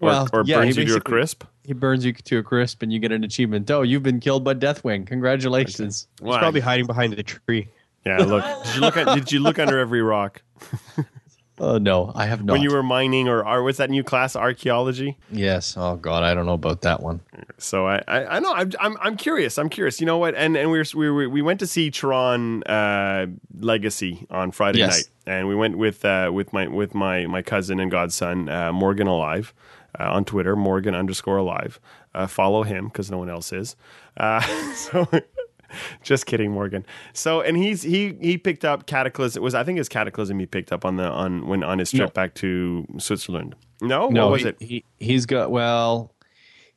or, 0.00 0.08
Well, 0.08 0.28
or 0.32 0.42
yeah, 0.44 0.56
burns 0.58 0.76
you 0.76 0.84
to 0.84 0.96
a 0.96 1.00
crisp. 1.00 1.44
he 1.64 1.72
burns 1.72 2.04
you 2.04 2.12
to 2.12 2.38
a 2.38 2.42
crisp, 2.42 2.82
and 2.82 2.92
you 2.92 2.98
get 2.98 3.10
an 3.12 3.24
achievement. 3.24 3.70
Oh, 3.70 3.82
you've 3.82 4.02
been 4.02 4.20
killed 4.20 4.44
by 4.44 4.54
Deathwing. 4.54 5.06
Congratulations. 5.06 6.06
He's 6.20 6.36
probably 6.36 6.60
hiding 6.60 6.86
behind 6.86 7.14
the 7.14 7.22
tree. 7.22 7.68
Yeah, 8.04 8.18
look. 8.18 8.44
Did 8.64 8.74
you 8.74 8.80
look 8.80 8.96
at, 8.96 9.14
Did 9.14 9.32
you 9.32 9.40
look 9.40 9.58
under 9.58 9.78
every 9.78 10.02
rock 10.02 10.42
Oh 11.64 11.78
no, 11.78 12.10
I 12.16 12.26
have 12.26 12.44
not. 12.44 12.54
when 12.54 12.62
you 12.62 12.72
were 12.72 12.82
mining, 12.82 13.28
or, 13.28 13.46
or 13.46 13.62
what's 13.62 13.78
that 13.78 13.88
new 13.88 14.02
class, 14.02 14.34
archaeology? 14.34 15.16
yes. 15.30 15.76
Oh 15.78 15.94
God, 15.94 16.24
I 16.24 16.34
don't 16.34 16.44
know 16.44 16.54
about 16.54 16.80
that 16.82 17.00
one. 17.00 17.20
So 17.58 17.86
I, 17.86 18.02
I, 18.08 18.24
I 18.36 18.38
know 18.40 18.52
I'm, 18.52 18.72
I'm, 18.80 18.96
I'm 19.00 19.16
curious. 19.16 19.58
I'm 19.58 19.68
curious. 19.68 20.00
You 20.00 20.06
know 20.06 20.18
what? 20.18 20.34
And 20.34 20.56
and 20.56 20.72
we 20.72 20.78
were, 20.78 20.84
we 20.96 21.08
were, 21.10 21.28
we 21.28 21.40
went 21.40 21.60
to 21.60 21.66
see 21.68 21.90
Tron 21.92 22.64
uh, 22.64 23.26
Legacy 23.60 24.26
on 24.28 24.50
Friday 24.50 24.80
Yes. 24.80 24.90
night, 24.90 25.08
and 25.24 25.46
we 25.46 25.54
went 25.54 25.78
with 25.78 26.04
uh, 26.04 26.30
with 26.34 26.52
my 26.52 26.66
with 26.66 26.94
my 26.96 27.26
my 27.26 27.42
cousin 27.42 27.78
and 27.78 27.90
godson 27.92 28.48
uh, 28.48 28.72
Morgan 28.72 29.06
Alive 29.06 29.54
uh, 30.00 30.10
on 30.10 30.24
Twitter, 30.24 30.56
Morgan 30.56 30.96
underscore 30.96 31.36
Alive. 31.36 31.78
Uh, 32.12 32.26
follow 32.26 32.64
him 32.64 32.88
because 32.88 33.08
no 33.08 33.18
one 33.18 33.30
else 33.30 33.52
is. 33.52 33.76
Uh, 34.16 34.40
so. 34.74 35.06
Just 36.02 36.26
kidding, 36.26 36.50
Morgan. 36.50 36.84
So, 37.12 37.40
and 37.40 37.56
he's 37.56 37.82
he 37.82 38.16
he 38.20 38.38
picked 38.38 38.64
up 38.64 38.86
Cataclysm. 38.86 39.40
It 39.40 39.44
was 39.44 39.54
I 39.54 39.64
think 39.64 39.78
it's 39.78 39.88
Cataclysm 39.88 40.38
he 40.38 40.46
picked 40.46 40.72
up 40.72 40.84
on 40.84 40.96
the 40.96 41.04
on 41.08 41.46
when 41.46 41.62
on 41.62 41.78
his 41.78 41.90
trip 41.90 42.08
No. 42.10 42.12
back 42.12 42.34
to 42.36 42.86
Switzerland. 42.98 43.54
No, 43.80 44.08
No, 44.08 44.26
what 44.26 44.32
was 44.32 44.42
he, 44.42 44.48
it? 44.48 44.56
He, 44.60 44.84
he's 45.00 45.26
got 45.26 45.50
well. 45.50 46.11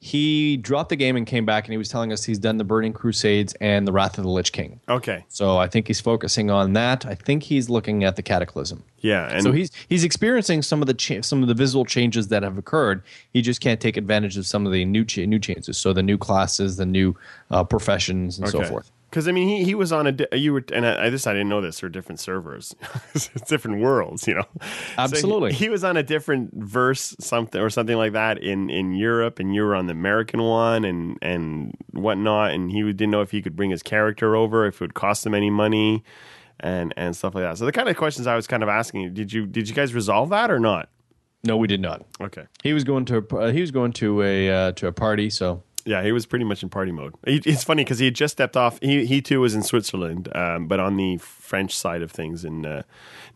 He 0.05 0.57
dropped 0.57 0.89
the 0.89 0.95
game 0.95 1.15
and 1.15 1.25
came 1.25 1.47
back, 1.47 1.65
and 1.65 1.73
he 1.73 1.79
was 1.79 1.89
telling 1.89 2.13
us 2.13 2.23
he's 2.23 2.37
done 2.37 2.57
the 2.57 2.63
Burning 2.63 2.93
Crusades 2.93 3.55
and 3.59 3.87
the 3.87 3.91
Wrath 3.91 4.19
of 4.19 4.23
the 4.23 4.29
Lich 4.29 4.51
King. 4.51 4.79
Okay, 4.87 5.25
So 5.29 5.57
I 5.57 5.67
think 5.67 5.87
he's 5.87 5.99
focusing 5.99 6.51
on 6.51 6.73
that. 6.73 7.07
I 7.07 7.15
think 7.15 7.41
he's 7.41 7.71
looking 7.71 8.03
at 8.03 8.15
the 8.15 8.21
Cataclysm. 8.21 8.83
yeah, 8.99 9.27
and 9.31 9.41
so 9.41 9.51
he's 9.51 9.71
he's 9.89 10.03
experiencing 10.03 10.61
some 10.61 10.79
of 10.81 10.85
the 10.87 10.93
cha- 10.93 11.21
some 11.21 11.41
of 11.41 11.47
the 11.47 11.55
visual 11.55 11.85
changes 11.85 12.27
that 12.27 12.43
have 12.43 12.55
occurred. 12.59 13.01
He 13.33 13.41
just 13.41 13.61
can't 13.61 13.81
take 13.81 13.97
advantage 13.97 14.37
of 14.37 14.45
some 14.45 14.67
of 14.67 14.71
the 14.71 14.85
new 14.85 15.03
cha- 15.05 15.25
new 15.25 15.39
changes. 15.39 15.75
So 15.75 15.91
the 15.91 16.03
new 16.03 16.19
classes, 16.19 16.77
the 16.77 16.85
new 16.85 17.15
uh, 17.49 17.63
professions, 17.63 18.37
and 18.37 18.47
so 18.47 18.59
forth. 18.69 18.91
Because 19.15 19.29
I 19.29 19.31
mean, 19.31 19.47
he, 19.47 19.63
he 19.63 19.75
was 19.75 19.93
on 19.93 20.07
a 20.07 20.11
di- 20.11 20.27
you 20.33 20.51
were 20.51 20.65
and 20.73 20.85
I, 20.85 21.05
I 21.05 21.09
this 21.09 21.25
I 21.25 21.31
didn't 21.31 21.47
know 21.47 21.61
this. 21.61 21.79
They're 21.79 21.89
different 21.89 22.19
servers, 22.19 22.75
it's 23.13 23.29
different 23.47 23.79
worlds, 23.79 24.27
you 24.27 24.35
know. 24.35 24.43
So 24.59 24.67
he- 24.67 24.93
Absolutely. 24.97 25.53
he, 25.53 25.69
was 25.69 25.85
on 25.85 25.95
a 25.95 26.03
different 26.03 26.53
verse, 26.53 27.15
something 27.21 27.61
or 27.61 27.69
something 27.69 27.95
like 27.95 28.11
that 28.11 28.43
in 28.43 28.69
in 28.69 28.91
Europe, 28.91 29.39
and 29.39 29.55
you 29.55 29.61
were 29.63 29.73
on 29.73 29.87
the 29.87 29.93
American 29.93 30.43
one, 30.43 30.83
and 30.83 31.17
and 31.21 31.73
whatnot. 31.91 32.51
And 32.51 32.69
he 32.69 32.83
didn't 32.83 33.11
know 33.11 33.21
if 33.21 33.31
he 33.31 33.41
could 33.41 33.55
bring 33.55 33.69
his 33.69 33.81
character 33.81 34.35
over, 34.35 34.65
if 34.65 34.75
it 34.75 34.81
would 34.81 34.95
cost 34.95 35.25
him 35.25 35.33
any 35.33 35.49
money, 35.49 36.03
and 36.59 36.93
and 36.97 37.15
stuff 37.15 37.35
like 37.35 37.45
that. 37.45 37.57
So 37.57 37.63
the 37.63 37.71
kind 37.71 37.87
of 37.87 37.95
questions 37.95 38.27
I 38.27 38.35
was 38.35 38.47
kind 38.47 38.63
of 38.63 38.67
asking 38.67 39.13
did 39.13 39.31
you 39.31 39.45
did 39.45 39.69
you 39.69 39.75
guys 39.75 39.93
resolve 39.93 40.27
that 40.31 40.51
or 40.51 40.59
not? 40.59 40.89
No, 41.45 41.55
we 41.55 41.67
did 41.67 41.79
not. 41.79 42.03
Okay. 42.19 42.47
He 42.63 42.73
was 42.73 42.83
going 42.83 43.05
to 43.05 43.25
a, 43.31 43.35
uh, 43.37 43.51
he 43.53 43.61
was 43.61 43.71
going 43.71 43.93
to 43.93 44.23
a 44.23 44.49
uh, 44.49 44.71
to 44.73 44.87
a 44.87 44.91
party. 44.91 45.29
So 45.29 45.63
Yeah, 45.87 46.01
he 46.01 46.11
was 46.11 46.25
pretty 46.25 46.45
much 46.45 46.63
in 46.63 46.69
party 46.69 46.91
mode. 46.91 47.13
It's 47.23 47.63
funny 47.63 47.83
because 47.83 47.99
he 47.99 48.05
had 48.05 48.15
just 48.15 48.31
stepped 48.31 48.57
off. 48.57 48.79
He 48.81 49.05
he 49.05 49.21
too 49.21 49.39
was 49.39 49.53
in 49.53 49.61
Switzerland, 49.61 50.35
um, 50.35 50.67
but 50.67 50.79
on 50.79 50.97
the 50.97 51.17
French 51.17 51.77
side 51.77 52.01
of 52.01 52.11
things 52.11 52.43
in 52.43 52.65
uh, 52.65 52.81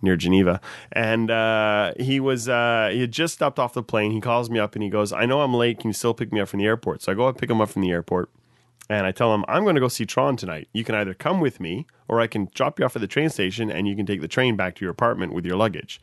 near 0.01 0.15
Geneva, 0.15 0.59
and 0.91 1.29
uh, 1.29 1.93
he 1.99 2.19
was 2.19 2.49
uh, 2.49 2.89
he 2.91 3.01
had 3.01 3.11
just 3.11 3.35
stepped 3.35 3.59
off 3.59 3.73
the 3.73 3.83
plane. 3.83 4.11
He 4.11 4.19
calls 4.19 4.49
me 4.49 4.57
up 4.57 4.73
and 4.75 4.81
he 4.81 4.89
goes, 4.89 5.13
"I 5.13 5.27
know 5.27 5.41
I'm 5.41 5.53
late. 5.53 5.79
Can 5.79 5.89
you 5.89 5.93
still 5.93 6.15
pick 6.15 6.33
me 6.33 6.39
up 6.39 6.49
from 6.49 6.59
the 6.59 6.65
airport?" 6.65 7.03
So 7.03 7.11
I 7.11 7.15
go 7.15 7.27
and 7.27 7.37
pick 7.37 7.51
him 7.51 7.61
up 7.61 7.69
from 7.69 7.83
the 7.83 7.91
airport, 7.91 8.31
and 8.89 9.05
I 9.05 9.11
tell 9.11 9.33
him 9.35 9.45
I'm 9.47 9.61
going 9.61 9.75
to 9.75 9.81
go 9.81 9.87
see 9.87 10.05
Tron 10.05 10.35
tonight. 10.35 10.67
You 10.73 10.83
can 10.83 10.95
either 10.95 11.13
come 11.13 11.39
with 11.39 11.59
me 11.59 11.85
or 12.07 12.19
I 12.19 12.25
can 12.25 12.49
drop 12.55 12.79
you 12.79 12.85
off 12.85 12.95
at 12.95 13.01
the 13.01 13.07
train 13.07 13.29
station 13.29 13.69
and 13.69 13.87
you 13.87 13.95
can 13.95 14.07
take 14.07 14.21
the 14.21 14.27
train 14.27 14.55
back 14.55 14.75
to 14.75 14.85
your 14.85 14.91
apartment 14.91 15.33
with 15.33 15.45
your 15.45 15.55
luggage. 15.55 16.01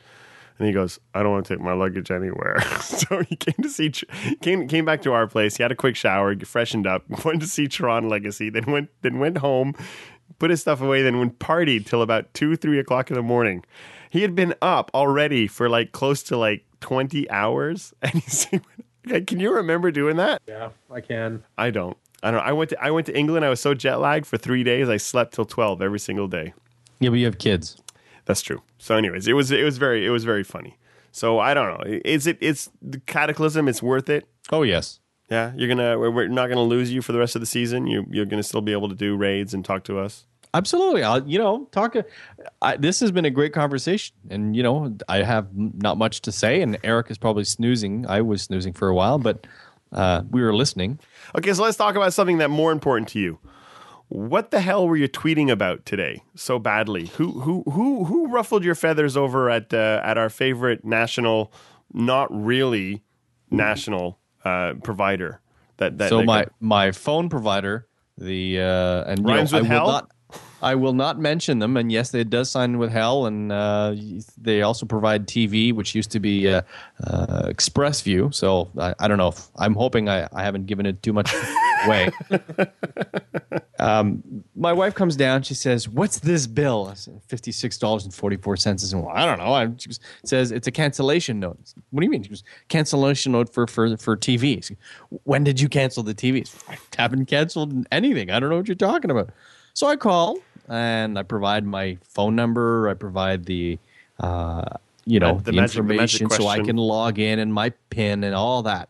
And 0.58 0.66
he 0.66 0.72
goes, 0.72 0.98
I 1.14 1.22
don't 1.22 1.32
want 1.32 1.46
to 1.46 1.54
take 1.54 1.62
my 1.62 1.74
luggage 1.74 2.10
anywhere. 2.10 2.60
so 2.80 3.22
he 3.22 3.36
came 3.36 3.62
to 3.62 3.68
see, 3.68 3.92
came 4.40 4.68
came 4.68 4.84
back 4.84 5.02
to 5.02 5.12
our 5.12 5.26
place. 5.26 5.56
He 5.56 5.62
had 5.62 5.72
a 5.72 5.76
quick 5.76 5.96
shower, 5.96 6.34
freshened 6.44 6.86
up, 6.86 7.04
went 7.24 7.40
to 7.42 7.46
see 7.46 7.68
Tron 7.68 8.08
Legacy, 8.08 8.48
then 8.50 8.64
went 8.66 8.88
then 9.02 9.18
went 9.18 9.38
home, 9.38 9.74
put 10.38 10.50
his 10.50 10.60
stuff 10.60 10.80
away, 10.80 11.02
then 11.02 11.18
went 11.18 11.38
partied 11.38 11.86
till 11.86 12.02
about 12.02 12.32
two 12.32 12.56
three 12.56 12.78
o'clock 12.78 13.10
in 13.10 13.16
the 13.16 13.22
morning. 13.22 13.64
He 14.08 14.22
had 14.22 14.34
been 14.34 14.54
up 14.62 14.90
already 14.94 15.46
for 15.46 15.68
like 15.68 15.92
close 15.92 16.22
to 16.24 16.36
like 16.36 16.64
twenty 16.80 17.28
hours, 17.30 17.92
and 18.02 18.14
he's. 18.14 18.46
Can 19.26 19.38
you 19.38 19.54
remember 19.54 19.92
doing 19.92 20.16
that? 20.16 20.42
Yeah, 20.48 20.70
I 20.90 21.00
can. 21.00 21.44
I 21.56 21.70
don't. 21.70 21.96
I 22.24 22.32
don't. 22.32 22.40
I 22.40 22.52
went 22.52 22.70
to 22.70 22.82
I 22.82 22.90
went 22.90 23.06
to 23.06 23.16
England. 23.16 23.44
I 23.44 23.50
was 23.50 23.60
so 23.60 23.72
jet 23.72 23.96
lagged 23.96 24.26
for 24.26 24.36
three 24.36 24.64
days. 24.64 24.88
I 24.88 24.96
slept 24.96 25.34
till 25.34 25.44
twelve 25.44 25.80
every 25.82 26.00
single 26.00 26.26
day. 26.26 26.54
yeah, 26.98 27.10
but 27.10 27.16
you 27.18 27.26
have 27.26 27.38
kids. 27.38 27.76
That's 28.26 28.42
true. 28.42 28.62
So, 28.78 28.96
anyways, 28.96 29.26
it 29.26 29.32
was 29.32 29.50
it 29.50 29.64
was 29.64 29.78
very 29.78 30.04
it 30.04 30.10
was 30.10 30.24
very 30.24 30.44
funny. 30.44 30.78
So 31.12 31.38
I 31.38 31.54
don't 31.54 31.78
know. 31.78 31.98
Is 32.04 32.26
it? 32.26 32.36
It's 32.42 32.68
the 32.82 33.00
Cataclysm. 33.00 33.68
It's 33.68 33.82
worth 33.82 34.10
it. 34.10 34.28
Oh 34.52 34.62
yes. 34.62 35.00
Yeah, 35.30 35.52
you're 35.56 35.68
gonna. 35.68 35.98
We're, 35.98 36.10
we're 36.10 36.28
not 36.28 36.48
gonna 36.48 36.62
lose 36.62 36.92
you 36.92 37.02
for 37.02 37.12
the 37.12 37.18
rest 37.18 37.34
of 37.34 37.40
the 37.40 37.46
season. 37.46 37.86
You 37.86 38.04
you're 38.10 38.26
gonna 38.26 38.42
still 38.42 38.60
be 38.60 38.72
able 38.72 38.88
to 38.90 38.94
do 38.94 39.16
raids 39.16 39.54
and 39.54 39.64
talk 39.64 39.84
to 39.84 39.98
us. 39.98 40.26
Absolutely. 40.54 41.02
I'll, 41.02 41.26
you 41.26 41.38
know, 41.38 41.68
talk. 41.70 41.96
I, 42.62 42.76
this 42.76 43.00
has 43.00 43.10
been 43.12 43.24
a 43.24 43.30
great 43.30 43.52
conversation, 43.52 44.14
and 44.30 44.56
you 44.56 44.62
know, 44.62 44.96
I 45.08 45.22
have 45.22 45.48
not 45.54 45.98
much 45.98 46.22
to 46.22 46.32
say, 46.32 46.62
and 46.62 46.78
Eric 46.84 47.10
is 47.10 47.18
probably 47.18 47.44
snoozing. 47.44 48.06
I 48.08 48.20
was 48.22 48.42
snoozing 48.42 48.72
for 48.72 48.88
a 48.88 48.94
while, 48.94 49.18
but 49.18 49.46
uh, 49.92 50.22
we 50.30 50.42
were 50.42 50.54
listening. 50.54 50.98
Okay, 51.36 51.52
so 51.52 51.62
let's 51.62 51.76
talk 51.76 51.96
about 51.96 52.12
something 52.12 52.38
that 52.38 52.50
more 52.50 52.72
important 52.72 53.08
to 53.10 53.18
you. 53.18 53.38
What 54.08 54.50
the 54.52 54.60
hell 54.60 54.86
were 54.86 54.96
you 54.96 55.08
tweeting 55.08 55.50
about 55.50 55.84
today 55.84 56.22
so 56.36 56.58
badly? 56.58 57.06
Who 57.16 57.40
who 57.40 57.64
who 57.70 58.04
who 58.04 58.28
ruffled 58.28 58.64
your 58.64 58.76
feathers 58.76 59.16
over 59.16 59.50
at 59.50 59.74
uh, 59.74 60.00
at 60.04 60.16
our 60.16 60.30
favorite 60.30 60.84
national, 60.84 61.52
not 61.92 62.28
really 62.30 63.02
national 63.50 64.18
uh, 64.44 64.74
provider? 64.82 65.40
That 65.78 65.98
that 65.98 66.08
so 66.10 66.22
my 66.22 66.44
got- 66.44 66.52
my 66.60 66.92
phone 66.92 67.28
provider, 67.28 67.86
the 68.16 68.60
uh, 68.60 69.04
and 69.10 69.18
you 69.18 69.24
know, 69.24 69.34
Rhymes 69.34 69.52
with 69.52 69.64
I 69.64 69.66
hell? 69.66 69.84
will 69.86 69.92
not. 69.92 70.10
I 70.62 70.74
will 70.74 70.94
not 70.94 71.18
mention 71.18 71.58
them, 71.58 71.76
and 71.76 71.92
yes, 71.92 72.14
it 72.14 72.30
does 72.30 72.50
sign 72.50 72.78
with 72.78 72.90
Hell, 72.90 73.26
and 73.26 73.52
uh, 73.52 73.94
they 74.38 74.62
also 74.62 74.86
provide 74.86 75.28
TV, 75.28 75.72
which 75.72 75.94
used 75.94 76.10
to 76.12 76.20
be 76.20 76.48
uh, 76.48 76.62
uh, 77.04 77.50
ExpressVu. 77.50 78.34
So 78.34 78.70
I, 78.78 78.94
I 78.98 79.06
don't 79.06 79.18
know. 79.18 79.28
If, 79.28 79.48
I'm 79.56 79.74
hoping 79.74 80.08
I, 80.08 80.26
I 80.32 80.42
haven't 80.42 80.66
given 80.66 80.86
it 80.86 81.02
too 81.02 81.12
much 81.12 81.32
away. 81.84 82.10
um, 83.78 84.22
my 84.56 84.72
wife 84.72 84.94
comes 84.94 85.14
down. 85.14 85.42
She 85.42 85.54
says, 85.54 85.88
"What's 85.88 86.20
this 86.20 86.46
bill?" 86.46 86.88
I 86.90 86.94
said, 86.94 87.20
Fifty-six 87.28 87.76
dollars 87.76 88.04
and 88.04 88.14
forty-four 88.14 88.56
cents. 88.56 88.82
I 88.82 88.86
said, 88.88 88.98
"Well, 88.98 89.14
I 89.14 89.26
don't 89.26 89.38
know." 89.38 89.52
I, 89.52 89.68
she 89.76 89.90
says 90.24 90.50
it's 90.50 90.66
a 90.66 90.72
cancellation 90.72 91.38
note. 91.38 91.58
Said, 91.64 91.82
What 91.90 92.00
do 92.00 92.06
you 92.06 92.10
mean? 92.10 92.22
She 92.22 92.30
goes, 92.30 92.44
"Cancellation 92.68 93.32
note 93.32 93.52
for 93.52 93.66
for 93.66 93.96
for 93.98 94.16
TV." 94.16 94.64
Said, 94.64 94.78
when 95.24 95.44
did 95.44 95.60
you 95.60 95.68
cancel 95.68 96.02
the 96.02 96.14
TV? 96.14 96.50
I 96.68 96.78
haven't 96.96 97.26
canceled 97.26 97.86
anything. 97.92 98.30
I 98.30 98.40
don't 98.40 98.48
know 98.48 98.56
what 98.56 98.68
you're 98.68 98.74
talking 98.74 99.10
about. 99.10 99.30
So 99.76 99.86
I 99.86 99.96
call 99.96 100.38
and 100.70 101.18
I 101.18 101.22
provide 101.22 101.66
my 101.66 101.98
phone 102.02 102.34
number. 102.34 102.88
I 102.88 102.94
provide 102.94 103.44
the, 103.44 103.78
uh, 104.18 104.64
you 105.04 105.20
know, 105.20 105.34
The 105.36 105.50
the, 105.50 105.52
magic- 105.52 105.76
the 105.76 105.82
magic 105.82 106.20
information 106.22 106.44
so 106.44 106.48
I 106.48 106.60
can 106.60 106.78
log 106.78 107.18
in 107.18 107.38
and 107.38 107.52
my 107.52 107.68
PIN 107.90 108.24
and 108.24 108.34
all 108.34 108.62
that. 108.62 108.88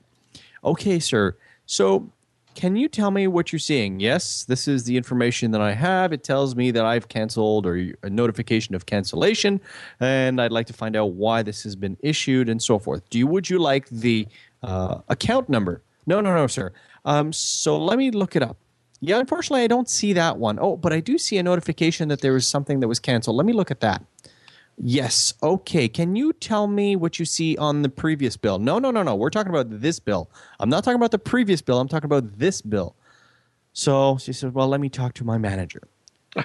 Okay, 0.63 1.01
sir. 1.01 1.35
So 1.67 2.09
can 2.55 2.77
you 2.77 2.89
tell 2.89 3.11
me 3.11 3.27
what 3.27 3.51
you're 3.53 3.59
seeing? 3.59 3.99
Yes, 3.99 4.45
this 4.45 4.69
is 4.69 4.85
the 4.85 4.97
information 4.97 5.51
that 5.51 5.61
I 5.61 5.73
have. 5.73 6.13
It 6.13 6.23
tells 6.23 6.55
me 6.55 6.71
that 6.71 6.85
I've 6.85 7.09
canceled 7.09 7.67
or 7.67 7.93
a 8.05 8.09
notification 8.09 8.77
of 8.77 8.87
cancellation, 8.87 9.61
and 9.99 10.41
I'd 10.41 10.53
like 10.53 10.69
to 10.69 10.73
find 10.73 10.95
out 10.95 11.15
why 11.15 11.43
this 11.43 11.65
has 11.65 11.75
been 11.75 11.97
issued 11.99 12.49
and 12.49 12.63
so 12.63 12.79
forth. 12.79 13.03
Do 13.11 13.19
you 13.19 13.27
would 13.27 13.51
you 13.51 13.59
like 13.59 13.89
the 13.89 14.29
uh, 14.63 15.01
account 15.09 15.49
number? 15.49 15.83
No, 16.07 16.21
no, 16.21 16.33
no, 16.33 16.47
sir. 16.47 16.73
Um, 17.05 17.33
so 17.33 17.77
let 17.77 17.99
me 17.99 18.13
look 18.13 18.37
it 18.37 18.43
up. 18.45 18.57
Yeah, 19.01 19.19
unfortunately, 19.19 19.63
I 19.63 19.67
don't 19.67 19.89
see 19.89 20.13
that 20.15 20.39
one. 20.39 20.59
Oh, 20.61 20.77
but 20.77 20.93
I 20.93 21.01
do 21.01 21.19
see 21.19 21.37
a 21.39 21.43
notification 21.43 22.09
that 22.09 22.21
there 22.21 22.33
was 22.33 22.47
something 22.47 22.81
that 22.81 22.89
was 22.89 22.99
canceled. 22.99 23.37
Let 23.37 23.47
me 23.47 23.53
look 23.53 23.71
at 23.71 23.81
that. 23.81 24.03
Yes. 24.79 25.35
Okay. 25.43 25.89
Can 25.89 26.17
you 26.17 26.33
tell 26.35 26.67
me 26.67 26.97
what 26.97 27.19
you 27.19 27.25
see 27.25 27.57
on 27.57 27.83
the 27.83 27.89
previous 27.89 28.37
bill? 28.37 28.59
No, 28.59 28.79
no, 28.79 28.91
no, 28.91 29.03
no. 29.03 29.15
We're 29.15 29.31
talking 29.31 29.51
about 29.51 29.81
this 29.81 29.99
bill. 29.99 30.31
I'm 30.61 30.69
not 30.69 30.85
talking 30.85 30.97
about 30.97 31.11
the 31.13 31.19
previous 31.19 31.63
bill. 31.63 31.81
I'm 31.81 31.89
talking 31.89 32.07
about 32.07 32.39
this 32.39 32.61
bill. 32.61 32.95
So 33.73 34.19
she 34.19 34.33
said, 34.33 34.55
Well, 34.55 34.69
let 34.69 34.81
me 34.81 34.89
talk 34.89 35.15
to 35.15 35.25
my 35.25 35.39
manager. 35.39 35.83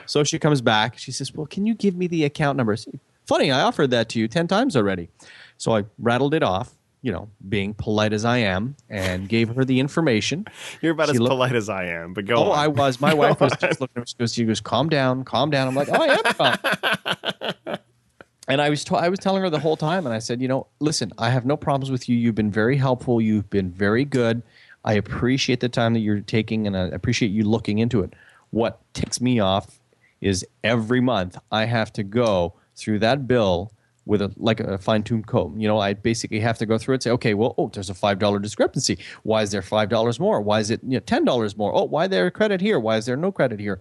so 0.06 0.24
she 0.24 0.40
comes 0.40 0.62
back. 0.62 0.98
She 0.98 1.12
says, 1.12 1.34
Well, 1.34 1.46
can 1.48 1.66
you 1.66 1.74
give 1.74 1.96
me 1.96 2.08
the 2.08 2.24
account 2.24 2.58
numbers? 2.58 2.88
Funny, 3.26 3.52
I 3.52 3.62
offered 3.62 3.92
that 3.92 4.10
to 4.10 4.20
you 4.20 4.28
10 4.28 4.48
times 4.48 4.76
already. 4.76 5.10
So 5.58 5.76
I 5.76 5.86
rattled 6.00 6.34
it 6.34 6.44
off, 6.44 6.74
you 7.02 7.12
know, 7.12 7.30
being 7.50 7.74
polite 7.74 8.14
as 8.14 8.26
I 8.26 8.38
am, 8.40 8.76
and 8.90 9.28
gave 9.28 9.50
her 9.56 9.66
the 9.66 9.80
information. 9.80 10.46
You're 10.82 10.92
about 10.92 11.08
She 11.08 11.14
as 11.16 11.20
looked- 11.20 11.32
polite 11.32 11.56
as 11.56 11.68
I 11.70 11.86
am, 11.86 12.14
but 12.14 12.26
go 12.26 12.36
Oh, 12.36 12.52
on. 12.52 12.60
I 12.60 12.68
was. 12.68 13.02
My 13.02 13.14
wife 13.14 13.40
was 13.42 13.54
just 13.58 13.82
looking 13.82 13.94
at 13.98 14.02
me. 14.02 14.06
She 14.08 14.16
goes, 14.18 14.34
she 14.34 14.44
goes, 14.46 14.62
calm 14.62 14.88
down, 14.90 15.24
calm 15.24 15.50
down. 15.50 15.68
I'm 15.68 15.76
like, 15.76 15.90
oh, 15.90 16.02
I 16.02 16.08
am 16.08 16.24
calm. 16.34 17.78
and 18.48 18.62
I 18.62 18.70
was, 18.70 18.84
t- 18.84 18.96
I 18.96 19.10
was 19.10 19.20
telling 19.20 19.42
her 19.42 19.50
the 19.50 19.60
whole 19.60 19.78
time, 19.78 20.06
and 20.06 20.14
I 20.14 20.20
said, 20.20 20.42
you 20.42 20.48
know, 20.48 20.68
listen, 20.80 21.12
I 21.18 21.30
have 21.30 21.46
no 21.46 21.56
problems 21.58 21.92
with 21.92 22.10
you. 22.10 22.18
You've 22.18 22.36
been 22.36 22.52
very 22.52 22.78
helpful. 22.78 23.22
You've 23.22 23.50
been 23.50 23.72
very 23.72 24.06
good. 24.06 24.42
I 24.84 24.94
appreciate 24.94 25.60
the 25.60 25.70
time 25.70 25.94
that 25.94 26.00
you're 26.00 26.22
taking, 26.22 26.66
and 26.68 26.76
I 26.76 26.82
appreciate 26.88 27.30
you 27.30 27.44
looking 27.44 27.80
into 27.80 28.02
it. 28.02 28.14
What 28.50 28.80
ticks 28.94 29.22
me 29.22 29.40
off 29.40 29.80
is 30.22 30.46
every 30.64 31.02
month 31.02 31.38
I 31.52 31.66
have 31.66 31.94
to 31.94 32.04
go 32.04 32.54
through 32.76 33.00
that 33.00 33.28
bill 33.28 33.72
with 34.06 34.22
a 34.22 34.34
like 34.38 34.60
a 34.60 34.78
fine 34.78 35.04
tuned 35.04 35.28
comb. 35.28 35.60
You 35.60 35.68
know, 35.68 35.80
I 35.80 35.94
basically 35.94 36.40
have 36.40 36.58
to 36.58 36.66
go 36.66 36.78
through 36.78 36.94
it 36.94 36.98
and 36.98 37.04
say, 37.04 37.12
okay, 37.12 37.34
well, 37.34 37.54
oh, 37.58 37.70
there's 37.70 37.90
a 37.90 37.94
five 37.94 38.20
dollar 38.20 38.40
discrepancy. 38.40 38.98
Why 39.24 39.42
is 39.42 39.52
there 39.52 39.62
five 39.62 39.90
dollars 39.90 40.20
more? 40.20 40.42
Why 40.42 40.60
is 40.60 40.72
it 40.72 40.82
you 40.84 40.92
know, 40.92 41.00
ten 41.00 41.24
dollars 41.26 41.56
more? 41.58 41.74
Oh, 41.76 41.84
why 41.84 42.08
there 42.08 42.30
credit 42.32 42.62
here? 42.62 42.80
Why 42.80 42.98
is 42.98 43.06
there 43.06 43.18
no 43.18 43.32
credit 43.32 43.60
here? 43.60 43.80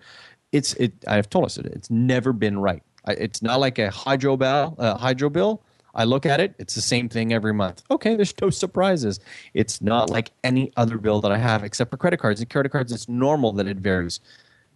It's 0.52 0.74
it. 0.74 0.92
I've 1.06 1.30
told 1.30 1.46
us 1.46 1.56
it. 1.58 1.66
It's 1.66 1.90
never 1.90 2.32
been 2.32 2.58
right. 2.58 2.82
I, 3.06 3.12
it's 3.12 3.40
not 3.42 3.60
like 3.60 3.78
a 3.78 3.90
hydro 3.90 4.36
bill. 4.36 4.76
Hydro 4.78 5.30
bill. 5.30 5.62
I 5.94 6.04
look 6.04 6.24
at 6.24 6.38
it. 6.38 6.54
It's 6.58 6.76
the 6.76 6.80
same 6.80 7.08
thing 7.08 7.32
every 7.32 7.52
month. 7.52 7.82
Okay, 7.90 8.14
there's 8.14 8.34
no 8.40 8.50
surprises. 8.50 9.18
It's 9.54 9.82
not 9.82 10.08
like 10.08 10.30
any 10.44 10.72
other 10.76 10.98
bill 10.98 11.20
that 11.20 11.32
I 11.32 11.38
have 11.38 11.64
except 11.64 11.90
for 11.90 11.96
credit 11.96 12.20
cards. 12.20 12.40
And 12.40 12.48
credit 12.48 12.70
cards, 12.70 12.92
it's 12.92 13.08
normal 13.08 13.52
that 13.54 13.66
it 13.66 13.78
varies. 13.78 14.20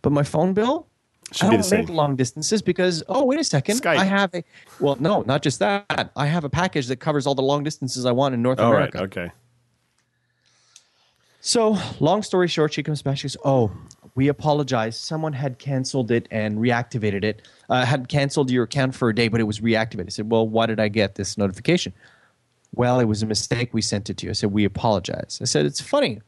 But 0.03 0.11
my 0.11 0.25
phone 0.25 0.55
bill, 0.55 0.89
Should 1.33 1.47
I 1.47 1.51
don't 1.51 1.69
the 1.69 1.77
make 1.77 1.89
long 1.89 2.17
distances 2.17 2.63
because 2.63 3.03
oh 3.09 3.25
wait 3.25 3.41
a 3.41 3.45
second, 3.45 3.81
Skype. 3.81 3.97
I 3.97 4.05
have 4.05 4.35
a 4.35 4.45
well 4.79 4.97
no 5.01 5.23
not 5.23 5.43
just 5.43 5.59
that 5.59 6.13
I 6.15 6.27
have 6.27 6.45
a 6.45 6.51
package 6.51 6.87
that 6.89 6.97
covers 6.97 7.27
all 7.27 7.35
the 7.35 7.43
long 7.43 7.65
distances 7.65 8.05
I 8.05 8.13
want 8.13 8.35
in 8.35 8.43
North 8.43 8.61
All 8.61 8.73
right. 8.73 8.95
America. 8.95 9.01
Okay. 9.03 9.33
So 11.41 11.77
long 12.01 12.23
story 12.23 12.49
short, 12.49 12.73
she 12.73 12.83
comes 12.83 13.03
back. 13.03 13.19
She 13.19 13.25
goes, 13.25 13.37
"Oh, 13.45 13.71
we 14.15 14.29
apologize. 14.29 14.99
Someone 14.99 15.33
had 15.33 15.59
canceled 15.59 16.11
it 16.11 16.29
and 16.31 16.59
reactivated 16.59 17.25
it. 17.25 17.49
Uh, 17.69 17.85
had 17.85 18.09
canceled 18.09 18.51
your 18.51 18.65
account 18.65 18.95
for 18.95 19.09
a 19.09 19.15
day, 19.15 19.29
but 19.29 19.41
it 19.41 19.45
was 19.45 19.61
reactivated." 19.61 20.07
I 20.07 20.11
said, 20.11 20.31
"Well, 20.31 20.47
why 20.47 20.67
did 20.67 20.79
I 20.81 20.89
get 20.89 21.17
this 21.17 21.37
notification?" 21.37 21.93
Well, 22.75 22.99
it 22.99 23.05
was 23.05 23.23
a 23.23 23.27
mistake. 23.27 23.75
We 23.75 23.83
sent 23.83 24.09
it 24.09 24.17
to 24.19 24.27
you. 24.27 24.31
I 24.31 24.33
said, 24.35 24.53
"We 24.53 24.65
apologize." 24.65 25.39
I 25.43 25.45
said, 25.45 25.67
"It's 25.67 25.81
funny 25.81 26.21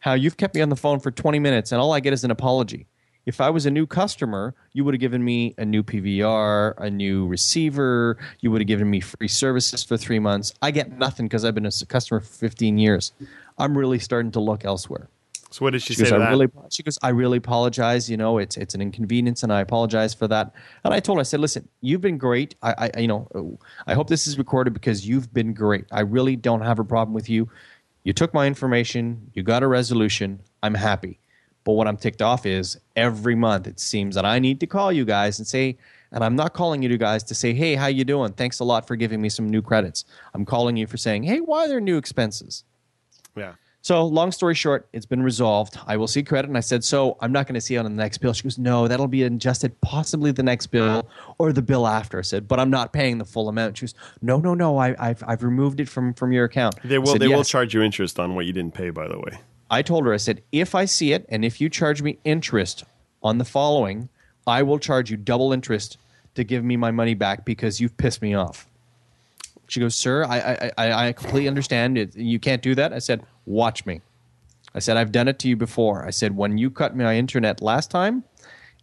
how 0.00 0.14
you've 0.14 0.36
kept 0.36 0.54
me 0.54 0.60
on 0.60 0.68
the 0.68 0.76
phone 0.76 0.98
for 1.00 1.10
20 1.10 1.38
minutes 1.38 1.72
and 1.72 1.80
all 1.80 1.92
I 1.92 2.00
get 2.00 2.12
is 2.12 2.24
an 2.24 2.30
apology." 2.30 2.86
If 3.30 3.40
I 3.40 3.48
was 3.48 3.64
a 3.64 3.70
new 3.70 3.86
customer, 3.86 4.56
you 4.72 4.84
would 4.84 4.92
have 4.92 5.00
given 5.00 5.22
me 5.22 5.54
a 5.56 5.64
new 5.64 5.84
PVR, 5.84 6.74
a 6.78 6.90
new 6.90 7.28
receiver. 7.28 8.18
You 8.40 8.50
would 8.50 8.60
have 8.60 8.66
given 8.66 8.90
me 8.90 8.98
free 8.98 9.28
services 9.28 9.84
for 9.84 9.96
three 9.96 10.18
months. 10.18 10.52
I 10.62 10.72
get 10.72 10.98
nothing 10.98 11.26
because 11.26 11.44
I've 11.44 11.54
been 11.54 11.64
a 11.64 11.70
customer 11.86 12.18
for 12.18 12.26
15 12.26 12.76
years. 12.76 13.12
I'm 13.56 13.78
really 13.78 14.00
starting 14.00 14.32
to 14.32 14.40
look 14.40 14.64
elsewhere. 14.64 15.08
So 15.52 15.64
what 15.64 15.74
did 15.74 15.82
she, 15.82 15.94
She 15.94 15.98
say 15.98 16.02
goes, 16.06 16.10
to 16.10 16.16
I 16.16 16.18
that? 16.18 16.30
really, 16.30 16.48
she 16.70 16.82
goes, 16.82 16.98
I 17.04 17.10
really 17.10 17.38
apologize. 17.38 18.10
You 18.10 18.16
know, 18.16 18.38
it's 18.38 18.56
it's 18.56 18.74
an 18.74 18.80
inconvenience, 18.80 19.44
and 19.44 19.52
I 19.52 19.60
apologize 19.60 20.12
for 20.12 20.26
that. 20.26 20.52
And 20.82 20.92
I 20.92 20.98
told 20.98 21.18
her, 21.18 21.20
I 21.20 21.22
said, 21.22 21.38
listen, 21.38 21.68
you've 21.82 22.00
been 22.00 22.18
great. 22.18 22.56
I, 22.62 22.90
I 22.96 23.00
you 23.00 23.06
know, 23.06 23.58
I 23.86 23.94
hope 23.94 24.08
this 24.08 24.26
is 24.26 24.38
recorded 24.38 24.74
because 24.74 25.06
you've 25.06 25.32
been 25.32 25.54
great. 25.54 25.84
I 25.92 26.00
really 26.00 26.34
don't 26.34 26.62
have 26.62 26.80
a 26.80 26.84
problem 26.84 27.14
with 27.14 27.30
you. 27.30 27.48
You 28.02 28.12
took 28.12 28.34
my 28.34 28.48
information. 28.48 29.30
You 29.34 29.44
got 29.44 29.62
a 29.62 29.68
resolution. 29.68 30.40
I'm 30.64 30.74
happy. 30.74 31.19
But 31.64 31.72
what 31.72 31.86
I'm 31.86 31.96
ticked 31.96 32.22
off 32.22 32.46
is 32.46 32.78
every 32.96 33.34
month 33.34 33.66
it 33.66 33.80
seems 33.80 34.14
that 34.14 34.24
I 34.24 34.38
need 34.38 34.60
to 34.60 34.66
call 34.66 34.92
you 34.92 35.04
guys 35.04 35.38
and 35.38 35.46
say, 35.46 35.76
and 36.12 36.24
I'm 36.24 36.34
not 36.34 36.54
calling 36.54 36.82
you 36.82 36.96
guys 36.98 37.22
to 37.24 37.34
say, 37.34 37.52
hey, 37.52 37.74
how 37.74 37.86
you 37.86 38.04
doing? 38.04 38.32
Thanks 38.32 38.60
a 38.60 38.64
lot 38.64 38.86
for 38.86 38.96
giving 38.96 39.20
me 39.20 39.28
some 39.28 39.48
new 39.48 39.62
credits. 39.62 40.04
I'm 40.34 40.44
calling 40.44 40.76
you 40.76 40.86
for 40.86 40.96
saying, 40.96 41.22
hey, 41.24 41.40
why 41.40 41.64
are 41.64 41.68
there 41.68 41.80
new 41.80 41.96
expenses? 41.96 42.64
yeah. 43.36 43.52
So, 43.82 44.04
long 44.04 44.30
story 44.30 44.54
short, 44.54 44.88
it's 44.92 45.06
been 45.06 45.22
resolved. 45.22 45.78
I 45.86 45.96
will 45.96 46.06
see 46.06 46.22
credit. 46.22 46.48
And 46.48 46.56
I 46.56 46.60
said, 46.60 46.84
So 46.84 47.16
I'm 47.20 47.32
not 47.32 47.46
going 47.46 47.54
to 47.54 47.62
see 47.62 47.76
it 47.76 47.78
on 47.78 47.84
the 47.84 47.90
next 47.90 48.18
bill. 48.18 48.34
She 48.34 48.42
goes, 48.42 48.58
No, 48.58 48.86
that'll 48.86 49.08
be 49.08 49.22
adjusted 49.22 49.80
possibly 49.80 50.32
the 50.32 50.42
next 50.42 50.66
bill 50.66 51.08
or 51.38 51.52
the 51.52 51.62
bill 51.62 51.86
after. 51.86 52.18
I 52.18 52.22
said, 52.22 52.46
But 52.46 52.60
I'm 52.60 52.68
not 52.68 52.92
paying 52.92 53.16
the 53.16 53.24
full 53.24 53.48
amount. 53.48 53.78
She 53.78 53.86
goes, 53.86 53.94
No, 54.20 54.38
no, 54.38 54.52
no. 54.52 54.76
I, 54.76 54.94
I've, 54.98 55.24
I've 55.26 55.42
removed 55.42 55.80
it 55.80 55.88
from, 55.88 56.12
from 56.12 56.30
your 56.30 56.44
account. 56.44 56.74
They 56.84 56.98
will. 56.98 57.06
said, 57.06 57.22
They 57.22 57.28
will 57.28 57.44
charge 57.44 57.72
you 57.72 57.80
interest 57.80 58.18
on 58.18 58.34
what 58.34 58.44
you 58.44 58.52
didn't 58.52 58.74
pay. 58.74 58.90
By 58.90 59.08
the 59.08 59.18
way. 59.18 59.40
I 59.70 59.82
told 59.82 60.04
her, 60.06 60.12
I 60.12 60.18
said, 60.18 60.42
If 60.50 60.74
I 60.74 60.84
see 60.84 61.12
it 61.12 61.24
and 61.28 61.44
if 61.44 61.60
you 61.60 61.68
charge 61.68 62.02
me 62.02 62.18
interest 62.24 62.84
on 63.22 63.38
the 63.38 63.44
following, 63.44 64.08
I 64.46 64.62
will 64.62 64.78
charge 64.78 65.10
you 65.10 65.16
double 65.16 65.52
interest 65.52 65.96
to 66.34 66.44
give 66.44 66.64
me 66.64 66.76
my 66.76 66.90
money 66.90 67.14
back 67.14 67.44
because 67.44 67.80
you've 67.80 67.96
pissed 67.96 68.22
me 68.22 68.34
off. 68.34 68.66
She 69.68 69.78
goes, 69.78 69.94
Sir, 69.94 70.24
I, 70.24 70.72
I, 70.76 71.08
I, 71.08 71.12
completely 71.12 71.46
understand. 71.46 71.96
It, 71.96 72.16
you 72.16 72.40
can't 72.40 72.62
do 72.62 72.74
that. 72.74 72.92
I 72.92 72.98
said, 72.98 73.24
Watch 73.46 73.86
me. 73.86 74.00
I 74.74 74.78
said, 74.78 74.96
I've 74.96 75.12
done 75.12 75.28
it 75.28 75.38
to 75.40 75.48
you 75.48 75.56
before. 75.56 76.06
I 76.06 76.10
said, 76.10 76.36
when 76.36 76.58
you 76.58 76.70
cut 76.70 76.96
my 76.96 77.16
internet 77.16 77.60
last 77.60 77.90
time, 77.90 78.24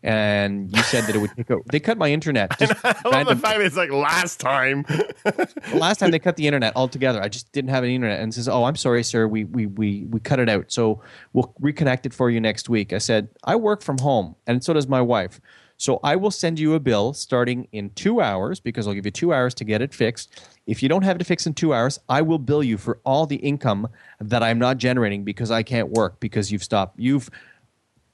and 0.04 0.76
you 0.76 0.82
said 0.84 1.06
that 1.06 1.16
it 1.16 1.20
would 1.20 1.32
take 1.36 1.50
a, 1.50 1.58
they 1.72 1.80
cut 1.80 1.98
my 1.98 2.10
internet. 2.10 2.58
Just 2.60 2.74
I 2.84 2.90
love 2.90 3.04
the 3.04 3.10
random- 3.12 3.38
fact 3.40 3.58
that 3.58 3.66
it's 3.66 3.76
like 3.76 3.92
last 3.92 4.40
time. 4.40 4.86
last 5.74 5.98
time 6.00 6.12
they 6.12 6.20
cut 6.20 6.36
the 6.36 6.48
internet 6.48 6.76
altogether. 6.76 7.22
I 7.22 7.30
just 7.30 7.52
didn't 7.52 7.70
have 7.72 7.84
any 7.84 7.96
internet 7.96 8.20
and 8.20 8.34
says, 8.34 8.48
"Oh, 8.48 8.66
I'm 8.66 8.76
sorry, 8.76 9.04
sir. 9.04 9.28
We 9.28 9.44
we 9.46 9.66
we 9.66 10.06
we 10.06 10.20
cut 10.20 10.40
it 10.40 10.50
out. 10.50 10.72
So 10.72 11.02
we'll 11.34 11.54
reconnect 11.62 12.06
it 12.06 12.14
for 12.14 12.30
you 12.30 12.40
next 12.40 12.70
week." 12.70 12.94
I 12.94 13.00
said, 13.00 13.30
"I 13.44 13.56
work 13.56 13.82
from 13.82 13.98
home, 14.00 14.36
and 14.46 14.64
so 14.64 14.74
does 14.74 14.88
my 14.88 15.02
wife. 15.02 15.40
So 15.80 16.00
I 16.04 16.16
will 16.16 16.32
send 16.32 16.58
you 16.58 16.74
a 16.74 16.80
bill 16.80 17.14
starting 17.14 17.68
in 17.72 17.92
two 17.92 18.20
hours 18.20 18.60
because 18.60 18.88
I'll 18.88 18.96
give 18.96 19.06
you 19.06 19.12
two 19.12 19.32
hours 19.32 19.54
to 19.56 19.64
get 19.64 19.80
it 19.80 19.94
fixed. 19.94 20.42
If 20.66 20.82
you 20.82 20.90
don't 20.90 21.04
have 21.04 21.22
it 21.22 21.24
fixed 21.28 21.46
in 21.46 21.54
two 21.54 21.72
hours, 21.72 22.00
I 22.10 22.24
will 22.24 22.40
bill 22.40 22.64
you 22.64 22.78
for 22.80 23.00
all 23.06 23.28
the 23.28 23.36
income 23.36 23.88
that 24.20 24.42
I'm 24.42 24.58
not 24.58 24.80
generating 24.80 25.24
because 25.24 25.52
I 25.52 25.62
can't 25.62 25.90
work 25.90 26.20
because 26.20 26.52
you've 26.52 26.64
stopped. 26.64 27.00
You've 27.00 27.30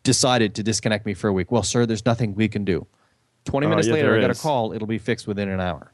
decided 0.03 0.55
to 0.55 0.63
disconnect 0.63 1.05
me 1.05 1.13
for 1.13 1.27
a 1.27 1.33
week. 1.33 1.51
Well, 1.51 1.63
sir, 1.63 1.85
there's 1.85 2.05
nothing 2.05 2.35
we 2.35 2.47
can 2.47 2.65
do." 2.65 2.87
20 3.45 3.67
minutes 3.67 3.87
yeah, 3.87 3.93
later, 3.95 4.17
I 4.17 4.21
got 4.21 4.29
a 4.29 4.39
call. 4.39 4.73
It'll 4.73 4.87
be 4.87 4.97
fixed 4.97 5.27
within 5.27 5.49
an 5.49 5.59
hour. 5.59 5.91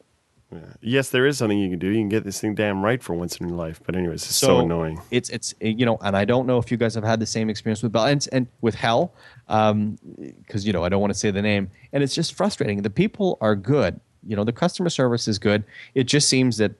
yes, 0.82 1.10
there 1.10 1.26
is 1.26 1.38
something 1.38 1.58
you 1.58 1.70
can 1.70 1.80
do. 1.80 1.88
You 1.88 1.98
can 1.98 2.10
get 2.10 2.24
this 2.24 2.42
thing 2.42 2.56
damn 2.56 2.84
right 2.84 3.02
for 3.02 3.14
once 3.14 3.38
in 3.38 3.48
your 3.48 3.58
life. 3.58 3.80
But 3.86 3.96
anyways, 3.96 4.24
it's 4.24 4.36
so, 4.36 4.60
annoying. 4.60 5.02
It's 5.12 5.30
it's 5.30 5.54
you 5.60 5.86
know, 5.86 5.98
and 6.02 6.16
I 6.16 6.26
don't 6.26 6.48
know 6.48 6.58
if 6.58 6.72
you 6.72 6.78
guys 6.78 6.96
have 6.96 7.04
had 7.04 7.20
the 7.20 7.26
same 7.26 7.50
experience 7.50 7.84
with 7.84 7.92
Bell 7.92 8.06
and, 8.06 8.28
and 8.32 8.48
with 8.62 8.76
Hell, 8.76 9.14
because 9.48 10.66
you 10.66 10.74
know 10.74 10.84
I 10.84 10.90
don't 10.90 11.02
want 11.02 11.14
to 11.14 11.20
say 11.20 11.32
the 11.32 11.42
name, 11.42 11.72
and 11.92 12.04
it's 12.04 12.16
just 12.16 12.34
frustrating. 12.34 12.82
The 12.82 12.90
people 12.90 13.38
are 13.42 13.56
good, 13.56 14.00
you 14.26 14.36
know, 14.36 14.44
the 14.44 14.54
customer 14.54 14.90
service 14.90 15.28
is 15.28 15.40
good. 15.40 15.64
It 15.94 16.06
just 16.06 16.28
seems 16.28 16.58
that 16.58 16.74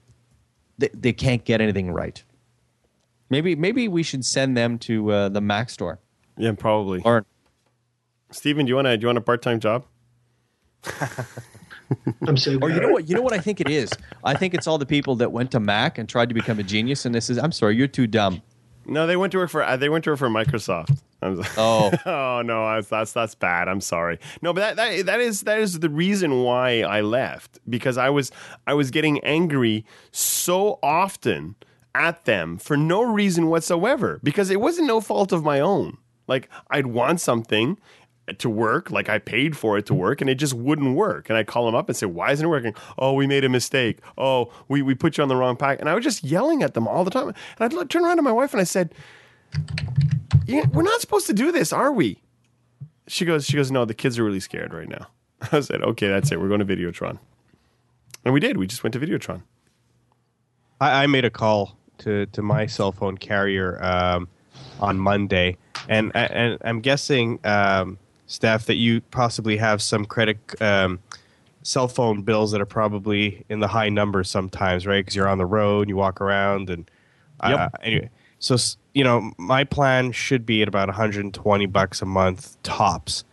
they, 0.78 0.90
they 0.94 1.14
can't 1.14 1.44
get 1.44 1.62
anything 1.62 1.92
right. 1.92 2.24
Maybe 3.30 3.56
maybe 3.56 3.88
we 3.88 4.04
should 4.04 4.26
send 4.26 4.58
them 4.58 4.80
to 4.80 5.12
uh, 5.12 5.30
the 5.30 5.42
Mac 5.42 5.70
store. 5.70 6.00
Yeah, 6.40 6.54
probably. 6.54 7.02
Or 7.04 7.26
Stephen, 8.32 8.66
do 8.66 8.70
you 8.70 8.76
want 8.76 8.86
to 8.88 8.98
do 8.98 9.02
you 9.02 9.08
want 9.08 9.18
a 9.18 9.22
part 9.22 9.42
time 9.42 9.60
job? 9.60 9.86
I'm 12.28 12.38
so 12.38 12.58
or 12.62 12.70
you 12.70 12.80
know 12.80 12.90
what 12.90 13.10
you 13.10 13.16
know 13.16 13.22
what 13.22 13.34
I 13.34 13.40
think 13.40 13.60
it 13.60 13.70
is. 13.70 13.92
I 14.24 14.36
think 14.36 14.54
it's 14.54 14.68
all 14.68 14.78
the 14.78 14.86
people 14.86 15.16
that 15.18 15.32
went 15.32 15.52
to 15.52 15.60
Mac 15.60 15.98
and 15.98 16.08
tried 16.08 16.30
to 16.30 16.36
become 16.36 16.60
a 16.60 16.64
genius, 16.64 17.06
and 17.06 17.14
this 17.14 17.30
is 17.30 17.38
I'm 17.38 17.52
sorry, 17.52 17.76
you're 17.76 17.88
too 17.88 18.08
dumb. 18.08 18.42
No, 18.86 19.06
they 19.06 19.18
went 19.18 19.32
to 19.34 19.38
work 19.40 19.50
for 19.50 19.64
uh, 19.64 19.76
they 19.78 19.90
went 19.90 20.04
to 20.06 20.12
work 20.12 20.20
for 20.20 20.30
Microsoft. 20.30 21.00
I 21.22 21.30
was- 21.30 21.48
Oh. 21.58 21.92
oh 22.06 22.42
no, 22.44 22.66
that's, 22.76 22.88
that's 22.90 23.12
that's 23.14 23.36
bad. 23.36 23.68
I'm 23.68 23.82
sorry. 23.82 24.20
No, 24.42 24.54
but 24.54 24.62
that, 24.62 24.76
that 24.78 25.06
that 25.08 25.20
is 25.20 25.42
that 25.42 25.60
is 25.60 25.80
the 25.80 25.90
reason 25.90 26.44
why 26.44 26.82
I 26.82 27.02
left 27.02 27.60
because 27.68 27.98
I 27.98 28.10
was 28.10 28.32
I 28.68 28.74
was 28.76 28.92
getting 28.92 29.20
angry 29.24 29.84
so 30.12 30.80
often 30.84 31.56
at 31.96 32.26
them 32.26 32.58
for 32.60 32.78
no 32.78 33.02
reason 33.02 33.48
whatsoever 33.48 34.20
because 34.24 34.50
it 34.52 34.62
wasn't 34.62 34.88
no 34.88 35.02
fault 35.02 35.32
of 35.32 35.44
my 35.44 35.60
own. 35.60 35.98
Like 36.30 36.50
I'd 36.70 36.88
want 36.88 37.20
something 37.20 37.78
to 38.38 38.50
work, 38.50 38.92
like 38.92 39.10
I 39.10 39.18
paid 39.18 39.58
for 39.58 39.78
it 39.78 39.88
to 39.88 39.94
work, 39.94 40.22
and 40.22 40.30
it 40.30 40.36
just 40.36 40.54
wouldn't 40.54 40.96
work. 40.96 41.30
And 41.30 41.38
I'd 41.38 41.48
call 41.48 41.66
them 41.66 41.76
up 41.76 41.90
and 41.90 41.98
say, 41.98 42.06
"Why 42.06 42.32
isn't 42.32 42.46
it 42.46 42.50
working?" 42.50 42.76
Oh, 42.98 43.14
we 43.14 43.28
made 43.28 43.44
a 43.44 43.50
mistake. 43.50 44.00
Oh, 44.18 44.52
we 44.68 44.82
we 44.82 44.96
put 44.96 45.18
you 45.18 45.24
on 45.24 45.28
the 45.28 45.36
wrong 45.36 45.58
pack. 45.58 45.80
And 45.80 45.90
I 45.90 45.96
was 45.96 46.04
just 46.04 46.24
yelling 46.24 46.64
at 46.64 46.76
them 46.76 46.88
all 46.88 47.04
the 47.04 47.12
time. 47.12 47.34
And 47.60 47.74
I'd 47.74 47.90
turn 47.90 48.06
around 48.06 48.18
to 48.18 48.22
my 48.22 48.32
wife 48.32 48.54
and 48.54 48.62
I 48.62 48.66
said, 48.66 48.94
yeah, 50.46 50.66
we're 50.74 50.84
not 50.84 51.00
supposed 51.00 51.28
to 51.28 51.34
do 51.34 51.52
this, 51.52 51.72
are 51.72 51.92
we? 51.92 52.22
She 53.08 53.26
goes, 53.26 53.46
she 53.46 53.56
goes, 53.56 53.72
no, 53.72 53.86
the 53.86 53.94
kids 53.94 54.18
are 54.20 54.24
really 54.24 54.40
scared 54.40 54.74
right 54.74 54.90
now. 54.90 55.08
I 55.52 55.60
said, 55.62 55.82
okay, 55.82 56.08
that's 56.08 56.32
it. 56.32 56.40
We're 56.40 56.48
going 56.48 56.66
to 56.66 56.66
Videotron. 56.66 57.20
And 58.26 58.34
we 58.34 58.40
did. 58.40 58.58
We 58.58 58.68
just 58.68 58.84
went 58.84 58.94
to 58.94 59.00
Videotron. 59.00 59.44
I, 60.82 61.04
I 61.04 61.08
made 61.08 61.26
a 61.26 61.30
call 61.30 61.78
to, 62.00 62.26
to 62.28 62.42
my 62.42 62.66
cell 62.66 62.92
phone 62.92 63.18
carrier 63.18 63.82
um, 63.84 64.28
on 64.80 64.98
Monday, 65.00 65.58
and 65.88 66.12
and 66.16 66.58
I'm 66.64 66.82
guessing, 66.82 67.40
um, 67.44 67.98
Steph, 68.28 68.66
that 68.66 68.76
you 68.76 69.02
possibly 69.12 69.58
have 69.58 69.82
some 69.82 70.06
credit 70.06 70.38
um, 70.62 71.00
cell 71.64 71.88
phone 71.88 72.22
bills 72.22 72.52
that 72.52 72.62
are 72.62 72.66
probably 72.66 73.46
in 73.50 73.60
the 73.60 73.68
high 73.68 73.90
numbers 73.90 74.30
sometimes, 74.30 74.88
right? 74.88 75.00
Because 75.04 75.16
you're 75.16 75.28
on 75.28 75.38
the 75.38 75.46
road, 75.46 75.90
you 75.90 75.96
walk 75.96 76.22
around, 76.22 76.70
and 76.70 76.90
uh, 77.40 77.50
Yep. 77.50 77.76
anyway. 77.84 78.10
So 78.40 78.56
you 78.94 79.04
know, 79.04 79.32
my 79.38 79.64
plan 79.66 80.12
should 80.12 80.46
be 80.46 80.62
at 80.62 80.68
about 80.68 80.88
120 80.88 81.66
bucks 81.68 82.02
a 82.02 82.06
month 82.06 82.62
tops, 82.64 83.24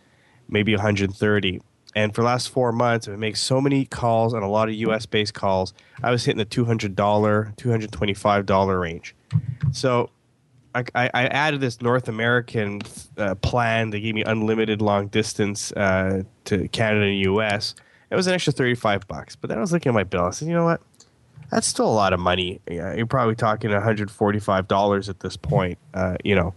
maybe 0.49 0.73
130. 0.75 1.61
And 1.95 2.13
for 2.13 2.21
the 2.21 2.25
last 2.27 2.49
four 2.49 2.71
months, 2.71 3.07
I've 3.07 3.17
made 3.17 3.37
so 3.37 3.59
many 3.59 3.85
calls 3.85 4.33
and 4.33 4.43
a 4.43 4.47
lot 4.47 4.67
of 4.69 4.75
U.S. 4.75 5.07
based 5.07 5.33
calls. 5.33 5.73
I 6.03 6.11
was 6.11 6.25
hitting 6.25 6.37
the 6.37 6.45
$200, 6.45 6.93
$225 6.95 8.79
range. 8.79 9.15
So 9.71 10.11
I, 10.95 11.09
I 11.13 11.27
added 11.27 11.61
this 11.61 11.81
North 11.81 12.07
American 12.07 12.81
uh, 13.17 13.35
plan. 13.35 13.89
They 13.89 13.99
gave 13.99 14.15
me 14.15 14.23
unlimited 14.23 14.81
long 14.81 15.07
distance 15.07 15.71
uh, 15.73 16.23
to 16.45 16.67
Canada 16.69 17.05
and 17.05 17.19
U.S. 17.21 17.75
It 18.09 18.15
was 18.15 18.27
an 18.27 18.33
extra 18.33 18.53
thirty-five 18.53 19.07
bucks. 19.07 19.35
But 19.35 19.49
then 19.49 19.57
I 19.57 19.61
was 19.61 19.71
looking 19.71 19.89
at 19.89 19.93
my 19.95 20.03
bill. 20.03 20.25
I 20.25 20.29
said, 20.31 20.47
you 20.47 20.53
know 20.53 20.65
what? 20.65 20.81
That's 21.51 21.67
still 21.67 21.87
a 21.87 21.93
lot 21.93 22.11
of 22.13 22.19
money. 22.19 22.59
Yeah, 22.69 22.93
You're 22.93 23.05
probably 23.05 23.35
talking 23.35 23.71
one 23.71 23.81
hundred 23.81 24.09
forty-five 24.11 24.67
dollars 24.67 25.09
at 25.09 25.19
this 25.21 25.37
point. 25.37 25.77
Uh, 25.93 26.17
you 26.23 26.35
know. 26.35 26.53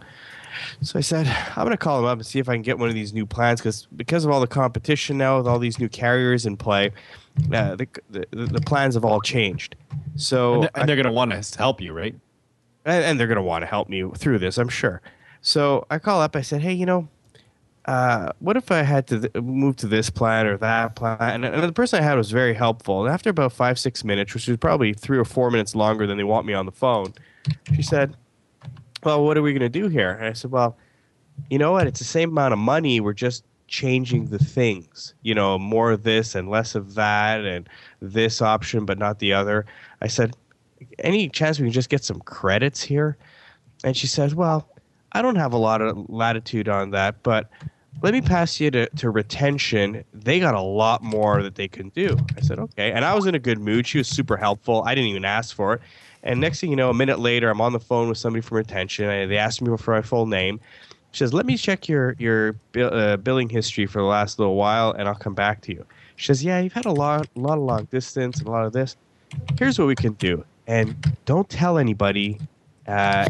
So 0.83 0.99
I 0.99 1.03
said, 1.03 1.27
I'm 1.57 1.65
going 1.65 1.71
to 1.71 1.77
call 1.77 1.97
them 1.99 2.07
up 2.07 2.19
and 2.19 2.27
see 2.27 2.41
if 2.41 2.49
I 2.49 2.55
can 2.55 2.63
get 2.63 2.77
one 2.79 2.89
of 2.89 2.95
these 2.95 3.13
new 3.15 3.25
plans 3.25 3.61
because 3.61 3.87
because 3.97 4.25
of 4.25 4.33
all 4.33 4.41
the 4.41 4.49
competition 4.49 5.17
now 5.17 5.39
with 5.39 5.47
all 5.47 5.59
these 5.61 5.79
new 5.79 5.89
carriers 5.89 6.45
in 6.45 6.57
play, 6.57 6.91
uh, 7.53 7.77
the, 7.77 7.87
the 8.11 8.27
the 8.33 8.61
plans 8.61 8.95
have 8.95 9.05
all 9.05 9.21
changed. 9.21 9.77
So 10.17 10.55
And, 10.55 10.63
they're- 10.75 10.87
they're 10.87 10.97
going 10.97 11.07
to 11.07 11.13
want 11.13 11.31
to 11.31 11.59
help 11.59 11.81
you, 11.81 11.93
right? 11.93 12.15
And, 12.85 13.21
they're 13.21 13.27
going 13.27 13.37
to 13.37 13.43
want 13.43 13.63
to 13.63 13.67
help 13.67 13.89
me 13.89 14.09
through 14.17 14.39
this, 14.39 14.59
I'm 14.59 14.69
sure. 14.69 15.03
So 15.43 15.87
I 15.91 15.99
call 15.99 16.21
up. 16.21 16.37
I 16.37 16.43
said, 16.43 16.63
"Hey, 16.63 16.73
you 16.73 16.87
know, 16.87 17.09
uh, 17.87 18.33
what 18.41 18.57
if 18.57 18.71
I 18.71 18.83
had 18.83 19.07
to 19.09 19.21
th- 19.21 19.35
move 19.43 19.77
to 19.77 19.87
this 19.87 20.11
plan 20.11 20.47
or 20.47 20.57
that 20.59 20.97
plan?" 20.97 21.45
And, 21.45 21.45
and 21.45 21.63
the 21.63 21.73
person 21.73 22.01
I 22.01 22.03
had 22.03 22.17
was 22.17 22.31
very 22.31 22.55
helpful. 22.55 23.05
And 23.05 23.13
after 23.13 23.31
about 23.31 23.53
five, 23.53 23.79
six 23.79 24.05
minutes, 24.05 24.35
which 24.35 24.49
was 24.49 24.57
probably 24.59 24.93
three 24.93 25.19
or 25.19 25.25
four 25.25 25.51
minutes 25.51 25.75
longer 25.75 26.07
than 26.07 26.17
they 26.17 26.25
want 26.25 26.47
me 26.47 26.53
on 26.53 26.67
the 26.67 26.73
phone, 26.73 27.15
she 27.75 27.83
said, 27.83 28.17
"Well, 29.03 29.25
what 29.25 29.39
are 29.39 29.43
we 29.43 29.53
going 29.53 29.61
to 29.61 29.69
do 29.69 29.89
here?" 29.89 30.13
And 30.13 30.27
I 30.27 30.33
said, 30.35 30.51
"Well, 30.51 30.77
you 31.49 31.59
know 31.59 31.73
what? 31.73 31.87
It's 31.87 32.01
the 32.01 32.05
same 32.05 32.31
amount 32.31 32.53
of 32.53 32.59
money. 32.59 33.01
We're 33.01 33.13
just." 33.13 33.45
changing 33.69 34.27
the 34.27 34.39
things 34.39 35.15
you 35.23 35.33
know 35.33 35.57
more 35.57 35.93
of 35.93 36.03
this 36.03 36.35
and 36.35 36.51
less 36.51 36.75
of 36.75 36.95
that 36.95 37.45
and 37.45 37.69
this 38.03 38.43
option 38.43 38.85
but 38.85 38.99
not 38.99 39.21
the 39.21 39.33
other 39.33 39.65
i 40.03 40.09
said 40.09 40.35
any 40.99 41.29
chance 41.29 41.59
we 41.59 41.67
can 41.67 41.73
just 41.73 41.89
get 41.89 42.05
some 42.05 42.21
credits 42.21 42.83
here? 42.83 43.17
And 43.85 43.97
she 43.97 44.07
says, 44.07 44.35
Well, 44.35 44.69
I 45.13 45.23
don't 45.23 45.37
have 45.37 45.53
a 45.53 45.59
lot 45.59 45.81
of 45.83 46.09
latitude 46.09 46.69
on 46.69 46.91
that, 46.91 47.23
but 47.23 47.51
let 48.03 48.15
me 48.15 48.21
pass 48.21 48.61
you 48.61 48.71
to, 48.71 48.89
to 48.89 49.11
retention. 49.11 50.05
They 50.13 50.39
got 50.39 50.55
a 50.55 50.61
lot 50.61 51.03
more 51.03 51.43
that 51.43 51.57
they 51.57 51.69
can 51.69 51.89
do. 51.91 52.17
I 52.37 52.41
said, 52.41 52.59
Okay. 52.59 52.93
And 52.93 53.05
I 53.05 53.15
was 53.15 53.27
in 53.27 53.35
a 53.35 53.39
good 53.39 53.59
mood. 53.59 53.87
She 53.87 53.99
was 53.99 54.09
super 54.09 54.37
helpful. 54.37 54.83
I 54.87 54.95
didn't 54.95 55.11
even 55.11 55.25
ask 55.25 55.55
for 55.55 55.75
it. 55.75 55.81
And 56.23 56.41
next 56.41 56.61
thing 56.61 56.71
you 56.71 56.77
know, 56.77 56.91
a 56.91 56.95
minute 56.95 57.19
later, 57.19 57.49
I'm 57.49 57.61
on 57.61 57.73
the 57.73 57.81
phone 57.81 58.09
with 58.09 58.19
somebody 58.19 58.43
from 58.43 58.59
retention. 58.59 59.29
They 59.29 59.39
asked 59.39 59.63
me 59.63 59.75
for 59.77 59.95
my 59.95 60.03
full 60.03 60.27
name. 60.27 60.61
She 61.13 61.19
says, 61.19 61.33
"Let 61.33 61.47
me 61.47 61.57
check 61.57 61.89
your 61.89 62.15
your 62.19 62.57
uh, 62.77 63.17
billing 63.17 63.49
history 63.49 63.87
for 63.87 63.99
the 64.01 64.05
last 64.07 64.39
little 64.39 64.55
while, 64.55 64.93
and 64.93 65.09
I'll 65.09 65.15
come 65.15 65.35
back 65.35 65.61
to 65.63 65.73
you." 65.73 65.85
She 66.17 66.27
says, 66.27 66.45
"Yeah, 66.45 66.61
you've 66.61 66.73
had 66.73 66.87
a 66.87 66.93
lot, 66.93 67.27
lot 67.35 67.59
of 67.59 67.65
long 67.65 67.87
distance 67.87 68.39
and 68.39 68.49
a 68.49 68.51
lot 68.51 68.65
of 68.65 68.73
this. 68.73 68.97
Here's 69.59 69.79
what 69.79 69.89
we 69.89 69.95
can 69.95 70.13
do, 70.15 70.45
and 70.71 71.17
don't 71.25 71.49
tell 71.49 71.79
anybody 71.79 72.39
uh, 72.87 73.29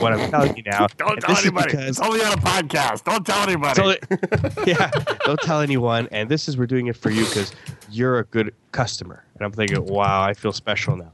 what 0.00 0.12
I'm 0.12 0.30
telling 0.30 0.56
you 0.56 0.62
now. 0.64 0.86
Don't 0.96 1.12
And 1.12 1.20
tell 1.22 1.34
this 1.34 1.44
anybody. 1.44 1.70
because- 1.72 1.88
It's 1.88 2.00
only 2.00 2.20
on 2.22 2.32
a 2.34 2.36
podcast. 2.36 3.02
Don't 3.04 3.26
tell 3.26 3.42
anybody. 3.48 3.74
Tell- 3.74 4.64
yeah, 4.66 4.90
don't 5.24 5.40
tell 5.40 5.60
anyone. 5.60 6.06
And 6.12 6.28
this 6.28 6.46
is 6.48 6.56
we're 6.56 6.66
doing 6.66 6.86
it 6.86 6.96
for 6.96 7.10
you 7.10 7.24
because 7.24 7.52
you're 7.90 8.18
a 8.20 8.24
good 8.24 8.54
customer. 8.70 9.24
And 9.34 9.44
I'm 9.44 9.50
thinking, 9.52 9.84
wow, 9.86 10.22
I 10.22 10.34
feel 10.34 10.52
special 10.52 10.96
now. 10.96 11.10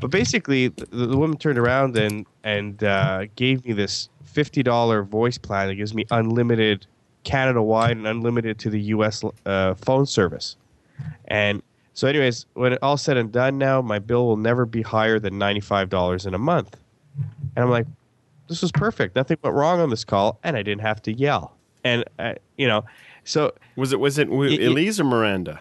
But 0.00 0.10
basically, 0.10 0.68
the, 0.68 0.86
the 0.86 1.16
woman 1.16 1.36
turned 1.38 1.58
around 1.58 1.96
and 1.96 2.26
and 2.42 2.82
uh, 2.82 3.26
gave 3.36 3.64
me 3.64 3.72
this 3.74 4.08
fifty 4.24 4.62
dollar 4.64 5.02
voice 5.04 5.38
plan 5.38 5.68
that 5.68 5.76
gives 5.76 5.94
me 5.94 6.04
unlimited 6.10 6.86
Canada 7.22 7.62
wide 7.62 7.96
and 7.96 8.06
unlimited 8.08 8.58
to 8.60 8.70
the 8.70 8.80
U.S. 8.96 9.22
Uh, 9.46 9.74
phone 9.74 10.06
service. 10.06 10.56
And 11.26 11.62
so, 11.94 12.06
anyways, 12.08 12.44
when 12.54 12.72
it 12.74 12.78
all 12.82 12.96
said 12.96 13.16
and 13.16 13.32
done, 13.32 13.56
now 13.56 13.80
my 13.80 13.98
bill 13.98 14.26
will 14.26 14.36
never 14.36 14.66
be 14.66 14.82
higher 14.82 15.18
than 15.18 15.38
ninety 15.38 15.60
five 15.60 15.88
dollars 15.88 16.26
in 16.26 16.34
a 16.34 16.38
month. 16.38 16.76
And 17.56 17.64
I'm 17.64 17.70
like, 17.70 17.86
this 18.48 18.60
was 18.62 18.72
perfect. 18.72 19.14
Nothing 19.16 19.38
went 19.42 19.54
wrong 19.56 19.80
on 19.80 19.90
this 19.90 20.04
call, 20.04 20.38
and 20.44 20.56
I 20.56 20.62
didn't 20.62 20.82
have 20.82 21.00
to 21.02 21.12
yell. 21.12 21.56
And 21.84 22.04
uh, 22.18 22.34
you 22.58 22.66
know, 22.66 22.84
so 23.24 23.52
was 23.76 23.92
it 23.92 24.00
was 24.00 24.18
it 24.18 24.28
y- 24.28 24.46
Elise 24.60 24.98
or 25.00 25.04
Miranda? 25.04 25.60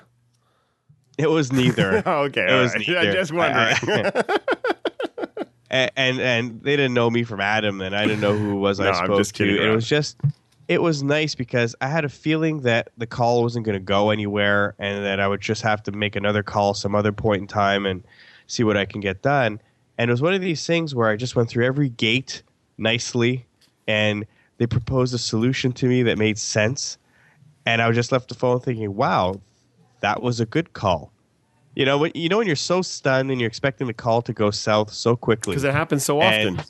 it 1.18 1.30
was 1.30 1.52
neither. 1.52 2.02
Okay, 2.08 2.48
It 2.50 2.62
was 2.62 2.74
right. 2.74 2.88
neither. 2.88 3.00
I'm 3.00 3.14
just 3.14 3.34
wondering. 3.34 4.14
and, 5.70 5.92
and 5.96 6.20
and 6.20 6.62
they 6.64 6.76
didn't 6.76 6.94
know 6.94 7.10
me 7.10 7.24
from 7.24 7.40
Adam, 7.42 7.82
and 7.82 7.96
I 7.96 8.04
didn't 8.04 8.22
know 8.22 8.36
who 8.38 8.56
was 8.56 8.80
No, 8.80 8.88
I 8.88 8.90
I'm 8.90 9.06
spoke 9.06 9.20
just 9.20 9.34
kidding 9.34 9.56
to. 9.58 9.62
And 9.62 9.72
it 9.72 9.76
was 9.76 9.88
just, 9.88 10.18
it 10.74 10.82
was 10.82 11.04
nice 11.04 11.36
because 11.36 11.76
I 11.80 11.88
had 11.88 12.04
a 12.04 12.10
feeling 12.10 12.62
that 12.62 12.90
the 12.98 13.08
call 13.08 13.44
wasn't 13.44 13.66
going 13.66 13.78
to 13.78 13.84
go 13.84 14.10
anywhere, 14.10 14.76
and 14.80 15.06
that 15.06 15.20
I 15.20 15.28
would 15.28 15.42
just 15.42 15.62
have 15.62 15.84
to 15.84 15.92
make 15.92 16.16
another 16.16 16.44
call 16.44 16.74
some 16.74 16.96
other 16.96 17.12
point 17.12 17.42
in 17.42 17.48
time 17.48 17.86
and 17.86 18.04
see 18.48 18.64
what 18.64 18.76
I 18.76 18.86
can 18.86 19.00
get 19.00 19.22
done. 19.22 19.62
And 19.98 20.10
it 20.10 20.14
was 20.14 20.22
one 20.22 20.34
of 20.34 20.42
these 20.42 20.66
things 20.66 20.96
where 20.96 21.08
I 21.08 21.16
just 21.16 21.36
went 21.36 21.50
through 21.50 21.66
every 21.66 21.90
gate 21.90 22.44
nicely, 22.78 23.46
and 23.88 24.26
they 24.58 24.68
proposed 24.68 25.14
a 25.14 25.18
solution 25.18 25.72
to 25.74 25.86
me 25.86 26.04
that 26.04 26.18
made 26.18 26.38
sense, 26.38 26.98
and 27.66 27.82
I 27.82 27.92
just 27.92 28.12
left 28.12 28.30
the 28.30 28.36
phone 28.36 28.60
thinking, 28.60 28.96
"Wow, 28.96 29.40
that 30.02 30.22
was 30.22 30.40
a 30.40 30.46
good 30.46 30.74
call." 30.74 31.12
You 31.76 31.86
know, 31.86 31.98
when, 31.98 32.12
you 32.14 32.30
know 32.30 32.38
when 32.38 32.48
you're 32.48 32.56
so 32.56 32.82
stunned 32.82 33.32
and 33.32 33.40
you're 33.40 33.48
expecting 33.48 33.88
the 33.88 33.94
call 33.94 34.22
to 34.24 34.34
go 34.34 34.52
south 34.52 34.94
so 34.94 35.16
quickly. 35.16 35.54
Because 35.54 35.64
it 35.64 35.74
happens 35.74 36.06
so 36.06 36.22
often. 36.22 36.62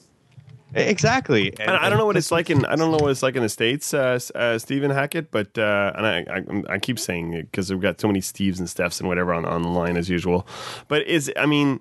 And- 0.74 0.90
Exactly. 0.90 1.54
And- 1.60 1.72
I, 1.72 1.86
I 1.86 1.90
don't 1.90 1.98
know 1.98 2.06
what 2.06 2.18
it's 2.18 2.32
like 2.32 2.50
in 2.50 2.66
I 2.66 2.76
don't 2.76 2.92
know 2.92 2.98
what 2.98 3.12
it's 3.12 3.24
like 3.24 3.36
in 3.36 3.44
the 3.44 3.50
states, 3.50 3.94
uh, 3.94 4.20
uh, 4.36 4.58
Stephen 4.58 4.92
Hackett, 4.92 5.32
but 5.32 5.58
uh, 5.58 5.92
and 5.96 6.06
I, 6.06 6.26
I 6.70 6.74
I 6.76 6.80
keep 6.80 6.98
saying 7.00 7.34
it 7.34 7.52
because 7.52 7.72
we've 7.72 7.82
got 7.82 8.00
so 8.02 8.08
many 8.08 8.20
Steves 8.22 8.60
and 8.60 8.68
Stephs 8.68 9.00
and 9.00 9.08
whatever 9.08 9.34
on, 9.34 9.46
on 9.46 9.62
the 9.62 9.70
line 9.70 9.98
as 9.98 10.10
usual. 10.10 10.48
But 10.88 11.06
is 11.08 11.32
I 11.38 11.46
mean, 11.46 11.80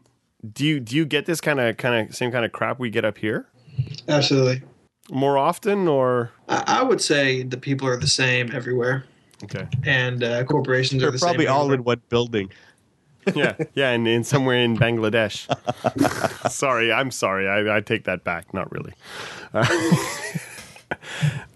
do 0.52 0.64
you 0.64 0.81
do 0.81 0.97
you 0.97 1.05
get 1.05 1.27
this 1.27 1.40
kind 1.40 1.60
of 1.60 1.77
kind 1.77 2.09
of 2.09 2.14
same 2.14 2.31
kind 2.32 2.44
of 2.44 2.52
crap 2.52 2.78
we 2.78 2.90
get 2.90 3.05
up 3.05 3.19
here 3.19 3.47
Absolutely. 4.09 4.62
more 5.10 5.39
often 5.39 5.89
or 5.89 6.31
I, 6.48 6.64
I 6.66 6.82
would 6.82 7.01
say 7.01 7.43
the 7.43 7.56
people 7.56 7.86
are 7.89 7.97
the 7.97 8.06
same 8.09 8.51
everywhere, 8.52 9.05
okay 9.44 9.66
and 9.85 10.23
uh, 10.24 10.44
corporations 10.44 11.02
are 11.02 11.06
They're 11.06 11.12
the 11.12 11.19
probably 11.19 11.44
same. 11.47 11.55
all 11.55 11.73
in 11.73 11.85
one 11.85 12.02
building. 12.09 12.51
Yeah 13.35 13.55
yeah 13.74 13.90
and, 13.90 14.07
and 14.07 14.27
somewhere 14.27 14.59
in 14.59 14.77
Bangladesh. 14.77 15.47
sorry, 16.51 16.93
I'm 16.93 17.11
sorry. 17.11 17.49
I, 17.49 17.77
I 17.77 17.81
take 17.81 18.05
that 18.05 18.24
back. 18.24 18.53
Not 18.53 18.70
really. 18.73 18.94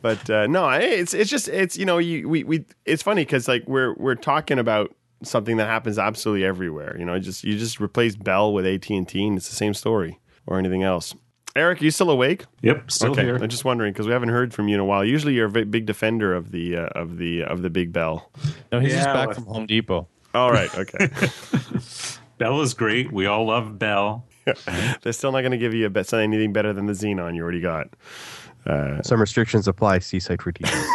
but 0.02 0.28
uh, 0.30 0.46
no, 0.46 0.68
it's 0.70 1.14
it's 1.14 1.30
just 1.30 1.48
it's 1.48 1.76
you 1.76 1.84
know 1.84 1.98
you 1.98 2.28
we, 2.28 2.44
we 2.44 2.64
it's 2.84 3.02
funny 3.02 3.24
because 3.24 3.48
like 3.48 3.64
we're 3.66 3.94
we're 3.94 4.14
talking 4.14 4.58
about 4.58 4.94
something 5.22 5.56
that 5.56 5.66
happens 5.66 5.98
absolutely 5.98 6.44
everywhere. 6.44 6.96
You 6.98 7.04
know, 7.04 7.18
just 7.18 7.44
you 7.44 7.58
just 7.58 7.80
replace 7.80 8.16
Bell 8.16 8.52
with 8.52 8.66
AT 8.66 8.88
and 8.90 9.08
T, 9.08 9.26
and 9.26 9.36
it's 9.36 9.48
the 9.48 9.56
same 9.56 9.74
story 9.74 10.20
or 10.46 10.58
anything 10.58 10.82
else. 10.82 11.14
Eric, 11.54 11.80
are 11.80 11.84
you 11.84 11.90
still 11.90 12.10
awake? 12.10 12.44
Yep, 12.60 12.90
still 12.90 13.12
okay, 13.12 13.24
here. 13.24 13.36
I'm 13.36 13.48
just 13.48 13.64
wondering 13.64 13.92
because 13.92 14.06
we 14.06 14.12
haven't 14.12 14.28
heard 14.28 14.52
from 14.52 14.68
you 14.68 14.74
in 14.74 14.80
a 14.80 14.84
while. 14.84 15.02
Usually, 15.02 15.32
you're 15.32 15.46
a 15.46 15.50
big, 15.50 15.70
big 15.70 15.86
defender 15.86 16.34
of 16.34 16.52
the 16.52 16.76
uh, 16.76 16.86
of 16.88 17.16
the 17.16 17.44
of 17.44 17.62
the 17.62 17.70
big 17.70 17.92
Bell. 17.92 18.30
No, 18.70 18.78
he's 18.78 18.92
just 18.92 19.06
back 19.06 19.28
well- 19.28 19.34
from 19.34 19.46
Home 19.46 19.66
Depot. 19.66 20.06
All 20.36 20.52
right, 20.52 20.72
okay. 20.76 21.08
Bell 22.38 22.60
is 22.60 22.74
great. 22.74 23.12
We 23.12 23.26
all 23.26 23.46
love 23.46 23.78
Bell. 23.78 24.24
They're 25.02 25.12
still 25.12 25.32
not 25.32 25.40
going 25.40 25.52
to 25.52 25.58
give 25.58 25.74
you 25.74 25.86
a 25.86 25.90
bet 25.90 26.12
anything 26.12 26.52
better 26.52 26.72
than 26.72 26.86
the 26.86 26.92
Xenon 26.92 27.34
you 27.34 27.42
already 27.42 27.60
got. 27.60 27.88
Some 29.02 29.20
restrictions 29.20 29.68
apply. 29.68 30.00
See 30.00 30.20
site 30.20 30.42
for 30.42 30.52
details. 30.52 30.76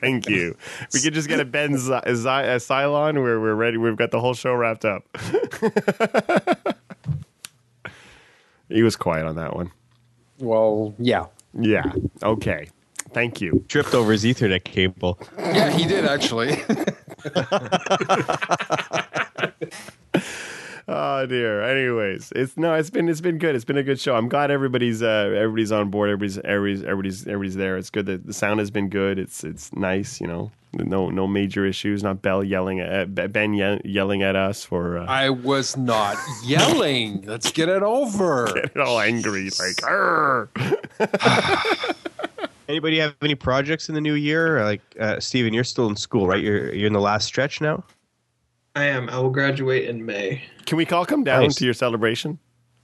Thank 0.00 0.28
you. 0.28 0.56
We 0.92 1.00
could 1.00 1.14
just 1.14 1.28
get 1.28 1.40
a 1.40 1.44
Ben 1.44 1.76
Z- 1.76 1.88
Z- 1.88 2.28
uh, 2.28 2.58
Cylon 2.58 3.14
where 3.22 3.40
we're 3.40 3.54
ready. 3.54 3.76
We've 3.76 3.96
got 3.96 4.10
the 4.10 4.20
whole 4.20 4.34
show 4.34 4.54
wrapped 4.54 4.84
up. 4.84 5.04
he 8.68 8.82
was 8.82 8.96
quiet 8.96 9.26
on 9.26 9.36
that 9.36 9.54
one. 9.54 9.70
Well, 10.38 10.94
yeah. 10.98 11.26
Yeah. 11.58 11.92
Okay. 12.22 12.68
Thank 13.16 13.40
you. 13.40 13.64
Tripped 13.68 13.94
over 13.94 14.12
his 14.12 14.24
Ethernet 14.24 14.64
cable. 14.64 15.18
Yeah, 15.38 15.70
he 15.70 15.86
did 15.86 16.04
actually. 16.04 16.50
Oh 20.88 21.26
dear. 21.26 21.62
Anyways, 21.62 22.32
it's 22.36 22.56
no, 22.56 22.74
it's 22.74 22.90
been 22.90 23.08
it's 23.08 23.20
been 23.20 23.38
good. 23.38 23.56
It's 23.56 23.64
been 23.64 23.76
a 23.76 23.82
good 23.82 23.98
show. 23.98 24.14
I'm 24.14 24.28
glad 24.28 24.52
everybody's 24.52 25.02
uh, 25.02 25.32
everybody's 25.36 25.72
on 25.72 25.90
board. 25.90 26.10
Everybody's 26.10 26.38
everybody's 26.38 26.84
everybody's 26.84 27.26
everybody's 27.26 27.56
there. 27.56 27.76
It's 27.76 27.90
good 27.90 28.06
that 28.06 28.24
the 28.24 28.32
sound 28.32 28.60
has 28.60 28.70
been 28.70 28.88
good. 28.88 29.18
It's 29.18 29.42
it's 29.42 29.72
nice. 29.72 30.20
You 30.20 30.28
know, 30.28 30.52
no 30.74 31.10
no 31.10 31.26
major 31.26 31.66
issues. 31.66 32.04
Not 32.04 32.22
Bell 32.22 32.44
yelling 32.44 32.78
at 32.78 33.32
Ben 33.32 33.54
ye- 33.54 33.80
yelling 33.84 34.22
at 34.22 34.36
us 34.36 34.62
for 34.62 34.98
uh, 34.98 35.06
I 35.06 35.30
was 35.30 35.76
not 35.76 36.18
yelling. 36.44 37.22
Let's 37.22 37.50
get 37.50 37.68
it 37.68 37.82
over. 37.82 38.46
getting 38.54 38.82
all 38.82 39.00
angry 39.00 39.50
like. 39.58 39.82
"Arr." 42.68 42.72
Anybody 42.72 42.98
have 42.98 43.14
any 43.22 43.34
projects 43.34 43.88
in 43.88 43.94
the 43.94 44.00
new 44.00 44.14
year? 44.14 44.62
Like 44.64 44.80
uh, 45.00 45.20
Stephen, 45.20 45.52
you're 45.54 45.64
still 45.64 45.88
in 45.88 45.96
school, 45.96 46.26
right? 46.26 46.42
You're 46.42 46.72
you're 46.74 46.86
in 46.86 46.92
the 46.92 47.00
last 47.00 47.26
stretch 47.26 47.60
now. 47.60 47.84
I 48.74 48.84
am. 48.84 49.08
I 49.08 49.18
will 49.18 49.30
graduate 49.30 49.88
in 49.88 50.04
May. 50.04 50.42
Can 50.66 50.76
we 50.76 50.86
all 50.86 51.06
come 51.06 51.24
down 51.24 51.42
Nice. 51.44 51.54
to 51.56 51.64
your 51.64 51.74
celebration? 51.74 52.38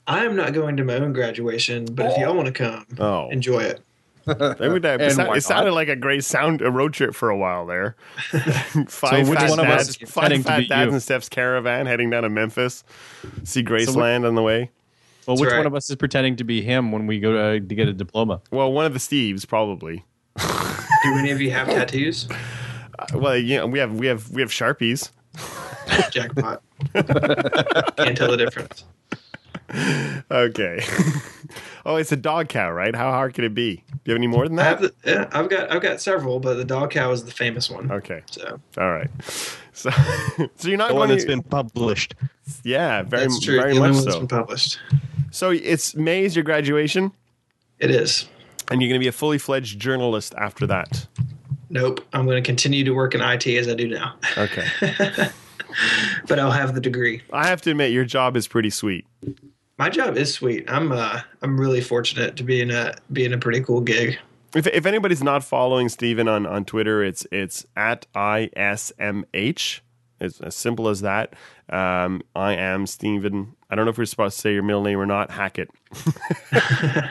I 0.06 0.24
am 0.24 0.34
not 0.34 0.52
going 0.52 0.76
to 0.78 0.84
my 0.84 0.94
own 0.96 1.12
graduation, 1.12 1.84
but 1.84 2.10
if 2.12 2.18
y'all 2.18 2.34
want 2.34 2.46
to 2.46 2.52
come, 2.52 2.86
Oh. 2.98 3.28
enjoy 3.30 3.60
it. 3.60 3.80
It, 4.26 4.60
would, 4.60 4.84
it, 4.84 5.12
sound- 5.12 5.36
it 5.36 5.42
sounded 5.42 5.72
like 5.72 5.88
a 5.88 5.96
great 5.96 6.22
sound 6.22 6.62
a 6.62 6.70
road 6.70 6.92
trip 6.94 7.12
for 7.14 7.28
a 7.28 7.36
while 7.36 7.66
there. 7.66 7.96
five 8.30 8.86
So 8.88 9.30
which 9.30 9.38
fat 9.40 9.50
one 9.50 9.58
of 9.58 9.66
us 9.66 9.86
dads, 9.96 10.02
is 10.02 10.10
five 10.10 10.42
fat 10.44 10.68
dads 10.68 10.88
you? 10.90 10.94
in 10.94 11.00
Steph's 11.00 11.28
caravan 11.28 11.86
heading 11.86 12.08
down 12.10 12.22
to 12.22 12.28
Memphis. 12.30 12.84
See 13.44 13.62
which- 13.62 13.68
Graceland 13.88 14.26
on 14.26 14.34
the 14.36 14.42
way. 14.42 14.70
Well, 15.26 15.36
That's 15.36 15.40
which 15.42 15.50
right. 15.50 15.58
one 15.58 15.66
of 15.66 15.74
us 15.74 15.88
is 15.88 15.96
pretending 15.96 16.36
to 16.36 16.44
be 16.44 16.62
him 16.62 16.90
when 16.92 17.06
we 17.06 17.20
go 17.20 17.32
to, 17.32 17.60
to 17.60 17.74
get 17.74 17.88
a 17.88 17.92
diploma? 17.92 18.40
Well, 18.50 18.72
one 18.72 18.86
of 18.86 18.92
the 18.92 18.98
Steves 18.98 19.46
probably. 19.46 20.04
Do 20.38 21.14
any 21.16 21.30
of 21.30 21.40
you 21.40 21.50
have 21.50 21.68
tattoos? 21.68 22.28
Uh, 22.98 23.06
well, 23.14 23.36
you 23.36 23.56
know, 23.58 23.66
we 23.66 23.78
have 23.78 23.92
we 23.92 24.06
have 24.06 24.30
we 24.30 24.40
have 24.40 24.50
sharpies. 24.50 25.10
Jackpot. 26.10 26.62
Can't 26.94 28.16
tell 28.16 28.30
the 28.30 28.36
difference. 28.36 28.84
Okay. 30.30 30.84
oh, 31.86 31.96
it's 31.96 32.12
a 32.12 32.16
dog 32.16 32.48
cow, 32.48 32.70
right? 32.70 32.94
How 32.94 33.10
hard 33.10 33.34
could 33.34 33.44
it 33.44 33.54
be? 33.54 33.76
Do 33.76 33.82
you 34.06 34.12
have 34.12 34.18
any 34.18 34.26
more 34.26 34.48
than 34.48 34.58
I 34.58 34.64
have 34.64 34.80
that? 34.82 35.02
the, 35.02 35.10
yeah, 35.10 35.28
I've 35.32 35.48
got 35.48 35.70
I've 35.70 35.82
got 35.82 36.00
several, 36.00 36.40
but 36.40 36.54
the 36.54 36.64
dog 36.64 36.90
cow 36.90 37.10
is 37.12 37.24
the 37.24 37.30
famous 37.30 37.70
one. 37.70 37.90
Okay. 37.90 38.22
So 38.30 38.60
All 38.78 38.90
right. 38.92 39.10
So, 39.74 39.88
so 40.56 40.68
you're 40.68 40.76
not 40.76 40.88
The 40.88 40.92
going 40.94 40.98
one 40.98 41.08
that's 41.08 41.22
to, 41.24 41.28
been 41.28 41.42
published. 41.42 42.14
yeah, 42.62 43.00
very, 43.04 43.22
that's 43.22 43.40
true. 43.40 43.56
very 43.58 43.72
the 43.72 43.78
only 43.80 43.88
much 43.88 43.96
one 43.96 44.04
that's 44.04 44.14
so. 44.16 44.20
been 44.20 44.28
published. 44.28 44.78
So 45.30 45.48
it's 45.50 45.94
May 45.96 46.24
is 46.24 46.36
your 46.36 46.42
graduation, 46.42 47.10
It 47.78 47.90
is. 47.90 48.28
and 48.70 48.82
you're 48.82 48.90
going 48.90 49.00
to 49.00 49.02
be 49.02 49.08
a 49.08 49.12
fully 49.12 49.38
fledged 49.38 49.78
journalist 49.80 50.34
after 50.36 50.66
that. 50.66 51.06
Nope. 51.70 52.06
I'm 52.12 52.26
going 52.26 52.36
to 52.36 52.46
continue 52.46 52.84
to 52.84 52.90
work 52.90 53.14
in 53.14 53.22
IT 53.22 53.46
as 53.46 53.66
I 53.66 53.72
do 53.72 53.88
now, 53.88 54.14
Okay. 54.36 54.66
but 56.28 56.38
I'll 56.38 56.50
have 56.50 56.74
the 56.74 56.80
degree. 56.82 57.22
I 57.32 57.46
have 57.46 57.62
to 57.62 57.70
admit, 57.70 57.92
your 57.92 58.04
job 58.04 58.36
is 58.36 58.46
pretty 58.46 58.68
sweet. 58.68 59.06
My 59.78 59.88
job 59.88 60.16
is 60.16 60.32
sweet. 60.32 60.70
I'm 60.70 60.92
uh 60.92 61.20
I'm 61.42 61.58
really 61.58 61.80
fortunate 61.80 62.36
to 62.36 62.42
be 62.42 62.60
in 62.60 62.70
a 62.70 62.94
be 63.12 63.24
in 63.24 63.32
a 63.32 63.38
pretty 63.38 63.62
cool 63.62 63.80
gig. 63.80 64.18
If, 64.54 64.66
if 64.66 64.84
anybody's 64.84 65.22
not 65.22 65.42
following 65.42 65.88
Stephen 65.88 66.28
on, 66.28 66.46
on 66.46 66.64
Twitter, 66.64 67.02
it's 67.02 67.26
it's 67.32 67.66
at 67.74 68.06
ISMH. 68.14 69.80
It's 70.22 70.40
as 70.40 70.54
simple 70.54 70.88
as 70.88 71.00
that. 71.00 71.34
Um, 71.68 72.22
I 72.36 72.54
am 72.54 72.86
Stephen. 72.86 73.56
I 73.70 73.74
don't 73.74 73.86
know 73.86 73.90
if 73.90 73.98
we're 73.98 74.04
supposed 74.04 74.36
to 74.36 74.40
say 74.40 74.52
your 74.52 74.62
middle 74.62 74.82
name 74.82 74.98
or 74.98 75.06
not. 75.06 75.30
Hackett. 75.30 75.70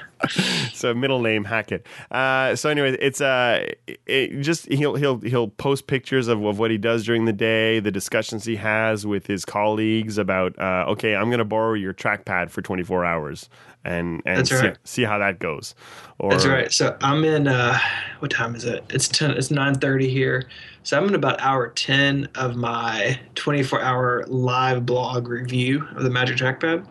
so 0.74 0.94
middle 0.94 1.20
name 1.20 1.44
Hackett. 1.44 1.88
Uh, 2.10 2.56
so 2.56 2.70
anyway, 2.70 2.96
it's 3.00 3.20
uh, 3.20 3.68
it 4.06 4.42
just 4.42 4.72
he'll 4.72 4.96
he'll 4.96 5.20
he'll 5.20 5.48
post 5.48 5.88
pictures 5.88 6.28
of, 6.28 6.44
of 6.46 6.60
what 6.60 6.72
he 6.72 6.78
does 6.78 7.04
during 7.04 7.26
the 7.26 7.34
day, 7.34 7.80
the 7.80 7.92
discussions 7.92 8.46
he 8.46 8.56
has 8.56 9.06
with 9.06 9.28
his 9.28 9.44
colleagues 9.44 10.18
about. 10.18 10.58
Uh, 10.60 10.86
okay, 10.90 11.16
I'm 11.16 11.30
going 11.30 11.40
to 11.40 11.46
borrow 11.46 11.74
your 11.74 11.94
trackpad 11.94 12.52
for 12.52 12.62
24 12.62 13.04
hours, 13.04 13.50
and 13.84 14.22
and 14.26 14.48
see, 14.48 14.56
right. 14.56 14.78
see 14.84 15.04
how 15.04 15.18
that 15.18 15.40
goes. 15.40 15.76
Or, 16.20 16.32
That's 16.32 16.46
right. 16.46 16.72
So 16.72 16.96
I'm 17.02 17.24
in. 17.24 17.48
Uh, 17.48 17.80
what 18.20 18.30
time 18.32 18.56
is 18.56 18.66
it? 18.66 18.84
It's 18.90 19.08
ten. 19.08 19.32
It's 19.32 19.50
nine 19.50 19.76
thirty 19.76 20.10
here. 20.10 20.48
So 20.84 20.98
I'm 20.98 21.08
in 21.08 21.16
about 21.16 21.40
hour 21.41 21.70
ten 21.70 22.28
of 22.36 22.56
my 22.56 23.20
24 23.36 23.82
hour 23.82 24.26
live 24.28 24.86
blog 24.86 25.28
review 25.28 25.88
of 25.95 26.03
the 26.03 26.10
Magic 26.10 26.38
Trackpad, 26.38 26.88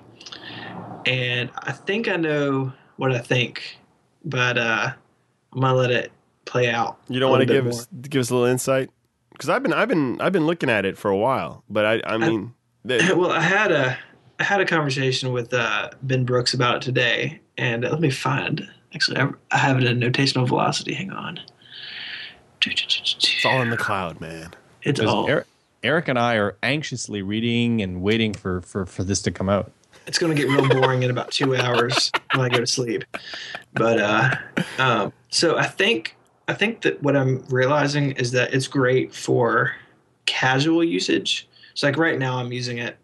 and 1.06 1.50
I 1.58 1.72
think 1.72 2.08
I 2.08 2.16
know 2.16 2.72
what 2.96 3.12
I 3.12 3.18
think, 3.18 3.78
but 4.24 4.56
uh, 4.58 4.92
I'm 5.52 5.60
gonna 5.60 5.74
let 5.74 5.90
it 5.90 6.12
play 6.44 6.70
out. 6.70 6.98
You 7.08 7.18
don't 7.18 7.30
want 7.30 7.40
to 7.40 7.46
give 7.46 7.64
bit 7.64 7.74
us 7.74 7.88
give 8.02 8.20
us 8.20 8.30
a 8.30 8.34
little 8.34 8.48
insight 8.48 8.90
because 9.32 9.48
I've 9.48 9.62
been 9.62 9.72
I've 9.72 9.88
been 9.88 10.20
I've 10.20 10.32
been 10.32 10.46
looking 10.46 10.70
at 10.70 10.84
it 10.84 10.96
for 10.96 11.10
a 11.10 11.16
while, 11.16 11.64
but 11.68 11.84
I 11.84 12.02
I 12.04 12.18
mean, 12.18 12.54
the, 12.84 13.02
more. 13.08 13.16
well, 13.16 13.32
I 13.32 13.40
had 13.40 13.72
a 13.72 13.98
I 14.38 14.44
had 14.44 14.60
a 14.60 14.66
conversation 14.66 15.32
with 15.32 15.52
uh, 15.52 15.90
Ben 16.02 16.24
Brooks 16.24 16.54
about 16.54 16.76
it 16.76 16.82
today, 16.82 17.40
and 17.58 17.84
uh, 17.84 17.90
let 17.90 18.00
me 18.00 18.10
find. 18.10 18.68
Actually, 18.94 19.18
I, 19.18 19.30
I 19.52 19.58
have 19.58 19.78
it 19.78 19.84
in 19.84 20.00
notational 20.00 20.48
velocity. 20.48 20.94
Hang 20.94 21.10
on. 21.12 21.40
It's 22.66 23.44
all 23.44 23.62
in 23.62 23.70
the 23.70 23.76
cloud, 23.76 24.20
man. 24.20 24.52
It's 24.82 25.00
all. 25.00 25.28
Eric, 25.28 25.46
Eric 25.82 26.08
and 26.08 26.18
I 26.18 26.36
are 26.36 26.56
anxiously 26.62 27.22
reading 27.22 27.82
and 27.82 28.02
waiting 28.02 28.34
for, 28.34 28.60
for, 28.60 28.86
for 28.86 29.04
this 29.04 29.22
to 29.22 29.30
come 29.30 29.48
out. 29.48 29.72
it's 30.06 30.18
going 30.18 30.34
to 30.34 30.40
get 30.40 30.50
real 30.50 30.68
boring 30.68 31.02
in 31.02 31.10
about 31.10 31.30
two 31.30 31.56
hours 31.56 32.10
when 32.34 32.44
I 32.44 32.48
go 32.48 32.58
to 32.58 32.66
sleep. 32.66 33.04
But 33.72 34.00
uh, 34.00 34.30
um, 34.78 35.12
so 35.30 35.56
I 35.56 35.66
think 35.66 36.16
I 36.48 36.54
think 36.54 36.82
that 36.82 37.02
what 37.02 37.16
I'm 37.16 37.44
realizing 37.48 38.12
is 38.12 38.32
that 38.32 38.52
it's 38.52 38.66
great 38.66 39.14
for 39.14 39.72
casual 40.26 40.82
usage. 40.82 41.48
So 41.74 41.86
like 41.86 41.96
right 41.96 42.18
now 42.18 42.38
I'm 42.38 42.52
using 42.52 42.78
it, 42.78 42.96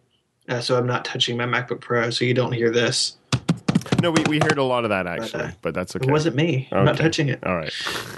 uh, 0.49 0.61
so 0.61 0.77
I'm 0.77 0.87
not 0.87 1.05
touching 1.05 1.37
my 1.37 1.45
MacBook 1.45 1.81
Pro, 1.81 2.11
so 2.11 2.25
you 2.25 2.35
don't 2.35 2.53
hear 2.53 2.71
this. 2.71 3.17
No, 4.03 4.11
we, 4.11 4.23
we 4.29 4.39
heard 4.39 4.59
a 4.59 4.63
lot 4.65 4.85
of 4.85 4.91
that 4.91 5.07
actually, 5.07 5.45
uh, 5.45 5.51
but 5.63 5.75
that's 5.75 5.95
okay. 5.97 6.07
It 6.09 6.13
wasn't 6.13 6.37
me. 6.37 6.69
I'm 6.73 6.85
not 6.85 6.97
touching 6.97 7.29
it. 7.29 7.45
All 7.45 7.57
right. 7.57 7.73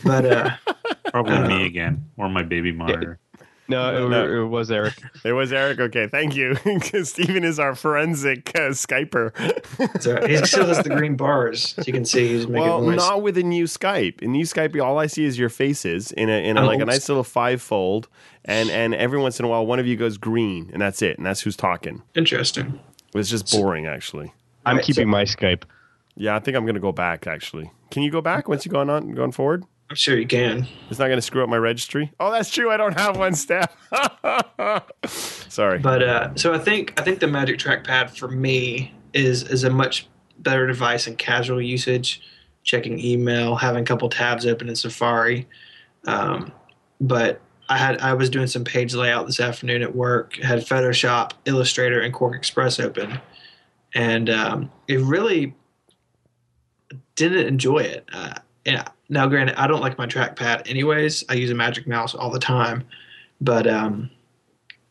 But 0.05 0.24
uh, 0.27 0.51
Probably 1.11 1.40
me 1.49 1.66
again, 1.66 2.05
or 2.16 2.28
my 2.28 2.43
baby 2.43 2.73
monitor. 2.73 3.19
No, 3.70 4.07
it, 4.07 4.09
No. 4.09 4.45
it 4.45 4.49
was 4.49 4.70
Eric. 4.70 4.95
It 5.24 5.32
was 5.32 5.53
Eric. 5.53 5.78
Okay, 5.78 6.07
thank 6.07 6.35
you. 6.35 6.57
Because 6.65 7.11
Stephen 7.12 7.45
is 7.45 7.59
our 7.59 7.74
forensic 7.74 8.51
uh, 8.55 8.70
Skyper. 8.70 9.32
so 10.01 10.27
he 10.27 10.39
still 10.47 10.66
has 10.66 10.82
the 10.82 10.89
green 10.89 11.16
bars. 11.16 11.74
So 11.74 11.82
you 11.86 11.93
can 11.93 12.07
see 12.07 12.28
he's 12.28 12.47
making 12.47 12.66
well, 12.66 12.81
noise. 12.81 12.97
not 12.97 13.20
with 13.23 13.36
a 13.36 13.43
new 13.43 13.65
Skype. 13.65 14.23
In 14.23 14.32
new 14.32 14.45
Skype, 14.45 14.81
all 14.82 14.99
I 14.99 15.07
see 15.07 15.24
is 15.24 15.39
your 15.39 15.51
faces 15.51 16.12
in 16.12 16.31
a 16.31 16.45
in 16.49 16.57
a, 16.57 16.65
like 16.65 16.78
a 16.78 16.82
Oh. 16.82 16.86
nice 16.86 17.09
little 17.11 17.24
five 17.24 17.61
fold, 17.61 18.09
and 18.45 18.70
and 18.70 18.95
every 18.95 19.19
once 19.20 19.39
in 19.39 19.45
a 19.45 19.49
while, 19.49 19.66
one 19.66 19.78
of 19.78 19.86
you 19.86 19.97
goes 19.97 20.16
green, 20.16 20.70
and 20.73 20.81
that's 20.81 21.03
it, 21.03 21.19
and 21.19 21.27
that's 21.27 21.43
who's 21.43 21.57
talking. 21.57 22.03
Interesting. 22.15 22.81
It's 23.15 23.28
just 23.31 23.51
boring, 23.53 23.86
actually. 23.86 24.32
I'm 24.69 24.77
Right, 24.77 24.85
keeping 24.85 25.09
my 25.09 25.24
Skype. 25.24 25.62
Yeah, 26.16 26.36
I 26.36 26.40
think 26.40 26.57
I'm 26.57 26.66
gonna 26.66 26.81
go 26.81 26.93
back. 26.93 27.27
Actually, 27.27 27.70
can 27.90 28.03
you 28.03 28.11
go 28.11 28.20
back 28.20 28.49
once 28.49 28.65
you 28.65 28.73
gone 28.73 28.90
on 28.90 29.12
going 29.15 29.32
forward? 29.32 29.65
I'm 29.90 29.97
sure 29.97 30.19
you 30.19 30.27
can. 30.27 30.66
It's 30.90 30.99
not 30.99 31.07
going 31.07 31.16
to 31.16 31.23
screw 31.23 31.43
up 31.43 31.49
my 31.49 31.57
registry. 31.57 32.12
Oh, 32.20 32.31
that's 32.31 32.51
true. 32.51 32.70
I 32.70 32.77
don't 32.77 32.99
have 32.99 33.16
one, 33.16 33.35
Steph. 33.35 33.74
Sorry. 35.07 35.78
But 35.78 36.03
uh, 36.03 36.35
so 36.35 36.53
I 36.53 36.59
think 36.59 36.93
I 37.01 37.03
think 37.03 37.20
the 37.20 37.27
Magic 37.27 37.59
Trackpad 37.59 38.16
for 38.16 38.28
me 38.28 38.93
is 39.15 39.45
is 39.45 39.65
a 39.65 39.70
much 39.70 40.07
better 40.40 40.66
device 40.66 41.07
in 41.07 41.16
casual 41.16 41.62
usage, 41.62 42.20
checking 42.65 42.99
email, 42.99 43.57
having 43.57 43.82
a 43.82 43.86
couple 43.86 44.11
tabs 44.11 44.45
open 44.45 44.69
in 44.69 44.77
Safari. 44.77 45.49
Um, 46.07 46.53
but 47.01 47.40
I 47.70 47.78
had 47.78 47.99
I 48.01 48.12
was 48.12 48.28
doing 48.28 48.47
some 48.47 48.65
page 48.65 48.95
layout 48.95 49.27
this 49.27 49.40
afternoon 49.40 49.82
at 49.82 49.97
work. 49.97 50.36
Had 50.36 50.61
Photoshop, 50.61 51.32
Illustrator, 51.47 52.01
and 52.01 52.12
QuarkXPress 52.12 52.85
open, 52.85 53.20
and 53.99 54.31
um, 54.31 54.70
it 54.87 55.01
really 55.01 55.55
didn't 57.16 57.47
enjoy 57.49 57.79
it. 57.79 58.09
Uh, 58.12 58.35
yeah. 58.65 58.87
Now, 59.09 59.27
granted, 59.27 59.57
I 59.57 59.66
don't 59.66 59.81
like 59.81 59.99
my 59.99 60.07
trackpad 60.07 60.70
anyways. 60.70 61.25
I 61.29 61.35
use 61.35 61.51
a 61.51 61.55
Magic 61.55 61.89
Mouse 61.89 62.15
all 62.15 62.31
the 62.31 62.39
time, 62.39 62.87
but 63.41 63.66
um, 63.66 64.09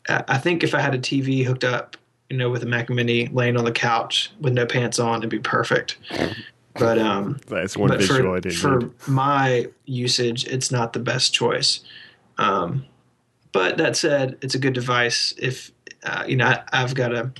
I 0.08 0.36
think 0.36 0.62
if 0.62 0.74
I 0.74 0.80
had 0.80 0.94
a 0.94 0.98
TV 0.98 1.42
hooked 1.42 1.64
up, 1.64 1.96
you 2.28 2.36
know, 2.36 2.50
with 2.50 2.62
a 2.62 2.66
Mac 2.66 2.90
Mini 2.90 3.28
laying 3.28 3.56
on 3.56 3.64
the 3.64 3.72
couch 3.72 4.30
with 4.40 4.52
no 4.52 4.66
pants 4.66 4.98
on, 4.98 5.18
it'd 5.20 5.30
be 5.30 5.38
perfect. 5.38 5.96
But 6.74 6.98
um, 6.98 7.40
That's 7.46 7.78
one 7.78 7.88
but 7.88 8.00
visual 8.00 8.38
for, 8.42 8.50
for 8.50 8.78
need. 8.80 8.90
my 9.06 9.66
usage, 9.86 10.46
it's 10.46 10.70
not 10.70 10.92
the 10.92 11.00
best 11.00 11.32
choice. 11.32 11.80
Um, 12.36 12.84
but 13.52 13.78
that 13.78 13.96
said, 13.96 14.36
it's 14.42 14.54
a 14.54 14.58
good 14.58 14.74
device. 14.74 15.32
If 15.38 15.72
uh, 16.02 16.24
you 16.28 16.36
know, 16.36 16.46
I, 16.46 16.62
I've 16.72 16.94
got 16.94 17.14
a 17.14 17.32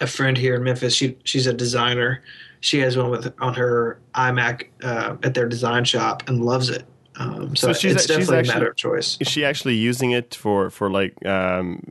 a 0.00 0.06
friend 0.06 0.36
here 0.36 0.54
in 0.56 0.62
Memphis. 0.64 0.94
She 0.94 1.16
she's 1.24 1.46
a 1.46 1.52
designer. 1.52 2.22
She 2.60 2.78
has 2.80 2.96
one 2.96 3.10
with 3.10 3.32
on 3.40 3.54
her 3.54 4.00
iMac 4.14 4.68
uh, 4.82 5.16
at 5.22 5.34
their 5.34 5.48
design 5.48 5.84
shop 5.84 6.22
and 6.28 6.44
loves 6.44 6.68
it. 6.70 6.84
Um, 7.16 7.54
so, 7.56 7.68
So 7.68 7.72
she's 7.72 7.92
it's 7.92 8.04
a- 8.04 8.08
she's 8.08 8.16
definitely 8.26 8.38
actually- 8.38 8.50
a 8.50 8.54
matter 8.54 8.70
of 8.70 8.76
choice. 8.76 9.16
Is 9.20 9.28
she 9.28 9.44
actually 9.44 9.74
using 9.76 10.10
it 10.12 10.34
for 10.34 10.70
for 10.70 10.90
like 10.90 11.24
um, 11.26 11.90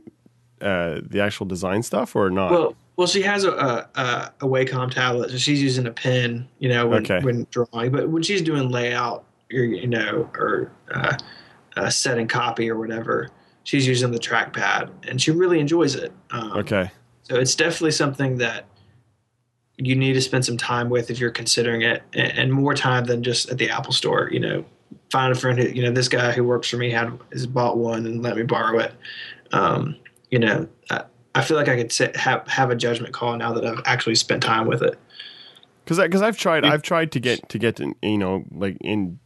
uh, 0.60 1.00
the 1.02 1.20
actual 1.20 1.46
design 1.46 1.82
stuff 1.82 2.14
or 2.14 2.30
not? 2.30 2.50
Well, 2.50 2.76
well, 2.96 3.06
she 3.06 3.22
has 3.22 3.44
a 3.44 3.50
a, 3.52 4.32
a, 4.40 4.46
Wacom 4.46 4.90
tablet, 4.90 5.30
so 5.30 5.36
she's 5.36 5.62
using 5.62 5.86
a 5.86 5.90
pen, 5.90 6.48
you 6.60 6.68
know, 6.70 6.86
when, 6.86 7.02
Okay. 7.02 7.20
when 7.20 7.46
drawing. 7.50 7.90
But 7.92 8.08
when 8.08 8.22
she's 8.22 8.40
doing 8.40 8.70
layout, 8.70 9.24
or 9.52 9.58
you 9.60 9.86
know, 9.86 10.30
or 10.34 10.72
uh, 10.92 11.16
uh, 11.76 11.90
setting 11.90 12.26
copy 12.26 12.70
or 12.70 12.78
whatever, 12.78 13.28
she's 13.64 13.86
using 13.86 14.10
the 14.12 14.18
trackpad, 14.18 14.90
and 15.08 15.20
she 15.20 15.30
really 15.30 15.60
enjoys 15.60 15.94
it. 15.94 16.10
Um, 16.30 16.52
okay. 16.52 16.90
So 17.28 17.36
it's 17.36 17.56
definitely 17.56 17.90
something 17.90 18.38
that 18.38 18.66
you 19.78 19.96
need 19.96 20.12
to 20.12 20.20
spend 20.20 20.44
some 20.44 20.56
time 20.56 20.88
with 20.88 21.10
if 21.10 21.18
you're 21.18 21.30
considering 21.30 21.82
it, 21.82 22.02
and, 22.12 22.52
more 22.52 22.72
time 22.74 23.04
than 23.04 23.22
just 23.22 23.50
at 23.50 23.58
the 23.58 23.68
Apple 23.68 23.92
Store. 23.92 24.30
You 24.32 24.40
know, 24.40 24.64
find 25.10 25.32
a 25.32 25.34
friend 25.34 25.58
who 25.58 25.68
you 25.68 25.82
know 25.82 25.90
this 25.90 26.08
guy 26.08 26.32
who 26.32 26.44
works 26.44 26.70
for 26.70 26.76
me 26.76 26.90
had 26.90 27.18
has 27.32 27.46
bought 27.46 27.78
one 27.78 28.06
and 28.06 28.22
let 28.22 28.36
me 28.36 28.44
borrow 28.44 28.78
it. 28.78 28.92
Um, 29.52 29.96
you 30.30 30.38
know, 30.38 30.68
I, 30.90 31.02
I 31.34 31.42
feel 31.42 31.56
like 31.56 31.68
I 31.68 31.76
could 31.76 31.90
sit, 31.90 32.14
have 32.16 32.46
have 32.46 32.70
a 32.70 32.76
judgment 32.76 33.12
call 33.12 33.36
now 33.36 33.52
that 33.52 33.66
I've 33.66 33.82
actually 33.84 34.14
spent 34.14 34.42
time 34.42 34.66
with 34.66 34.82
it. 34.82 34.98
Because 35.84 35.98
because 35.98 36.22
I've 36.22 36.38
tried 36.38 36.64
I've 36.64 36.82
tried 36.82 37.10
to 37.12 37.20
get 37.20 37.48
to 37.48 37.58
get 37.58 37.76
to, 37.76 37.92
you 38.02 38.18
know 38.18 38.44
like 38.52 38.76
in 38.80 39.18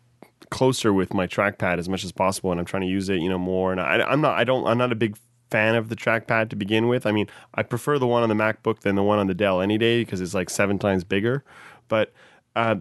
closer 0.50 0.92
with 0.92 1.14
my 1.14 1.26
trackpad 1.26 1.78
as 1.78 1.88
much 1.88 2.04
as 2.04 2.12
possible, 2.12 2.50
and 2.50 2.60
I'm 2.60 2.66
trying 2.66 2.82
to 2.82 2.88
use 2.88 3.08
it, 3.08 3.20
you 3.20 3.28
know, 3.28 3.38
more. 3.38 3.72
And 3.72 3.80
I, 3.80 4.00
I'm 4.02 4.20
not, 4.20 4.38
I 4.38 4.44
don't, 4.44 4.66
I'm 4.66 4.78
not 4.78 4.92
a 4.92 4.96
big 4.96 5.16
fan 5.50 5.74
of 5.74 5.88
the 5.88 5.96
trackpad 5.96 6.50
to 6.50 6.56
begin 6.56 6.88
with. 6.88 7.06
I 7.06 7.12
mean, 7.12 7.26
I 7.54 7.62
prefer 7.62 7.98
the 7.98 8.06
one 8.06 8.22
on 8.22 8.28
the 8.28 8.34
MacBook 8.34 8.80
than 8.80 8.94
the 8.94 9.02
one 9.02 9.18
on 9.18 9.26
the 9.26 9.34
Dell 9.34 9.60
any 9.60 9.78
day 9.78 10.02
because 10.02 10.20
it's 10.20 10.34
like 10.34 10.50
seven 10.50 10.78
times 10.78 11.04
bigger. 11.04 11.44
But 11.88 12.12
uh, 12.56 12.76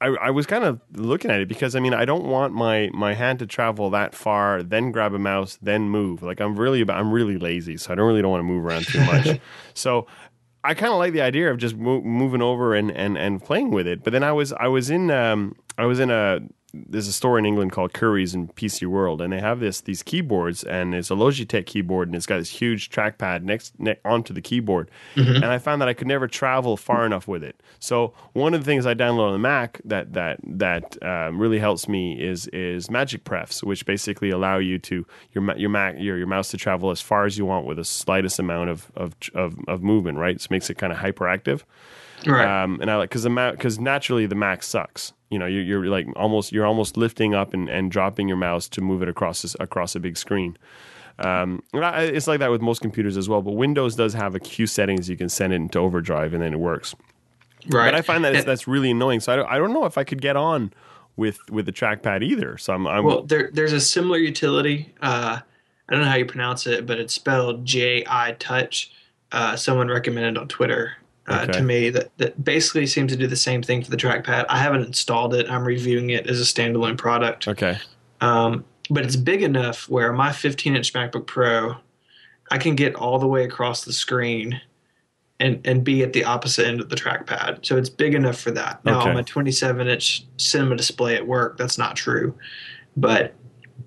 I, 0.00 0.08
I 0.08 0.30
was 0.30 0.46
kind 0.46 0.64
of 0.64 0.80
looking 0.92 1.30
at 1.30 1.40
it 1.40 1.48
because 1.48 1.74
I 1.74 1.80
mean, 1.80 1.94
I 1.94 2.04
don't 2.04 2.24
want 2.24 2.52
my 2.52 2.90
my 2.92 3.14
hand 3.14 3.38
to 3.40 3.46
travel 3.46 3.90
that 3.90 4.14
far, 4.14 4.62
then 4.62 4.92
grab 4.92 5.14
a 5.14 5.18
mouse, 5.18 5.58
then 5.60 5.88
move. 5.88 6.22
Like 6.22 6.40
I'm 6.40 6.56
really, 6.56 6.84
I'm 6.88 7.12
really 7.12 7.38
lazy, 7.38 7.76
so 7.76 7.92
I 7.92 7.94
don't 7.94 8.06
really 8.06 8.22
don't 8.22 8.30
want 8.30 8.40
to 8.40 8.44
move 8.44 8.64
around 8.64 8.86
too 8.86 9.04
much. 9.04 9.40
so 9.74 10.06
I 10.66 10.74
kind 10.74 10.92
of 10.92 10.98
like 10.98 11.12
the 11.12 11.22
idea 11.22 11.50
of 11.50 11.58
just 11.58 11.76
mo- 11.76 12.02
moving 12.02 12.42
over 12.42 12.74
and, 12.74 12.90
and, 12.90 13.16
and 13.16 13.40
playing 13.40 13.70
with 13.70 13.86
it. 13.86 14.02
But 14.02 14.12
then 14.12 14.24
I 14.24 14.32
was 14.32 14.52
I 14.52 14.66
was 14.66 14.90
in 14.90 15.10
um, 15.12 15.54
I 15.78 15.86
was 15.86 16.00
in 16.00 16.10
a 16.10 16.40
there's 16.88 17.08
a 17.08 17.12
store 17.12 17.38
in 17.38 17.46
England 17.46 17.72
called 17.72 17.92
Curry's 17.92 18.34
in 18.34 18.48
PC 18.48 18.86
World, 18.86 19.20
and 19.20 19.32
they 19.32 19.40
have 19.40 19.60
this 19.60 19.80
these 19.80 20.02
keyboards, 20.02 20.64
and 20.64 20.94
it's 20.94 21.10
a 21.10 21.14
Logitech 21.14 21.66
keyboard, 21.66 22.08
and 22.08 22.16
it's 22.16 22.26
got 22.26 22.38
this 22.38 22.50
huge 22.50 22.90
trackpad 22.90 23.42
next 23.42 23.78
ne- 23.78 23.98
onto 24.04 24.32
the 24.34 24.40
keyboard. 24.40 24.90
And 25.36 25.44
I 25.46 25.58
found 25.58 25.80
that 25.82 25.88
I 25.88 25.94
could 25.94 26.06
never 26.06 26.26
travel 26.28 26.76
far 26.76 27.06
enough 27.06 27.26
with 27.26 27.42
it. 27.42 27.60
So 27.78 28.14
one 28.32 28.54
of 28.54 28.60
the 28.60 28.66
things 28.66 28.86
I 28.86 28.94
download 28.94 29.26
on 29.28 29.32
the 29.32 29.38
Mac 29.38 29.80
that 29.84 30.12
that 30.12 30.38
that 30.44 31.02
um, 31.02 31.38
really 31.38 31.58
helps 31.58 31.88
me 31.88 32.20
is 32.20 32.48
is 32.48 32.90
Magic 32.90 33.24
Prefs, 33.24 33.62
which 33.62 33.86
basically 33.86 34.30
allow 34.30 34.58
you 34.58 34.78
to 34.80 35.06
your 35.32 35.56
your 35.56 35.70
Mac 35.70 35.96
your 35.98 36.18
your 36.18 36.26
mouse 36.26 36.50
to 36.50 36.56
travel 36.56 36.90
as 36.90 37.00
far 37.00 37.24
as 37.24 37.38
you 37.38 37.44
want 37.46 37.66
with 37.66 37.76
the 37.76 37.84
slightest 37.84 38.38
amount 38.38 38.70
of 38.70 38.90
of 38.96 39.14
of, 39.34 39.56
of 39.68 39.82
movement. 39.82 40.18
Right, 40.18 40.40
so 40.40 40.46
it 40.46 40.50
makes 40.50 40.70
it 40.70 40.78
kind 40.78 40.92
of 40.92 40.98
hyperactive. 40.98 41.62
Right. 42.24 42.62
Um, 42.62 42.78
and 42.80 42.90
I 42.90 42.96
like 42.96 43.10
because 43.10 43.24
the 43.24 43.30
Mac 43.30 43.54
because 43.54 43.78
naturally 43.78 44.26
the 44.26 44.34
Mac 44.34 44.62
sucks. 44.62 45.12
You 45.30 45.38
know, 45.40 45.46
you're, 45.46 45.62
you're 45.62 45.86
like 45.86 46.06
almost 46.16 46.52
you're 46.52 46.64
almost 46.66 46.96
lifting 46.96 47.34
up 47.34 47.52
and, 47.52 47.68
and 47.68 47.90
dropping 47.90 48.28
your 48.28 48.36
mouse 48.36 48.68
to 48.70 48.80
move 48.80 49.02
it 49.02 49.08
across 49.08 49.42
this, 49.42 49.56
across 49.60 49.94
a 49.96 50.00
big 50.00 50.16
screen. 50.16 50.56
Um, 51.18 51.62
I- 51.74 52.02
it's 52.04 52.26
like 52.26 52.40
that 52.40 52.50
with 52.50 52.60
most 52.62 52.80
computers 52.80 53.16
as 53.16 53.28
well. 53.28 53.42
But 53.42 53.52
Windows 53.52 53.96
does 53.96 54.14
have 54.14 54.34
a 54.34 54.40
few 54.40 54.66
settings 54.66 55.08
you 55.08 55.16
can 55.16 55.28
send 55.28 55.52
it 55.52 55.56
into 55.56 55.78
overdrive 55.78 56.32
and 56.34 56.42
then 56.42 56.52
it 56.52 56.58
works. 56.60 56.94
right. 57.70 57.86
But 57.90 57.94
I 57.94 58.02
find 58.02 58.24
that 58.24 58.34
And- 58.34 58.44
that's 58.46 58.68
really 58.68 58.90
annoying. 58.90 59.20
So 59.20 59.32
I 59.32 59.36
don't, 59.36 59.48
I 59.48 59.58
don't 59.58 59.72
know 59.72 59.84
if 59.86 59.98
I 59.98 60.04
could 60.04 60.20
get 60.20 60.36
on 60.36 60.72
with 61.16 61.38
with 61.50 61.64
the 61.66 61.72
trackpad 61.72 62.22
either. 62.22 62.58
So 62.58 62.74
I'm, 62.74 62.86
I'm 62.86 63.04
Well, 63.04 63.22
there, 63.22 63.50
there's 63.52 63.72
a 63.72 63.80
similar 63.80 64.18
utility. 64.18 64.92
Uh, 65.00 65.38
I 65.88 65.92
don't 65.92 66.02
know 66.02 66.08
how 66.08 66.16
you 66.16 66.26
pronounce 66.26 66.66
it, 66.66 66.84
but 66.86 66.98
it's 67.00 67.14
spelled 67.14 67.64
J 67.64 68.04
I 68.06 68.32
Touch. 68.38 68.92
Uh, 69.32 69.56
someone 69.56 69.88
recommended 69.88 70.36
on 70.38 70.46
Twitter 70.48 70.92
uh, 71.28 71.40
Okay. 71.44 71.52
to 71.52 71.62
me 71.62 71.90
that, 71.90 72.16
that 72.18 72.42
basically 72.44 72.86
seems 72.86 73.12
to 73.12 73.18
do 73.18 73.26
the 73.26 73.36
same 73.36 73.62
thing 73.62 73.82
for 73.82 73.90
the 73.90 73.96
trackpad. 73.96 74.46
I 74.48 74.58
haven't 74.58 74.82
installed 74.84 75.34
it. 75.34 75.50
I'm 75.50 75.64
reviewing 75.64 76.10
it 76.10 76.26
as 76.28 76.40
a 76.40 76.44
standalone 76.44 76.96
product. 76.96 77.48
okay. 77.48 77.78
Um, 78.20 78.64
but 78.88 79.04
it's 79.04 79.16
big 79.16 79.42
enough 79.42 79.88
where 79.88 80.12
my 80.12 80.32
15 80.32 80.76
inch 80.76 80.92
MacBook 80.92 81.26
Pro, 81.26 81.74
I 82.50 82.58
can 82.58 82.76
get 82.76 82.94
all 82.94 83.18
the 83.18 83.26
way 83.26 83.44
across 83.44 83.84
the 83.84 83.92
screen 83.92 84.60
and, 85.40 85.60
and 85.66 85.82
be 85.84 86.02
at 86.02 86.12
the 86.12 86.24
opposite 86.24 86.66
end 86.66 86.80
of 86.80 86.88
the 86.88 86.96
trackpad. 86.96 87.66
So 87.66 87.76
it's 87.76 87.90
big 87.90 88.14
enough 88.14 88.38
for 88.40 88.52
that. 88.52 88.82
Now, 88.84 89.00
Okay. 89.00 89.08
on 89.10 89.14
my 89.16 89.22
27 89.22 89.88
inch 89.88 90.24
cinema 90.38 90.76
display 90.76 91.16
at 91.16 91.26
work, 91.26 91.58
that's 91.58 91.76
not 91.76 91.96
true. 91.96 92.34
But 92.96 93.34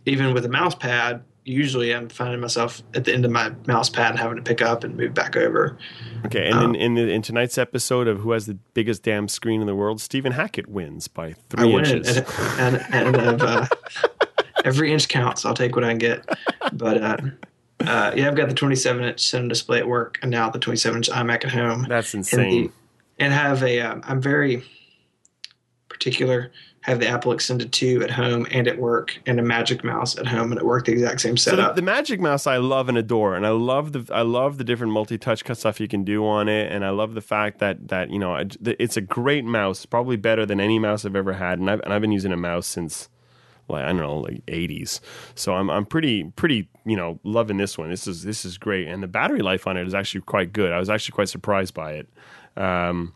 even 0.06 0.34
with 0.34 0.46
a 0.46 0.50
mouse 0.50 0.76
pad, 0.76 1.24
usually 1.46 1.94
I'm 1.94 2.10
finding 2.10 2.40
myself 2.40 2.82
at 2.94 3.06
the 3.06 3.14
end 3.14 3.26
of 3.26 3.32
my 3.32 3.52
mouse 3.68 3.90
pad 3.90 4.12
and 4.12 4.20
having 4.20 4.38
to 4.38 4.44
pick 4.44 4.62
up 4.62 4.84
and 4.84 4.96
move 4.96 5.14
back 5.14 5.36
over. 5.36 5.78
Okay. 6.26 6.48
And 6.48 6.56
Um, 6.56 6.76
in, 6.76 6.82
in, 6.82 6.94
the, 6.96 7.14
in 7.14 7.22
tonight's 7.22 7.58
episode 7.58 8.08
of 8.08 8.20
Who 8.20 8.32
Has 8.32 8.46
the 8.46 8.56
Biggest 8.74 9.04
Damn 9.04 9.28
Screen 9.28 9.62
in 9.62 9.68
the 9.68 9.76
World, 9.76 10.02
Stephen 10.02 10.34
Hackett 10.34 10.68
wins 10.68 11.08
by 11.08 11.28
I 11.28 11.34
three 11.50 11.74
win 11.74 11.86
inches. 11.86 12.18
and, 12.58 12.86
and, 12.92 13.16
and 13.16 13.42
uh, 13.42 13.66
every 14.66 14.92
inch 14.92 15.08
counts. 15.08 15.46
I'll 15.46 15.54
take 15.54 15.76
what 15.76 15.84
I 15.84 15.90
can 15.90 15.98
get. 15.98 16.26
But 16.74 17.02
uh, 17.02 17.18
uh, 17.82 18.12
yeah, 18.16 18.28
I've 18.28 18.36
got 18.36 18.50
the 18.50 18.56
27 18.56 19.04
inch 19.04 19.20
cinema 19.22 19.50
display 19.50 19.80
at 19.80 19.88
work, 19.88 20.20
and 20.22 20.30
now 20.30 20.50
the 20.50 20.60
27 20.60 20.98
inch 20.98 21.10
iMac 21.10 21.46
at 21.46 21.52
home. 21.52 21.86
That's 21.88 22.14
and, 22.14 22.22
insane. 22.22 22.68
the, 22.68 23.24
and 23.24 23.34
have 23.34 23.64
a. 23.64 23.80
Um, 23.82 24.04
I'm 24.06 24.22
very 24.22 24.64
particular. 25.88 26.52
Have 26.90 27.00
the 27.00 27.08
Apple 27.08 27.32
Extended 27.32 27.72
2 27.72 28.04
at 28.04 28.12
home 28.12 28.46
and 28.52 28.68
at 28.68 28.78
work, 28.78 29.18
and 29.26 29.40
a 29.40 29.44
Magic 29.44 29.84
Mouse 29.84 30.18
at 30.18 30.28
home 30.28 30.52
and 30.52 30.60
at 30.60 30.66
work. 30.66 30.86
The 30.86 30.92
exact 30.92 31.22
same 31.22 31.38
So 31.38 31.52
the, 31.52 31.58
setup. 31.58 31.76
the 31.76 31.82
Magic 31.82 32.20
Mouse 32.20 32.48
I 32.48 32.58
love 32.58 32.90
and 32.90 32.98
adore, 32.98 33.36
and 33.36 33.46
I 33.46 33.52
love 33.52 33.92
the 33.94 34.06
I 34.14 34.22
love 34.24 34.58
the 34.58 34.64
different 34.64 34.92
multi-touch 34.94 35.46
cut 35.46 35.58
stuff 35.58 35.80
you 35.80 35.88
can 35.88 36.04
do 36.04 36.26
on 36.26 36.50
it, 36.50 36.72
and 36.72 36.84
I 36.84 36.90
love 36.90 37.14
the 37.14 37.22
fact 37.22 37.60
that 37.60 37.88
that 37.90 38.10
you 38.10 38.20
know 38.20 38.36
it's 38.62 38.98
a 38.98 39.02
great 39.02 39.46
mouse, 39.46 39.86
probably 39.86 40.18
better 40.18 40.46
than 40.46 40.60
any 40.60 40.80
mouse 40.80 41.06
I've 41.06 41.16
ever 41.16 41.34
had, 41.34 41.60
and 41.60 41.70
I've 41.70 41.80
and 41.82 41.94
I've 41.94 42.02
been 42.02 42.12
using 42.12 42.32
a 42.32 42.38
mouse 42.38 42.68
since 42.68 43.08
like 43.68 43.84
I 43.86 43.90
don't 43.90 43.98
know 43.98 44.18
like 44.18 44.46
80s, 44.48 45.00
so 45.36 45.54
I'm 45.54 45.70
I'm 45.70 45.86
pretty 45.86 46.24
pretty 46.36 46.70
you 46.86 46.96
know 46.96 47.20
loving 47.24 47.58
this 47.58 47.78
one. 47.78 47.90
This 47.90 48.08
is 48.08 48.24
this 48.24 48.44
is 48.46 48.58
great, 48.58 48.88
and 48.88 49.04
the 49.04 49.08
battery 49.08 49.42
life 49.42 49.68
on 49.68 49.78
it 49.78 49.86
is 49.86 49.94
actually 49.94 50.22
quite 50.22 50.54
good. 50.54 50.72
I 50.72 50.80
was 50.80 50.90
actually 50.90 51.14
quite 51.14 51.30
surprised 51.30 51.74
by 51.74 51.94
it. 51.94 52.08
Um, 52.58 53.14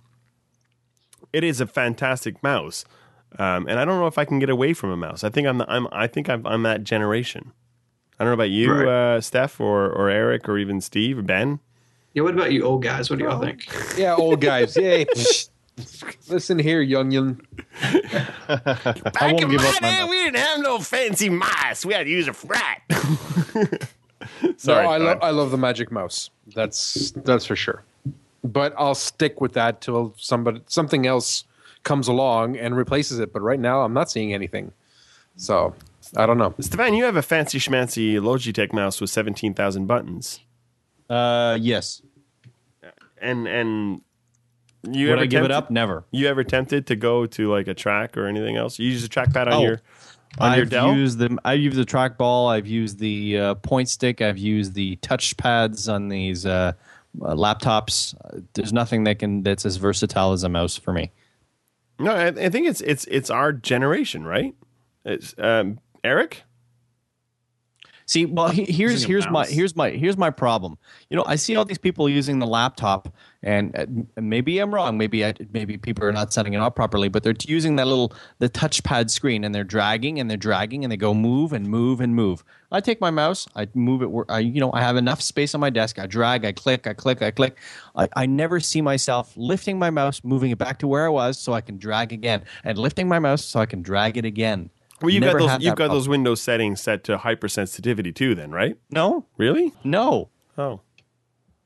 it 1.32 1.44
is 1.44 1.60
a 1.60 1.66
fantastic 1.66 2.41
mouse. 2.44 2.86
Um, 3.40 3.68
and 3.68 3.80
I 3.80 3.86
don't 3.86 4.00
know 4.00 4.08
if 4.08 4.18
I 4.18 4.26
can 4.26 4.40
get 4.40 4.50
away 4.50 4.74
from 4.74 4.92
a 4.92 4.98
mouse. 4.98 5.24
I 5.24 5.30
think 5.30 5.48
I'm 5.48 5.62
I'm 5.64 5.88
I 5.92 6.08
think 6.08 6.30
I'm, 6.30 6.46
I'm 6.46 6.64
that 6.64 6.84
generation. 6.84 7.52
I 8.20 8.24
don't 8.24 8.30
know 8.30 8.36
about 8.36 8.50
you, 8.52 8.72
Right. 8.72 9.16
uh, 9.16 9.22
Steph, 9.22 9.60
or 9.60 9.90
or 9.90 10.10
Eric, 10.10 10.48
or 10.48 10.58
even 10.58 10.82
Steve, 10.82 11.18
or 11.18 11.24
Ben. 11.24 11.60
yeah, 12.14 12.22
what 12.24 12.34
about 12.36 12.52
you, 12.52 12.64
old 12.64 12.84
guys? 12.84 13.10
What 13.10 13.20
do 13.20 13.26
y'all 13.26 13.40
think? 13.42 13.66
Yeah, 13.98 14.16
old 14.16 14.40
guys. 14.42 14.78
Yay. 14.78 15.06
Listen 16.30 16.60
here, 16.60 16.84
youngin. 16.86 17.40
I 17.82 19.32
won't 19.34 19.50
give 19.50 19.62
up 19.62 19.82
my 19.82 19.90
mouse. 19.90 20.10
we 20.10 20.18
didn't 20.26 20.38
have 20.38 20.60
no 20.62 20.78
fancy 20.80 21.30
mice. 21.30 21.84
We 21.86 21.94
had 21.96 22.04
to 22.04 22.10
use 22.12 22.28
a 22.28 22.34
frat. 22.34 22.82
No, 24.66 24.76
I 24.76 24.98
go 25.00 25.04
love. 25.06 25.18
I 25.22 25.30
love 25.32 25.52
the 25.52 25.58
Magic 25.58 25.92
Mouse. 25.92 26.30
That's 26.56 27.12
that's 27.12 27.46
for 27.46 27.58
sure. 27.58 27.84
But 28.44 28.74
I'll 28.78 28.96
stick 28.96 29.42
with 29.42 29.52
that 29.54 29.82
till 29.82 30.14
somebody 30.18 30.62
something 30.68 31.06
else 31.06 31.44
comes 31.84 32.08
along 32.08 32.58
and 32.58 32.76
replaces 32.76 33.20
it. 33.20 33.32
But 33.34 33.42
right 33.42 33.60
now, 33.60 33.82
I'm 33.82 33.94
not 33.94 34.10
seeing 34.10 34.34
anything. 34.34 34.72
So 35.36 35.74
I 36.18 36.26
don't 36.26 36.38
know. 36.38 36.54
Stefan, 36.60 36.94
you 36.94 37.04
have 37.06 37.16
a 37.16 37.22
fancy 37.22 37.60
schmancy 37.60 38.16
Logitech 38.20 38.72
mouse 38.74 39.02
with 39.02 39.10
seventeen 39.10 39.54
thousand 39.54 39.88
buttons, 39.88 40.40
Uh, 41.10 41.58
yes. 41.60 42.02
and 43.22 43.48
and 43.48 44.02
you 44.90 45.08
Would 45.08 45.14
ever 45.14 45.22
I 45.24 45.26
give 45.28 45.44
it 45.46 45.52
up? 45.52 45.72
Never. 45.72 46.04
You 46.12 46.28
ever 46.28 46.44
tempted 46.44 46.88
to 46.88 46.96
go 46.96 47.26
to 47.26 47.50
like 47.52 47.68
a 47.68 47.74
track 47.74 48.18
or 48.18 48.28
anything 48.28 48.58
else? 48.58 48.78
You 48.80 48.90
use 48.90 49.04
a 49.06 49.10
trackpad 49.10 49.48
on 49.48 49.54
Oh, 49.54 49.62
your 49.62 49.82
on 50.40 50.54
your 50.56 50.64
I've 50.64 50.70
Dell. 50.70 50.94
used 50.96 51.20
the 51.20 51.38
I've 51.46 51.60
used 51.60 51.78
the 51.78 51.86
trackball. 51.86 52.52
I've 52.52 52.68
used 52.68 53.00
the 53.00 53.38
uh, 53.40 53.54
point 53.56 53.88
stick. 53.90 54.22
I've 54.22 54.38
used 54.38 54.74
the 54.74 54.98
touch 54.98 55.38
pads 55.38 55.88
on 55.88 56.10
these 56.10 56.46
uh, 56.46 56.74
uh, 57.22 57.34
laptops. 57.34 58.14
Uh, 58.26 58.42
There's 58.54 58.74
nothing 58.74 59.06
that 59.06 59.20
can 59.20 59.42
that's 59.42 59.66
as 59.66 59.78
versatile 59.78 60.34
as 60.34 60.44
a 60.44 60.50
mouse 60.50 60.76
for 60.78 60.92
me. 60.92 61.12
No, 61.99 62.14
I, 62.14 62.28
I 62.28 62.49
think 62.49 62.68
it's 62.68 62.82
it's 62.82 63.06
it's 63.06 63.30
our 63.30 63.53
generation, 63.53 64.26
right? 64.26 64.56
It's 65.06 65.36
um, 65.38 65.80
Eric. 66.03 66.44
See, 68.06 68.26
well, 68.26 68.49
he, 68.49 68.65
here's 68.65 68.94
Using 68.94 69.06
a 69.06 69.07
here's 69.07 69.30
my 69.30 69.45
here's 69.45 69.76
my 69.76 69.90
here's 69.91 70.18
my 70.18 70.30
problem. 70.30 70.78
You 71.10 71.18
know, 71.18 71.24
I 71.26 71.36
see 71.36 71.56
all 71.56 71.65
these 71.65 71.78
people 71.78 72.10
using 72.10 72.40
the 72.40 72.48
laptop, 72.48 73.14
and 73.41 73.76
uh, 73.78 73.86
maybe 74.22 74.60
I'm 74.60 74.74
wrong. 74.74 74.98
Maybe 74.98 75.26
I, 75.26 75.34
maybe 75.53 75.78
people 75.78 76.03
are 76.03 76.11
not 76.11 76.34
setting 76.34 76.53
it 76.53 76.60
up 76.60 76.76
properly, 76.76 77.07
but 77.07 77.24
they're 77.24 77.36
using 77.45 77.78
that 77.78 77.88
little 77.88 78.14
the 78.40 78.49
touchpad 78.49 79.10
screen, 79.10 79.44
and 79.44 79.56
they're 79.56 79.64
dragging 79.64 80.20
and 80.20 80.30
they're 80.30 80.38
dragging, 80.38 80.84
and 80.84 80.91
they 80.91 80.98
go 80.98 81.14
move 81.14 81.53
and 81.53 81.68
move 81.68 82.02
and 82.02 82.15
move. 82.15 82.44
I 82.74 82.82
take 82.82 83.00
my 83.00 83.12
mouse, 83.12 83.48
I 83.56 83.68
move 83.76 84.02
it. 84.02 84.10
Where 84.12 84.26
I 84.30 84.40
you 84.40 84.60
know 84.60 84.72
I 84.74 84.82
have 84.82 84.98
enough 84.98 85.22
space 85.22 85.54
on 85.56 85.62
my 85.62 85.70
desk. 85.70 86.00
I 86.00 86.08
drag, 86.08 86.44
I 86.44 86.52
click, 86.52 86.88
I 86.88 86.94
click, 86.94 87.22
I 87.22 87.32
click. 87.32 87.58
I, 87.95 88.10
I 88.16 88.26
never 88.26 88.60
see 88.60 88.82
myself 88.82 89.32
lifting 89.38 89.78
my 89.80 89.91
mouse, 89.91 90.22
moving 90.24 90.52
it 90.52 90.58
back 90.58 90.80
to 90.80 90.88
where 90.88 91.06
I 91.06 91.10
was, 91.10 91.40
so 91.40 91.54
I 91.54 91.62
can 91.62 91.78
drag 91.78 92.12
again, 92.12 92.44
and 92.64 92.78
lifting 92.78 93.08
my 93.08 93.20
mouse 93.20 93.45
so 93.45 93.60
I 93.60 93.68
can 93.68 93.82
drag 93.84 94.18
it 94.18 94.26
again. 94.26 94.72
Well, 95.02 95.10
you've 95.12 95.22
Never 95.22 95.40
got 95.40 95.44
those 95.44 95.52
had 95.52 95.64
you've 95.64 95.72
got 95.76 95.86
problem. 95.86 95.98
those 95.98 96.08
Windows 96.10 96.41
settings 96.41 96.82
set 96.82 97.04
to 97.06 97.18
hypersensitivity 97.18 98.16
too. 98.16 98.36
Then, 98.36 98.52
right? 98.52 98.76
No, 98.90 99.26
Really? 99.38 99.74
no. 99.84 100.30
Oh, 100.58 100.82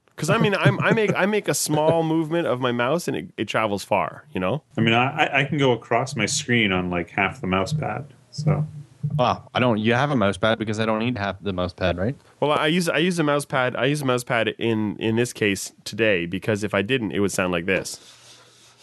because 0.08 0.30
I 0.32 0.38
mean, 0.40 0.56
I'm, 0.56 0.80
I 0.80 0.92
make 0.94 1.14
I 1.16 1.26
make 1.28 1.48
a 1.48 1.54
small 1.54 2.02
movement 2.04 2.48
of 2.48 2.60
my 2.60 2.72
mouse 2.72 3.08
and 3.08 3.16
it, 3.16 3.30
it 3.38 3.46
travels 3.48 3.84
far. 3.84 4.26
You 4.34 4.40
know. 4.40 4.64
I 4.78 4.82
mean, 4.82 4.94
I, 4.96 5.42
I 5.42 5.44
can 5.44 5.58
go 5.60 5.72
across 5.74 6.16
my 6.16 6.26
screen 6.26 6.72
on 6.72 6.90
like 6.90 7.12
half 7.12 7.40
the 7.40 7.48
mouse 7.48 7.74
pad. 7.74 8.14
So 8.32 8.66
Well, 9.16 9.50
I 9.54 9.60
don't. 9.60 9.78
You 9.78 9.94
have 9.94 10.12
a 10.12 10.16
mouse 10.16 10.38
pad 10.38 10.60
because 10.60 10.80
I 10.80 10.86
don't 10.86 11.00
need 11.00 11.16
to 11.16 11.22
have 11.22 11.44
the 11.44 11.54
mouse 11.54 11.74
pad, 11.74 11.98
right? 11.98 12.16
Well, 12.40 12.52
I 12.52 12.68
use 12.68 12.90
I 12.90 12.98
use 12.98 13.18
a 13.20 13.24
mouse 13.24 13.46
pad. 13.46 13.76
I 13.76 13.86
use 13.86 14.02
a 14.02 14.06
mouse 14.06 14.24
pad 14.24 14.50
in 14.60 14.98
in 14.98 15.16
this 15.16 15.34
case 15.34 15.72
today 15.86 16.26
because 16.26 16.64
if 16.64 16.74
I 16.74 16.82
didn't, 16.82 17.12
it 17.12 17.20
would 17.20 17.32
sound 17.32 17.52
like 17.52 17.66
this. 17.66 18.00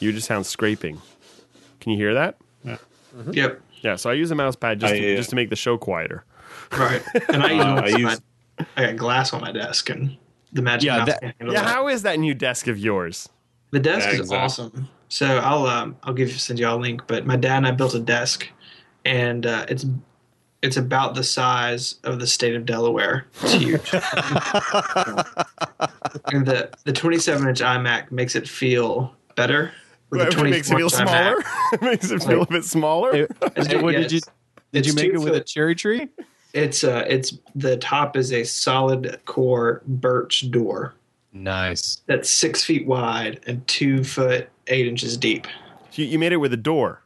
You 0.00 0.08
would 0.08 0.14
just 0.16 0.26
sound 0.26 0.46
scraping. 0.46 1.00
Can 1.80 1.92
you 1.92 1.98
hear 1.98 2.14
that? 2.14 2.36
Yeah. 2.64 2.76
Yep. 3.30 3.60
Yeah. 3.82 3.96
So 3.96 4.10
I 4.10 4.14
use 4.14 4.30
a 4.30 4.34
mouse 4.34 4.56
pad 4.56 4.80
just 4.80 4.94
I, 4.94 4.98
to, 4.98 5.12
uh, 5.12 5.16
just 5.16 5.30
to 5.30 5.36
make 5.36 5.50
the 5.50 5.56
show 5.56 5.76
quieter. 5.76 6.24
Right. 6.72 7.02
And 7.28 7.42
I 7.42 7.50
use, 7.52 7.62
Uh, 7.64 7.74
I 7.74 7.80
I, 7.84 7.88
use- 8.10 8.20
I 8.76 8.86
got 8.86 8.96
glass 8.96 9.32
on 9.32 9.40
my 9.40 9.52
desk, 9.52 9.90
and 9.90 10.16
the 10.52 10.62
Magic 10.62 10.86
Yeah, 10.86 10.98
Mouse 10.98 11.06
that- 11.08 11.20
can't 11.20 11.34
Yeah. 11.40 11.50
that. 11.62 11.66
How 11.66 11.88
is 11.88 12.02
that 12.02 12.18
new 12.18 12.34
desk 12.34 12.66
of 12.66 12.78
yours? 12.78 13.28
The 13.72 13.80
desk 13.80 14.06
Yeah, 14.06 14.12
is 14.14 14.20
exactly. 14.20 14.38
awesome. 14.38 14.88
So 15.08 15.26
I'll 15.38 15.66
um, 15.66 15.96
I'll 16.04 16.14
give 16.14 16.30
send 16.40 16.58
you 16.58 16.66
all 16.66 16.78
a 16.78 16.80
link. 16.80 17.02
But 17.06 17.26
my 17.26 17.36
dad 17.36 17.58
and 17.58 17.66
I 17.66 17.70
built 17.72 17.94
a 17.94 18.00
desk 18.00 18.48
and 19.04 19.46
uh, 19.46 19.66
it's 19.68 19.84
it's 20.62 20.76
about 20.78 21.14
the 21.14 21.22
size 21.24 21.96
of 22.04 22.20
the 22.20 22.26
state 22.26 22.54
of 22.54 22.64
Delaware. 22.64 23.26
It's 23.42 23.52
huge. 23.52 23.92
and 26.32 26.46
the 26.46 26.70
the 26.84 26.92
27 26.92 27.48
inch 27.48 27.60
iMac 27.60 28.10
makes 28.10 28.34
it 28.34 28.48
feel 28.48 29.14
better. 29.36 29.72
With 30.10 30.30
the 30.32 30.40
it 30.40 30.50
makes 30.50 30.70
it 30.70 30.76
feel 30.76 30.88
iMac. 30.88 31.08
smaller. 31.08 31.36
it 31.72 31.82
makes 31.82 32.10
it 32.10 32.22
feel 32.22 32.42
a 32.42 32.46
bit 32.46 32.64
smaller. 32.64 33.14
It's- 33.14 33.66
Hey, 33.66 33.80
what, 33.80 33.94
yeah, 33.94 34.00
did 34.00 34.12
you 34.12 34.20
did 34.72 34.86
you 34.86 34.94
make 34.94 35.12
two 35.12 35.20
it 35.20 35.24
with 35.24 35.34
a 35.34 35.40
cherry 35.40 35.74
tree? 35.74 36.08
It's 36.52 36.82
uh, 36.84 37.04
it's 37.08 37.36
the 37.54 37.76
top 37.76 38.16
is 38.16 38.32
a 38.32 38.44
solid 38.44 39.20
core 39.24 39.82
birch 39.86 40.50
door 40.50 40.94
Nice. 41.32 42.00
that's 42.06 42.30
six 42.30 42.62
feet 42.64 42.86
wide 42.86 43.40
and 43.46 43.66
two 43.66 44.04
foot 44.04 44.48
eight 44.68 44.86
inches 44.86 45.16
deep 45.16 45.46
you, 45.92 46.04
you 46.04 46.18
made 46.18 46.32
it 46.32 46.36
with 46.38 46.52
a 46.52 46.56
door. 46.56 47.02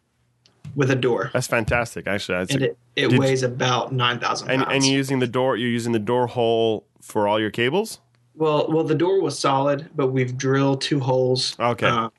With 0.75 0.91
a 0.91 0.97
door, 0.97 1.31
That's 1.33 1.47
fantastic. 1.47 2.07
Actually, 2.07 2.39
that's 2.39 2.55
and 2.55 2.63
it, 2.63 2.79
it 2.97 3.09
Did- 3.09 3.19
weighs 3.19 3.43
about 3.43 3.93
nine 3.93 4.19
thousand 4.21 4.51
and 4.51 4.63
pounds. 4.63 4.75
and 4.75 4.85
you're 4.87 4.95
using 4.97 5.19
the 5.19 5.27
door. 5.27 5.57
You're 5.57 5.71
using 5.71 5.93
the 5.93 5.99
door 5.99 6.27
hole 6.27 6.87
for 7.01 7.27
all 7.27 7.41
your 7.41 7.51
cables. 7.51 8.01
well, 8.35 8.67
well, 8.71 8.85
the 8.85 8.95
door 8.95 9.21
was 9.23 9.39
solid, 9.39 9.89
but 9.97 10.09
we've 10.09 10.37
drilled 10.37 10.81
two 10.81 11.01
holes. 11.01 11.57
Okay. 11.59 11.87
uh, 11.87 12.11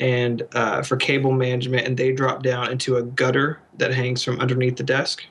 and 0.00 0.42
uh, 0.54 0.82
for 0.82 0.96
cable 0.96 1.30
management, 1.30 1.86
and 1.86 1.96
they 1.96 2.10
drop 2.12 2.42
down 2.42 2.72
into 2.72 2.96
a 2.96 3.02
gutter 3.02 3.60
that 3.78 3.94
hangs 3.94 4.24
from 4.24 4.40
underneath 4.40 4.76
the 4.76 4.82
desk 4.82 5.22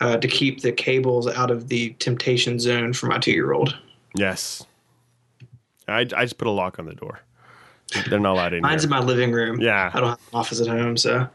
uh, 0.00 0.16
to 0.16 0.26
keep 0.26 0.62
the 0.62 0.72
cables 0.72 1.26
out 1.28 1.50
of 1.50 1.68
the 1.68 1.90
temptation 1.98 2.58
zone 2.58 2.94
for 2.94 3.06
my 3.06 3.18
two-year-old. 3.18 3.76
Yes. 4.16 4.64
I, 5.86 6.00
I 6.00 6.24
just 6.24 6.38
put 6.38 6.48
a 6.48 6.50
lock 6.50 6.78
on 6.78 6.86
the 6.86 6.94
door. 6.94 7.20
They're 8.08 8.18
not 8.20 8.32
allowed 8.34 8.52
in 8.54 8.62
Mine's 8.62 8.82
here. 8.82 8.86
in 8.86 8.90
my 8.90 9.00
living 9.00 9.32
room. 9.32 9.60
Yeah. 9.60 9.90
I 9.92 10.00
don't 10.00 10.08
have 10.10 10.18
an 10.18 10.38
office 10.38 10.60
at 10.60 10.66
home, 10.68 10.96
so 10.96 11.28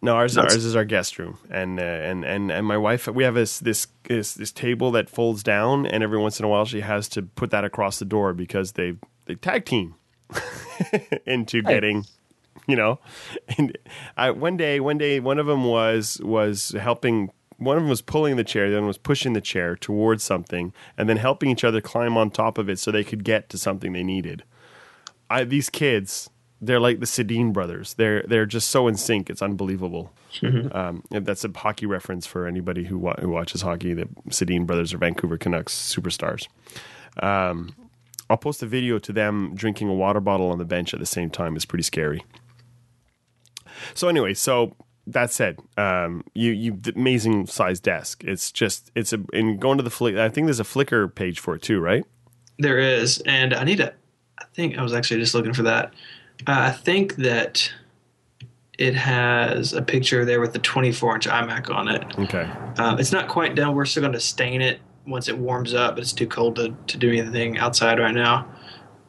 No, 0.00 0.14
ours, 0.14 0.34
That's- 0.34 0.54
ours 0.54 0.64
is 0.64 0.76
our 0.76 0.84
guest 0.84 1.18
room, 1.18 1.38
and 1.50 1.80
uh, 1.80 1.82
and 1.82 2.24
and 2.24 2.52
and 2.52 2.64
my 2.66 2.76
wife. 2.76 3.08
We 3.08 3.24
have 3.24 3.34
this 3.34 3.58
this 3.58 3.88
this 4.04 4.34
this 4.34 4.52
table 4.52 4.90
that 4.92 5.10
folds 5.10 5.42
down, 5.42 5.86
and 5.86 6.02
every 6.04 6.18
once 6.18 6.38
in 6.38 6.44
a 6.44 6.48
while 6.48 6.64
she 6.64 6.80
has 6.82 7.08
to 7.10 7.22
put 7.22 7.50
that 7.50 7.64
across 7.64 7.98
the 7.98 8.04
door 8.04 8.32
because 8.32 8.72
they 8.72 8.94
they 9.26 9.34
tag 9.34 9.64
team 9.64 9.96
into 11.26 11.62
getting, 11.62 12.04
you 12.68 12.76
know. 12.76 13.00
And 13.56 13.76
I, 14.16 14.30
one 14.30 14.56
day, 14.56 14.78
one 14.78 14.98
day, 14.98 15.18
one 15.18 15.38
of 15.40 15.46
them 15.46 15.64
was 15.64 16.20
was 16.22 16.70
helping. 16.70 17.30
One 17.56 17.76
of 17.76 17.82
them 17.82 17.90
was 17.90 18.02
pulling 18.02 18.36
the 18.36 18.44
chair, 18.44 18.68
the 18.70 18.74
other 18.76 18.82
one 18.82 18.86
was 18.86 18.98
pushing 18.98 19.32
the 19.32 19.40
chair 19.40 19.74
towards 19.74 20.22
something, 20.22 20.72
and 20.96 21.08
then 21.08 21.16
helping 21.16 21.50
each 21.50 21.64
other 21.64 21.80
climb 21.80 22.16
on 22.16 22.30
top 22.30 22.56
of 22.56 22.68
it 22.68 22.78
so 22.78 22.92
they 22.92 23.02
could 23.02 23.24
get 23.24 23.48
to 23.48 23.58
something 23.58 23.92
they 23.92 24.04
needed. 24.04 24.44
I, 25.30 25.44
these 25.44 25.68
kids, 25.70 26.30
they're 26.60 26.80
like 26.80 27.00
the 27.00 27.06
Sedin 27.06 27.52
brothers. 27.52 27.94
They're 27.94 28.22
they're 28.22 28.46
just 28.46 28.70
so 28.70 28.88
in 28.88 28.96
sync. 28.96 29.30
It's 29.30 29.42
unbelievable. 29.42 30.12
Um, 30.42 31.02
that's 31.10 31.44
a 31.44 31.50
hockey 31.54 31.86
reference 31.86 32.26
for 32.26 32.46
anybody 32.46 32.84
who 32.84 32.98
wa- 32.98 33.16
who 33.20 33.28
watches 33.28 33.62
hockey. 33.62 33.94
The 33.94 34.06
Sedin 34.30 34.66
brothers 34.66 34.92
are 34.92 34.98
Vancouver 34.98 35.38
Canucks 35.38 35.74
superstars. 35.74 36.48
Um, 37.22 37.74
I'll 38.30 38.36
post 38.36 38.62
a 38.62 38.66
video 38.66 38.98
to 38.98 39.12
them 39.12 39.52
drinking 39.54 39.88
a 39.88 39.94
water 39.94 40.20
bottle 40.20 40.50
on 40.50 40.58
the 40.58 40.64
bench 40.64 40.92
at 40.92 41.00
the 41.00 41.06
same 41.06 41.30
time. 41.30 41.56
It's 41.56 41.64
pretty 41.64 41.84
scary. 41.84 42.24
So 43.94 44.08
anyway, 44.08 44.34
so 44.34 44.74
that 45.06 45.30
said, 45.30 45.58
um, 45.76 46.24
you 46.34 46.52
you 46.52 46.80
amazing 46.94 47.46
size 47.46 47.80
desk. 47.80 48.24
It's 48.24 48.52
just 48.52 48.90
it's 48.94 49.12
a 49.12 49.20
and 49.32 49.60
going 49.60 49.78
to 49.78 49.82
the 49.84 49.90
flick. 49.90 50.16
I 50.16 50.28
think 50.28 50.46
there's 50.46 50.60
a 50.60 50.64
Flickr 50.64 51.12
page 51.14 51.40
for 51.40 51.54
it 51.54 51.62
too, 51.62 51.80
right? 51.80 52.04
there 52.60 52.78
is. 52.80 53.22
And 53.24 53.54
I 53.54 53.62
need 53.62 53.76
to. 53.78 53.94
I 54.40 54.44
think 54.54 54.78
I 54.78 54.82
was 54.82 54.92
actually 54.94 55.20
just 55.20 55.34
looking 55.34 55.52
for 55.52 55.62
that. 55.64 55.92
Uh, 56.46 56.52
I 56.52 56.70
think 56.70 57.16
that 57.16 57.72
it 58.78 58.94
has 58.94 59.72
a 59.72 59.82
picture 59.82 60.24
there 60.24 60.40
with 60.40 60.52
the 60.52 60.60
24-inch 60.60 61.26
iMac 61.26 61.74
on 61.74 61.88
it. 61.88 62.04
Okay. 62.18 62.48
Uh, 62.78 62.96
it's 62.98 63.10
not 63.12 63.28
quite 63.28 63.54
done. 63.56 63.74
We're 63.74 63.84
still 63.84 64.02
going 64.02 64.12
to 64.12 64.20
stain 64.20 64.62
it 64.62 64.80
once 65.06 65.28
it 65.28 65.36
warms 65.36 65.74
up, 65.74 65.94
but 65.96 66.02
it's 66.02 66.12
too 66.12 66.26
cold 66.28 66.56
to, 66.56 66.74
to 66.86 66.96
do 66.96 67.10
anything 67.12 67.58
outside 67.58 67.98
right 67.98 68.14
now. 68.14 68.46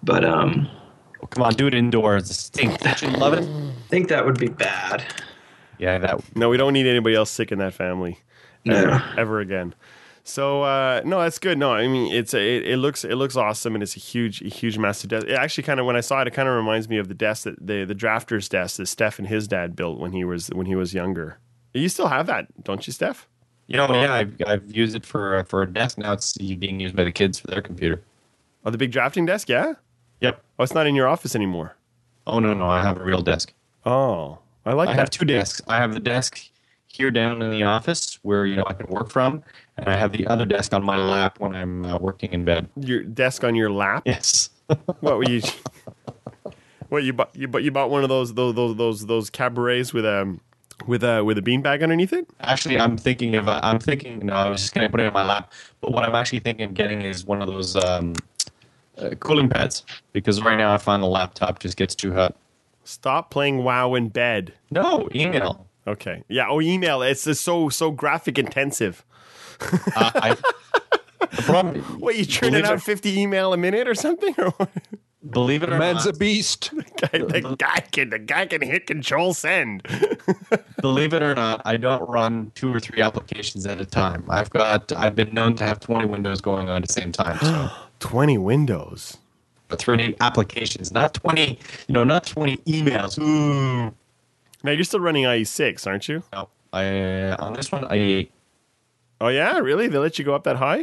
But 0.01 0.25
um, 0.25 0.67
Oh, 1.21 1.27
come 1.27 1.43
on, 1.43 1.53
do 1.53 1.67
it 1.67 1.73
indoors. 1.73 2.29
It 2.31 2.33
stinks. 2.35 2.81
Don't 2.81 3.01
you 3.01 3.09
love 3.09 3.33
it? 3.33 3.43
I 3.43 3.71
think 3.89 4.07
that 4.07 4.25
would 4.25 4.39
be 4.39 4.47
bad. 4.47 5.03
Yeah, 5.77 5.97
that. 5.99 6.21
No, 6.35 6.49
we 6.49 6.57
don't 6.57 6.73
need 6.73 6.87
anybody 6.87 7.15
else 7.15 7.29
sick 7.29 7.51
in 7.51 7.59
that 7.59 7.73
family 7.73 8.19
No. 8.65 8.75
ever, 8.75 9.03
ever 9.17 9.39
again. 9.41 9.75
So 10.23 10.63
uh, 10.63 11.01
no, 11.05 11.19
that's 11.21 11.39
good. 11.39 11.57
No, 11.57 11.73
I 11.73 11.87
mean 11.87 12.13
it's 12.13 12.33
a, 12.33 12.39
it, 12.39 12.67
it 12.67 12.77
looks 12.77 13.03
it 13.03 13.15
looks 13.15 13.35
awesome 13.35 13.73
and 13.75 13.81
it's 13.81 13.95
a 13.95 13.99
huge 13.99 14.41
a 14.41 14.49
huge 14.49 14.77
massive 14.77 15.09
desk. 15.09 15.27
It 15.27 15.33
actually 15.33 15.63
kind 15.63 15.79
of 15.79 15.85
when 15.85 15.95
I 15.95 16.01
saw 16.01 16.21
it, 16.21 16.27
it 16.27 16.31
kind 16.31 16.47
of 16.47 16.55
reminds 16.55 16.87
me 16.89 16.97
of 16.97 17.07
the 17.07 17.13
desk 17.13 17.43
that 17.43 17.55
the 17.65 17.85
the 17.85 17.95
drafter's 17.95 18.47
desk 18.49 18.77
that 18.77 18.87
Steph 18.87 19.19
and 19.19 19.27
his 19.27 19.47
dad 19.47 19.75
built 19.75 19.99
when 19.99 20.11
he 20.11 20.23
was 20.23 20.47
when 20.49 20.65
he 20.67 20.75
was 20.75 20.93
younger. 20.93 21.39
You 21.73 21.89
still 21.89 22.07
have 22.07 22.27
that, 22.27 22.63
don't 22.63 22.85
you, 22.85 22.93
Steph? 22.93 23.27
You 23.67 23.77
know, 23.77 23.87
yeah, 23.93 24.13
I've, 24.13 24.35
I've 24.47 24.75
used 24.75 24.95
it 24.95 25.05
for 25.05 25.43
for 25.43 25.61
a 25.61 25.71
desk. 25.71 25.97
Now 25.97 26.13
it's 26.13 26.35
being 26.37 26.79
used 26.79 26.95
by 26.95 27.03
the 27.03 27.11
kids 27.11 27.39
for 27.39 27.47
their 27.47 27.61
computer. 27.61 28.01
Oh, 28.65 28.71
the 28.71 28.77
big 28.77 28.91
drafting 28.91 29.25
desk, 29.25 29.47
yeah. 29.47 29.73
Yep. 30.21 30.41
Oh, 30.57 30.63
it's 30.63 30.73
not 30.73 30.87
in 30.87 30.95
your 30.95 31.07
office 31.07 31.35
anymore. 31.35 31.75
Oh 32.25 32.39
no, 32.39 32.53
no, 32.53 32.65
I 32.65 32.81
have 32.81 32.99
a 32.99 33.03
real 33.03 33.21
desk. 33.21 33.53
Oh, 33.85 34.39
I 34.65 34.73
like 34.73 34.89
I 34.89 34.93
that. 34.93 34.99
have 34.99 35.09
two 35.09 35.25
desks. 35.25 35.61
I 35.67 35.77
have 35.77 35.93
the 35.93 35.99
desk 35.99 36.48
here 36.91 37.11
down 37.11 37.41
in 37.41 37.51
the 37.51 37.63
office 37.63 38.19
where 38.23 38.45
you 38.45 38.55
know 38.55 38.65
I 38.67 38.73
can 38.73 38.87
work 38.87 39.09
from, 39.09 39.43
and 39.77 39.87
I 39.87 39.95
have 39.95 40.11
the 40.11 40.27
other 40.27 40.45
desk 40.45 40.73
on 40.73 40.83
my 40.83 40.97
lap 40.97 41.39
when 41.39 41.55
I'm 41.55 41.85
uh, 41.85 41.97
working 41.97 42.33
in 42.33 42.45
bed. 42.45 42.67
Your 42.75 43.03
desk 43.03 43.43
on 43.43 43.55
your 43.55 43.71
lap. 43.71 44.03
Yes. 44.05 44.49
What 44.99 45.17
were 45.17 45.27
you? 45.27 45.41
what 46.89 47.03
you 47.03 47.11
bought? 47.13 47.35
You 47.35 47.47
bought 47.47 47.63
you 47.63 47.71
bought 47.71 47.89
one 47.89 48.03
of 48.03 48.09
those 48.09 48.35
those 48.35 48.53
those 48.53 48.75
those, 48.75 49.05
those 49.07 49.29
cabarets 49.31 49.93
with 49.93 50.05
a 50.05 50.37
with 50.85 51.03
a 51.03 51.23
with 51.23 51.37
a 51.37 51.41
beanbag 51.41 51.81
underneath 51.81 52.13
it. 52.13 52.27
Actually, 52.41 52.79
I'm 52.79 52.97
thinking 52.97 53.35
of. 53.35 53.47
Uh, 53.47 53.59
I'm 53.63 53.79
thinking. 53.79 54.19
No, 54.25 54.33
I 54.33 54.49
was 54.49 54.61
just 54.61 54.73
gonna 54.73 54.89
put 54.89 54.99
it 54.99 55.05
in 55.05 55.13
my 55.13 55.25
lap. 55.25 55.51
But 55.81 55.91
what 55.91 56.03
I'm 56.03 56.15
actually 56.15 56.39
thinking 56.39 56.65
of 56.65 56.73
getting 56.73 57.01
is 57.01 57.25
one 57.25 57.41
of 57.41 57.47
those 57.47 57.75
um, 57.75 58.13
uh, 58.97 59.11
cooling 59.19 59.49
pads 59.49 59.85
because 60.13 60.41
right 60.41 60.57
now 60.57 60.73
I 60.73 60.77
find 60.77 61.01
the 61.01 61.07
laptop 61.07 61.59
just 61.59 61.77
gets 61.77 61.95
too 61.95 62.13
hot. 62.13 62.35
Stop 62.83 63.29
playing 63.29 63.63
WoW 63.63 63.95
in 63.95 64.09
bed. 64.09 64.53
No 64.71 65.09
email. 65.13 65.67
Okay. 65.89 66.23
Yeah. 66.27 66.47
Oh, 66.49 66.61
email. 66.61 67.01
It's 67.01 67.23
just 67.23 67.43
so 67.43 67.69
so 67.69 67.91
graphic 67.91 68.37
intensive. 68.37 69.03
Uh, 69.61 70.11
I, 70.15 70.37
the 71.19 71.41
problem, 71.43 71.81
What 71.99 72.15
you 72.15 72.25
churning 72.25 72.63
out 72.63 72.75
it- 72.75 72.81
fifty 72.81 73.19
email 73.19 73.53
a 73.53 73.57
minute 73.57 73.87
or 73.87 73.95
something? 73.95 74.35
Or 74.37 74.53
believe 75.29 75.63
it 75.63 75.69
or 75.69 75.73
not. 75.73 75.79
Man's 75.79 76.05
not, 76.05 76.15
a 76.15 76.17
beast. 76.17 76.71
Guy- 77.01 77.19
the 77.19 77.55
guy 77.57 77.79
can 77.91 78.09
the 78.11 78.19
guy 78.19 78.45
can 78.45 78.61
hit 78.61 78.85
Control 78.87 79.33
Send. 79.33 79.85
believe 80.81 81.13
it 81.13 81.23
or 81.23 81.33
not, 81.35 81.61
I 81.65 81.77
don't 81.77 82.07
run 82.07 82.51
two 82.55 82.73
or 82.73 82.79
three 82.79 83.01
applications 83.01 83.65
at 83.65 83.81
a 83.81 83.85
time. 83.85 84.25
I've 84.29 84.49
got. 84.51 84.91
I've 84.93 85.15
been 85.15 85.33
known 85.33 85.55
to 85.55 85.63
have 85.65 85.79
20 85.79 86.05
windows 86.07 86.39
going 86.39 86.69
on 86.69 86.81
at 86.83 86.87
the 86.87 86.93
same 86.93 87.11
time. 87.11 87.37
So. 87.39 87.69
Twenty 87.99 88.37
Windows. 88.37 89.17
But 89.67 89.77
20 89.79 90.15
applications, 90.19 90.91
not 90.91 91.13
20, 91.13 91.59
you 91.87 91.93
know, 91.93 92.03
not 92.03 92.25
20 92.25 92.57
emails. 92.57 93.19
Ooh. 93.21 93.93
Now 94.63 94.71
you're 94.71 94.83
still 94.83 94.99
running 94.99 95.25
IE 95.25 95.43
six, 95.43 95.87
aren't 95.87 96.07
you? 96.07 96.23
No, 96.33 96.49
I 96.73 97.29
uh, 97.29 97.37
on 97.39 97.53
this 97.53 97.71
one, 97.71 97.85
I 97.89 98.29
Oh 99.21 99.27
yeah, 99.27 99.57
really? 99.59 99.87
They 99.87 99.97
let 99.97 100.17
you 100.17 100.25
go 100.25 100.33
up 100.33 100.43
that 100.45 100.57
high? 100.57 100.81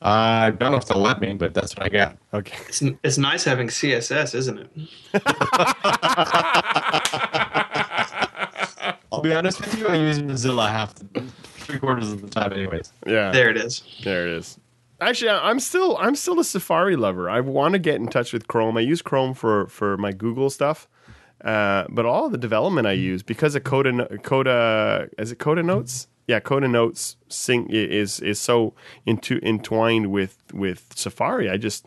Uh, 0.00 0.46
I 0.46 0.50
don't 0.50 0.72
know 0.72 0.78
if 0.78 0.86
they'll 0.86 0.98
let 0.98 1.20
me, 1.20 1.34
but 1.34 1.54
that's 1.54 1.76
what 1.76 1.86
I 1.86 1.88
got. 1.88 2.18
Okay. 2.34 2.56
It's, 2.66 2.82
it's 3.04 3.18
nice 3.18 3.44
having 3.44 3.68
CSS, 3.68 4.34
isn't 4.34 4.58
it? 4.58 4.68
I'll 9.12 9.20
be 9.20 9.32
honest 9.32 9.60
with 9.60 9.78
you, 9.78 9.86
I 9.86 9.94
use 9.94 10.18
Mozilla 10.18 10.68
half 10.68 10.96
the 10.96 11.22
three 11.44 11.78
quarters 11.78 12.10
of 12.10 12.20
the 12.20 12.28
time, 12.28 12.52
anyways. 12.52 12.92
Yeah. 13.06 13.30
There 13.30 13.48
it 13.48 13.56
is. 13.56 13.84
There 14.02 14.26
it 14.26 14.34
is. 14.34 14.58
Actually, 15.00 15.30
I'm 15.30 15.60
still 15.60 15.96
I'm 15.98 16.16
still 16.16 16.40
a 16.40 16.44
Safari 16.44 16.96
lover. 16.96 17.28
I 17.28 17.40
want 17.40 17.72
to 17.72 17.78
get 17.78 17.96
in 17.96 18.06
touch 18.06 18.32
with 18.32 18.48
Chrome. 18.48 18.76
I 18.76 18.80
use 18.80 19.02
Chrome 19.02 19.34
for 19.34 19.66
for 19.66 19.96
my 19.96 20.12
Google 20.12 20.48
stuff, 20.48 20.88
uh, 21.44 21.86
but 21.88 22.06
all 22.06 22.28
the 22.28 22.38
development 22.38 22.86
I 22.86 22.92
use 22.92 23.22
because 23.22 23.54
of 23.54 23.64
Coda 23.64 24.18
Coda 24.18 25.08
is 25.18 25.32
it 25.32 25.38
Coda 25.38 25.62
Notes? 25.62 26.08
Yeah, 26.28 26.40
Coda 26.40 26.68
Notes 26.68 27.16
sync 27.28 27.70
is 27.70 28.20
is 28.20 28.40
so 28.40 28.74
into 29.06 29.40
entwined 29.42 30.12
with 30.12 30.38
with 30.52 30.86
Safari. 30.94 31.50
I 31.50 31.56
just 31.56 31.86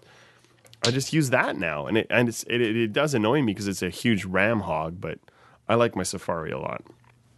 I 0.86 0.91
just 0.91 1.14
use 1.14 1.30
that 1.30 1.57
now, 1.57 1.88
and 1.88 1.98
it 1.98 2.07
and 2.10 2.27
it's, 2.27 2.44
it 2.44 2.61
it 2.61 2.94
does 2.94 3.14
annoy 3.14 3.41
me 3.41 3.53
because 3.53 3.68
it's 3.68 3.82
a 3.82 3.90
huge 3.90 4.26
RAM 4.26 4.61
hog, 4.61 4.99
but 4.99 5.19
I 5.69 5.76
like 5.76 5.95
my 5.95 6.03
Safari 6.03 6.52
a 6.52 6.60
lot. 6.60 6.84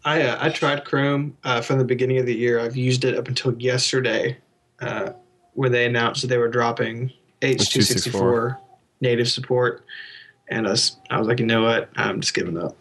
I 0.04 0.24
uh, 0.24 0.38
I 0.40 0.50
tried 0.50 0.86
Chrome 0.86 1.38
uh, 1.44 1.62
from 1.62 1.78
the 1.78 1.86
beginning 1.86 2.18
of 2.18 2.26
the 2.26 2.36
year. 2.36 2.60
I've 2.60 2.76
used 2.76 3.06
it 3.06 3.16
up 3.16 3.28
until 3.28 3.54
yesterday, 3.62 4.38
uh, 4.80 5.12
when 5.54 5.72
they 5.72 5.86
announced 5.86 6.22
that 6.22 6.28
they 6.28 6.38
were 6.38 6.48
dropping 6.48 7.12
H264 7.42 8.58
native 9.02 9.30
support, 9.30 9.86
and 10.50 10.68
I 10.68 10.72
was, 10.72 10.98
I 11.10 11.18
was 11.20 11.28
like, 11.28 11.40
you 11.40 11.46
know 11.46 11.64
what? 11.64 11.90
I'm 11.96 12.22
just 12.22 12.34
giving 12.34 12.58
up. 12.58 12.76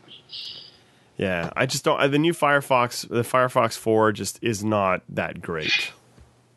Yeah, 1.16 1.50
I 1.56 1.64
just 1.66 1.84
don't. 1.84 2.10
The 2.10 2.18
new 2.18 2.34
Firefox, 2.34 3.08
the 3.08 3.22
Firefox 3.22 3.76
4, 3.78 4.12
just 4.12 4.38
is 4.42 4.62
not 4.62 5.02
that 5.08 5.40
great. 5.40 5.92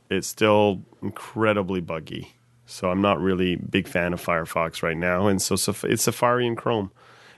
It's 0.10 0.28
still 0.28 0.82
incredibly 1.02 1.80
buggy. 1.80 2.34
So 2.66 2.90
I'm 2.92 3.02
not 3.02 3.20
really 3.22 3.54
a 3.54 3.58
big 3.58 3.88
fan 3.88 4.12
of 4.14 4.24
Firefox 4.24 4.84
right 4.84 4.98
now. 4.98 5.28
And 5.28 5.42
so 5.42 5.56
it's 5.56 6.04
Safari 6.04 6.46
and 6.46 6.58
Chrome. 6.58 6.92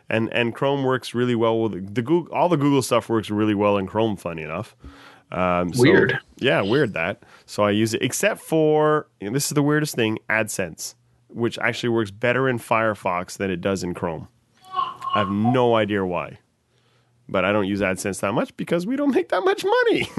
and 0.10 0.34
and 0.34 0.54
Chrome 0.56 0.84
works 0.84 1.14
really 1.14 1.36
well 1.36 1.60
with 1.62 1.94
the 1.94 2.02
Google. 2.02 2.34
All 2.34 2.50
the 2.50 2.58
Google 2.58 2.82
stuff 2.82 3.08
works 3.08 3.30
really 3.30 3.56
well 3.56 3.78
in 3.78 3.86
Chrome. 3.88 4.18
Funny 4.18 4.42
enough. 4.42 4.76
Um, 5.32 5.74
so- 5.74 5.84
Weird. 5.84 6.20
yeah, 6.38 6.62
weird 6.62 6.94
that. 6.94 7.24
So 7.46 7.64
I 7.64 7.72
use 7.72 7.94
it, 7.94 8.02
except 8.02 8.42
for 8.42 9.08
this 9.22 9.46
is 9.46 9.52
the 9.52 9.64
weirdest 9.64 9.96
thing: 9.96 10.18
AdSense, 10.30 10.96
which 11.34 11.58
actually 11.60 11.90
works 11.90 12.12
better 12.12 12.48
in 12.48 12.60
Firefox 12.60 13.38
than 13.38 13.50
it 13.52 13.62
does 13.62 13.84
in 13.84 13.94
Chrome. 13.94 14.28
I 14.74 15.20
have 15.20 15.30
no 15.30 15.76
idea 15.76 16.06
why, 16.06 16.40
but 17.28 17.44
I 17.44 17.52
don't 17.52 17.68
use 17.68 17.82
AdSense 17.82 18.22
that 18.22 18.34
much 18.34 18.56
because 18.58 18.86
we 18.86 18.96
don't 18.96 19.14
make 19.14 19.30
that 19.30 19.42
much 19.42 19.66
money. 19.66 20.10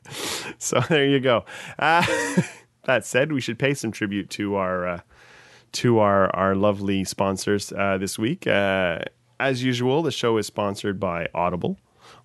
so 0.58 0.80
there 0.88 1.06
you 1.06 1.20
go. 1.20 1.44
Uh, 1.78 2.04
that 2.84 3.06
said, 3.06 3.32
we 3.32 3.40
should 3.40 3.58
pay 3.58 3.74
some 3.74 3.92
tribute 3.92 4.30
to 4.30 4.56
our 4.56 4.86
uh, 4.86 5.00
to 5.72 6.00
our 6.00 6.34
our 6.34 6.54
lovely 6.54 7.04
sponsors 7.04 7.72
uh, 7.72 7.98
this 7.98 8.18
week. 8.18 8.46
Uh, 8.46 9.00
as 9.38 9.62
usual, 9.62 10.02
the 10.02 10.12
show 10.12 10.36
is 10.36 10.46
sponsored 10.46 11.00
by 11.00 11.28
Audible. 11.34 11.78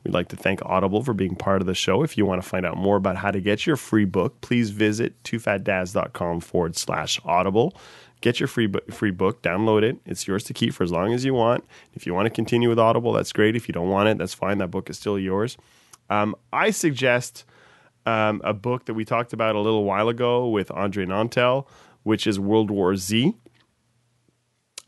We'd 0.03 0.13
like 0.13 0.29
to 0.29 0.35
thank 0.35 0.61
Audible 0.63 1.03
for 1.03 1.13
being 1.13 1.35
part 1.35 1.61
of 1.61 1.67
the 1.67 1.75
show. 1.75 2.03
If 2.03 2.17
you 2.17 2.25
want 2.25 2.41
to 2.41 2.47
find 2.47 2.65
out 2.65 2.77
more 2.77 2.95
about 2.95 3.17
how 3.17 3.31
to 3.31 3.41
get 3.41 3.65
your 3.65 3.75
free 3.75 4.05
book, 4.05 4.39
please 4.41 4.69
visit 4.69 5.21
twofatdads.com 5.23 6.41
forward 6.41 6.75
slash 6.75 7.19
audible. 7.25 7.75
Get 8.21 8.39
your 8.39 8.47
free, 8.47 8.67
bu- 8.67 8.91
free 8.91 9.11
book, 9.11 9.41
download 9.41 9.83
it. 9.83 9.97
It's 10.05 10.27
yours 10.27 10.43
to 10.45 10.53
keep 10.53 10.73
for 10.73 10.83
as 10.83 10.91
long 10.91 11.13
as 11.13 11.23
you 11.23 11.33
want. 11.33 11.63
If 11.93 12.05
you 12.07 12.13
want 12.13 12.25
to 12.25 12.29
continue 12.31 12.67
with 12.69 12.79
Audible, 12.79 13.13
that's 13.13 13.31
great. 13.31 13.55
If 13.55 13.67
you 13.67 13.73
don't 13.73 13.89
want 13.89 14.09
it, 14.09 14.17
that's 14.17 14.33
fine. 14.33 14.57
That 14.57 14.71
book 14.71 14.89
is 14.89 14.97
still 14.97 15.19
yours. 15.19 15.57
Um, 16.09 16.35
I 16.51 16.71
suggest 16.71 17.45
um, 18.05 18.41
a 18.43 18.53
book 18.53 18.85
that 18.85 18.93
we 18.93 19.05
talked 19.05 19.33
about 19.33 19.55
a 19.55 19.59
little 19.59 19.83
while 19.83 20.09
ago 20.09 20.47
with 20.47 20.71
Andre 20.71 21.05
Nantel, 21.05 21.67
which 22.03 22.25
is 22.25 22.39
World 22.39 22.71
War 22.71 22.95
Z. 22.95 23.35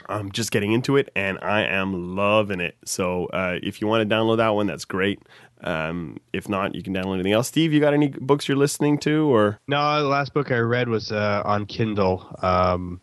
I'm 0.08 0.32
just 0.32 0.52
getting 0.52 0.72
into 0.72 0.98
it 0.98 1.12
and 1.16 1.38
I 1.42 1.62
am 1.64 2.16
loving 2.16 2.60
it. 2.62 2.78
So 2.86 3.26
uh, 3.28 3.60
if 3.62 3.80
you 3.80 3.88
want 3.88 4.10
to 4.10 4.16
download 4.16 4.38
that 4.38 4.50
one, 4.50 4.66
that's 4.66 4.86
great. 4.86 5.22
Um, 5.62 6.18
if 6.34 6.48
not, 6.48 6.74
you 6.74 6.82
can 6.82 6.94
download 6.94 7.16
anything 7.16 7.34
else. 7.34 7.48
Steve, 7.50 7.74
you 7.74 7.80
got 7.80 7.94
any 7.94 8.08
books 8.08 8.48
you're 8.48 8.58
listening 8.58 8.98
to 9.00 9.32
or? 9.32 9.60
No, 9.68 10.02
the 10.02 10.08
last 10.08 10.34
book 10.34 10.52
I 10.52 10.58
read 10.58 10.88
was 10.88 11.12
uh, 11.12 11.44
on 11.46 11.66
Kindle. 11.66 12.26
Um, 12.42 13.02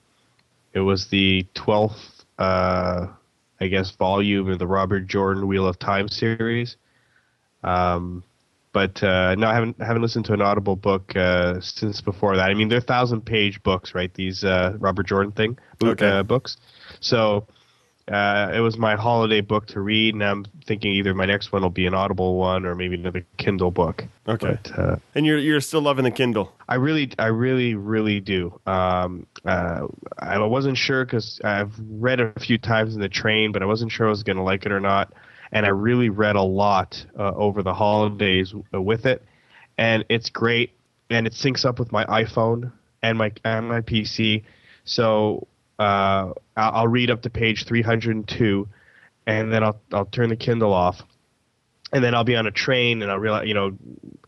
it 0.76 0.80
was 0.80 1.06
the 1.08 1.46
twelfth, 1.54 2.24
uh, 2.38 3.06
I 3.58 3.66
guess, 3.68 3.96
volume 3.96 4.50
of 4.50 4.58
the 4.58 4.66
Robert 4.66 5.06
Jordan 5.06 5.48
Wheel 5.48 5.66
of 5.66 5.78
Time 5.78 6.06
series. 6.06 6.76
Um, 7.64 8.22
but 8.74 9.02
uh, 9.02 9.34
no, 9.36 9.46
I 9.46 9.54
haven't 9.54 9.80
haven't 9.80 10.02
listened 10.02 10.26
to 10.26 10.34
an 10.34 10.42
Audible 10.42 10.76
book 10.76 11.16
uh, 11.16 11.60
since 11.62 12.02
before 12.02 12.36
that. 12.36 12.50
I 12.50 12.54
mean, 12.54 12.68
they're 12.68 12.82
thousand 12.82 13.22
page 13.22 13.62
books, 13.62 13.94
right? 13.94 14.12
These 14.12 14.44
uh, 14.44 14.74
Robert 14.78 15.06
Jordan 15.06 15.32
thing 15.32 15.58
book, 15.78 16.02
Okay. 16.02 16.10
uh, 16.10 16.22
books. 16.22 16.58
So 17.00 17.46
uh, 18.10 18.52
it 18.54 18.60
was 18.60 18.78
my 18.78 18.94
holiday 18.94 19.40
book 19.40 19.66
to 19.66 19.80
read, 19.80 20.14
and 20.14 20.22
I'm 20.22 20.46
thinking 20.64 20.92
either 20.92 21.12
my 21.12 21.26
next 21.26 21.50
one 21.50 21.62
will 21.62 21.70
be 21.70 21.86
an 21.86 21.94
Audible 21.94 22.36
one 22.36 22.64
or 22.64 22.76
maybe 22.76 22.94
another 22.94 23.26
Kindle 23.36 23.72
book. 23.72 24.04
Okay. 24.28 24.58
But, 24.62 24.78
uh, 24.78 24.96
And 25.16 25.26
you're 25.26 25.38
you're 25.38 25.60
still 25.60 25.80
loving 25.80 26.04
the 26.04 26.12
Kindle. 26.12 26.52
I 26.68 26.76
really, 26.76 27.10
I 27.18 27.26
really, 27.26 27.74
really 27.74 28.20
do. 28.20 28.60
Um, 28.66 29.26
uh, 29.44 29.88
I 30.20 30.38
wasn't 30.38 30.78
sure 30.78 31.04
because 31.04 31.40
I've 31.42 31.74
read 31.90 32.20
a 32.20 32.32
few 32.38 32.58
times 32.58 32.94
in 32.94 33.00
the 33.00 33.08
train, 33.08 33.50
but 33.50 33.62
I 33.62 33.66
wasn't 33.66 33.90
sure 33.90 34.06
I 34.06 34.10
was 34.10 34.22
going 34.22 34.36
to 34.36 34.42
like 34.42 34.66
it 34.66 34.72
or 34.72 34.80
not. 34.80 35.12
And 35.50 35.66
I 35.66 35.70
really 35.70 36.08
read 36.08 36.36
a 36.36 36.42
lot 36.42 37.04
uh, 37.18 37.32
over 37.34 37.62
the 37.62 37.74
holidays 37.74 38.54
uh, 38.72 38.80
with 38.80 39.06
it, 39.06 39.24
and 39.78 40.04
it's 40.08 40.30
great. 40.30 40.72
And 41.10 41.26
it 41.26 41.32
syncs 41.32 41.64
up 41.64 41.78
with 41.80 41.90
my 41.90 42.04
iPhone 42.04 42.70
and 43.02 43.18
my 43.18 43.32
and 43.44 43.68
my 43.68 43.80
PC. 43.80 44.44
So 44.84 45.48
uh, 45.78 46.32
I'll, 46.56 46.72
I'll 46.72 46.88
read 46.88 47.10
up 47.10 47.22
to 47.22 47.30
page 47.30 47.64
302, 47.66 48.68
and 49.26 49.52
then 49.52 49.62
I'll 49.62 49.80
I'll 49.92 50.06
turn 50.06 50.28
the 50.28 50.36
Kindle 50.36 50.72
off 50.72 51.02
and 51.92 52.02
then 52.02 52.14
I'll 52.16 52.24
be 52.24 52.34
on 52.34 52.46
a 52.48 52.50
train 52.50 53.00
and 53.00 53.12
I'll 53.12 53.18
realize, 53.18 53.46
you 53.46 53.54
know, 53.54 53.76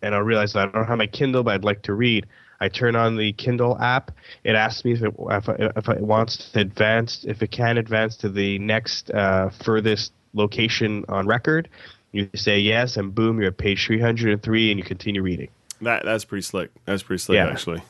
and 0.00 0.14
I'll 0.14 0.22
realize 0.22 0.52
that 0.52 0.68
I 0.68 0.70
don't 0.70 0.86
have 0.86 0.96
my 0.98 1.08
Kindle, 1.08 1.42
but 1.42 1.54
I'd 1.54 1.64
like 1.64 1.82
to 1.82 1.92
read. 1.92 2.24
I 2.60 2.68
turn 2.68 2.94
on 2.94 3.16
the 3.16 3.32
Kindle 3.32 3.76
app. 3.80 4.12
It 4.44 4.54
asks 4.54 4.84
me 4.84 4.92
if 4.92 5.02
it, 5.02 5.12
if, 5.18 5.48
it- 5.48 5.72
if 5.76 5.88
it 5.88 6.00
wants 6.00 6.52
to 6.52 6.60
advance, 6.60 7.24
if 7.26 7.42
it 7.42 7.50
can 7.50 7.76
advance 7.76 8.16
to 8.18 8.28
the 8.28 8.60
next 8.60 9.10
uh, 9.10 9.50
furthest 9.50 10.12
location 10.34 11.04
on 11.08 11.26
record. 11.26 11.68
You 12.12 12.30
say 12.36 12.60
yes, 12.60 12.96
and 12.96 13.12
boom, 13.14 13.38
you're 13.40 13.48
at 13.48 13.58
page 13.58 13.84
303, 13.86 14.70
and 14.70 14.78
you 14.78 14.84
continue 14.84 15.20
reading. 15.22 15.48
That 15.82 16.04
that's 16.04 16.24
pretty 16.24 16.42
slick. 16.42 16.70
That's 16.84 17.02
pretty 17.02 17.20
slick, 17.20 17.36
Yeah. 17.36 17.48
actually. 17.48 17.82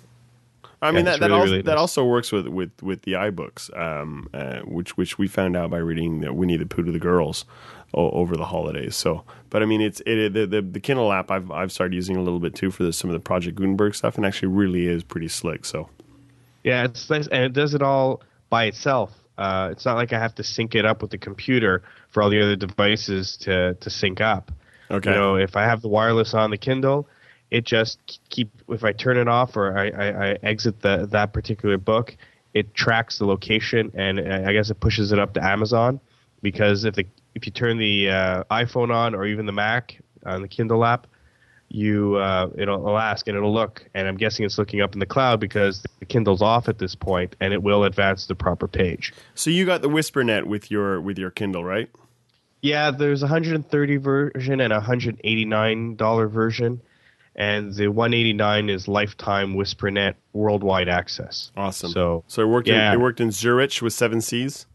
I 0.81 0.93
mean 0.93 1.07
Yeah, 1.07 1.13
that 1.13 1.21
that, 1.21 1.31
really, 1.31 1.41
also, 1.41 1.45
really 1.53 1.63
that 1.63 1.71
nice. 1.73 1.79
also 1.79 2.05
works 2.05 2.31
with, 2.31 2.47
with, 2.49 2.71
with 2.83 3.03
the 3.03 3.13
iBooks, 3.15 3.77
um, 3.77 4.29
uh, 4.33 4.61
which 4.61 4.97
which 4.97 5.19
we 5.19 5.27
found 5.29 5.57
out 5.57 5.71
by 5.71 5.79
reading 5.79 6.21
the 6.21 6.33
Winnie 6.33 6.57
the 6.57 6.67
Pooh 6.67 6.85
to 6.85 6.93
the 6.93 7.01
girls 7.01 7.45
o- 7.95 8.11
over 8.11 8.37
the 8.37 8.45
holidays. 8.47 8.95
So, 8.95 9.25
but 9.51 9.63
I 9.63 9.67
mean, 9.67 9.81
it's 9.81 10.01
it 10.07 10.33
the, 10.35 10.47
the 10.47 10.63
the 10.63 10.81
Kindle 10.81 11.13
app 11.13 11.31
I've 11.31 11.51
I've 11.51 11.73
started 11.73 11.95
using 11.95 12.17
a 12.17 12.23
little 12.23 12.39
bit 12.41 12.55
too 12.55 12.71
for 12.71 12.85
the, 12.85 12.93
some 12.93 13.11
of 13.11 13.15
the 13.15 13.21
Project 13.21 13.57
Gutenberg 13.57 13.95
stuff, 13.97 14.17
and 14.17 14.25
actually 14.25 14.49
really 14.49 14.87
is 14.87 15.03
pretty 15.03 15.29
slick. 15.29 15.65
So, 15.65 15.89
Yeah, 16.65 16.85
it's 16.85 17.09
nice, 17.11 17.27
and 17.29 17.43
it 17.45 17.53
does 17.53 17.75
it 17.75 17.83
all 17.83 18.23
by 18.51 18.65
itself. 18.65 19.13
Uh, 19.37 19.69
it's 19.71 19.85
not 19.85 19.97
like 19.97 20.13
I 20.13 20.19
have 20.19 20.35
to 20.37 20.45
sync 20.45 20.75
it 20.75 20.85
up 20.85 21.01
with 21.03 21.11
the 21.13 21.19
computer 21.19 21.83
for 22.11 22.23
all 22.23 22.31
the 22.31 22.41
other 22.41 22.57
devices 22.57 23.37
to 23.39 23.75
to 23.75 23.91
sync 23.91 24.21
up. 24.21 24.53
okay, 24.91 25.11
You 25.11 25.17
know, 25.17 25.37
if 25.37 25.57
I 25.57 25.65
have 25.65 25.81
the 25.83 25.89
wireless 25.89 26.35
on 26.35 26.51
the 26.51 26.59
Kindle, 26.59 27.09
it 27.51 27.65
just 27.65 28.21
keep 28.29 28.51
if 28.69 28.85
I 28.85 28.93
turn 28.93 29.17
it 29.17 29.29
off 29.29 29.57
or 29.57 29.77
I, 29.77 29.89
I, 29.89 30.31
I 30.31 30.39
exit 30.43 30.81
the 30.81 31.07
that 31.11 31.33
particular 31.33 31.79
book, 31.79 32.17
it 32.55 32.75
tracks 32.75 33.19
the 33.19 33.27
location 33.27 33.91
and 33.95 34.21
I 34.21 34.53
guess 34.53 34.71
it 34.71 34.81
pushes 34.81 35.13
it 35.13 35.19
up 35.19 35.35
to 35.35 35.45
Amazon 35.45 36.01
because 36.43 36.85
if 36.85 36.95
the 36.95 37.07
if 37.35 37.47
you 37.47 37.53
turn 37.53 37.79
the 37.79 38.11
uh, 38.11 38.45
iPhone 38.51 38.93
on 38.93 39.15
or 39.15 39.27
even 39.27 39.47
the 39.47 39.53
Mac 39.53 40.01
on 40.25 40.43
the 40.43 40.49
Kindle 40.49 40.85
app, 40.85 41.07
you 41.69 42.17
uh, 42.17 42.51
it'll, 42.57 42.77
it'll 42.77 42.99
ask 42.99 43.29
and 43.29 43.37
it'll 43.37 43.53
look 43.53 43.89
and 43.95 44.09
I'm 44.09 44.17
guessing 44.17 44.45
it's 44.45 44.59
looking 44.59 44.81
up 44.81 44.95
in 44.95 45.01
the 45.01 45.07
cloud 45.07 45.41
because 45.41 45.85
the 46.01 46.07
Kindle's 46.07 46.43
off 46.43 46.69
at 46.69 46.79
this 46.79 46.95
point 46.95 47.37
and 47.41 47.53
it 47.53 47.63
will 47.63 47.85
advance 47.85 48.27
the 48.27 48.35
proper 48.35 48.69
page. 48.69 49.13
so 49.35 49.51
you 49.51 49.65
got 49.65 49.83
the 49.83 49.89
WhisperNet 49.89 50.45
with 50.45 50.71
your 50.71 51.01
with 51.01 51.19
your 51.19 51.31
Kindle, 51.31 51.65
right? 51.65 51.89
Yeah, 52.61 52.91
there's 52.91 53.23
a 53.23 53.27
130 53.27 53.97
version 53.99 54.61
and 54.61 54.73
a 54.73 54.77
189 54.77 55.97
dollar 55.97 56.29
version, 56.29 56.81
and 57.39 57.73
the 57.73 57.87
189 57.87 58.69
is 58.69 58.89
lifetime 58.89 59.55
WhisperNet 59.55 60.15
worldwide 60.33 60.89
access. 60.89 61.53
Awesome. 61.57 61.93
So 61.93 62.25
So 62.27 62.43
it 62.43 62.47
worked. 62.47 62.69
Yeah. 62.69 62.93
In, 62.93 62.99
it 62.99 63.03
worked 63.03 63.21
in 63.21 63.31
Zurich 63.31 63.81
with 63.81 63.95
seven 63.95 64.21
C's. 64.21 64.67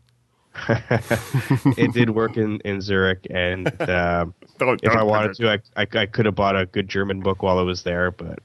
it 0.70 1.94
did 1.94 2.12
work 2.12 2.38
in 2.38 2.60
in 2.62 2.80
Zurich, 2.80 3.28
and 3.30 3.68
um, 3.90 4.34
if 4.60 4.96
I 4.96 5.04
wanted 5.04 5.36
to, 5.38 5.50
I, 5.50 5.60
I, 5.76 5.88
I 6.02 6.06
could 6.06 6.26
have 6.26 6.36
bought 6.36 6.56
a 6.56 6.68
good 6.68 6.88
German 6.88 7.22
book 7.22 7.42
while 7.42 7.58
I 7.58 7.64
was 7.64 7.84
there, 7.84 8.12
but 8.12 8.40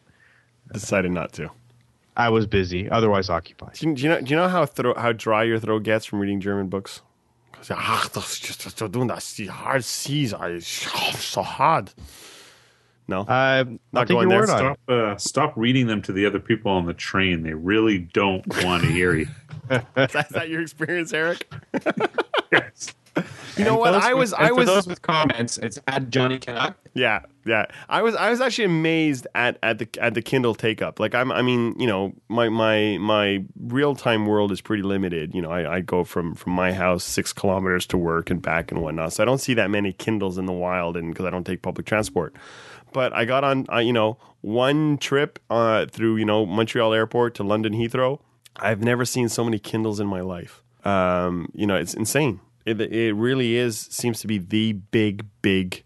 decided 0.72 1.12
not 1.12 1.32
to. 1.34 1.50
I 2.16 2.30
was 2.30 2.46
busy, 2.46 2.88
otherwise 2.88 3.28
occupied. 3.28 3.74
Do 3.74 3.88
you, 3.88 3.94
do 3.94 4.02
you 4.02 4.08
know? 4.08 4.20
Do 4.22 4.30
you 4.30 4.36
know 4.36 4.48
how 4.48 4.64
thro- 4.66 4.98
how 4.98 5.12
dry 5.12 5.44
your 5.44 5.58
throat 5.58 5.82
gets 5.82 6.06
from 6.06 6.18
reading 6.18 6.40
German 6.40 6.68
books? 6.68 7.02
"Ah, 7.70 8.08
das 8.12 8.40
so 8.74 8.88
doing 8.88 9.08
that. 9.08 9.22
The 9.36 9.46
hard 9.46 9.84
C's 9.84 10.32
are 10.32 10.58
so 10.60 11.42
hard. 11.42 11.92
No, 13.08 13.24
I'll 13.26 13.64
Not 13.92 14.06
take 14.06 14.08
going 14.08 14.28
there. 14.28 14.40
word 14.40 14.50
on 14.50 14.56
it. 14.72 14.78
Stop, 14.84 14.90
uh, 14.90 15.16
stop 15.16 15.52
reading 15.56 15.86
them 15.86 16.02
to 16.02 16.12
the 16.12 16.26
other 16.26 16.38
people 16.40 16.70
on 16.70 16.84
the 16.86 16.92
train. 16.94 17.42
They 17.42 17.54
really 17.54 17.98
don't 17.98 18.46
want 18.64 18.82
to 18.82 18.88
hear 18.90 19.14
you. 19.14 19.26
is, 19.70 19.80
that, 19.94 20.14
is 20.14 20.28
that 20.32 20.48
your 20.50 20.60
experience, 20.60 21.12
Eric? 21.14 21.50
yes. 22.52 22.94
You 23.56 23.64
know 23.64 23.70
And 23.72 23.78
what? 23.80 23.94
I 23.94 24.14
was 24.14 24.32
and 24.32 24.44
I 24.44 24.48
for 24.48 24.54
was 24.54 24.66
those 24.66 24.86
with 24.86 25.02
comments. 25.02 25.58
It's 25.58 25.78
at 25.88 26.10
Johnny 26.10 26.38
Canuck. 26.38 26.76
Yeah, 26.94 27.22
yeah. 27.44 27.66
I 27.88 28.02
was 28.02 28.14
I 28.14 28.30
was 28.30 28.40
actually 28.40 28.66
amazed 28.66 29.26
at, 29.34 29.58
at 29.62 29.78
the 29.80 29.88
at 30.00 30.14
the 30.14 30.22
Kindle 30.22 30.54
take 30.54 30.82
up. 30.82 31.00
Like 31.00 31.14
I'm 31.16 31.32
I 31.32 31.42
mean, 31.42 31.74
you 31.80 31.86
know, 31.88 32.12
my 32.28 32.48
my 32.48 32.98
my 32.98 33.42
real 33.58 33.96
time 33.96 34.26
world 34.26 34.52
is 34.52 34.60
pretty 34.60 34.84
limited. 34.84 35.34
You 35.34 35.42
know, 35.42 35.50
I, 35.50 35.76
I 35.76 35.80
go 35.80 36.04
from 36.04 36.34
from 36.36 36.52
my 36.52 36.72
house 36.72 37.02
six 37.02 37.32
kilometers 37.32 37.86
to 37.86 37.98
work 37.98 38.30
and 38.30 38.40
back 38.40 38.70
and 38.70 38.82
whatnot. 38.82 39.14
So 39.14 39.24
I 39.24 39.26
don't 39.26 39.38
see 39.40 39.54
that 39.54 39.70
many 39.70 39.92
Kindles 39.92 40.38
in 40.38 40.46
the 40.46 40.52
wild, 40.52 40.96
and 40.96 41.08
because 41.12 41.26
I 41.26 41.30
don't 41.30 41.44
take 41.44 41.62
public 41.62 41.86
transport. 41.86 42.36
But 42.92 43.12
I 43.12 43.24
got 43.24 43.44
on, 43.44 43.66
uh, 43.72 43.78
you 43.78 43.92
know, 43.92 44.18
one 44.40 44.98
trip 44.98 45.38
uh, 45.50 45.86
through 45.86 46.16
you 46.16 46.24
know 46.24 46.46
Montreal 46.46 46.94
Airport 46.94 47.34
to 47.36 47.42
London 47.42 47.72
Heathrow. 47.72 48.20
I've 48.56 48.82
never 48.82 49.04
seen 49.04 49.28
so 49.28 49.44
many 49.44 49.58
Kindles 49.58 50.00
in 50.00 50.06
my 50.06 50.20
life. 50.20 50.62
Um, 50.84 51.50
you 51.54 51.66
know, 51.66 51.76
it's 51.76 51.94
insane. 51.94 52.40
It, 52.64 52.80
it 52.80 53.14
really 53.14 53.56
is 53.56 53.78
seems 53.78 54.20
to 54.20 54.26
be 54.26 54.38
the 54.38 54.72
big 54.72 55.26
big 55.42 55.84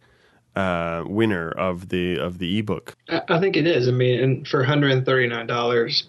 uh, 0.57 1.05
winner 1.07 1.51
of 1.51 1.89
the 1.89 2.19
of 2.19 2.39
the 2.39 2.59
ebook. 2.59 2.97
I, 3.09 3.41
think 3.41 3.57
it 3.57 3.67
is. 3.67 3.89
I 3.89 3.93
mean, 3.93 4.21
and 4.21 4.49
for 4.49 4.65
$139, 4.65 5.87
It's 5.87 6.09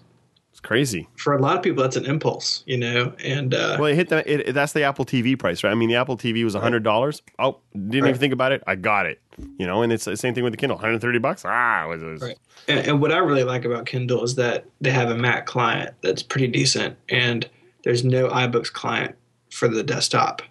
crazy. 0.64 1.07
for 1.18 1.34
a 1.34 1.41
lot 1.41 1.56
of 1.57 1.61
people, 1.64 1.84
that's 1.84 1.95
an 1.95 2.06
impulse, 2.06 2.64
you 2.65 2.77
know? 2.77 3.14
And 3.23 3.53
uh, 3.53 3.77
Well, 3.80 3.85
it 3.91 3.95
hit 3.95 4.10
that. 4.10 4.27
it, 4.27 4.53
that's 4.53 4.73
the 4.73 4.84
Apple 4.84 5.06
TV 5.06 5.38
price, 5.38 5.64
right? 5.64 5.72
I 5.72 5.76
mean, 5.76 5.90
the 5.90 5.95
Apple 5.95 6.18
TV 6.18 6.44
was 6.44 6.56
hundred 6.56 6.84
dollars. 6.84 7.22
Oh, 7.40 7.60
didn't 7.73 8.07
even 8.10 8.15
think 8.19 8.34
about 8.34 8.52
it. 8.52 8.64
I 8.65 8.76
got 8.76 9.06
it. 9.06 9.22
You 9.57 9.65
know, 9.68 9.81
and 9.81 9.91
it's 9.94 10.06
the 10.06 10.15
same 10.18 10.34
thing 10.34 10.44
with 10.44 10.53
the 10.53 10.57
Kindle. 10.57 10.77
Hundred 10.77 10.99
thirty 11.02 11.19
bucks. 11.19 11.44
Ah, 11.45 11.85
it 11.85 11.88
was, 11.90 12.02
it 12.02 12.06
was- 12.06 12.22
Right. 12.22 12.38
And, 12.68 12.88
and 12.88 13.02
what 13.02 13.11
I 13.11 13.18
really 13.18 13.44
like 13.44 13.65
about 13.65 13.85
Kindle 13.85 14.23
is 14.23 14.35
that 14.35 14.65
they 14.80 14.90
have 14.91 15.10
a 15.10 15.15
Mac 15.15 15.45
client 15.45 15.94
that's 16.02 16.23
pretty 16.23 16.48
decent, 16.48 16.98
and 17.10 17.49
there's 17.84 18.03
no 18.06 18.30
iBooks 18.30 18.72
client 18.72 19.15
for 19.52 19.68
the 19.68 19.84
desktop. 19.84 20.41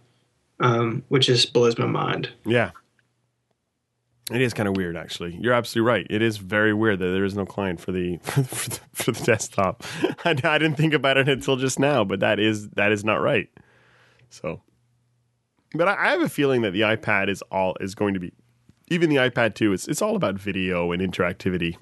um, 0.60 1.02
which 1.09 1.26
just 1.26 1.52
blows 1.52 1.76
my 1.78 1.86
mind. 1.86 2.28
Yeah. 2.47 2.70
It 4.30 4.40
is 4.40 4.54
kind 4.54 4.68
of 4.68 4.76
weird, 4.76 4.96
actually. 4.96 5.36
You're 5.40 5.52
absolutely 5.52 5.88
right. 5.88 6.06
It 6.08 6.22
is 6.22 6.36
very 6.36 6.72
weird 6.72 7.00
that 7.00 7.06
there 7.06 7.24
is 7.24 7.34
no 7.34 7.44
client 7.44 7.80
for 7.80 7.90
the 7.90 8.18
for 8.22 8.70
the, 8.70 8.80
for 8.92 9.12
the 9.12 9.24
desktop. 9.24 9.82
I, 10.24 10.30
I 10.30 10.58
didn't 10.58 10.76
think 10.76 10.94
about 10.94 11.16
it 11.16 11.28
until 11.28 11.56
just 11.56 11.78
now, 11.78 12.04
but 12.04 12.20
that 12.20 12.38
is 12.38 12.68
that 12.70 12.92
is 12.92 13.04
not 13.04 13.16
right. 13.16 13.48
So, 14.30 14.62
but 15.74 15.88
I, 15.88 15.96
I 15.96 16.10
have 16.12 16.22
a 16.22 16.28
feeling 16.28 16.62
that 16.62 16.72
the 16.72 16.82
iPad 16.82 17.28
is 17.28 17.42
all 17.50 17.76
is 17.80 17.94
going 17.94 18.14
to 18.14 18.20
be, 18.20 18.32
even 18.88 19.10
the 19.10 19.16
iPad 19.16 19.54
2. 19.54 19.72
It's 19.72 19.88
it's 19.88 20.00
all 20.00 20.14
about 20.14 20.36
video 20.36 20.92
and 20.92 21.02
interactivity. 21.02 21.76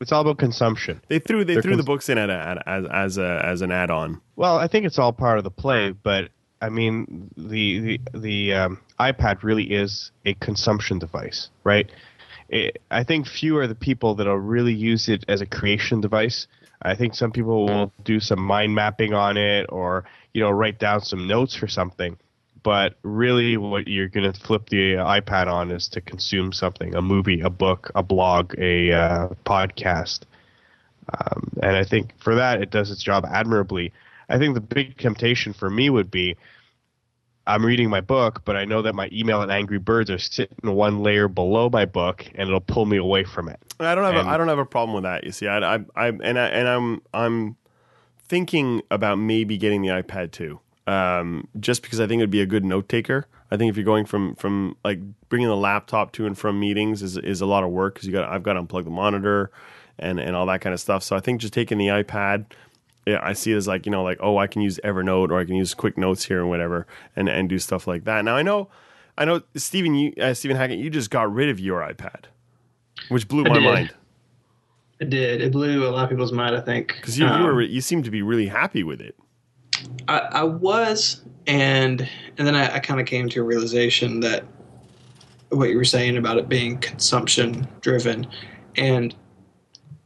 It's 0.00 0.10
all 0.10 0.22
about 0.22 0.38
consumption. 0.38 1.00
They 1.08 1.20
threw 1.20 1.44
they 1.44 1.54
They're 1.54 1.62
threw 1.62 1.76
the 1.76 1.84
books 1.84 2.08
in 2.08 2.18
at 2.18 2.28
a, 2.28 2.34
at, 2.34 2.68
as 2.68 2.86
as 2.90 3.18
a 3.18 3.40
as 3.44 3.62
an 3.62 3.70
add 3.70 3.90
on. 3.90 4.20
Well, 4.34 4.58
I 4.58 4.66
think 4.66 4.84
it's 4.84 4.98
all 4.98 5.12
part 5.12 5.38
of 5.38 5.44
the 5.44 5.50
play, 5.50 5.92
but 5.92 6.30
I 6.60 6.68
mean, 6.68 7.30
the 7.36 7.80
the 7.80 8.00
the 8.14 8.54
um, 8.54 8.80
iPad 8.98 9.42
really 9.42 9.64
is 9.64 10.10
a 10.24 10.34
consumption 10.34 10.98
device, 10.98 11.50
right? 11.62 11.90
It, 12.48 12.80
I 12.90 13.04
think 13.04 13.26
few 13.26 13.58
are 13.58 13.66
the 13.66 13.74
people 13.74 14.14
that'll 14.14 14.36
really 14.36 14.74
use 14.74 15.08
it 15.08 15.24
as 15.28 15.40
a 15.40 15.46
creation 15.46 16.00
device. 16.00 16.46
I 16.82 16.94
think 16.94 17.14
some 17.14 17.32
people 17.32 17.66
will 17.66 17.92
do 18.04 18.20
some 18.20 18.40
mind 18.40 18.74
mapping 18.74 19.14
on 19.14 19.36
it, 19.36 19.66
or 19.70 20.04
you 20.32 20.42
know, 20.42 20.50
write 20.50 20.78
down 20.78 21.00
some 21.00 21.26
notes 21.26 21.54
for 21.54 21.66
something. 21.66 22.16
But 22.62 22.94
really, 23.02 23.56
what 23.56 23.88
you're 23.88 24.08
going 24.08 24.30
to 24.30 24.38
flip 24.40 24.70
the 24.70 24.94
iPad 24.94 25.48
on 25.48 25.70
is 25.70 25.88
to 25.88 26.00
consume 26.00 26.52
something: 26.52 26.94
a 26.94 27.02
movie, 27.02 27.40
a 27.40 27.50
book, 27.50 27.90
a 27.94 28.02
blog, 28.02 28.54
a 28.58 28.92
uh, 28.92 29.28
podcast. 29.44 30.20
Um, 31.12 31.52
and 31.62 31.76
I 31.76 31.84
think 31.84 32.18
for 32.18 32.34
that, 32.36 32.62
it 32.62 32.70
does 32.70 32.90
its 32.90 33.02
job 33.02 33.26
admirably. 33.30 33.92
I 34.28 34.38
think 34.38 34.54
the 34.54 34.60
big 34.60 34.96
temptation 34.98 35.52
for 35.52 35.68
me 35.70 35.90
would 35.90 36.10
be 36.10 36.36
I'm 37.46 37.64
reading 37.64 37.90
my 37.90 38.00
book, 38.00 38.40
but 38.46 38.56
I 38.56 38.64
know 38.64 38.80
that 38.82 38.94
my 38.94 39.10
email 39.12 39.42
and 39.42 39.52
Angry 39.52 39.78
Birds 39.78 40.10
are 40.10 40.18
sitting 40.18 40.56
one 40.74 41.02
layer 41.02 41.28
below 41.28 41.68
my 41.68 41.84
book, 41.84 42.24
and 42.34 42.48
it'll 42.48 42.60
pull 42.60 42.86
me 42.86 42.96
away 42.96 43.24
from 43.24 43.48
it. 43.50 43.60
I 43.78 43.94
don't 43.94 44.04
have 44.04 44.14
And- 44.16 44.28
a, 44.28 44.30
I 44.30 44.36
don't 44.38 44.48
have 44.48 44.58
a 44.58 44.64
problem 44.64 44.94
with 44.94 45.04
that. 45.04 45.24
You 45.24 45.32
see, 45.32 45.46
I, 45.46 45.74
I, 45.74 45.78
I 45.94 46.06
and 46.08 46.38
I, 46.38 46.46
and 46.46 46.66
I'm 46.68 47.02
I'm 47.12 47.56
thinking 48.18 48.82
about 48.90 49.18
maybe 49.18 49.58
getting 49.58 49.82
the 49.82 49.88
iPad 49.88 50.30
too, 50.32 50.58
um, 50.86 51.46
just 51.60 51.82
because 51.82 52.00
I 52.00 52.06
think 52.06 52.20
it'd 52.20 52.30
be 52.30 52.40
a 52.40 52.46
good 52.46 52.64
note 52.64 52.88
taker. 52.88 53.26
I 53.50 53.58
think 53.58 53.68
if 53.70 53.76
you're 53.76 53.84
going 53.84 54.06
from 54.06 54.34
from 54.36 54.76
like 54.82 55.00
bringing 55.28 55.48
the 55.48 55.56
laptop 55.56 56.12
to 56.12 56.26
and 56.26 56.36
from 56.38 56.58
meetings 56.58 57.02
is 57.02 57.18
is 57.18 57.40
a 57.42 57.46
lot 57.46 57.62
of 57.62 57.70
work 57.70 57.94
because 57.94 58.06
you 58.06 58.12
got 58.14 58.28
I've 58.28 58.42
got 58.42 58.54
to 58.54 58.62
unplug 58.62 58.84
the 58.84 58.90
monitor 58.90 59.50
and 59.98 60.18
and 60.18 60.34
all 60.34 60.46
that 60.46 60.62
kind 60.62 60.72
of 60.72 60.80
stuff. 60.80 61.02
So 61.02 61.14
I 61.14 61.20
think 61.20 61.42
just 61.42 61.52
taking 61.52 61.76
the 61.76 61.88
iPad. 61.88 62.46
Yeah, 63.06 63.20
I 63.22 63.34
see 63.34 63.52
it 63.52 63.56
as 63.56 63.66
like 63.68 63.84
you 63.86 63.92
know, 63.92 64.02
like 64.02 64.18
oh, 64.20 64.38
I 64.38 64.46
can 64.46 64.62
use 64.62 64.80
Evernote 64.82 65.30
or 65.30 65.38
I 65.38 65.44
can 65.44 65.56
use 65.56 65.74
Quick 65.74 65.98
Notes 65.98 66.24
here 66.24 66.40
and 66.40 66.48
whatever, 66.48 66.86
and 67.14 67.28
and 67.28 67.48
do 67.48 67.58
stuff 67.58 67.86
like 67.86 68.04
that. 68.04 68.24
Now 68.24 68.36
I 68.36 68.42
know, 68.42 68.68
I 69.18 69.24
know, 69.24 69.42
Stephen, 69.56 69.94
you, 69.94 70.14
uh, 70.20 70.34
Stephen 70.34 70.56
Hackett, 70.56 70.78
you 70.78 70.90
just 70.90 71.10
got 71.10 71.32
rid 71.32 71.48
of 71.48 71.60
your 71.60 71.80
iPad, 71.80 72.24
which 73.08 73.28
blew 73.28 73.44
I 73.44 73.48
my 73.48 73.54
did. 73.54 73.64
mind. 73.64 73.94
It 75.00 75.10
did. 75.10 75.40
It 75.42 75.52
blew 75.52 75.86
a 75.86 75.90
lot 75.90 76.04
of 76.04 76.10
people's 76.10 76.32
mind. 76.32 76.56
I 76.56 76.60
think 76.60 76.94
Because 76.96 77.18
you, 77.18 77.26
you 77.26 77.32
Um, 77.32 77.42
were 77.42 77.62
you 77.62 77.80
seem 77.80 78.02
to 78.04 78.10
be 78.10 78.22
really 78.22 78.46
happy 78.46 78.84
with 78.84 79.00
it. 79.00 79.16
I, 80.08 80.18
I 80.18 80.44
was, 80.44 81.22
and 81.46 82.08
and 82.38 82.46
then 82.46 82.54
I, 82.54 82.76
I 82.76 82.78
kind 82.78 83.00
of 83.00 83.06
came 83.06 83.28
to 83.30 83.40
a 83.40 83.42
realization 83.42 84.20
that 84.20 84.44
what 85.50 85.68
you 85.68 85.76
were 85.76 85.84
saying 85.84 86.16
about 86.16 86.38
it 86.38 86.48
being 86.48 86.78
consumption 86.78 87.66
driven, 87.80 88.26
and 88.76 89.14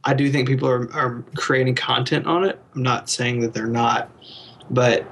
I 0.05 0.13
do 0.13 0.31
think 0.31 0.47
people 0.47 0.69
are, 0.69 0.91
are 0.93 1.23
creating 1.35 1.75
content 1.75 2.25
on 2.25 2.43
it. 2.43 2.59
I'm 2.75 2.83
not 2.83 3.09
saying 3.09 3.41
that 3.41 3.53
they're 3.53 3.67
not, 3.67 4.09
but 4.69 5.05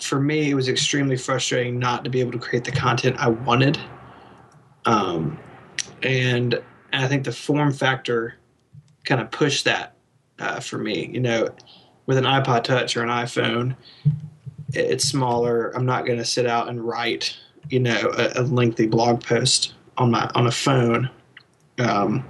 for 0.00 0.20
me, 0.20 0.50
it 0.50 0.54
was 0.54 0.68
extremely 0.68 1.16
frustrating 1.16 1.78
not 1.78 2.04
to 2.04 2.10
be 2.10 2.20
able 2.20 2.32
to 2.32 2.38
create 2.38 2.64
the 2.64 2.72
content 2.72 3.16
I 3.18 3.28
wanted. 3.28 3.78
Um, 4.84 5.38
and, 6.02 6.54
and 6.92 7.04
I 7.04 7.08
think 7.08 7.24
the 7.24 7.32
form 7.32 7.72
factor 7.72 8.36
kind 9.04 9.20
of 9.20 9.30
pushed 9.30 9.64
that 9.64 9.94
uh, 10.38 10.60
for 10.60 10.78
me. 10.78 11.10
You 11.12 11.20
know, 11.20 11.48
with 12.06 12.18
an 12.18 12.24
iPod 12.24 12.64
Touch 12.64 12.96
or 12.96 13.02
an 13.02 13.08
iPhone, 13.08 13.76
it's 14.72 15.08
smaller. 15.08 15.70
I'm 15.76 15.86
not 15.86 16.06
going 16.06 16.18
to 16.18 16.24
sit 16.24 16.46
out 16.46 16.68
and 16.68 16.86
write, 16.86 17.36
you 17.68 17.80
know, 17.80 18.12
a, 18.16 18.40
a 18.40 18.42
lengthy 18.42 18.86
blog 18.86 19.22
post 19.22 19.74
on 19.96 20.10
my 20.10 20.30
on 20.34 20.46
a 20.46 20.52
phone. 20.52 21.10
Um, 21.78 22.24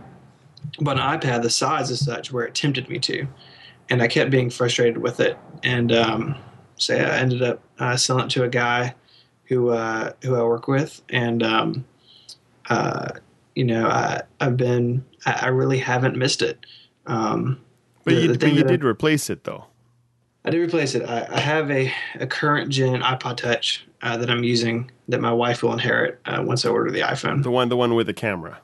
but 0.81 0.99
an 0.99 1.19
iPad, 1.19 1.43
the 1.43 1.51
size 1.51 1.91
is 1.91 2.05
such 2.05 2.33
where 2.33 2.45
it 2.47 2.55
tempted 2.55 2.89
me 2.89 2.99
to, 3.01 3.27
and 3.91 4.03
I 4.03 4.09
kept 4.09 4.31
being 4.31 4.51
frustrated 4.51 4.99
with 4.99 5.21
it. 5.21 5.37
And 5.63 5.93
um, 5.93 6.37
so 6.77 6.95
I 6.95 7.19
ended 7.19 7.43
up 7.43 7.61
uh, 7.79 7.97
selling 7.97 8.27
it 8.27 8.31
to 8.31 8.45
a 8.45 8.49
guy 8.49 8.95
who 9.45 9.71
uh, 9.71 10.13
who 10.23 10.35
I 10.37 10.43
work 10.43 10.69
with, 10.69 11.03
and 11.09 11.43
um, 11.43 11.85
uh, 12.71 13.09
you 13.55 13.65
know, 13.65 13.87
I, 13.89 14.23
I've 14.41 14.57
been 14.57 15.05
I, 15.27 15.41
I 15.43 15.47
really 15.49 15.79
haven't 15.79 16.17
missed 16.17 16.43
it. 16.43 16.65
Um, 17.07 17.61
But 18.05 18.15
the- 18.15 18.21
you, 18.21 18.29
the 18.33 18.39
but 18.39 18.49
you 18.51 18.55
that 18.57 18.67
I- 18.67 18.69
did 18.69 18.85
replace 18.85 19.31
it 19.31 19.45
though. 19.45 19.65
I 20.45 20.51
did 20.51 20.61
replace 20.61 20.95
it. 20.95 21.03
I, 21.07 21.27
I 21.31 21.41
have 21.41 21.71
a, 21.71 21.93
a 22.21 22.27
current 22.27 22.71
gen 22.71 23.03
iPod 23.03 23.37
Touch 23.37 23.85
uh, 24.03 24.17
that 24.17 24.31
I'm 24.31 24.45
using 24.45 24.91
that 25.09 25.21
my 25.21 25.33
wife 25.33 25.63
will 25.63 25.73
inherit 25.75 26.21
uh, 26.25 26.43
once 26.47 26.65
I 26.65 26.71
order 26.71 26.91
the 26.91 27.01
iPhone 27.01 27.43
The 27.43 27.51
one 27.51 27.69
the 27.69 27.77
one 27.77 27.95
with 27.95 28.07
the 28.07 28.15
camera. 28.15 28.59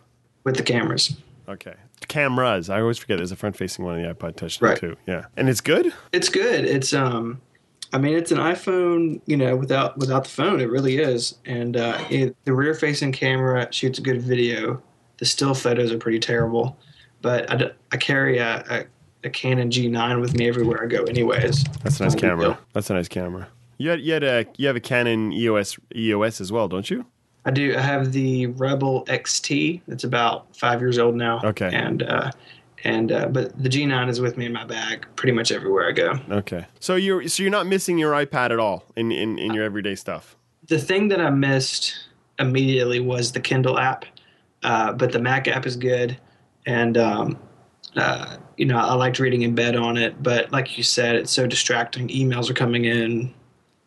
with 0.45 0.57
the 0.57 0.63
cameras. 0.63 1.17
Okay. 1.49 1.75
Cameras. 2.09 2.71
I 2.71 2.81
always 2.81 2.99
forget 2.99 3.17
there's 3.19 3.33
a 3.33 3.37
front 3.37 3.57
facing 3.57 3.85
one 3.85 3.99
in 3.99 4.07
the 4.07 4.15
iPod 4.15 4.37
Touch 4.37 4.61
Right. 4.61 4.79
too. 4.79 4.97
Yeah. 5.07 5.27
And 5.37 5.49
it's 5.49 5.61
good? 5.61 5.93
It's 6.13 6.29
good. 6.29 6.65
It's 6.65 6.93
um, 6.93 7.41
I 7.93 7.99
mean, 7.99 8.17
it's 8.17 8.33
an 8.33 8.39
iPhone, 8.39 9.21
you 9.27 9.37
know, 9.37 9.57
without 9.57 9.97
without 9.99 10.25
the 10.25 10.31
phone. 10.31 10.61
It 10.61 10.71
really 10.71 10.99
is. 10.99 11.39
And 11.45 11.77
uh, 11.77 12.03
it, 12.11 12.37
the 12.45 12.53
rear 12.53 12.75
facing 12.75 13.13
camera 13.13 13.69
shoots 13.73 13.99
a 13.99 14.03
good 14.03 14.21
video. 14.23 14.83
The 15.19 15.25
still 15.27 15.55
photos 15.55 15.93
are 15.93 15.99
pretty 15.99 16.19
terrible, 16.19 16.77
but 17.23 17.49
I, 17.51 17.71
I 17.93 17.97
carry 17.97 18.39
a, 18.39 18.65
a, 18.69 18.85
a 19.29 19.31
Canon 19.31 19.71
G9 19.71 20.21
with 20.21 20.35
me 20.37 20.49
everywhere 20.49 20.83
I 20.83 20.87
go, 20.87 21.05
anyways. 21.05 21.63
That's 21.85 22.01
a 22.01 22.03
nice 22.05 22.17
camera. 22.17 22.49
yeah. 22.49 22.57
That's 22.73 22.91
a 22.91 22.95
nice 22.95 23.07
camera. 23.07 23.47
You 23.79 23.91
had, 23.91 24.01
you 24.01 24.13
had 24.13 24.25
a 24.25 24.47
you 24.57 24.67
have 24.67 24.75
a 24.77 24.81
Canon 24.81 25.33
EOS 25.33 25.79
EOS 25.95 26.41
as 26.41 26.51
well, 26.51 26.67
don't 26.69 26.91
you? 26.91 27.07
I 27.45 27.51
do. 27.51 27.77
I 27.77 27.81
have 27.81 28.13
the 28.13 28.47
Rebel 28.47 29.05
XT. 29.07 29.83
It's 29.89 30.05
about 30.05 30.55
five 30.57 30.81
years 30.81 30.99
old 30.99 31.15
now. 31.15 31.41
Okay. 31.45 31.71
And 31.73 32.03
uh, 32.03 32.31
and 32.85 33.11
uh, 33.13 33.27
but 33.29 33.61
the 33.61 33.69
G9 33.69 34.09
is 34.09 34.21
with 34.21 34.37
me 34.37 34.47
in 34.47 34.53
my 34.53 34.65
bag 34.65 35.07
pretty 35.17 35.33
much 35.33 35.51
everywhere 35.51 35.89
I 35.89 35.93
go. 35.93 36.19
Okay. 36.31 36.67
So 36.81 36.95
you're 36.95 37.27
so 37.29 37.43
you're 37.43 37.51
not 37.53 37.67
missing 37.67 37.99
your 37.99 38.13
iPad 38.13 38.51
at 38.51 38.59
all 38.59 38.85
in, 38.95 39.11
in, 39.11 39.39
in 39.39 39.55
your 39.55 39.65
everyday 39.65 39.95
stuff. 39.95 40.37
The 40.67 40.79
thing 40.79 41.09
that 41.09 41.21
I 41.21 41.31
missed 41.31 41.95
immediately 42.39 43.01
was 43.01 43.33
the 43.33 43.41
Kindle 43.41 43.79
app, 43.79 44.05
uh, 44.63 44.93
but 44.93 45.13
the 45.13 45.19
Mac 45.19 45.49
app 45.49 45.67
is 45.67 45.77
good, 45.77 46.19
and 46.67 46.97
um, 46.97 47.39
uh, 47.97 48.37
you 48.57 48.67
know 48.67 48.77
I 48.77 48.95
liked 48.95 49.19
reading 49.19 49.43
in 49.43 49.55
bed 49.55 49.77
on 49.77 49.97
it. 49.97 50.23
But 50.23 50.53
like 50.53 50.77
you 50.77 50.85
said, 50.85 51.17
it's 51.17 51.33
so 51.33 51.47
distracting. 51.47 52.09
Emails 52.09 52.51
are 52.51 52.55
coming 52.55 52.85
in, 52.85 53.35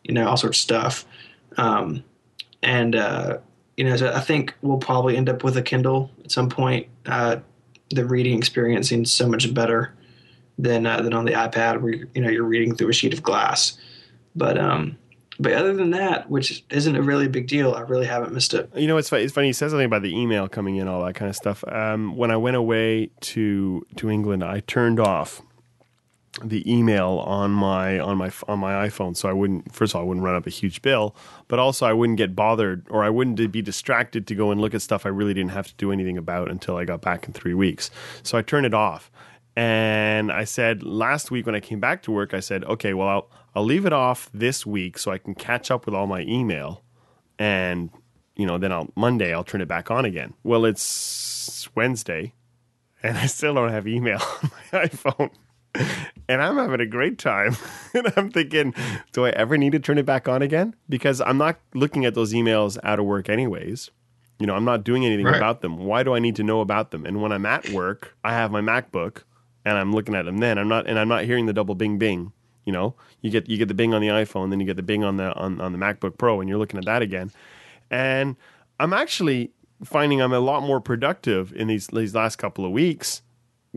you 0.04 0.14
know, 0.14 0.28
all 0.28 0.38
sorts 0.38 0.58
of 0.58 0.62
stuff, 0.62 1.06
um, 1.58 2.04
and 2.64 2.96
uh, 2.96 3.38
you 3.78 3.84
know 3.84 3.96
so 3.96 4.12
I 4.12 4.20
think 4.20 4.54
we'll 4.62 4.80
probably 4.80 5.16
end 5.16 5.30
up 5.30 5.44
with 5.44 5.56
a 5.56 5.62
Kindle 5.62 6.12
at 6.26 6.32
some 6.32 6.50
point. 6.50 6.88
Uh, 7.06 7.38
the 7.90 8.06
reading 8.06 8.38
experience 8.38 8.90
seems 8.90 9.12
so 9.12 9.28
much 9.28 9.54
better 9.54 9.94
than 10.58 10.86
uh, 10.86 11.02
than 11.02 11.14
on 11.14 11.26
the 11.26 11.34
iPad, 11.34 11.82
where 11.82 11.94
you 11.94 12.22
know 12.22 12.30
you're 12.30 12.44
reading 12.44 12.76
through 12.76 12.90
a 12.90 12.94
sheet 12.94 13.14
of 13.14 13.24
glass. 13.24 13.78
But 14.36 14.58
um, 14.58 14.98
but 15.40 15.54
other 15.54 15.74
than 15.74 15.92
that, 15.92 16.30
which 16.30 16.66
isn't 16.72 16.96
a 16.96 17.02
really 17.02 17.28
big 17.28 17.48
deal, 17.48 17.74
I 17.76 17.82
really 17.82 18.08
haven't 18.08 18.34
missed 18.34 18.54
it. 18.54 18.70
You 18.76 18.88
know, 18.88 18.98
it's 18.98 19.10
funny. 19.10 19.24
It's 19.24 19.34
funny. 19.34 19.48
You 19.48 19.54
said 19.54 19.70
something 19.70 19.86
about 19.86 20.02
the 20.02 20.16
email 20.18 20.48
coming 20.48 20.78
in, 20.78 20.88
all 20.88 21.06
that 21.06 21.14
kind 21.14 21.30
of 21.30 21.36
stuff. 21.36 21.64
Um, 21.68 22.16
when 22.16 22.32
I 22.32 22.38
went 22.38 22.56
away 22.56 23.12
to 23.22 23.86
to 23.98 24.10
England, 24.10 24.44
I 24.44 24.62
turned 24.62 25.00
off 25.00 25.42
the 26.44 26.72
email 26.72 27.24
on 27.26 27.52
my 27.52 28.00
on 28.00 28.18
my 28.18 28.32
on 28.48 28.60
my 28.60 28.88
iPhone, 28.88 29.16
so 29.16 29.30
I 29.30 29.34
wouldn't. 29.34 29.74
First 29.74 29.94
of 29.94 29.98
all, 29.98 30.02
I 30.04 30.06
wouldn't 30.08 30.24
run 30.24 30.36
up 30.36 30.48
a 30.48 30.52
huge 30.52 30.82
bill, 30.82 31.16
but 31.48 31.60
also 31.60 31.86
I 31.86 31.94
wouldn't 31.94 32.18
get 32.18 32.36
bothered 32.36 32.86
or 32.90 33.04
I 33.04 33.10
wouldn't 33.10 33.52
be 33.52 33.62
distracted 33.62 34.28
to 34.28 34.36
go 34.36 34.52
and 34.52 34.62
look 34.62 34.74
at 34.74 34.82
stuff 34.82 35.06
I 35.06 35.10
really 35.10 35.34
didn't 35.34 35.52
have 35.52 35.68
to 35.68 35.76
do 35.76 35.92
anything 35.92 36.18
about 36.18 36.50
until 36.50 36.78
I 36.78 36.86
got 36.86 37.02
back 37.02 37.28
in 37.28 37.34
three 37.34 37.54
weeks. 37.54 37.90
So 38.24 38.38
I 38.38 38.42
turned 38.42 38.66
it 38.66 38.74
off. 38.74 39.12
And 39.56 40.32
I 40.32 40.44
said 40.44 40.84
last 40.84 41.32
week 41.32 41.48
when 41.48 41.56
I 41.56 41.60
came 41.60 41.80
back 41.80 42.04
to 42.04 42.12
work, 42.12 42.36
I 42.36 42.42
said, 42.42 42.64
okay, 42.66 42.94
well, 42.94 43.08
I'll, 43.08 43.32
I'll 43.56 43.64
leave 43.64 43.88
it 43.88 43.94
off 43.94 44.30
this 44.32 44.68
week 44.68 45.00
so 45.00 45.10
I 45.12 45.18
can 45.18 45.34
catch 45.34 45.72
up 45.72 45.88
with 45.88 45.96
all 45.96 46.06
my 46.06 46.22
email 46.22 46.84
and 47.40 47.90
you 48.36 48.46
know 48.46 48.58
then 48.58 48.72
I'll 48.72 48.90
Monday 48.96 49.34
I'll 49.34 49.44
turn 49.44 49.62
it 49.62 49.68
back 49.68 49.92
on 49.92 50.06
again. 50.06 50.34
Well, 50.44 50.66
it's 50.66 51.68
Wednesday, 51.76 52.34
and 53.04 53.18
I 53.18 53.26
still 53.26 53.54
don't 53.54 53.72
have 53.72 53.88
email 53.88 54.22
on 54.44 54.52
my 54.72 54.86
iPhone, 54.86 55.32
and 56.30 56.42
I'm 56.42 56.56
having 56.56 56.80
a 56.82 56.86
great 56.86 57.18
time. 57.18 57.56
and 57.94 58.12
I'm 58.16 58.32
thinking, 58.32 58.74
do 59.12 59.26
I 59.26 59.30
ever 59.30 59.58
need 59.58 59.72
to 59.74 59.80
turn 59.80 59.98
it 59.98 60.06
back 60.06 60.28
on 60.28 60.42
again? 60.42 60.76
Because 60.90 61.22
I'm 61.22 61.38
not 61.38 61.60
looking 61.74 62.06
at 62.06 62.14
those 62.16 62.34
emails 62.34 62.78
out 62.84 63.00
of 63.00 63.06
work 63.06 63.30
anyways. 63.30 63.90
You 64.40 64.46
know, 64.46 64.56
I'm 64.56 64.66
not 64.66 64.84
doing 64.84 65.06
anything 65.06 65.26
Right. 65.26 65.38
about 65.38 65.62
them. 65.62 65.78
Why 65.78 66.04
do 66.04 66.14
I 66.14 66.20
need 66.20 66.36
to 66.36 66.44
know 66.44 66.62
about 66.62 66.92
them? 66.92 67.06
And 67.06 67.22
when 67.22 67.32
I'm 67.32 67.46
at 67.46 67.70
work, 67.70 68.16
I 68.24 68.34
have 68.34 68.52
my 68.52 68.62
MacBook 68.62 69.24
and 69.66 69.78
I'm 69.78 69.92
looking 69.94 70.16
at 70.16 70.26
them 70.26 70.38
then. 70.38 70.58
I'm 70.58 70.68
not 70.68 70.88
and 70.88 71.00
I'm 71.00 71.08
not 71.08 71.24
hearing 71.24 71.48
the 71.48 71.54
double 71.54 71.76
bing 71.76 71.98
bing 71.98 72.32
You 72.66 72.74
know, 72.74 72.96
you 73.22 73.32
get 73.32 73.50
you 73.50 73.58
get 73.58 73.68
the 73.68 73.74
Bing 73.74 73.94
on 73.94 74.02
the 74.02 74.10
iPhone, 74.10 74.50
then 74.52 74.60
you 74.60 74.66
get 74.66 74.76
the 74.76 74.84
Bing 74.84 75.04
on 75.04 75.18
the 75.18 75.34
on, 75.36 75.60
on 75.60 75.72
the 75.72 75.78
MacBook 75.80 76.18
Pro, 76.18 76.40
and 76.40 76.48
you're 76.50 76.60
looking 76.60 76.78
at 76.78 76.86
that 76.86 77.02
again. 77.02 77.32
And 77.90 78.36
I'm 78.80 78.94
actually 78.94 79.52
finding 79.84 80.22
I'm 80.22 80.34
a 80.34 80.40
lot 80.40 80.62
more 80.64 80.82
productive 80.82 81.52
in 81.54 81.68
these 81.68 81.88
these 81.88 82.14
last 82.14 82.36
couple 82.36 82.64
of 82.66 82.72
weeks 82.72 83.22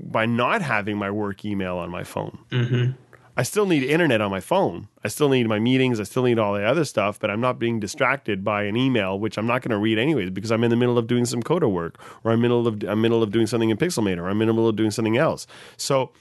by 0.03 0.27
not 0.27 0.63
having 0.63 0.97
my 0.97 1.11
work 1.11 1.45
email 1.45 1.77
on 1.77 1.91
my 1.91 2.05
phone. 2.05 2.39
Mm-hmm. 2.51 2.93
I 3.37 3.43
still 3.43 3.65
need 3.65 3.83
internet 3.85 4.21
on 4.21 4.31
my 4.31 4.41
phone. 4.41 4.89
I 5.03 5.09
still 5.09 5.29
need 5.29 5.49
my 5.49 5.59
meetings. 5.59 5.99
I 5.99 6.03
still 6.03 6.25
need 6.25 6.39
all 6.39 6.53
the 6.53 6.65
other 6.65 6.85
stuff, 6.85 7.19
but 7.19 7.31
I'm 7.31 7.41
not 7.41 7.59
being 7.59 7.81
distracted 7.81 8.45
by 8.45 8.65
an 8.65 8.77
email, 8.77 9.19
which 9.19 9.39
I'm 9.39 9.47
not 9.47 9.63
going 9.63 9.71
to 9.71 9.79
read 9.79 9.99
anyways 9.99 10.31
because 10.31 10.53
I'm 10.53 10.63
in 10.63 10.71
the 10.71 10.77
middle 10.77 10.99
of 10.99 11.07
doing 11.07 11.25
some 11.25 11.43
Coda 11.43 11.69
work, 11.69 11.99
or 12.23 12.33
I'm 12.33 12.41
middle 12.43 12.67
of 12.67 12.83
I'm 12.85 13.01
middle 13.01 13.23
of 13.23 13.31
doing 13.31 13.47
something 13.47 13.71
in 13.71 13.77
Pixelmator, 13.77 14.19
or 14.19 14.29
I'm 14.29 14.43
in 14.43 14.49
the 14.49 14.53
middle 14.53 14.69
of 14.69 14.77
doing 14.77 14.91
something 14.91 15.17
else. 15.17 15.47
So, 15.77 16.13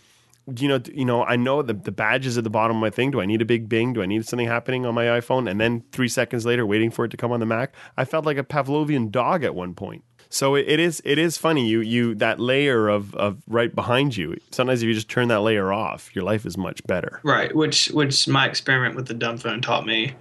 you 0.55 0.67
know, 0.67 0.79
you 0.93 1.03
know, 1.03 1.25
I 1.25 1.35
know 1.35 1.61
the 1.61 1.73
the 1.73 1.91
badges 1.91 2.37
at 2.37 2.43
the 2.43 2.49
bottom 2.49 2.77
of 2.77 2.81
my 2.81 2.89
thing. 2.89 3.11
Do 3.11 3.19
I 3.19 3.25
need 3.25 3.41
a 3.41 3.45
big 3.45 3.67
Bing? 3.67 3.91
Do 3.91 4.01
I 4.01 4.05
need 4.05 4.25
something 4.25 4.47
happening 4.47 4.85
on 4.85 4.95
my 4.95 5.05
iPhone? 5.05 5.49
And 5.49 5.59
then 5.59 5.83
three 5.91 6.07
seconds 6.07 6.45
later, 6.45 6.65
waiting 6.65 6.91
for 6.91 7.05
it 7.05 7.09
to 7.09 7.17
come 7.17 7.31
on 7.33 7.41
the 7.41 7.45
Mac, 7.45 7.73
I 7.97 8.05
felt 8.05 8.25
like 8.25 8.37
a 8.37 8.43
Pavlovian 8.43 9.11
dog 9.11 9.43
at 9.43 9.55
one 9.55 9.73
point. 9.73 10.03
So 10.29 10.53
it, 10.55 10.67
it 10.67 10.79
is 10.79 11.01
it 11.05 11.17
is 11.17 11.37
funny 11.37 11.67
you 11.67 11.81
you 11.81 12.13
that 12.15 12.39
layer 12.39 12.87
of 12.87 13.15
of 13.15 13.41
right 13.47 13.73
behind 13.73 14.15
you. 14.15 14.37
Sometimes 14.51 14.83
if 14.83 14.87
you 14.87 14.93
just 14.93 15.09
turn 15.09 15.27
that 15.29 15.41
layer 15.41 15.73
off, 15.73 16.15
your 16.15 16.23
life 16.23 16.45
is 16.45 16.55
much 16.55 16.85
better. 16.85 17.19
Right, 17.23 17.53
which 17.55 17.87
which 17.87 18.27
my 18.27 18.47
experiment 18.47 18.95
with 18.95 19.07
the 19.07 19.15
dumb 19.15 19.37
phone 19.37 19.61
taught 19.61 19.87
me, 19.87 20.13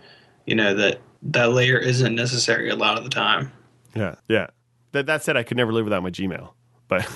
you 0.47 0.55
know, 0.55 0.75
that 0.75 1.01
that 1.23 1.53
layer 1.53 1.77
isn't 1.77 2.15
necessary 2.15 2.71
a 2.71 2.77
lot 2.77 2.97
of 2.97 3.05
the 3.05 3.11
time. 3.11 3.53
Yeah, 3.95 4.15
yeah. 4.29 4.49
That 4.93 5.07
that 5.07 5.23
said, 5.23 5.37
I 5.37 5.43
could 5.43 5.59
never 5.59 5.73
live 5.73 5.85
without 5.85 6.03
my 6.03 6.11
Gmail, 6.11 6.53
but 6.89 7.07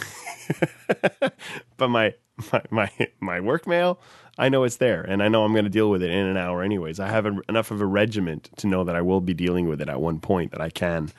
but 1.78 1.88
my 1.88 2.14
my 2.52 2.62
my 2.70 2.90
my 3.20 3.40
work 3.40 3.66
mail, 3.66 4.00
I 4.36 4.50
know 4.50 4.64
it's 4.64 4.76
there, 4.76 5.02
and 5.02 5.22
I 5.22 5.28
know 5.28 5.44
I'm 5.44 5.52
going 5.52 5.64
to 5.64 5.70
deal 5.70 5.90
with 5.90 6.02
it 6.02 6.10
in 6.10 6.26
an 6.26 6.36
hour 6.36 6.62
anyways. 6.62 7.00
I 7.00 7.08
have 7.08 7.24
a, 7.24 7.38
enough 7.48 7.70
of 7.70 7.80
a 7.80 7.86
regiment 7.86 8.50
to 8.58 8.66
know 8.66 8.84
that 8.84 8.96
I 8.96 9.00
will 9.00 9.22
be 9.22 9.32
dealing 9.32 9.68
with 9.68 9.80
it 9.80 9.88
at 9.88 10.00
one 10.00 10.20
point 10.20 10.52
that 10.52 10.60
I 10.60 10.68
can, 10.68 11.10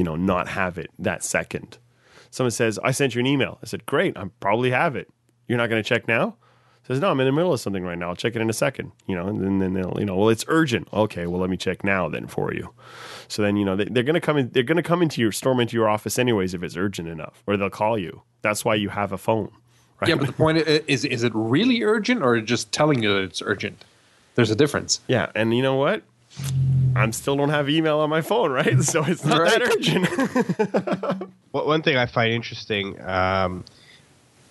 you 0.00 0.04
know, 0.04 0.16
not 0.16 0.48
have 0.48 0.78
it 0.78 0.90
that 0.98 1.22
second. 1.22 1.76
Someone 2.30 2.52
says, 2.52 2.78
"I 2.82 2.90
sent 2.90 3.14
you 3.14 3.20
an 3.20 3.26
email." 3.26 3.58
I 3.62 3.66
said, 3.66 3.84
"Great, 3.84 4.16
I 4.16 4.24
probably 4.40 4.70
have 4.70 4.96
it. 4.96 5.10
You're 5.46 5.58
not 5.58 5.68
going 5.68 5.82
to 5.82 5.86
check 5.86 6.08
now." 6.08 6.36
Says, 6.88 7.00
"No, 7.00 7.10
I'm 7.10 7.20
in 7.20 7.26
the 7.26 7.32
middle 7.32 7.52
of 7.52 7.60
something 7.60 7.84
right 7.84 7.98
now. 7.98 8.08
I'll 8.08 8.16
check 8.16 8.34
it 8.34 8.40
in 8.40 8.48
a 8.48 8.54
second. 8.54 8.92
You 9.06 9.14
know, 9.14 9.28
and 9.28 9.44
then, 9.44 9.58
then 9.58 9.74
they'll, 9.74 9.94
you 9.98 10.06
know, 10.06 10.16
well, 10.16 10.30
it's 10.30 10.46
urgent. 10.48 10.88
Okay, 10.90 11.26
well, 11.26 11.38
let 11.38 11.50
me 11.50 11.58
check 11.58 11.84
now 11.84 12.08
then 12.08 12.28
for 12.28 12.54
you. 12.54 12.72
So 13.28 13.42
then, 13.42 13.56
you 13.56 13.64
know, 13.66 13.76
they, 13.76 13.84
they're 13.84 14.02
going 14.02 14.14
to 14.14 14.22
come 14.22 14.38
in. 14.38 14.48
They're 14.48 14.62
going 14.62 14.78
to 14.78 14.82
come 14.82 15.02
into 15.02 15.20
your 15.20 15.32
storm 15.32 15.60
into 15.60 15.76
your 15.76 15.86
office 15.86 16.18
anyways 16.18 16.54
if 16.54 16.62
it's 16.62 16.78
urgent 16.78 17.06
enough, 17.06 17.42
or 17.46 17.58
they'll 17.58 17.68
call 17.68 17.98
you. 17.98 18.22
That's 18.40 18.64
why 18.64 18.76
you 18.76 18.88
have 18.88 19.12
a 19.12 19.18
phone, 19.18 19.52
right? 20.00 20.08
Yeah, 20.08 20.14
but 20.14 20.28
the 20.28 20.32
point 20.32 20.56
is, 20.56 21.04
is 21.04 21.24
it 21.24 21.32
really 21.34 21.82
urgent 21.82 22.22
or 22.22 22.40
just 22.40 22.72
telling 22.72 23.02
you 23.02 23.12
that 23.12 23.24
it's 23.24 23.42
urgent? 23.42 23.84
There's 24.34 24.50
a 24.50 24.56
difference. 24.56 25.00
Yeah, 25.08 25.30
and 25.34 25.54
you 25.54 25.62
know 25.62 25.74
what? 25.74 26.04
I'm 26.96 27.12
still 27.12 27.36
don't 27.36 27.50
have 27.50 27.68
email 27.70 27.98
on 28.00 28.10
my 28.10 28.20
phone, 28.20 28.50
right? 28.52 28.78
So 28.82 29.04
it's 29.04 29.24
not 29.24 29.48
that 29.48 29.62
urgent. 29.62 30.08
One 31.52 31.66
one 31.66 31.82
thing 31.82 31.96
I 31.96 32.06
find 32.06 32.32
interesting 32.32 33.00
um, 33.02 33.64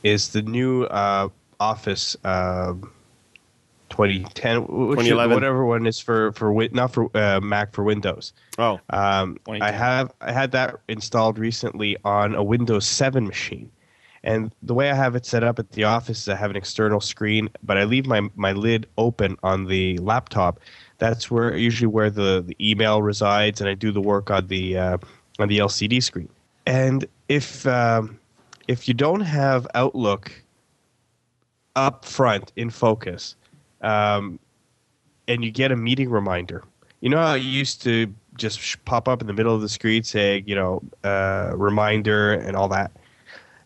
is 0.04 0.30
the 0.30 0.42
new 0.42 0.84
uh, 0.84 1.30
Office 1.60 2.18
um 2.24 2.92
2010, 3.90 4.62
which 4.62 5.00
2011. 5.00 5.34
whatever 5.34 5.66
one 5.66 5.88
is 5.88 6.00
for 6.00 6.32
for 6.34 6.54
not 6.72 6.92
for 6.94 7.10
uh, 7.18 7.40
Mac 7.42 7.74
for 7.74 7.84
Windows. 7.84 8.34
oh, 8.58 8.80
Um, 8.90 9.38
I 9.48 9.72
have 9.72 10.14
I 10.22 10.32
had 10.32 10.52
that 10.52 10.76
installed 10.88 11.40
recently 11.40 11.98
on 12.06 12.36
a 12.36 12.44
Windows 12.44 12.86
7 12.86 13.26
machine, 13.26 13.72
and 14.24 14.52
the 14.62 14.74
way 14.74 14.92
I 14.92 14.96
have 14.96 15.16
it 15.16 15.26
set 15.26 15.44
up 15.44 15.58
at 15.60 15.72
the 15.72 15.86
office 15.86 16.22
is 16.24 16.30
I 16.30 16.36
have 16.36 16.52
an 16.52 16.58
external 16.58 17.00
screen, 17.02 17.50
but 17.64 17.78
I 17.78 17.84
leave 17.86 18.06
my 18.06 18.30
my 18.36 18.52
lid 18.52 18.88
open 18.98 19.38
on 19.44 19.66
the 19.66 19.98
laptop. 20.00 20.60
That's 21.00 21.32
where 21.32 21.56
usually 21.56 21.88
where 21.88 22.10
the, 22.10 22.44
the 22.46 22.56
email 22.62 23.02
resides, 23.02 23.60
and 23.62 23.70
I 23.70 23.74
do 23.74 23.92
the 23.92 24.02
work 24.02 24.30
on 24.30 24.48
the 24.48 24.78
uh, 24.78 24.98
on 25.40 25.48
the 25.48 25.58
LCD 25.58 26.04
screen. 26.04 26.30
And 26.66 27.06
if 27.28 27.66
um, 27.66 28.20
if 28.68 28.88
you 28.88 28.94
don't 28.94 29.22
have 29.22 29.66
Outlook 29.74 30.32
up 31.76 32.06
front 32.06 32.52
in 32.56 32.70
focus, 32.70 33.36
um, 33.82 34.40
and 35.28 35.44
you 35.44 35.52
get 35.52 35.72
a 35.72 35.76
meeting 35.76 36.10
reminder. 36.10 36.64
You 37.02 37.10
know 37.10 37.18
how 37.18 37.36
it 37.36 37.44
used 37.44 37.82
to 37.84 38.14
just 38.36 38.84
pop 38.86 39.08
up 39.08 39.22
in 39.22 39.28
the 39.28 39.34
middle 39.34 39.56
of 39.56 39.62
the 39.62 39.70
screen 39.70 40.04
saying, 40.04 40.44
you 40.48 40.56
know, 40.56 40.82
uh, 41.04 41.52
reminder 41.56 42.34
and 42.34 42.56
all 42.56 42.68
that. 42.70 42.92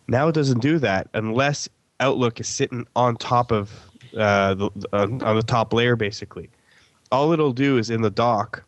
Now 0.08 0.28
it 0.28 0.34
doesn't 0.36 0.60
do 0.60 0.78
that 0.80 1.08
unless 1.14 1.70
Outlook 2.00 2.40
is 2.40 2.48
sitting 2.48 2.86
on 2.96 3.16
top 3.16 3.52
of 3.52 3.72
uh, 4.18 4.54
the 4.54 4.70
on, 4.92 5.22
on 5.24 5.36
the 5.36 5.44
top 5.44 5.74
layer, 5.74 5.96
basically. 5.96 6.50
All 7.14 7.32
it'll 7.32 7.54
do 7.54 7.78
is 7.78 7.90
in 7.90 8.02
the 8.02 8.10
dock, 8.10 8.64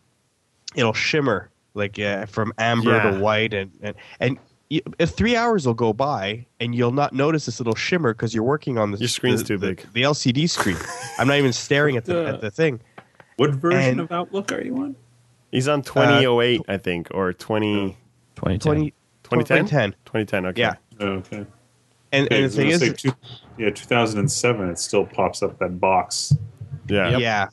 it'll 0.76 0.94
shimmer 0.94 1.50
like 1.74 2.00
uh, 2.00 2.26
from 2.28 2.54
amber 2.58 2.92
Yeah. 2.96 3.12
to 3.12 3.20
white, 3.20 3.54
and 3.54 3.72
and 3.82 3.96
and. 4.20 4.38
y- 4.72 4.82
If 5.00 5.10
three 5.12 5.36
hours 5.36 5.66
will 5.68 5.74
go 5.74 5.94
by 5.94 6.46
and 6.60 6.74
you'll 6.74 6.92
not 6.92 7.12
notice 7.14 7.46
this 7.46 7.60
little 7.60 7.76
shimmer 7.76 8.14
because 8.14 8.34
you're 8.34 8.44
working 8.44 8.78
on 8.78 8.92
the 8.92 8.98
Your 8.98 9.08
screen's 9.10 9.42
the- 9.42 9.48
too 9.48 9.58
big. 9.60 9.86
The 9.94 10.04
LCD 10.04 10.48
screen. 10.50 10.78
I'm 11.20 11.28
not 11.28 11.38
even 11.38 11.54
staring 11.54 11.98
at 11.98 12.06
the 12.06 12.28
at 12.28 12.42
the 12.42 12.50
thing. 12.52 12.80
What 13.38 13.52
version 13.52 13.80
And- 13.92 14.00
of 14.02 14.12
Outlook 14.12 14.52
are 14.52 14.62
you 14.64 14.76
on? 14.78 14.96
he's 15.52 15.68
on 15.68 15.82
2008, 15.82 16.62
I 16.68 16.78
think, 16.78 17.08
or 17.12 17.32
20, 17.34 17.98
2010. 18.36 18.92
2010? 19.24 19.66
2010. 19.68 19.92
2010. 20.06 20.46
Okay. 20.48 20.62
Yeah. 20.62 20.74
Oh, 21.00 21.06
okay. 21.22 21.46
And, 22.12 22.26
Okay, 22.28 22.44
and 22.44 22.46
the 22.52 22.56
thing 22.56 22.68
is, 22.70 22.94
two, 23.02 23.12
yeah, 23.58 23.70
2007. 23.72 24.70
It 24.70 24.80
still 24.80 25.06
pops 25.06 25.42
up 25.44 25.58
that 25.60 25.80
box. 25.80 26.34
Yeah. 26.88 27.18
yeah. 27.18 27.48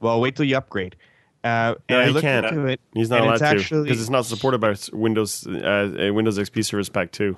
Well, 0.00 0.20
wait 0.20 0.36
till 0.36 0.44
you 0.44 0.56
upgrade. 0.56 0.96
Uh, 1.44 1.74
and 1.88 1.96
No, 1.96 2.00
I 2.00 2.06
he 2.06 2.10
looked 2.10 2.24
can't. 2.24 2.46
into 2.46 2.66
it. 2.66 2.80
He's 2.94 3.10
not 3.10 3.20
allowed 3.20 3.40
it's 3.42 3.68
to 3.68 3.82
because 3.82 4.00
it's 4.00 4.10
not 4.10 4.26
supported 4.26 4.58
by 4.60 4.74
Windows 4.92 5.46
uh, 5.46 6.08
uh, 6.08 6.12
Windows 6.12 6.38
XP 6.38 6.64
Service 6.64 6.88
Pack 6.88 7.12
2. 7.12 7.36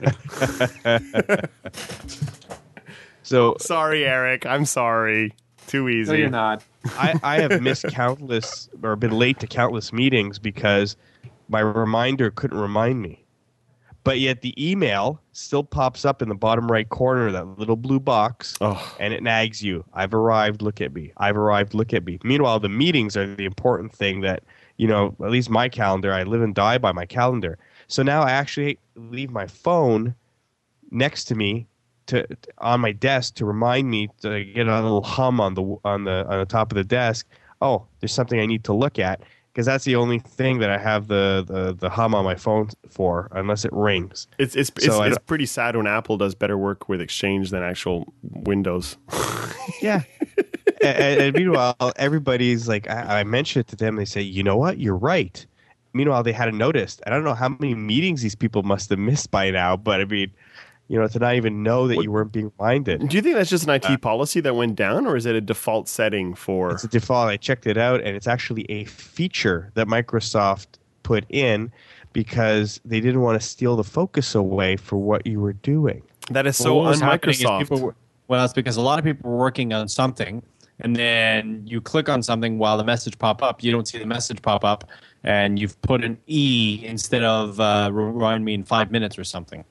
So 3.22 3.56
Sorry, 3.60 4.04
Eric. 4.04 4.44
I'm 4.44 4.64
sorry. 4.64 5.32
Too 5.68 5.88
easy. 5.88 6.10
No, 6.10 6.18
you're 6.18 6.30
not. 6.30 6.64
I, 6.96 7.14
I 7.22 7.40
have 7.40 7.62
missed 7.62 7.84
countless 7.88 8.68
or 8.82 8.96
been 8.96 9.12
late 9.12 9.38
to 9.38 9.46
countless 9.46 9.92
meetings 9.92 10.40
because 10.40 10.96
my 11.48 11.60
reminder 11.60 12.32
couldn't 12.32 12.58
remind 12.58 13.00
me. 13.02 13.24
But 14.02 14.18
yet 14.18 14.40
the 14.40 14.54
email 14.70 15.20
still 15.32 15.62
pops 15.62 16.04
up 16.04 16.22
in 16.22 16.28
the 16.28 16.34
bottom 16.34 16.70
right 16.70 16.88
corner, 16.88 17.30
that 17.32 17.58
little 17.58 17.76
blue 17.76 18.00
box, 18.00 18.56
Oh, 18.60 18.96
and 18.98 19.12
it 19.12 19.22
nags 19.22 19.62
you. 19.62 19.84
I've 19.92 20.14
arrived. 20.14 20.62
Look 20.62 20.80
at 20.80 20.94
me. 20.94 21.12
I've 21.18 21.36
arrived. 21.36 21.74
Look 21.74 21.92
at 21.92 22.04
me. 22.04 22.18
Meanwhile, 22.24 22.60
the 22.60 22.68
meetings 22.70 23.16
are 23.16 23.34
the 23.34 23.44
important 23.44 23.92
thing 23.92 24.22
that 24.22 24.42
you 24.78 24.88
know. 24.88 25.14
At 25.22 25.30
least 25.30 25.50
my 25.50 25.68
calendar. 25.68 26.12
I 26.12 26.22
live 26.22 26.40
and 26.40 26.54
die 26.54 26.78
by 26.78 26.92
my 26.92 27.04
calendar. 27.04 27.58
So 27.88 28.02
now 28.02 28.22
I 28.22 28.30
actually 28.30 28.78
leave 28.94 29.30
my 29.30 29.46
phone 29.46 30.14
next 30.90 31.24
to 31.24 31.34
me 31.34 31.66
to 32.06 32.26
on 32.58 32.80
my 32.80 32.92
desk 32.92 33.34
to 33.34 33.44
remind 33.44 33.90
me 33.90 34.08
to 34.22 34.44
get 34.44 34.66
a 34.66 34.80
little 34.80 35.02
hum 35.02 35.40
on 35.40 35.54
the 35.54 35.76
on 35.84 36.04
the 36.04 36.26
on 36.26 36.38
the 36.38 36.46
top 36.46 36.72
of 36.72 36.76
the 36.76 36.84
desk. 36.84 37.26
Oh, 37.60 37.84
there's 38.00 38.12
something 38.12 38.40
I 38.40 38.46
need 38.46 38.64
to 38.64 38.72
look 38.72 38.98
at 38.98 39.20
because 39.52 39.66
that's 39.66 39.84
the 39.84 39.96
only 39.96 40.18
thing 40.20 40.58
that 40.60 40.70
I 40.70 40.78
have 40.78 41.08
the, 41.08 41.44
the 41.46 41.72
the 41.72 41.90
hum 41.90 42.14
on 42.14 42.24
my 42.24 42.34
phone 42.36 42.68
for, 42.88 43.28
unless 43.32 43.64
it 43.64 43.72
rings. 43.72 44.28
it's 44.38 44.54
it's 44.56 44.70
it's, 44.76 44.86
So 44.86 45.02
I 45.02 45.08
it's 45.08 45.18
pretty 45.18 45.46
sad 45.46 45.76
when 45.76 45.86
Apple 45.86 46.16
does 46.16 46.34
better 46.34 46.56
work 46.56 46.88
with 46.88 47.00
Exchange 47.00 47.50
than 47.50 47.62
actual 47.62 48.12
Windows. 48.22 48.96
Yeah. 49.82 50.02
and, 50.82 51.20
and 51.20 51.36
meanwhile, 51.36 51.76
everybody's 51.96 52.68
like, 52.68 52.90
I, 52.90 53.20
I 53.20 53.24
mentioned 53.24 53.66
it 53.66 53.68
to 53.68 53.76
them. 53.76 53.96
They 53.96 54.04
say, 54.04 54.20
you 54.20 54.42
know 54.42 54.56
what? 54.56 54.78
You're 54.78 54.96
right. 54.96 55.44
Meanwhile, 55.92 56.22
they 56.22 56.32
hadn't 56.32 56.58
noticed. 56.58 57.00
I 57.06 57.10
don't 57.10 57.24
know 57.24 57.34
how 57.34 57.48
many 57.48 57.74
meetings 57.74 58.20
these 58.22 58.34
people 58.34 58.62
must 58.62 58.90
have 58.90 58.98
missed 58.98 59.30
by 59.30 59.50
now, 59.50 59.76
but 59.76 60.00
I 60.00 60.04
mean, 60.04 60.32
you 60.90 60.98
know, 60.98 61.06
to 61.06 61.20
not 61.20 61.36
even 61.36 61.62
know 61.62 61.86
that 61.86 62.02
you 62.02 62.10
weren't 62.10 62.32
being 62.32 62.50
reminded. 62.58 63.08
Do 63.08 63.16
you 63.16 63.22
think 63.22 63.36
that's 63.36 63.48
just 63.48 63.62
an 63.62 63.70
IT 63.70 64.02
policy 64.02 64.40
that 64.40 64.56
went 64.56 64.74
down, 64.74 65.06
or 65.06 65.14
is 65.16 65.24
it 65.24 65.36
a 65.36 65.40
default 65.40 65.88
setting 65.88 66.34
for? 66.34 66.72
It's 66.72 66.82
a 66.82 66.88
default. 66.88 67.28
I 67.28 67.36
checked 67.36 67.68
it 67.68 67.78
out, 67.78 68.00
and 68.00 68.16
it's 68.16 68.26
actually 68.26 68.66
a 68.68 68.84
feature 68.86 69.70
that 69.74 69.86
Microsoft 69.86 70.66
put 71.04 71.24
in 71.28 71.70
because 72.12 72.80
they 72.84 73.00
didn't 73.00 73.20
want 73.20 73.40
to 73.40 73.46
steal 73.46 73.76
the 73.76 73.84
focus 73.84 74.34
away 74.34 74.74
for 74.76 74.96
what 74.96 75.24
you 75.28 75.38
were 75.38 75.52
doing. 75.52 76.02
That 76.28 76.48
is 76.48 76.56
so 76.56 76.74
what 76.74 76.86
was 76.88 77.00
happening 77.00 77.36
is 77.36 77.44
un-Microsoft. 77.44 77.80
were- 77.80 77.94
well, 78.26 78.44
it's 78.44 78.52
because 78.52 78.76
a 78.76 78.80
lot 78.80 78.98
of 78.98 79.04
people 79.04 79.30
were 79.30 79.36
working 79.36 79.72
on 79.72 79.88
something, 79.88 80.42
and 80.80 80.96
then 80.96 81.62
you 81.66 81.80
click 81.80 82.08
on 82.08 82.20
something 82.20 82.58
while 82.58 82.76
the 82.76 82.84
message 82.84 83.16
pop 83.16 83.44
up. 83.44 83.62
You 83.62 83.70
don't 83.70 83.86
see 83.86 83.98
the 83.98 84.06
message 84.06 84.42
pop 84.42 84.64
up, 84.64 84.90
and 85.22 85.56
you've 85.56 85.80
put 85.82 86.02
an 86.02 86.18
E 86.26 86.82
instead 86.84 87.22
of 87.22 87.60
uh, 87.60 87.90
remind 87.92 88.44
me 88.44 88.54
in 88.54 88.64
five 88.64 88.90
minutes 88.90 89.16
or 89.16 89.22
something. 89.22 89.64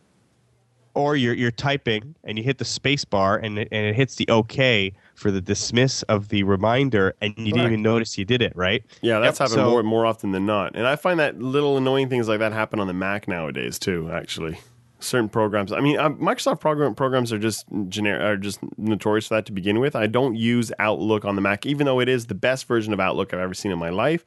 Or 1.00 1.16
you're 1.16 1.34
you're 1.34 1.52
typing 1.52 2.14
and 2.26 2.38
you 2.38 2.44
hit 2.44 2.58
the 2.58 2.66
space 2.66 3.06
bar 3.06 3.38
and 3.38 3.58
it, 3.60 3.68
and 3.72 3.86
it 3.86 3.96
hits 3.96 4.16
the 4.16 4.28
OK 4.28 4.94
for 5.16 5.32
the 5.32 5.42
dismiss 5.42 6.04
of 6.04 6.28
the 6.30 6.44
reminder 6.44 7.16
and 7.22 7.34
you 7.38 7.52
didn't 7.54 7.68
even 7.68 7.82
notice 7.82 8.18
you 8.18 8.26
did 8.26 8.42
it, 8.42 8.54
right? 8.56 8.84
Yeah, 9.02 9.20
that's 9.20 9.40
Yep, 9.40 9.50
happened 9.50 9.66
so- 9.66 9.70
more 9.72 9.84
more 9.84 10.06
often 10.06 10.32
than 10.32 10.46
not. 10.46 10.76
And 10.76 10.86
I 10.86 10.96
find 10.98 11.20
that 11.20 11.40
little 11.42 11.78
annoying 11.78 12.10
things 12.10 12.28
like 12.28 12.40
that 12.40 12.52
happen 12.52 12.80
on 12.80 12.88
the 12.88 12.94
Mac 12.94 13.28
nowadays 13.28 13.80
too. 13.80 14.10
Actually, 14.12 14.60
certain 15.00 15.30
programs. 15.30 15.72
I 15.72 15.80
mean, 15.80 15.98
uh, 15.98 16.10
Microsoft 16.10 16.60
program 16.60 16.94
programs 16.96 17.32
are 17.32 17.40
just 17.40 17.66
generic, 17.88 18.22
are 18.22 18.38
just 18.38 18.60
notorious 18.78 19.28
for 19.28 19.36
that 19.36 19.46
to 19.46 19.52
begin 19.54 19.80
with. 19.80 19.96
I 19.96 20.08
don't 20.08 20.36
use 20.36 20.72
Outlook 20.80 21.24
on 21.24 21.36
the 21.36 21.42
Mac, 21.42 21.66
even 21.66 21.86
though 21.86 22.00
it 22.02 22.10
is 22.10 22.26
the 22.28 22.36
best 22.36 22.66
version 22.68 22.92
of 22.94 23.00
Outlook 23.00 23.34
I've 23.34 23.40
ever 23.40 23.54
seen 23.54 23.72
in 23.72 23.80
my 23.80 23.90
life. 23.90 24.26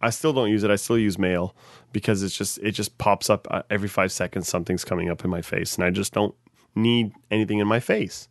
I 0.00 0.10
still 0.10 0.32
don't 0.32 0.50
use 0.50 0.64
it. 0.64 0.70
I 0.70 0.76
still 0.76 0.98
use 0.98 1.18
Mail 1.18 1.54
because 1.94 2.24
it's 2.24 2.36
just 2.36 2.58
it 2.58 2.72
just 2.72 2.98
pops 2.98 3.30
up 3.30 3.46
uh, 3.50 3.62
every 3.70 3.88
five 3.88 4.12
seconds. 4.12 4.48
Something's 4.48 4.84
coming 4.84 5.08
up 5.08 5.24
in 5.24 5.30
my 5.30 5.40
face, 5.40 5.76
and 5.76 5.84
I 5.84 5.88
just 5.88 6.12
don't 6.12 6.34
need 6.74 7.12
anything 7.30 7.60
in 7.60 7.68
my 7.68 7.80
face 7.80 8.28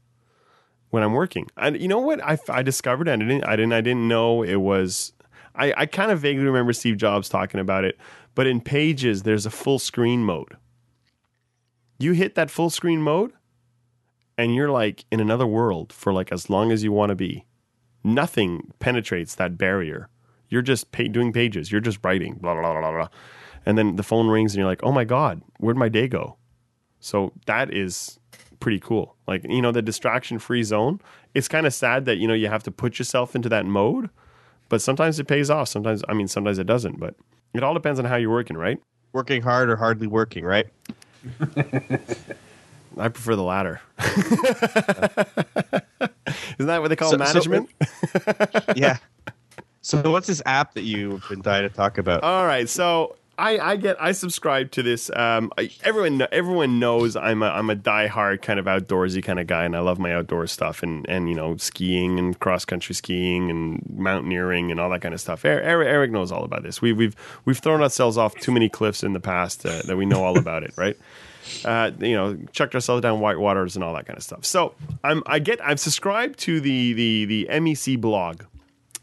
when 0.91 1.02
I'm 1.02 1.14
working. 1.14 1.48
And 1.57 1.81
you 1.81 1.88
know 1.88 2.02
what? 2.02 2.22
I, 2.23 2.38
I 2.49 2.61
discovered 2.61 3.07
and 3.07 3.23
I 3.23 3.26
didn't 3.26 3.45
I 3.45 3.56
didn't 3.56 3.73
I 3.73 3.81
didn't 3.81 4.07
know 4.07 4.44
it 4.44 4.57
was. 4.57 5.14
I, 5.56 5.73
I 5.77 5.85
kind 5.85 6.11
of 6.11 6.19
vaguely 6.19 6.44
remember 6.44 6.73
Steve 6.73 6.98
Jobs 6.98 7.30
talking 7.30 7.60
about 7.60 7.84
it, 7.85 7.98
but 8.35 8.45
in 8.45 8.60
Pages 8.60 9.23
there's 9.23 9.45
a 9.45 9.52
full 9.52 9.80
screen 9.80 10.23
mode. 10.23 10.57
You 11.98 12.11
hit 12.11 12.35
that 12.35 12.52
full 12.52 12.69
screen 12.69 13.02
mode, 13.02 13.31
and 14.38 14.53
you're 14.53 14.72
like 14.72 15.06
in 15.10 15.22
another 15.22 15.48
world 15.48 15.94
for 15.94 16.11
like 16.11 16.31
as 16.31 16.49
long 16.49 16.72
as 16.72 16.84
you 16.84 16.91
want 16.91 17.10
to 17.10 17.15
be. 17.15 17.45
Nothing 18.03 18.73
penetrates 18.80 19.35
that 19.35 19.57
barrier. 19.57 20.10
You're 20.49 20.61
just 20.61 20.91
pa- 20.91 21.03
doing 21.03 21.31
pages. 21.31 21.72
You're 21.72 21.80
just 21.80 21.99
writing, 22.03 22.34
blah, 22.35 22.53
blah, 22.53 22.73
blah, 22.73 22.81
blah, 22.81 22.91
blah. 22.91 23.07
And 23.65 23.77
then 23.77 23.95
the 23.95 24.03
phone 24.03 24.27
rings 24.27 24.53
and 24.53 24.60
you're 24.60 24.68
like, 24.68 24.84
oh 24.84 24.91
my 24.91 25.03
God, 25.06 25.41
where'd 25.60 25.77
my 25.77 25.90
day 25.90 26.07
go? 26.07 26.38
So 26.99 27.31
that 27.45 27.73
is 27.73 28.19
pretty 28.60 28.80
cool. 28.80 29.15
Like, 29.27 29.44
you 29.48 29.61
know, 29.61 29.72
the 29.72 29.81
distraction 29.81 30.40
free 30.40 30.64
zone. 30.64 30.99
It's 31.34 31.48
kind 31.48 31.65
of 31.65 31.73
sad 31.73 32.06
that, 32.06 32.18
you 32.18 32.27
know, 32.27 32.34
you 32.34 32.48
have 32.48 32.64
to 32.64 32.72
put 32.72 32.99
yourself 32.99 33.35
into 33.35 33.49
that 33.49 33.65
mode, 33.65 34.10
but 34.69 34.81
sometimes 34.81 35.19
it 35.19 35.26
pays 35.27 35.49
off. 35.49 35.68
Sometimes, 35.68 36.03
I 36.07 36.14
mean, 36.14 36.27
sometimes 36.27 36.60
it 36.60 36.68
doesn't, 36.68 36.99
but 36.99 37.15
it 37.53 37.64
all 37.64 37.73
depends 37.73 37.99
on 37.99 38.06
how 38.06 38.15
you're 38.15 38.30
working, 38.31 38.56
right? 38.57 38.80
Working 39.11 39.41
hard 39.41 39.69
or 39.69 39.76
hardly 39.76 40.07
working, 40.07 40.44
right? 40.45 40.68
I 42.98 43.07
prefer 43.10 43.35
the 43.35 43.44
latter. 43.44 43.81
Isn't 46.57 46.68
that 46.68 46.81
what 46.81 46.88
they 46.90 46.95
call 46.95 47.11
So- 47.11 47.18
so- 47.18 47.23
management? 47.23 47.69
yeah. 48.76 48.98
So 49.81 50.10
what's 50.11 50.27
this 50.27 50.41
app 50.45 50.76
that 50.76 50.84
you've 50.84 51.27
been 51.27 51.41
dying 51.41 51.68
to 51.68 51.69
talk 51.76 51.98
about? 51.98 52.23
All 52.23 52.45
right, 52.45 52.69
so 52.69 53.15
I, 53.38 53.58
I 53.58 53.76
get 53.78 54.00
I 54.00 54.12
subscribe 54.12 54.72
to 54.72 54.84
this. 54.84 55.10
Um, 55.16 55.52
I, 55.58 55.72
everyone 55.84 56.28
everyone 56.32 56.80
knows 56.80 57.16
I'm 57.16 57.42
a 57.42 57.48
I'm 57.48 57.70
a 57.70 57.76
diehard 57.76 58.42
kind 58.44 58.60
of 58.60 58.66
outdoorsy 58.66 59.24
kind 59.24 59.40
of 59.40 59.48
guy, 59.48 59.64
and 59.64 59.76
I 59.76 59.80
love 59.80 59.98
my 59.98 60.14
outdoor 60.14 60.46
stuff 60.48 60.84
and 60.84 61.08
and 61.10 61.28
you 61.28 61.36
know 61.36 61.58
skiing 61.58 62.20
and 62.20 62.40
cross 62.40 62.64
country 62.64 62.94
skiing 62.94 63.50
and 63.50 63.84
mountaineering 63.98 64.70
and 64.70 64.80
all 64.80 64.90
that 64.92 65.02
kind 65.02 65.16
of 65.16 65.22
stuff. 65.22 65.46
Eric, 65.46 65.66
Eric, 65.66 65.88
Eric 65.88 66.12
knows 66.12 66.32
all 66.32 66.44
about 66.44 66.62
this. 66.62 66.82
We've 66.82 66.96
we've 66.96 67.16
we've 67.46 67.58
thrown 67.58 67.82
ourselves 67.82 68.18
off 68.18 68.36
too 68.36 68.52
many 68.52 68.70
cliffs 68.70 69.04
in 69.04 69.14
the 69.14 69.20
past 69.20 69.66
uh, 69.66 69.82
that 69.88 69.98
we 69.98 70.06
know 70.06 70.24
all 70.24 70.38
about 70.38 70.64
it, 70.64 70.74
right? 70.78 70.98
Uh, 71.66 71.92
you 72.00 72.16
know, 72.16 72.38
chucked 72.54 72.74
ourselves 72.74 73.02
down 73.02 73.20
white 73.20 73.38
waters 73.38 73.76
and 73.76 73.84
all 73.84 73.94
that 73.94 74.06
kind 74.06 74.16
of 74.16 74.24
stuff. 74.24 74.46
So 74.46 74.76
I'm 75.04 75.22
I 75.26 75.40
get 75.40 75.60
I've 75.62 75.78
subscribed 75.78 76.40
to 76.40 76.62
the 76.62 76.94
the 76.94 77.26
the 77.26 77.48
MEC 77.52 78.00
blog 78.00 78.44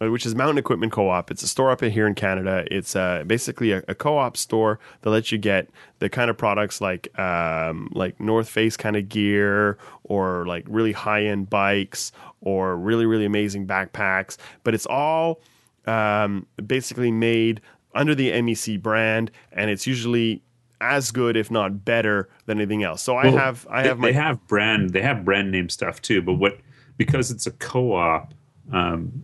which 0.08 0.24
is 0.24 0.34
Mountain 0.34 0.58
Equipment 0.58 0.92
Co-op. 0.92 1.30
It's 1.30 1.42
a 1.42 1.48
store 1.48 1.70
up 1.70 1.82
here 1.82 2.06
in 2.06 2.14
Canada. 2.14 2.64
It's 2.70 2.96
uh, 2.96 3.24
basically 3.26 3.72
a, 3.72 3.82
a 3.86 3.94
co-op 3.94 4.36
store 4.36 4.78
that 5.02 5.10
lets 5.10 5.30
you 5.30 5.38
get 5.38 5.68
the 5.98 6.08
kind 6.08 6.30
of 6.30 6.38
products 6.38 6.80
like 6.80 7.16
um, 7.18 7.90
like 7.92 8.18
North 8.18 8.48
Face 8.48 8.76
kind 8.76 8.96
of 8.96 9.08
gear, 9.08 9.76
or 10.04 10.46
like 10.46 10.64
really 10.68 10.92
high 10.92 11.24
end 11.24 11.50
bikes, 11.50 12.12
or 12.40 12.76
really 12.76 13.04
really 13.06 13.26
amazing 13.26 13.66
backpacks. 13.66 14.36
But 14.64 14.74
it's 14.74 14.86
all 14.86 15.40
um, 15.86 16.46
basically 16.66 17.10
made 17.10 17.60
under 17.94 18.14
the 18.14 18.30
MEC 18.30 18.80
brand, 18.80 19.30
and 19.52 19.70
it's 19.70 19.86
usually 19.86 20.42
as 20.80 21.10
good, 21.10 21.36
if 21.36 21.50
not 21.50 21.84
better, 21.84 22.28
than 22.46 22.58
anything 22.58 22.82
else. 22.82 23.02
So 23.02 23.16
I 23.16 23.24
Well, 23.26 23.36
have 23.36 23.66
I 23.68 23.82
they, 23.82 23.88
have 23.88 23.98
my 23.98 24.08
they 24.08 24.12
have 24.14 24.46
brand 24.46 24.90
they 24.90 25.02
have 25.02 25.24
brand 25.26 25.50
name 25.50 25.68
stuff 25.68 26.00
too, 26.00 26.22
but 26.22 26.34
what 26.34 26.58
because 26.96 27.30
it's 27.30 27.46
a 27.46 27.50
co-op, 27.52 28.32
um, 28.72 29.22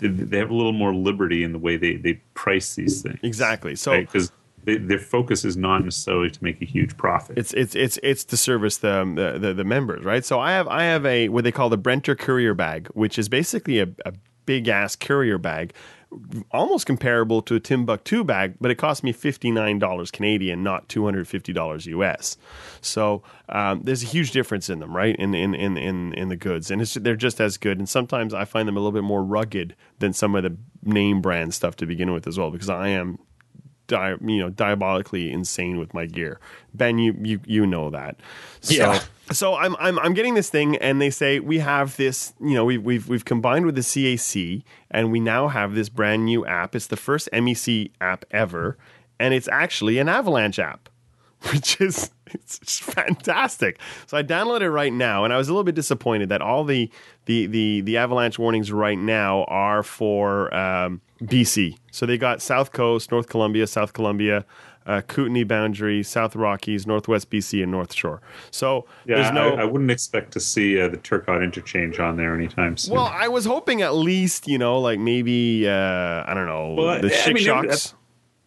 they, 0.00 0.08
they 0.08 0.38
have 0.38 0.50
a 0.50 0.54
little 0.54 0.72
more 0.72 0.94
liberty 0.94 1.44
in 1.44 1.52
the 1.52 1.58
way 1.58 1.76
they, 1.76 1.96
they 1.96 2.14
price 2.34 2.74
these 2.74 3.02
things. 3.02 3.18
exactly. 3.22 3.74
So 3.74 4.00
because 4.00 4.32
their 4.64 4.98
focus 4.98 5.44
is 5.44 5.56
not 5.56 5.84
necessarily 5.84 6.30
to 6.30 6.42
make 6.42 6.60
a 6.62 6.64
huge 6.64 6.96
profit. 6.96 7.36
It's 7.36 7.52
it's 7.52 7.74
it's 7.74 7.98
it's 8.02 8.24
to 8.24 8.36
service 8.36 8.78
the, 8.78 9.04
the 9.14 9.38
the 9.38 9.54
the 9.54 9.64
members, 9.64 10.04
right? 10.04 10.24
So 10.24 10.40
I 10.40 10.52
have 10.52 10.68
I 10.68 10.84
have 10.84 11.04
a 11.04 11.28
what 11.28 11.44
they 11.44 11.52
call 11.52 11.68
the 11.68 11.76
Brenter 11.76 12.14
courier 12.14 12.54
bag, 12.54 12.88
which 12.94 13.18
is 13.18 13.28
basically 13.28 13.80
a, 13.80 13.88
a 14.06 14.12
big 14.46 14.68
ass 14.68 14.96
courier 14.96 15.38
bag, 15.38 15.74
almost 16.50 16.86
comparable 16.86 17.42
to 17.42 17.56
a 17.56 17.60
Timbuk2 17.60 18.26
bag, 18.26 18.54
but 18.60 18.70
it 18.70 18.76
cost 18.76 19.02
me 19.02 19.12
fifty 19.12 19.50
nine 19.50 19.78
dollars 19.78 20.10
Canadian, 20.10 20.62
not 20.62 20.88
two 20.88 21.04
hundred 21.04 21.28
fifty 21.28 21.52
dollars 21.52 21.86
US. 21.86 22.36
So 22.80 23.22
um, 23.48 23.82
there's 23.82 24.02
a 24.02 24.06
huge 24.06 24.30
difference 24.30 24.68
in 24.70 24.78
them, 24.78 24.94
right? 24.94 25.16
In 25.16 25.34
in 25.34 25.54
in 25.54 25.76
in, 25.76 26.12
in 26.14 26.28
the 26.28 26.36
goods, 26.36 26.70
and 26.70 26.80
they're 26.80 27.16
just 27.16 27.40
as 27.40 27.56
good. 27.56 27.78
And 27.78 27.88
sometimes 27.88 28.34
I 28.34 28.44
find 28.44 28.68
them 28.68 28.76
a 28.76 28.80
little 28.80 28.92
bit 28.92 29.04
more 29.04 29.22
rugged 29.22 29.74
than 29.98 30.12
some 30.12 30.34
of 30.34 30.42
the 30.42 30.56
name 30.82 31.20
brand 31.20 31.54
stuff 31.54 31.76
to 31.76 31.86
begin 31.86 32.12
with 32.12 32.26
as 32.26 32.38
well, 32.38 32.50
because 32.50 32.68
I 32.68 32.88
am 32.88 33.18
di- 33.86 34.16
you 34.20 34.38
know 34.38 34.50
diabolically 34.50 35.30
insane 35.30 35.78
with 35.78 35.94
my 35.94 36.06
gear. 36.06 36.40
Ben, 36.74 36.98
you 36.98 37.16
you 37.20 37.40
you 37.46 37.66
know 37.66 37.90
that. 37.90 38.16
So, 38.60 38.74
Yeah. 38.74 39.00
So 39.32 39.54
I'm 39.54 39.74
I'm 39.78 39.98
I'm 40.00 40.12
getting 40.12 40.34
this 40.34 40.50
thing, 40.50 40.76
and 40.76 41.00
they 41.00 41.08
say 41.08 41.40
we 41.40 41.58
have 41.60 41.96
this. 41.96 42.34
You 42.40 42.54
know, 42.54 42.64
we've 42.66 42.82
we've 42.82 43.08
we've 43.08 43.24
combined 43.24 43.64
with 43.64 43.74
the 43.74 43.80
CAC, 43.80 44.62
and 44.90 45.10
we 45.10 45.18
now 45.18 45.48
have 45.48 45.74
this 45.74 45.88
brand 45.88 46.26
new 46.26 46.44
app. 46.44 46.74
It's 46.76 46.88
the 46.88 46.96
first 46.98 47.30
MEC 47.32 47.90
app 48.02 48.26
ever, 48.32 48.76
and 49.18 49.32
it's 49.32 49.48
actually 49.48 49.98
an 49.98 50.10
Avalanche 50.10 50.58
app, 50.58 50.90
which 51.52 51.80
is 51.80 52.10
it's 52.26 52.58
just 52.58 52.82
fantastic. 52.82 53.78
So 54.06 54.16
I 54.16 54.22
downloaded 54.22 54.62
it 54.62 54.70
right 54.70 54.92
now, 54.92 55.24
and 55.24 55.32
I 55.32 55.36
was 55.36 55.48
a 55.48 55.52
little 55.52 55.64
bit 55.64 55.74
disappointed 55.74 56.28
that 56.30 56.42
all 56.42 56.64
the 56.64 56.90
the 57.26 57.46
the 57.46 57.80
the 57.82 57.96
avalanche 57.96 58.38
warnings 58.38 58.72
right 58.72 58.98
now 58.98 59.44
are 59.44 59.82
for 59.82 60.52
um, 60.54 61.00
BC. 61.22 61.76
So 61.90 62.06
they 62.06 62.18
got 62.18 62.42
South 62.42 62.72
Coast, 62.72 63.10
North 63.10 63.28
Columbia, 63.28 63.66
South 63.66 63.92
Columbia, 63.92 64.44
uh, 64.86 65.00
Kootenay 65.02 65.44
boundary, 65.44 66.02
South 66.02 66.34
Rockies, 66.34 66.86
Northwest 66.86 67.30
BC, 67.30 67.62
and 67.62 67.70
North 67.70 67.94
Shore. 67.94 68.20
So 68.50 68.86
yeah, 69.06 69.16
there's 69.16 69.32
no. 69.32 69.54
I, 69.54 69.62
I 69.62 69.64
wouldn't 69.64 69.90
expect 69.90 70.32
to 70.32 70.40
see 70.40 70.80
uh, 70.80 70.88
the 70.88 70.98
Turcotte 70.98 71.42
interchange 71.42 71.98
on 72.00 72.16
there 72.16 72.34
anytime 72.34 72.76
soon. 72.76 72.94
well, 72.94 73.10
I 73.14 73.28
was 73.28 73.44
hoping 73.44 73.80
at 73.82 73.94
least, 73.94 74.48
you 74.48 74.58
know, 74.58 74.78
like 74.80 74.98
maybe 74.98 75.68
uh, 75.68 76.24
I 76.26 76.32
don't 76.34 76.46
know 76.46 76.74
Well, 76.74 77.00
the 77.00 77.14
I 77.14 77.22
Chick 77.22 77.34
mean, 77.34 77.44
Shocks, 77.44 77.94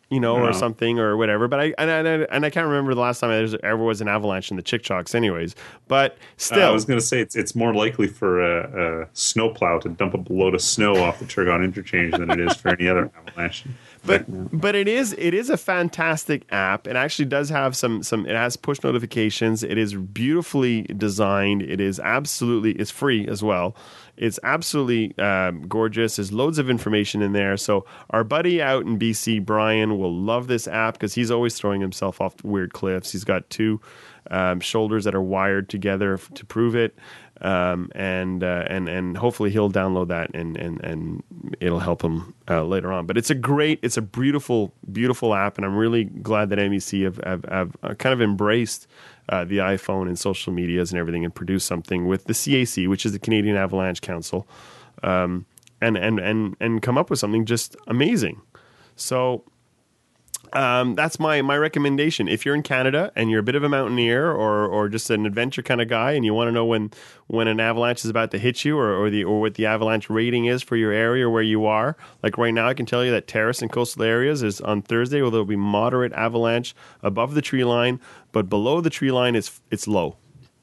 you 0.09 0.19
know, 0.19 0.37
or 0.37 0.53
something 0.53 0.99
or 0.99 1.17
whatever. 1.17 1.47
But 1.47 1.59
I 1.59 1.73
and, 1.77 1.91
I 1.91 2.11
and 2.33 2.45
I 2.45 2.49
can't 2.49 2.67
remember 2.67 2.93
the 2.93 3.01
last 3.01 3.19
time 3.19 3.29
there 3.29 3.65
ever 3.65 3.83
was 3.83 3.99
an 3.99 4.07
avalanche 4.07 4.51
in 4.51 4.57
the 4.57 4.63
Chic-Chocs, 4.63 5.13
anyways. 5.13 5.55
But 5.87 6.13
Uh, 6.13 6.15
still, 6.37 6.67
I 6.67 6.71
was 6.71 6.85
going 6.85 6.99
to 6.99 7.05
say 7.05 7.19
it's 7.19 7.35
it's 7.35 7.55
more 7.55 7.73
likely 7.73 8.07
for 8.07 8.41
a, 8.41 9.03
a 9.03 9.07
snowplow 9.13 9.79
to 9.79 9.89
dump 9.89 10.13
a 10.13 10.33
load 10.33 10.55
of 10.55 10.61
snow 10.61 10.95
off 11.03 11.19
the 11.19 11.25
Turcotte 11.25 11.63
interchange 11.63 12.13
than 12.13 12.29
it 12.29 12.39
is 12.39 12.55
for 12.55 12.69
any 12.69 12.87
other 12.87 13.11
avalanche. 13.17 13.65
but 14.05 14.23
but 14.57 14.75
it 14.75 14.87
is 14.87 15.13
it 15.17 15.33
is 15.33 15.49
a 15.49 15.57
fantastic 15.57 16.45
app. 16.51 16.87
It 16.87 16.95
actually 16.95 17.25
does 17.25 17.49
have 17.49 17.75
some 17.75 18.01
some. 18.03 18.25
It 18.25 18.35
has 18.35 18.55
push 18.55 18.81
notifications. 18.83 19.63
It 19.63 19.77
is 19.77 19.93
beautifully 19.95 20.83
designed. 20.83 21.61
It 21.63 21.81
is 21.81 21.99
absolutely 21.99 22.71
it's 22.73 22.91
free 22.91 23.27
as 23.27 23.43
well. 23.43 23.75
It's 24.17 24.39
absolutely 24.43 25.17
um, 25.19 25.67
gorgeous. 25.67 26.15
There's 26.15 26.31
loads 26.31 26.57
of 26.57 26.69
information 26.69 27.21
in 27.21 27.33
there. 27.33 27.55
So 27.57 27.85
our 28.09 28.23
buddy 28.23 28.61
out 28.61 28.85
in 28.85 28.97
BC, 28.97 29.45
Brian, 29.45 29.97
will 29.97 30.13
love 30.13 30.47
this 30.47 30.67
app 30.67 30.95
because 30.95 31.13
he's 31.13 31.31
always 31.31 31.55
throwing 31.55 31.81
himself 31.81 32.19
off 32.19 32.43
weird 32.43 32.73
cliffs. 32.73 33.11
He's 33.11 33.23
got 33.23 33.49
two 33.49 33.79
um, 34.31 34.59
shoulders 34.59 35.03
that 35.05 35.15
are 35.15 35.21
wired 35.21 35.69
together 35.69 36.17
to 36.17 36.45
prove 36.45 36.75
it. 36.75 36.97
Um, 37.41 37.91
and 37.93 38.43
uh, 38.43 38.65
and 38.67 38.89
and 38.89 39.15
hopefully 39.15 39.51
he'll 39.51 39.71
download 39.71 40.07
that 40.07 40.31
and 40.33 40.57
and 40.57 40.81
and 40.83 41.23
it'll 41.59 41.79
help 41.79 42.01
him 42.01 42.33
uh, 42.49 42.63
later 42.63 42.91
on. 42.91 43.05
But 43.05 43.17
it's 43.17 43.29
a 43.29 43.35
great, 43.35 43.79
it's 43.83 43.97
a 43.97 44.01
beautiful, 44.01 44.73
beautiful 44.91 45.35
app, 45.35 45.57
and 45.57 45.65
I'm 45.65 45.75
really 45.75 46.05
glad 46.05 46.49
that 46.49 46.59
MEC 46.59 47.03
have 47.03 47.17
have, 47.23 47.45
have 47.45 47.77
uh, 47.83 47.93
kind 47.93 48.13
of 48.13 48.21
embraced 48.21 48.87
uh, 49.29 49.45
the 49.45 49.57
iPhone 49.57 50.07
and 50.07 50.17
social 50.17 50.51
medias 50.51 50.91
and 50.91 50.99
everything, 50.99 51.23
and 51.25 51.33
produced 51.33 51.67
something 51.67 52.07
with 52.07 52.25
the 52.25 52.33
CAC, 52.33 52.87
which 52.87 53.05
is 53.05 53.11
the 53.11 53.19
Canadian 53.19 53.55
Avalanche 53.55 54.01
Council, 54.01 54.47
um, 55.03 55.45
and 55.79 55.95
and 55.95 56.19
and 56.19 56.55
and 56.59 56.81
come 56.81 56.97
up 56.97 57.09
with 57.09 57.19
something 57.19 57.45
just 57.45 57.75
amazing. 57.87 58.41
So 58.95 59.43
um, 60.53 60.95
that's 60.95 61.19
my 61.19 61.41
my 61.41 61.57
recommendation. 61.57 62.27
If 62.27 62.45
you're 62.45 62.55
in 62.55 62.63
Canada 62.63 63.11
and 63.15 63.29
you're 63.29 63.39
a 63.39 63.43
bit 63.43 63.55
of 63.55 63.63
a 63.63 63.69
mountaineer 63.69 64.31
or 64.31 64.65
or 64.65 64.89
just 64.89 65.09
an 65.09 65.25
adventure 65.25 65.61
kind 65.61 65.81
of 65.81 65.87
guy, 65.87 66.11
and 66.11 66.23
you 66.25 66.33
want 66.33 66.47
to 66.47 66.51
know 66.51 66.65
when 66.65 66.91
when 67.27 67.47
an 67.47 67.59
avalanche 67.59 68.03
is 68.03 68.09
about 68.09 68.31
to 68.31 68.39
hit 68.39 68.65
you, 68.65 68.77
or, 68.77 68.93
or 68.93 69.09
the 69.09 69.23
or 69.23 69.41
what 69.41 69.55
the 69.55 69.65
avalanche 69.65 70.09
rating 70.09 70.45
is 70.45 70.63
for 70.63 70.75
your 70.75 70.91
area 70.91 71.27
or 71.27 71.29
where 71.29 71.43
you 71.43 71.65
are, 71.65 71.97
like 72.23 72.37
right 72.37 72.53
now, 72.53 72.67
I 72.67 72.73
can 72.73 72.85
tell 72.85 73.03
you 73.03 73.11
that 73.11 73.27
terrace 73.27 73.61
and 73.61 73.71
coastal 73.71 74.03
areas 74.03 74.43
is 74.43 74.61
on 74.61 74.81
Thursday, 74.81 75.21
where 75.21 75.31
there'll 75.31 75.45
be 75.45 75.55
moderate 75.55 76.13
avalanche 76.13 76.75
above 77.01 77.33
the 77.33 77.41
tree 77.41 77.63
line, 77.63 77.99
but 78.31 78.49
below 78.49 78.81
the 78.81 78.89
tree 78.89 79.11
line 79.11 79.35
it's 79.35 79.87
low. 79.87 80.17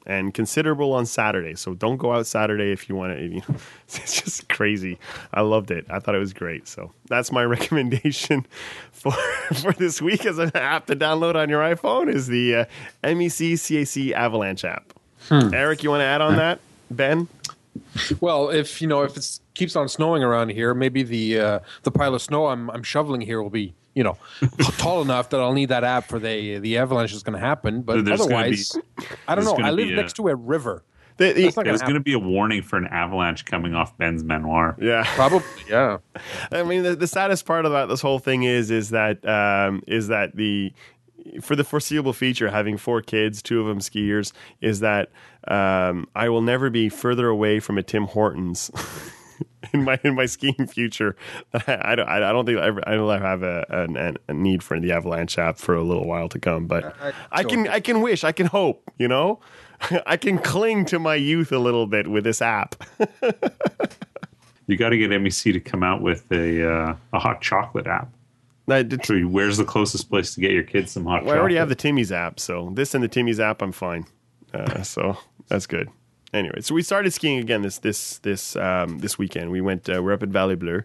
And 0.07 0.35
considerable 0.35 0.93
on 0.93 1.07
Saturday. 1.07 1.55
So 1.55 1.75
don't 1.75 1.97
go 1.97 2.13
out 2.13 2.27
Saturday 2.27 2.73
if 2.73 2.89
you 2.89 2.95
want 2.97 3.17
to. 3.19 3.25
You 3.35 3.41
know, 3.49 3.57
it's 3.87 4.21
just 4.21 4.49
crazy. 4.49 4.99
I 5.33 5.41
loved 5.41 5.71
it. 5.71 5.87
I 5.89 5.99
thought 5.99 6.15
it 6.15 6.19
was 6.19 6.33
great. 6.33 6.69
So 6.69 6.93
that's 7.09 7.33
my 7.33 7.45
recommendation 7.57 8.47
for 8.93 9.13
for 9.55 9.73
this 9.73 10.03
week 10.03 10.27
as 10.27 10.39
an 10.39 10.51
app 10.55 10.87
to 10.87 10.97
download 10.97 11.35
on 11.35 11.49
your 11.49 11.63
iPhone 11.63 12.13
is 12.13 12.27
the 12.27 12.55
uh, 12.55 12.65
MEC 13.03 13.55
CAC 13.55 14.13
Avalanche 14.13 14.65
app. 14.65 14.93
Eric, 15.31 15.83
you 15.83 15.91
want 15.91 16.01
to 16.01 16.05
add 16.05 16.21
on 16.21 16.37
that? 16.37 16.61
Ben? 16.91 17.29
Well, 18.21 18.51
if 18.51 18.81
you 18.83 18.87
know 18.89 19.03
if 19.03 19.17
it 19.17 19.41
keeps 19.55 19.75
on 19.75 19.89
snowing 19.89 20.23
around 20.23 20.51
here, 20.51 20.75
maybe 20.75 21.03
the 21.03 21.41
uh, 21.41 21.59
the 21.83 21.91
pile 21.91 22.15
of 22.15 22.23
snow 22.23 22.47
I'm 22.49 22.71
I'm 22.71 22.83
shoveling 22.83 23.23
here 23.23 23.43
will 23.43 23.51
be 23.51 23.75
you 23.95 24.05
know 24.05 24.17
tall 24.79 25.03
enough 25.03 25.31
that 25.31 25.41
I'll 25.41 25.53
need 25.53 25.71
that 25.71 25.85
app 25.85 26.09
for 26.09 26.19
the 26.19 26.59
the 26.59 26.79
avalanche 26.79 27.13
is 27.13 27.23
going 27.23 27.35
to 27.39 27.45
happen. 27.45 27.83
But 27.83 28.05
There's 28.05 28.21
gonna 28.21 28.35
otherwise, 28.35 28.77
I 29.29 29.35
don't 29.35 29.45
know. 29.45 29.57
I 29.65 29.71
live 29.71 29.89
a- 29.89 29.93
next 29.93 30.15
to 30.15 30.29
a 30.29 30.35
river. 30.35 30.83
The- 31.17 31.33
the- 31.33 31.43
not 31.45 31.65
There's 31.65 31.81
gonna 31.81 31.93
going 31.93 31.95
to 31.95 32.01
be 32.01 32.13
a 32.13 32.19
warning 32.19 32.63
for 32.63 32.77
an 32.77 32.87
avalanche 32.89 33.45
coming 33.45 33.73
off 33.75 33.97
Ben's 33.97 34.25
memoir. 34.25 34.77
yeah. 34.81 35.05
Probably, 35.15 35.47
yeah. 35.69 35.99
I 36.53 36.65
mean, 36.65 36.83
the, 36.83 36.97
the 36.97 37.07
saddest 37.07 37.47
part 37.47 37.67
about 37.67 37.89
this 37.89 38.01
whole 38.01 38.19
thing 38.19 38.43
is 38.43 38.71
is 38.73 38.91
that 38.91 39.25
um, 39.27 39.83
is 39.87 40.09
that 40.09 40.35
the 40.37 40.73
for 41.41 41.57
the 41.57 41.65
foreseeable 41.65 42.13
future, 42.13 42.51
having 42.51 42.77
four 42.77 43.01
kids, 43.01 43.43
two 43.43 43.61
of 43.61 43.67
them 43.67 43.79
skiers, 43.79 44.33
is 44.61 44.81
that 44.81 45.11
um, 45.49 46.07
I 46.15 46.29
will 46.29 46.43
never 46.43 46.69
be 46.69 46.89
further 46.89 47.29
away 47.29 47.61
from 47.61 47.79
a 47.79 47.83
Tim 47.83 48.05
Hortons. 48.07 48.71
In 49.73 49.85
my 49.85 49.99
in 50.05 50.15
my 50.15 50.27
skiing 50.27 50.67
future, 50.67 51.17
I, 51.53 51.79
I 51.83 51.95
don't 51.95 52.09
I 52.09 52.19
don't 52.33 52.45
think 52.47 52.59
I 52.59 52.67
ever 52.67 52.83
I 52.89 52.95
don't 52.95 53.21
have 53.23 53.43
a, 53.43 53.65
an 53.71 54.17
a 54.29 54.33
need 54.35 54.63
for 54.63 54.79
the 54.79 54.93
Avalanche 54.93 55.39
app 55.39 55.59
for 55.59 55.75
a 55.75 55.83
little 55.83 56.07
while 56.07 56.29
to 56.29 56.39
come. 56.39 56.67
But 56.67 56.95
I 57.33 57.43
can 57.45 57.69
I 57.69 57.81
can 57.81 58.01
wish 58.03 58.25
I 58.25 58.33
can 58.33 58.47
hope 58.47 58.83
you 58.99 59.09
know 59.09 59.41
I 60.07 60.17
can 60.17 60.39
cling 60.39 60.85
to 60.87 60.99
my 60.99 61.15
youth 61.15 61.53
a 61.53 61.59
little 61.59 61.87
bit 61.87 62.07
with 62.09 62.25
this 62.25 62.43
app. 62.43 62.75
You 64.67 64.77
got 64.79 64.91
to 64.91 64.97
get 64.99 65.11
MEC 65.11 65.53
to 65.53 65.61
come 65.61 65.83
out 65.83 66.01
with 66.01 66.31
a 66.33 66.67
uh, 66.71 66.97
a 67.13 67.19
hot 67.19 67.41
chocolate 67.43 67.87
app. 67.87 68.09
I 68.69 68.83
did- 68.83 69.05
So 69.05 69.21
where's 69.23 69.59
the 69.59 69.65
closest 69.65 70.09
place 70.09 70.35
to 70.35 70.41
get 70.41 70.53
your 70.53 70.63
kids 70.63 70.93
some 70.93 71.05
hot 71.05 71.25
Well, 71.25 71.35
I 71.35 71.39
already 71.39 71.57
have 71.57 71.69
the 71.69 71.75
Timmy's 71.75 72.11
app, 72.13 72.41
so 72.41 72.71
this 72.73 72.95
and 72.95 73.05
the 73.05 73.09
Timmy's 73.09 73.41
app, 73.41 73.61
I'm 73.61 73.73
fine. 73.73 74.07
Uh, 74.55 74.83
so 74.83 75.19
that's 75.49 75.67
good. 75.67 75.91
Anyway, 76.35 76.61
so 76.61 76.75
we 76.75 76.83
started 76.83 77.13
skiing 77.13 77.39
again 77.39 77.63
this 77.63 77.79
this 77.79 78.19
this 78.19 78.57
um, 78.57 78.99
this 78.99 79.17
weekend. 79.17 79.53
We 79.53 79.61
went. 79.61 79.89
Uh, 79.89 80.03
we're 80.03 80.13
up 80.13 80.23
at 80.23 80.31
Vallée 80.31 80.57
Bleue, 80.57 80.83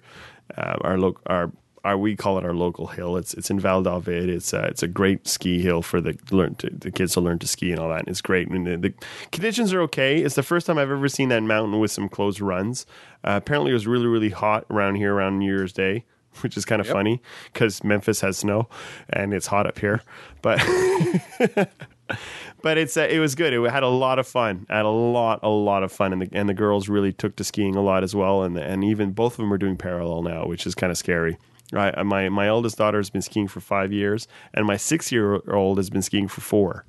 uh, 0.55 0.77
our 0.81 0.97
local 0.97 1.21
our. 1.25 1.51
Our, 1.85 1.97
we 1.97 2.17
call 2.17 2.37
it 2.37 2.43
our 2.43 2.53
local 2.53 2.87
hill. 2.87 3.15
It's 3.15 3.33
it's 3.33 3.49
in 3.49 3.57
Val-David. 3.57 4.27
It's 4.27 4.53
uh, 4.53 4.67
it's 4.69 4.83
a 4.83 4.87
great 4.87 5.29
ski 5.29 5.61
hill 5.61 5.81
for 5.81 6.01
the 6.01 6.19
learn 6.29 6.55
to, 6.55 6.69
the 6.69 6.91
kids 6.91 7.13
to 7.13 7.21
learn 7.21 7.39
to 7.39 7.47
ski 7.47 7.71
and 7.71 7.79
all 7.79 7.87
that. 7.87 7.99
And 7.99 8.09
it's 8.09 8.19
great. 8.19 8.49
And 8.49 8.67
the, 8.67 8.75
the 8.75 8.93
conditions 9.31 9.73
are 9.73 9.79
okay. 9.83 10.21
It's 10.21 10.35
the 10.35 10.43
first 10.43 10.67
time 10.67 10.77
I've 10.77 10.91
ever 10.91 11.07
seen 11.07 11.29
that 11.29 11.41
mountain 11.41 11.79
with 11.79 11.89
some 11.89 12.09
closed 12.09 12.41
runs. 12.41 12.85
Uh, 13.23 13.39
apparently, 13.41 13.71
it 13.71 13.75
was 13.75 13.87
really 13.87 14.07
really 14.07 14.29
hot 14.29 14.65
around 14.69 14.95
here 14.95 15.15
around 15.15 15.39
New 15.39 15.45
Year's 15.45 15.71
Day, 15.71 16.03
which 16.41 16.57
is 16.57 16.65
kind 16.65 16.81
of 16.81 16.87
funny 16.87 17.21
because 17.53 17.81
Memphis 17.81 18.19
has 18.19 18.39
snow 18.39 18.67
and 19.09 19.33
it's 19.33 19.47
hot 19.47 19.65
up 19.65 19.79
here. 19.79 20.01
But 20.41 20.59
but 22.61 22.77
it's 22.77 22.97
uh, 22.97 23.07
it 23.09 23.19
was 23.19 23.35
good. 23.35 23.53
It 23.53 23.71
had 23.71 23.83
a 23.83 23.87
lot 23.87 24.19
of 24.19 24.27
fun. 24.27 24.65
I 24.69 24.77
Had 24.77 24.85
a 24.85 24.89
lot 24.89 25.39
a 25.43 25.49
lot 25.49 25.83
of 25.83 25.91
fun, 25.91 26.13
and 26.13 26.21
the 26.21 26.29
and 26.31 26.47
the 26.49 26.53
girls 26.53 26.89
really 26.89 27.13
took 27.13 27.35
to 27.37 27.43
skiing 27.43 27.75
a 27.75 27.81
lot 27.81 28.03
as 28.03 28.15
well. 28.15 28.43
And 28.43 28.57
and 28.57 28.83
even 28.83 29.11
both 29.11 29.33
of 29.33 29.37
them 29.37 29.53
are 29.53 29.57
doing 29.57 29.77
parallel 29.77 30.23
now, 30.23 30.45
which 30.45 30.65
is 30.65 30.75
kind 30.75 30.91
of 30.91 30.97
scary. 30.97 31.37
Right, 31.71 31.93
my 32.03 32.29
my 32.29 32.47
eldest 32.47 32.77
daughter 32.77 32.97
has 32.97 33.11
been 33.11 33.21
skiing 33.21 33.47
for 33.47 33.59
five 33.59 33.93
years, 33.93 34.27
and 34.55 34.65
my 34.65 34.75
six 34.75 35.11
year 35.11 35.41
old 35.51 35.77
has 35.77 35.89
been 35.89 36.01
skiing 36.01 36.27
for 36.27 36.41
four. 36.41 36.85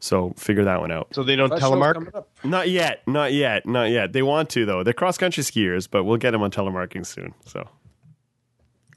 So 0.00 0.32
figure 0.36 0.64
that 0.64 0.80
one 0.80 0.90
out. 0.90 1.08
So 1.12 1.22
they 1.22 1.36
don't 1.36 1.50
That 1.50 1.60
telemark. 1.60 2.24
Not 2.42 2.68
yet, 2.70 3.02
not 3.06 3.32
yet, 3.32 3.66
not 3.66 3.84
yet. 3.84 4.12
They 4.12 4.22
want 4.22 4.50
to 4.50 4.64
though. 4.66 4.82
They're 4.82 4.94
cross 4.94 5.16
country 5.16 5.44
skiers, 5.44 5.86
but 5.88 6.04
we'll 6.04 6.16
get 6.16 6.32
them 6.32 6.42
on 6.42 6.50
telemarking 6.50 7.06
soon. 7.06 7.34
So, 7.44 7.68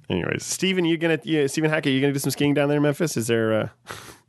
anyways, 0.09 0.43
Stephen, 0.43 0.83
you 0.83 0.97
gonna 0.97 1.19
yeah, 1.23 1.45
Stephen 1.47 1.69
Hackett, 1.69 1.93
you 1.93 2.01
gonna 2.01 2.13
do 2.13 2.19
some 2.19 2.31
skiing 2.31 2.55
down 2.55 2.69
there 2.69 2.77
in 2.77 2.83
Memphis? 2.83 3.17
Is 3.17 3.27
there? 3.27 3.53
Uh, 3.53 3.69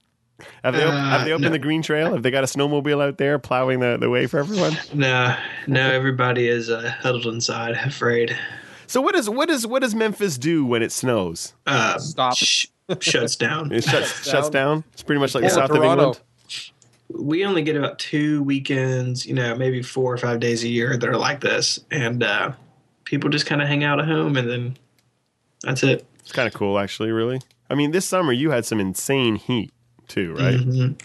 have 0.64 0.74
they 0.74 0.84
op- 0.84 0.92
Uh, 0.92 1.10
have 1.10 1.24
they 1.24 1.32
opened 1.32 1.44
no. 1.46 1.50
the 1.50 1.58
green 1.58 1.82
trail? 1.82 2.12
Have 2.12 2.22
they 2.22 2.30
got 2.30 2.44
a 2.44 2.46
snowmobile 2.46 3.02
out 3.02 3.18
there 3.18 3.38
plowing 3.38 3.80
the, 3.80 3.96
the 3.98 4.10
way 4.10 4.26
for 4.26 4.38
everyone? 4.38 4.76
No, 4.94 5.36
no, 5.66 5.90
everybody 5.90 6.48
is 6.48 6.70
uh, 6.70 6.92
huddled 7.00 7.26
inside, 7.26 7.74
afraid. 7.74 8.36
So 8.86 9.00
what 9.00 9.14
does 9.14 9.28
what 9.28 9.48
does 9.48 9.66
what 9.66 9.82
does 9.82 9.94
Memphis 9.94 10.38
do 10.38 10.64
when 10.64 10.82
it 10.82 10.92
snows? 10.92 11.54
Uh, 11.66 11.98
Stop. 11.98 12.36
sh- 12.36 12.66
shuts 13.00 13.34
down. 13.36 13.72
It 13.72 13.82
shuts 13.84 14.28
shuts 14.28 14.48
down. 14.48 14.84
It's 14.92 15.02
pretty 15.02 15.20
much 15.20 15.34
like 15.34 15.42
the 15.44 15.50
south 15.50 15.70
Toronto. 15.70 16.10
of 16.10 16.20
England. 16.20 16.20
we 17.28 17.44
only 17.44 17.62
get 17.62 17.76
about 17.76 17.98
two 17.98 18.42
weekends, 18.44 19.26
you 19.26 19.34
know, 19.34 19.56
maybe 19.56 19.82
four 19.82 20.12
or 20.12 20.16
five 20.18 20.38
days 20.40 20.62
a 20.62 20.68
year 20.68 20.96
that 20.96 21.08
are 21.08 21.16
like 21.16 21.40
this, 21.40 21.80
and 21.90 22.22
uh, 22.22 22.52
people 23.04 23.28
just 23.30 23.46
kind 23.46 23.60
of 23.60 23.66
hang 23.68 23.82
out 23.82 23.98
at 23.98 24.06
home, 24.06 24.36
and 24.36 24.48
then 24.48 24.76
that's 25.62 25.82
it. 25.82 26.06
It's 26.20 26.32
kind 26.32 26.46
of 26.46 26.54
cool, 26.54 26.78
actually. 26.78 27.10
Really, 27.10 27.40
I 27.68 27.74
mean, 27.74 27.90
this 27.90 28.04
summer 28.06 28.32
you 28.32 28.50
had 28.52 28.64
some 28.64 28.78
insane 28.78 29.34
heat 29.36 29.72
too, 30.08 30.34
right? 30.34 30.54
Mhm. 30.56 30.98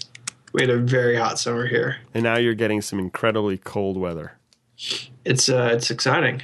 We 0.53 0.61
had 0.61 0.69
a 0.69 0.78
very 0.78 1.15
hot 1.15 1.40
summer 1.40 1.65
here. 1.65 1.98
And 2.14 2.23
now 2.23 2.38
you're 2.38 2.53
getting 2.56 2.82
some 2.82 2.99
incredibly 2.99 3.57
cold 3.57 3.98
weather. 3.98 4.34
It's 5.26 5.48
uh, 5.49 5.69
it's 5.73 5.91
exciting. 5.91 6.41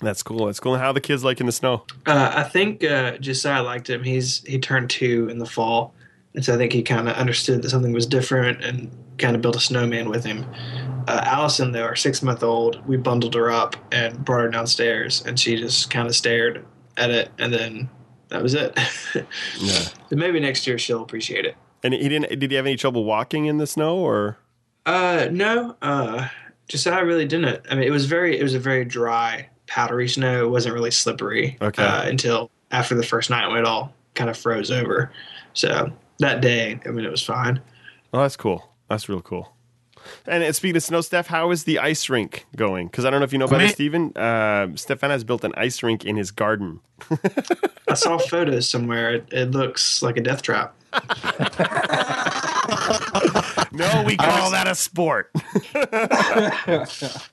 That's 0.00 0.22
cool. 0.22 0.46
That's 0.46 0.60
cool. 0.60 0.76
How 0.76 0.88
are 0.88 0.92
the 0.92 1.00
kids 1.00 1.24
like 1.24 1.40
in 1.40 1.46
the 1.46 1.52
snow? 1.52 1.84
Uh, 2.06 2.32
I 2.36 2.42
think 2.44 2.84
uh, 2.84 3.18
Josiah 3.18 3.62
liked 3.62 3.88
him. 3.90 4.02
He's 4.04 4.44
he 4.44 4.58
turned 4.58 4.90
two 4.90 5.28
in 5.28 5.38
the 5.38 5.46
fall, 5.46 5.94
and 6.34 6.44
so 6.44 6.54
I 6.54 6.56
think 6.56 6.72
he 6.72 6.82
kind 6.82 7.08
of 7.08 7.16
understood 7.16 7.62
that 7.62 7.70
something 7.70 7.92
was 7.92 8.06
different 8.06 8.62
and 8.62 8.90
kind 9.18 9.34
of 9.34 9.42
built 9.42 9.56
a 9.56 9.60
snowman 9.60 10.08
with 10.08 10.24
him. 10.24 10.44
Uh, 11.08 11.22
Allison, 11.24 11.72
though, 11.72 11.82
our 11.84 11.96
six 11.96 12.22
month 12.22 12.42
old, 12.42 12.86
we 12.86 12.96
bundled 12.96 13.34
her 13.34 13.50
up 13.50 13.76
and 13.92 14.24
brought 14.24 14.42
her 14.42 14.48
downstairs, 14.50 15.24
and 15.26 15.38
she 15.40 15.56
just 15.56 15.90
kind 15.90 16.06
of 16.06 16.14
stared 16.14 16.64
at 16.96 17.10
it, 17.10 17.30
and 17.38 17.52
then 17.52 17.88
that 18.28 18.42
was 18.42 18.54
it. 18.54 18.78
Yeah. 19.58 19.80
But 20.10 20.18
maybe 20.18 20.38
next 20.38 20.66
year 20.66 20.78
she'll 20.78 21.02
appreciate 21.02 21.44
it. 21.44 21.56
And 21.82 21.94
he 21.94 22.08
didn't. 22.08 22.38
Did 22.40 22.50
he 22.50 22.56
have 22.56 22.66
any 22.66 22.76
trouble 22.76 23.04
walking 23.04 23.46
in 23.46 23.58
the 23.58 23.66
snow, 23.66 23.96
or 23.96 24.36
Uh, 24.86 25.28
no, 25.30 25.76
uh, 25.82 26.28
Josiah 26.68 27.04
really 27.04 27.24
didn't. 27.26 27.64
I 27.70 27.74
mean, 27.74 27.84
it 27.86 27.90
was 27.90 28.06
very, 28.06 28.38
it 28.38 28.42
was 28.42 28.54
a 28.54 28.58
very 28.58 28.84
dry, 28.84 29.48
powdery 29.66 30.08
snow. 30.08 30.44
It 30.44 30.48
wasn't 30.50 30.74
really 30.74 30.90
slippery 30.90 31.56
Okay. 31.62 31.82
uh, 31.82 32.02
until 32.08 32.50
after 32.70 32.94
the 32.94 33.02
first 33.02 33.30
night 33.30 33.46
when 33.48 33.58
it 33.58 33.64
all 33.64 33.92
kind 34.14 34.28
of 34.30 34.36
froze 34.36 34.70
over. 34.70 35.10
So 35.54 35.92
that 36.18 36.40
day, 36.40 36.80
I 36.84 36.88
mean, 36.90 37.04
it 37.04 37.10
was 37.10 37.22
fine. 37.22 37.60
Oh, 38.12 38.20
that's 38.22 38.36
cool. 38.36 38.68
That's 38.88 39.08
real 39.08 39.20
cool. 39.20 39.52
And 40.26 40.42
uh, 40.42 40.52
speaking 40.52 40.76
of 40.76 40.82
snow, 40.82 41.00
Steph, 41.02 41.26
how 41.26 41.50
is 41.50 41.64
the 41.64 41.78
ice 41.78 42.08
rink 42.08 42.46
going? 42.56 42.86
Because 42.86 43.04
I 43.04 43.10
don't 43.10 43.20
know 43.20 43.24
if 43.24 43.32
you 43.32 43.38
know 43.38 43.44
about 43.44 43.60
it, 43.60 43.70
Stephen. 43.74 44.16
Uh, 44.16 44.68
Stefan 44.74 45.10
has 45.10 45.22
built 45.24 45.44
an 45.44 45.52
ice 45.56 45.82
rink 45.82 46.04
in 46.04 46.16
his 46.16 46.30
garden. 46.30 46.80
I 47.88 47.94
saw 47.94 48.16
photos 48.18 48.68
somewhere. 48.70 49.14
It, 49.14 49.28
it 49.32 49.50
looks 49.50 50.02
like 50.02 50.16
a 50.16 50.20
death 50.22 50.40
trap. 50.42 50.74
No, 53.72 54.02
we 54.06 54.16
call 54.16 54.50
that 54.50 54.66
a 54.66 54.74
sport. 54.74 55.30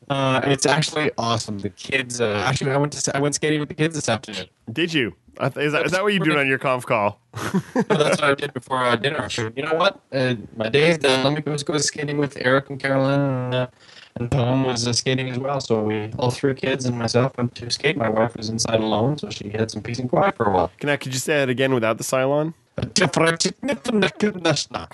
Uh, 0.09 0.41
it's 0.43 0.65
actually 0.65 1.11
awesome. 1.17 1.59
The 1.59 1.69
kids. 1.69 2.21
Uh, 2.21 2.43
actually, 2.45 2.71
I 2.71 2.77
went 2.77 2.93
to 2.93 3.15
I 3.17 3.19
went 3.19 3.35
skating 3.35 3.59
with 3.59 3.69
the 3.69 3.75
kids 3.75 3.95
this 3.95 4.07
afternoon. 4.07 4.45
Did 4.71 4.93
you? 4.93 5.15
Is 5.41 5.73
that, 5.73 5.85
is 5.85 5.91
that 5.91 6.03
what 6.03 6.13
you 6.13 6.19
doing 6.19 6.37
on 6.37 6.47
your 6.47 6.57
conf 6.59 6.85
call? 6.85 7.19
So 7.35 7.81
that's 7.83 8.21
what 8.21 8.23
I 8.23 8.35
did 8.35 8.53
before 8.53 8.83
uh, 8.83 8.95
dinner. 8.95 9.21
I 9.21 9.27
figured, 9.27 9.53
you 9.57 9.63
know 9.63 9.73
what? 9.73 9.99
Uh, 10.11 10.35
my 10.55 10.69
day 10.69 10.91
is 10.91 10.97
done. 10.99 11.23
Let 11.23 11.33
me 11.33 11.41
go, 11.41 11.55
go 11.57 11.77
skating 11.77 12.17
with 12.17 12.37
Eric 12.39 12.69
and 12.69 12.79
Carolyn, 12.79 13.19
and, 13.19 13.55
uh, 13.55 13.67
and 14.15 14.31
Tom 14.31 14.63
was 14.63 14.87
uh, 14.87 14.93
skating 14.93 15.29
as 15.29 15.37
well. 15.37 15.59
So 15.59 15.83
we, 15.83 16.11
all 16.17 16.31
three 16.31 16.53
kids 16.53 16.85
and 16.85 16.97
myself, 16.97 17.37
went 17.37 17.55
to 17.55 17.69
skate. 17.69 17.97
My 17.97 18.09
wife 18.09 18.35
was 18.37 18.49
inside 18.49 18.79
alone, 18.79 19.17
so 19.17 19.29
she 19.29 19.49
had 19.49 19.69
some 19.71 19.81
peace 19.81 19.99
and 19.99 20.09
quiet 20.09 20.37
for 20.37 20.45
a 20.45 20.51
while. 20.51 20.71
Can 20.79 20.89
I? 20.89 20.97
Could 20.97 21.13
you 21.13 21.19
say 21.19 21.35
that 21.37 21.49
again 21.49 21.73
without 21.73 21.97
the 21.97 22.03
Cylon? 22.03 22.53
Yeah, 22.77 23.07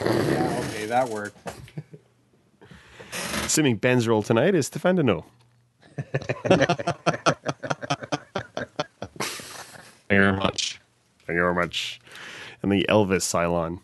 Yeah, 0.02 0.64
okay, 0.70 0.86
that 0.86 1.10
worked. 1.10 1.38
Assuming 3.44 3.78
Ben's 3.78 4.08
role 4.08 4.24
tonight 4.24 4.56
is 4.56 4.68
Stefan 4.68 4.96
to 4.98 5.04
know. 5.04 5.26
Thank 6.48 6.62
you 10.10 10.18
very 10.20 10.34
much. 10.38 10.80
Thank 11.26 11.36
you 11.36 11.42
very 11.42 11.56
much. 11.56 12.00
And 12.62 12.72
the 12.72 12.86
Elvis 12.90 13.24
Cylon. 13.24 13.80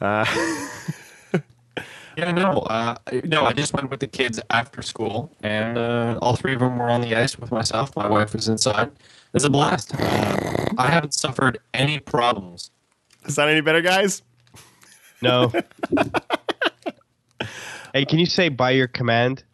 Yeah, 2.16 2.32
no, 2.32 2.62
uh, 2.62 2.96
no. 3.22 3.44
I 3.44 3.52
just 3.52 3.72
went 3.72 3.90
with 3.90 4.00
the 4.00 4.08
kids 4.08 4.40
after 4.50 4.82
school, 4.82 5.30
and 5.40 5.78
uh, 5.78 6.18
all 6.20 6.34
three 6.34 6.54
of 6.54 6.58
them 6.58 6.76
were 6.76 6.90
on 6.90 7.00
the 7.00 7.14
ice 7.14 7.38
with 7.38 7.52
myself. 7.52 7.94
My 7.94 8.08
wife 8.08 8.32
was 8.32 8.48
inside. 8.48 8.90
It's 9.34 9.44
a 9.44 9.50
blast. 9.50 9.94
Uh, 9.94 10.66
I 10.76 10.88
haven't 10.88 11.14
suffered 11.14 11.58
any 11.72 12.00
problems. 12.00 12.72
Is 13.26 13.36
that 13.36 13.48
any 13.48 13.60
better, 13.60 13.80
guys? 13.80 14.22
No. 15.20 15.48
hey, 17.92 18.04
can 18.04 18.18
you 18.18 18.26
say 18.26 18.48
by 18.48 18.70
your 18.70 18.86
command? 18.86 19.44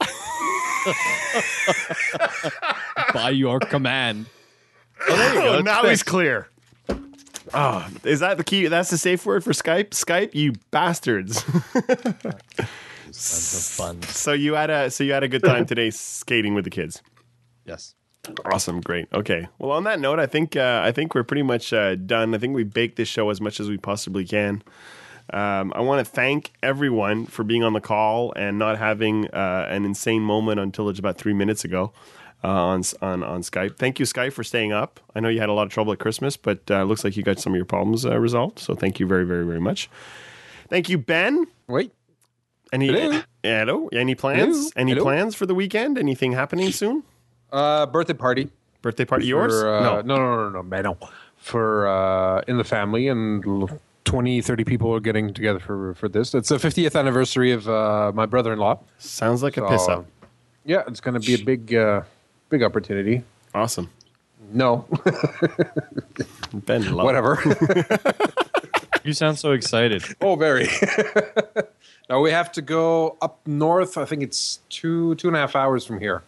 By 3.12 3.31
your 3.31 3.61
command. 3.61 4.27
Oh, 5.09 5.16
there 5.16 5.35
you 5.35 5.41
oh, 5.41 5.55
it's 5.55 5.65
now 5.65 5.85
he's 5.85 6.03
clear. 6.03 6.49
Oh, 7.53 7.86
is 8.05 8.20
that 8.20 8.36
the 8.36 8.45
key? 8.45 8.66
That's 8.66 8.91
the 8.91 8.99
safe 8.99 9.24
word 9.24 9.45
for 9.45 9.53
Skype? 9.53 9.91
Skype, 9.91 10.35
you 10.35 10.53
bastards. 10.70 11.45
Sons 13.11 13.55
of 13.55 13.62
fun. 13.77 14.03
So 14.03 14.32
you 14.32 14.55
had 14.55 14.70
a 14.70 14.91
so 14.91 15.05
you 15.05 15.12
had 15.12 15.23
a 15.23 15.28
good 15.28 15.45
time 15.45 15.66
today 15.66 15.91
skating 15.91 16.55
with 16.55 16.65
the 16.65 16.70
kids. 16.70 17.03
Yes. 17.65 17.95
Awesome, 18.45 18.81
great. 18.81 19.07
Okay. 19.13 19.49
Well, 19.59 19.73
on 19.73 19.85
that 19.85 20.01
note, 20.01 20.19
I 20.19 20.27
think 20.27 20.57
uh, 20.57 20.81
I 20.85 20.93
think 20.93 21.15
we're 21.15 21.25
pretty 21.25 21.43
much 21.43 21.73
uh, 21.73 21.95
done. 21.95 22.35
I 22.35 22.39
think 22.39 22.55
we 22.55 22.65
baked 22.65 22.97
this 22.97 23.09
show 23.09 23.31
as 23.31 23.41
much 23.41 23.61
as 23.61 23.69
we 23.69 23.77
possibly 23.77 24.25
can. 24.25 24.63
Um, 25.33 25.73
I 25.75 25.81
want 25.81 26.05
to 26.05 26.11
thank 26.11 26.53
everyone 26.63 27.27
for 27.27 27.45
being 27.45 27.63
on 27.63 27.73
the 27.73 27.81
call 27.81 28.33
and 28.37 28.59
not 28.59 28.79
having 28.79 29.29
uh, 29.29 29.67
an 29.71 29.85
insane 29.85 30.23
moment 30.23 30.61
until 30.61 30.89
it's 30.91 30.99
about 30.99 31.17
three 31.17 31.33
minutes 31.33 31.65
ago 31.65 31.93
uh, 32.43 32.49
on 32.49 32.83
on 33.01 33.23
on 33.23 33.43
Skype. 33.43 33.77
Thank 33.77 33.99
you, 33.99 34.07
Skype, 34.07 34.33
for 34.33 34.45
staying 34.45 34.73
up. 34.73 35.01
I 35.15 35.21
know 35.21 35.29
you 35.29 35.41
had 35.41 35.49
a 35.49 35.53
lot 35.55 35.67
of 35.67 35.73
trouble 35.73 35.93
at 35.93 35.99
Christmas, 35.99 36.37
but 36.37 36.71
uh, 36.71 36.85
looks 36.85 37.05
like 37.05 37.17
you 37.17 37.23
got 37.23 37.39
some 37.39 37.53
of 37.55 37.57
your 37.57 37.65
problems 37.65 38.05
uh, 38.05 38.19
resolved. 38.19 38.59
So 38.59 38.75
thank 38.75 39.01
you 39.01 39.07
very, 39.07 39.25
very, 39.25 39.47
very 39.47 39.61
much. 39.61 39.89
Thank 40.69 40.89
you, 40.89 40.99
Ben. 40.99 41.47
Wait. 41.67 41.93
Any 42.73 42.89
Hello. 42.89 43.23
hello? 43.43 43.89
Any 43.93 44.15
plans? 44.15 44.57
Hello. 44.57 44.69
Any 44.77 44.93
Hello. 44.93 45.05
plans 45.05 45.35
for 45.35 45.47
the 45.47 45.55
weekend? 45.55 45.97
Anything 45.97 46.33
happening 46.33 46.73
soon? 46.73 47.05
Uh, 47.55 47.87
birthday 47.87 48.13
party. 48.15 48.51
Birthday 48.83 49.05
party 49.05 49.27
yours? 49.27 49.53
For, 49.53 49.75
uh, 49.77 49.81
no. 49.83 50.01
no, 50.03 50.17
no, 50.17 50.37
no, 50.45 50.51
no, 50.51 50.63
man, 50.63 50.83
no. 50.85 50.99
For 51.37 51.87
uh, 51.87 52.43
in 52.49 52.57
the 52.59 52.65
family 52.65 53.09
and 53.09 53.47
l- 53.47 53.81
20, 54.05 54.41
30 54.43 54.65
people 54.65 54.93
are 54.95 55.01
getting 55.01 55.33
together 55.33 55.59
for 55.61 55.95
for 55.95 56.09
this. 56.09 56.35
It's 56.35 56.49
the 56.51 56.57
50th 56.57 56.99
anniversary 56.99 57.53
of 57.53 57.69
uh, 57.69 58.13
my 58.15 58.27
brother-in-law. 58.27 58.79
Sounds 58.99 59.43
like 59.43 59.57
a 59.57 59.61
So, 59.61 59.69
piss 59.69 59.89
up. 59.89 60.07
Yeah, 60.65 60.83
it's 60.87 61.01
going 61.01 61.19
to 61.19 61.27
be 61.27 61.35
a 61.41 61.45
big, 61.45 61.75
uh, 61.75 62.03
big 62.51 62.63
opportunity. 62.63 63.23
Awesome. 63.55 63.89
No, 64.53 64.87
Ben, 66.53 66.93
love 66.93 67.05
whatever. 67.07 67.39
You 69.05 69.13
sound 69.13 69.39
so 69.39 69.53
excited. 69.53 70.03
oh, 70.23 70.35
very. 70.35 70.67
now 72.09 72.21
we 72.23 72.31
have 72.31 72.51
to 72.53 72.63
go 72.63 73.19
up 73.21 73.39
north. 73.47 73.99
I 73.99 74.07
think 74.07 74.23
it's 74.23 74.61
two 74.71 75.15
two 75.17 75.29
and 75.29 75.37
a 75.37 75.41
half 75.41 75.55
hours 75.55 75.85
from 75.85 76.01
here. 76.01 76.23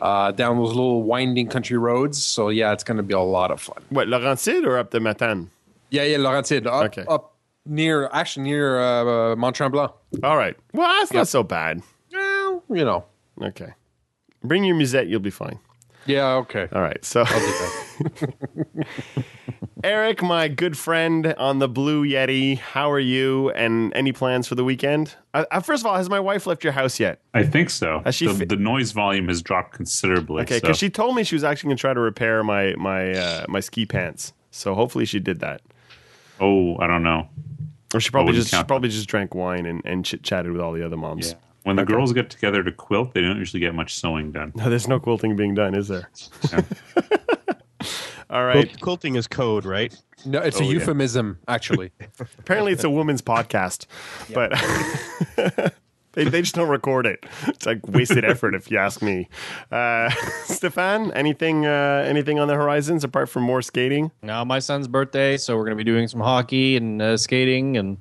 Uh, 0.00 0.32
down 0.32 0.56
those 0.58 0.70
little 0.74 1.02
winding 1.02 1.48
country 1.48 1.78
roads. 1.78 2.22
So 2.22 2.48
yeah, 2.48 2.72
it's 2.72 2.84
going 2.84 2.96
to 2.96 3.02
be 3.02 3.14
a 3.14 3.20
lot 3.20 3.50
of 3.50 3.60
fun. 3.60 3.82
What, 3.90 4.08
Laurentide 4.08 4.66
or 4.66 4.76
up 4.78 4.90
the 4.90 5.00
Matan? 5.00 5.50
Yeah, 5.90 6.02
yeah, 6.02 6.18
Laurentide. 6.18 6.66
Up, 6.66 6.84
Okay. 6.86 7.04
up 7.08 7.34
near, 7.64 8.08
actually 8.12 8.44
near 8.44 8.80
uh, 8.80 9.36
Mont 9.36 9.54
Tremblant. 9.56 9.92
All 10.22 10.36
right. 10.36 10.56
Well, 10.72 10.88
that's 11.00 11.12
not 11.12 11.28
so 11.28 11.42
bad. 11.42 11.82
Well, 12.12 12.62
you 12.68 12.84
know. 12.84 13.04
Okay. 13.40 13.72
Bring 14.42 14.64
your 14.64 14.76
musette, 14.76 15.06
you'll 15.06 15.20
be 15.20 15.30
fine. 15.30 15.58
Yeah, 16.06 16.34
okay. 16.36 16.68
All 16.72 16.82
right. 16.82 17.02
So, 17.04 17.24
I'll 17.26 17.40
do 17.40 17.46
that. 17.46 18.86
Eric, 19.84 20.22
my 20.22 20.48
good 20.48 20.78
friend 20.78 21.34
on 21.36 21.58
the 21.58 21.68
Blue 21.68 22.06
Yeti, 22.06 22.56
how 22.58 22.90
are 22.90 22.98
you? 22.98 23.50
And 23.50 23.92
any 23.94 24.12
plans 24.12 24.48
for 24.48 24.54
the 24.54 24.64
weekend? 24.64 25.14
Uh, 25.34 25.44
uh, 25.50 25.60
first 25.60 25.82
of 25.82 25.86
all, 25.86 25.96
has 25.96 26.08
my 26.08 26.20
wife 26.20 26.46
left 26.46 26.64
your 26.64 26.72
house 26.72 26.98
yet? 26.98 27.20
I 27.34 27.42
think 27.42 27.68
so. 27.68 28.00
Has 28.04 28.14
she 28.14 28.26
the, 28.26 28.34
fi- 28.34 28.44
the 28.46 28.56
noise 28.56 28.92
volume 28.92 29.28
has 29.28 29.42
dropped 29.42 29.74
considerably. 29.74 30.42
Okay, 30.42 30.54
so- 30.56 30.60
because 30.62 30.78
she 30.78 30.88
told 30.88 31.14
me 31.16 31.24
she 31.24 31.34
was 31.34 31.44
actually 31.44 31.68
going 31.68 31.76
to 31.76 31.80
try 31.80 31.92
to 31.92 32.00
repair 32.00 32.42
my 32.42 32.74
my 32.76 33.10
uh, 33.12 33.44
my 33.48 33.60
ski 33.60 33.84
pants. 33.84 34.32
So 34.50 34.74
hopefully 34.74 35.04
she 35.04 35.20
did 35.20 35.40
that. 35.40 35.60
oh, 36.40 36.78
I 36.78 36.86
don't 36.86 37.02
know. 37.02 37.28
Or 37.92 38.00
she 38.00 38.10
probably 38.10 38.32
just 38.32 38.50
she 38.54 38.62
probably 38.64 38.88
just 38.88 39.06
drank 39.08 39.34
wine 39.34 39.66
and, 39.66 39.82
and 39.84 40.04
chit 40.04 40.22
chatted 40.22 40.50
with 40.52 40.60
all 40.62 40.72
the 40.72 40.84
other 40.84 40.96
moms. 40.96 41.28
Yeah. 41.30 41.34
When 41.64 41.76
the 41.76 41.84
girls 41.84 42.12
get 42.12 42.30
together 42.30 42.62
to 42.62 42.70
quilt, 42.72 43.14
they 43.14 43.20
don't 43.22 43.38
usually 43.38 43.60
get 43.60 43.74
much 43.74 43.94
sewing 43.94 44.32
done. 44.32 44.52
No, 44.54 44.68
there's 44.70 44.86
no 44.86 45.00
quilting 45.00 45.34
being 45.34 45.54
done, 45.54 45.74
is 45.74 45.88
there? 45.88 46.08
Yeah. 46.52 46.60
all 48.30 48.44
right. 48.44 48.66
Quilt- 48.68 48.80
quilting 48.80 49.14
is 49.16 49.26
code, 49.26 49.64
right? 49.64 49.96
No, 50.26 50.40
it's 50.40 50.58
Oh, 50.58 50.60
a 50.62 50.66
yeah. 50.66 50.72
euphemism, 50.72 51.38
actually. 51.48 51.92
Apparently, 52.38 52.72
it's 52.72 52.84
a 52.84 52.90
woman's 52.90 53.22
podcast, 53.22 53.86
but 54.32 54.52
they, 56.12 56.24
they 56.24 56.40
just 56.42 56.54
don't 56.54 56.68
record 56.68 57.06
it. 57.06 57.24
It's 57.46 57.66
like 57.66 57.86
wasted 57.88 58.24
effort, 58.24 58.54
if 58.54 58.70
you 58.70 58.78
ask 58.78 59.02
me. 59.02 59.28
Uh, 59.70 60.10
Stefan, 60.44 61.12
anything 61.12 61.66
uh, 61.66 62.04
anything 62.06 62.38
on 62.38 62.48
the 62.48 62.54
horizons 62.54 63.04
apart 63.04 63.28
from 63.28 63.42
more 63.42 63.60
skating? 63.62 64.10
Now 64.22 64.44
my 64.44 64.58
son's 64.60 64.88
birthday, 64.88 65.36
so 65.36 65.56
we're 65.56 65.64
going 65.64 65.76
to 65.76 65.82
be 65.84 65.90
doing 65.90 66.08
some 66.08 66.20
hockey 66.20 66.76
and 66.76 67.02
uh, 67.02 67.16
skating, 67.16 67.76
and 67.76 67.98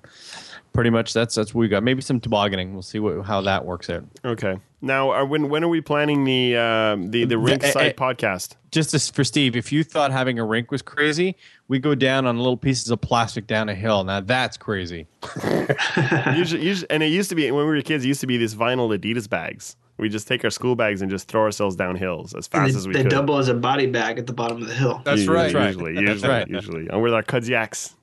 pretty 0.73 0.89
much 0.89 1.13
that's 1.13 1.35
that's 1.35 1.53
what 1.53 1.61
we 1.61 1.67
got. 1.67 1.83
Maybe 1.83 2.01
some 2.01 2.19
tobogganing. 2.19 2.73
We'll 2.73 2.81
see 2.81 2.99
what, 2.99 3.25
how 3.25 3.41
that 3.41 3.65
works 3.65 3.89
out. 3.89 4.03
Okay. 4.25 4.59
Now, 4.81 5.11
are, 5.11 5.25
when 5.25 5.47
when 5.49 5.63
are 5.63 5.69
we 5.69 5.79
planning 5.79 6.25
the 6.25 6.57
um, 6.57 7.11
the 7.11 7.23
the 7.23 7.37
rink 7.37 7.63
eh, 7.63 7.71
side 7.71 7.91
eh. 7.91 7.93
podcast? 7.93 8.55
Just 8.71 8.93
as 8.93 9.09
for 9.09 9.23
Steve, 9.23 9.55
if 9.55 9.71
you 9.71 9.83
thought 9.83 10.11
having 10.11 10.39
a 10.39 10.43
rink 10.43 10.71
was 10.71 10.81
crazy, 10.81 11.37
we 11.67 11.79
go 11.79 11.95
down 11.95 12.25
on 12.25 12.37
little 12.37 12.57
pieces 12.57 12.89
of 12.89 12.99
plastic 12.99 13.47
down 13.47 13.69
a 13.69 13.75
hill. 13.75 14.03
Now 14.03 14.19
that's 14.19 14.57
crazy. 14.57 15.07
usually, 16.35 16.63
usually, 16.65 16.89
and 16.89 17.01
it 17.01 17.07
used 17.07 17.29
to 17.29 17.35
be 17.35 17.49
when 17.51 17.65
we 17.65 17.71
were 17.71 17.81
kids. 17.81 18.03
It 18.03 18.09
used 18.09 18.21
to 18.21 18.27
be 18.27 18.37
these 18.37 18.55
vinyl 18.55 18.97
Adidas 18.97 19.29
bags. 19.29 19.77
We 19.97 20.09
just 20.09 20.27
take 20.27 20.43
our 20.43 20.49
school 20.49 20.75
bags 20.75 21.01
and 21.03 21.11
just 21.11 21.27
throw 21.27 21.43
ourselves 21.43 21.75
down 21.75 21.95
hills 21.95 22.33
as 22.33 22.47
fast 22.47 22.73
they, 22.73 22.77
as 22.77 22.87
we 22.87 22.93
they 22.93 23.03
could. 23.03 23.11
double 23.11 23.37
as 23.37 23.47
a 23.47 23.53
body 23.53 23.85
bag 23.85 24.17
at 24.17 24.25
the 24.25 24.33
bottom 24.33 24.61
of 24.61 24.67
the 24.67 24.73
hill. 24.73 25.01
That's 25.05 25.19
Usually- 25.19 25.37
right. 25.37 25.67
Usually, 25.67 25.91
usually, 25.91 26.05
That's 26.07 26.23
right. 26.23 26.47
usually, 26.49 26.87
and 26.89 27.01
with 27.01 27.13
our 27.13 27.21
Kodiaks, 27.23 27.93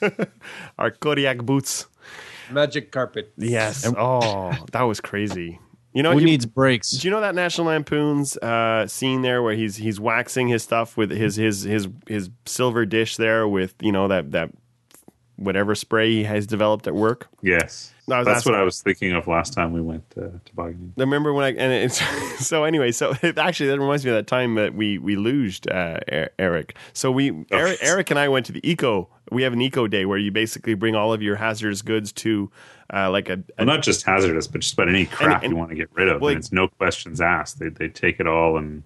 our 0.78 0.90
Kodiak 0.90 1.38
boots. 1.38 1.86
Magic 2.50 2.92
carpet. 2.92 3.32
Yes. 3.36 3.90
Oh, 3.96 4.52
that 4.72 4.82
was 4.82 5.00
crazy. 5.00 5.58
You 5.94 6.02
know, 6.02 6.12
Who 6.12 6.20
you, 6.20 6.24
needs 6.24 6.46
breaks? 6.46 6.90
do 6.90 7.06
you 7.06 7.10
know 7.10 7.20
that 7.20 7.34
National 7.34 7.66
Lampoon's 7.66 8.36
uh, 8.38 8.86
scene 8.86 9.20
there 9.20 9.42
where 9.42 9.54
he's 9.54 9.76
he's 9.76 10.00
waxing 10.00 10.48
his 10.48 10.62
stuff 10.62 10.96
with 10.96 11.10
his 11.10 11.36
his 11.36 11.62
his 11.62 11.88
his 12.08 12.30
silver 12.46 12.86
dish 12.86 13.16
there 13.16 13.46
with 13.46 13.74
you 13.80 13.92
know 13.92 14.08
that 14.08 14.32
that 14.32 14.50
whatever 15.36 15.74
spray 15.74 16.10
he 16.10 16.24
has 16.24 16.46
developed 16.46 16.86
at 16.86 16.94
work. 16.94 17.28
Yes. 17.42 17.91
No, 18.08 18.24
That's 18.24 18.44
what 18.44 18.56
I 18.56 18.62
was 18.64 18.82
thinking 18.82 19.12
of 19.12 19.28
last 19.28 19.52
time 19.52 19.72
we 19.72 19.80
went 19.80 20.02
uh, 20.20 20.22
tobogganing. 20.44 20.92
I 20.98 21.00
remember 21.02 21.32
when 21.32 21.44
I 21.44 21.48
and 21.50 21.72
it's 21.72 22.00
so 22.46 22.64
anyway. 22.64 22.90
So 22.90 23.14
it, 23.22 23.38
actually, 23.38 23.68
that 23.68 23.78
reminds 23.78 24.04
me 24.04 24.10
of 24.10 24.16
that 24.16 24.26
time 24.26 24.56
that 24.56 24.74
we 24.74 24.98
we 24.98 25.14
luged 25.14 25.70
uh, 25.72 26.00
Er- 26.12 26.30
Eric. 26.38 26.76
So 26.92 27.12
we 27.12 27.44
Eric, 27.52 27.78
Eric 27.80 28.10
and 28.10 28.18
I 28.18 28.28
went 28.28 28.46
to 28.46 28.52
the 28.52 28.68
eco. 28.68 29.08
We 29.30 29.44
have 29.44 29.52
an 29.52 29.60
eco 29.62 29.86
day 29.86 30.04
where 30.04 30.18
you 30.18 30.32
basically 30.32 30.74
bring 30.74 30.96
all 30.96 31.12
of 31.12 31.22
your 31.22 31.36
hazardous 31.36 31.80
goods 31.82 32.10
to 32.14 32.50
uh, 32.92 33.08
like 33.10 33.28
a, 33.30 33.34
a 33.34 33.38
Well, 33.58 33.66
not 33.66 33.82
just 33.82 34.04
hazardous, 34.04 34.48
but 34.48 34.60
just 34.62 34.74
about 34.74 34.88
any 34.88 35.06
crap 35.06 35.42
and- 35.44 35.52
you 35.52 35.56
want 35.56 35.70
to 35.70 35.76
get 35.76 35.88
rid 35.94 36.08
of. 36.08 36.20
well, 36.20 36.30
and 36.30 36.38
it's 36.38 36.50
no 36.52 36.66
questions 36.68 37.20
asked. 37.20 37.60
They, 37.60 37.68
they 37.68 37.88
take 37.88 38.18
it 38.18 38.26
all 38.26 38.58
and 38.58 38.82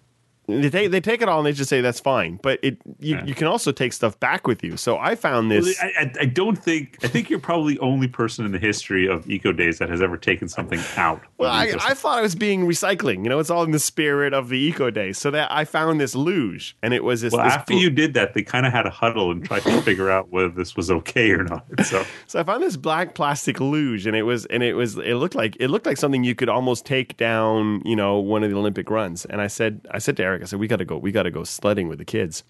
they 0.48 0.70
take 0.70 0.90
they 0.90 1.00
take 1.00 1.22
it 1.22 1.28
all 1.28 1.38
and 1.38 1.46
they 1.46 1.52
just 1.52 1.68
say 1.68 1.80
that's 1.80 2.00
fine. 2.00 2.38
But 2.42 2.60
it 2.62 2.78
you, 3.00 3.16
Yeah. 3.16 3.24
you 3.24 3.34
can 3.34 3.46
also 3.46 3.72
take 3.72 3.92
stuff 3.92 4.18
back 4.20 4.46
with 4.46 4.62
you. 4.62 4.76
So 4.76 4.98
I 4.98 5.14
found 5.14 5.50
this. 5.50 5.78
I, 5.80 5.86
I, 5.98 6.12
I 6.20 6.24
don't 6.26 6.56
think 6.56 6.98
I 7.02 7.08
think 7.08 7.28
you're 7.30 7.38
probably 7.38 7.74
the 7.74 7.80
only 7.80 8.08
person 8.08 8.44
in 8.44 8.52
the 8.52 8.58
history 8.58 9.08
of 9.08 9.28
eco 9.28 9.52
days 9.52 9.78
that 9.78 9.88
has 9.88 10.00
ever 10.00 10.16
taken 10.16 10.48
something 10.48 10.80
out. 10.96 11.20
Well, 11.38 11.50
I, 11.50 11.72
I 11.80 11.94
thought 11.94 12.18
I 12.18 12.22
was 12.22 12.34
being 12.34 12.66
recycling. 12.66 13.22
You 13.24 13.28
know, 13.28 13.38
it's 13.38 13.50
all 13.50 13.64
in 13.64 13.70
the 13.72 13.78
spirit 13.78 14.32
of 14.34 14.48
the 14.48 14.58
eco 14.58 14.90
day. 14.90 15.12
So 15.12 15.30
that 15.32 15.50
I 15.50 15.64
found 15.64 16.00
this 16.00 16.14
luge, 16.14 16.76
and 16.82 16.94
it 16.94 17.02
was 17.04 17.20
this. 17.22 17.32
well, 17.32 17.44
this 17.44 17.52
after 17.54 17.74
bl- 17.74 17.80
you 17.80 17.90
did 17.90 18.14
that, 18.14 18.34
they 18.34 18.42
kind 18.42 18.66
of 18.66 18.72
had 18.72 18.86
a 18.86 18.90
huddle 18.90 19.30
and 19.30 19.44
tried 19.44 19.62
to 19.62 19.82
figure 19.82 20.10
out 20.10 20.30
whether 20.30 20.48
this 20.48 20.76
was 20.76 20.90
okay 20.90 21.30
or 21.32 21.42
not. 21.44 21.64
So 21.84 22.04
So 22.26 22.38
I 22.40 22.42
found 22.44 22.62
this 22.62 22.76
black 22.76 23.14
plastic 23.14 23.60
luge, 23.60 24.06
and 24.06 24.16
it 24.16 24.22
was 24.22 24.46
and 24.46 24.62
it 24.62 24.74
was 24.74 24.96
it 24.98 25.14
looked 25.14 25.34
like 25.34 25.56
it 25.60 25.68
looked 25.68 25.86
like 25.86 25.96
something 25.96 26.22
you 26.24 26.34
could 26.34 26.48
almost 26.48 26.86
take 26.86 27.16
down, 27.16 27.82
you 27.84 27.96
know, 27.96 28.18
one 28.18 28.44
of 28.44 28.50
the 28.50 28.56
Olympic 28.56 28.88
runs. 28.90 29.24
And 29.24 29.40
I 29.40 29.46
said 29.48 29.80
I 29.90 29.98
said 29.98 30.16
to 30.18 30.22
Eric, 30.22 30.35
I 30.42 30.44
said 30.46 30.58
we 30.58 30.68
got 30.68 30.76
to 30.76 30.84
go, 30.84 30.96
we 30.98 31.12
got 31.12 31.24
to 31.24 31.30
go 31.30 31.44
sledding 31.44 31.88
with 31.88 31.98
the 31.98 32.04
kids. 32.04 32.44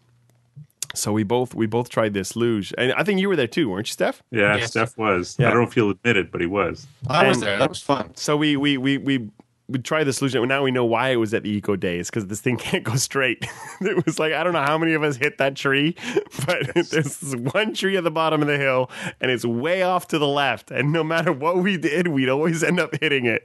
So 0.94 1.12
we 1.12 1.24
both 1.24 1.54
we 1.54 1.66
both 1.66 1.88
tried 1.90 2.14
this 2.14 2.36
luge, 2.36 2.72
and 2.78 2.92
I 2.94 3.02
think 3.02 3.20
you 3.20 3.28
were 3.28 3.36
there 3.36 3.46
too, 3.46 3.68
weren't 3.68 3.86
you, 3.88 3.92
Steph? 3.92 4.22
yeah, 4.30 4.56
Yes. 4.56 4.70
Steph 4.70 4.96
was. 4.96 5.36
Yeah. 5.38 5.48
I 5.48 5.50
don't 5.50 5.62
know 5.62 5.68
if 5.68 5.74
he'll 5.74 5.90
admit 5.90 6.16
it, 6.16 6.32
but 6.32 6.40
he 6.40 6.46
was. 6.46 6.86
I 7.08 7.28
was 7.28 7.40
there. 7.40 7.58
That 7.58 7.68
was 7.68 7.82
fun. 7.82 8.14
So 8.14 8.36
we 8.36 8.56
we 8.56 8.76
we 8.78 8.98
we. 8.98 9.30
We 9.68 9.80
tried 9.80 10.04
the 10.04 10.12
solution. 10.12 10.46
Now 10.46 10.62
we 10.62 10.70
know 10.70 10.84
why 10.84 11.08
it 11.08 11.16
was 11.16 11.34
at 11.34 11.42
the 11.42 11.50
eco 11.50 11.74
days 11.74 12.08
because 12.08 12.28
this 12.28 12.40
thing 12.40 12.56
can't 12.66 12.84
go 12.84 12.94
straight. 12.94 13.44
it 13.80 14.06
was 14.06 14.16
like 14.16 14.32
I 14.32 14.44
don't 14.44 14.52
know 14.52 14.62
how 14.62 14.78
many 14.78 14.92
of 14.92 15.02
us 15.02 15.16
hit 15.16 15.38
that 15.38 15.56
tree, 15.56 15.96
but 16.46 16.72
there's 16.72 16.90
this 16.90 17.34
one 17.34 17.74
tree 17.74 17.96
at 17.96 18.04
the 18.04 18.12
bottom 18.12 18.40
of 18.42 18.46
the 18.46 18.58
hill, 18.58 18.88
and 19.20 19.28
it's 19.28 19.44
way 19.44 19.82
off 19.82 20.06
to 20.08 20.20
the 20.20 20.28
left. 20.28 20.70
And 20.70 20.92
no 20.92 21.02
matter 21.02 21.32
what 21.32 21.56
we 21.56 21.76
did, 21.76 22.06
we'd 22.06 22.28
always 22.28 22.62
end 22.62 22.78
up 22.78 22.94
hitting 23.00 23.26
it. 23.26 23.42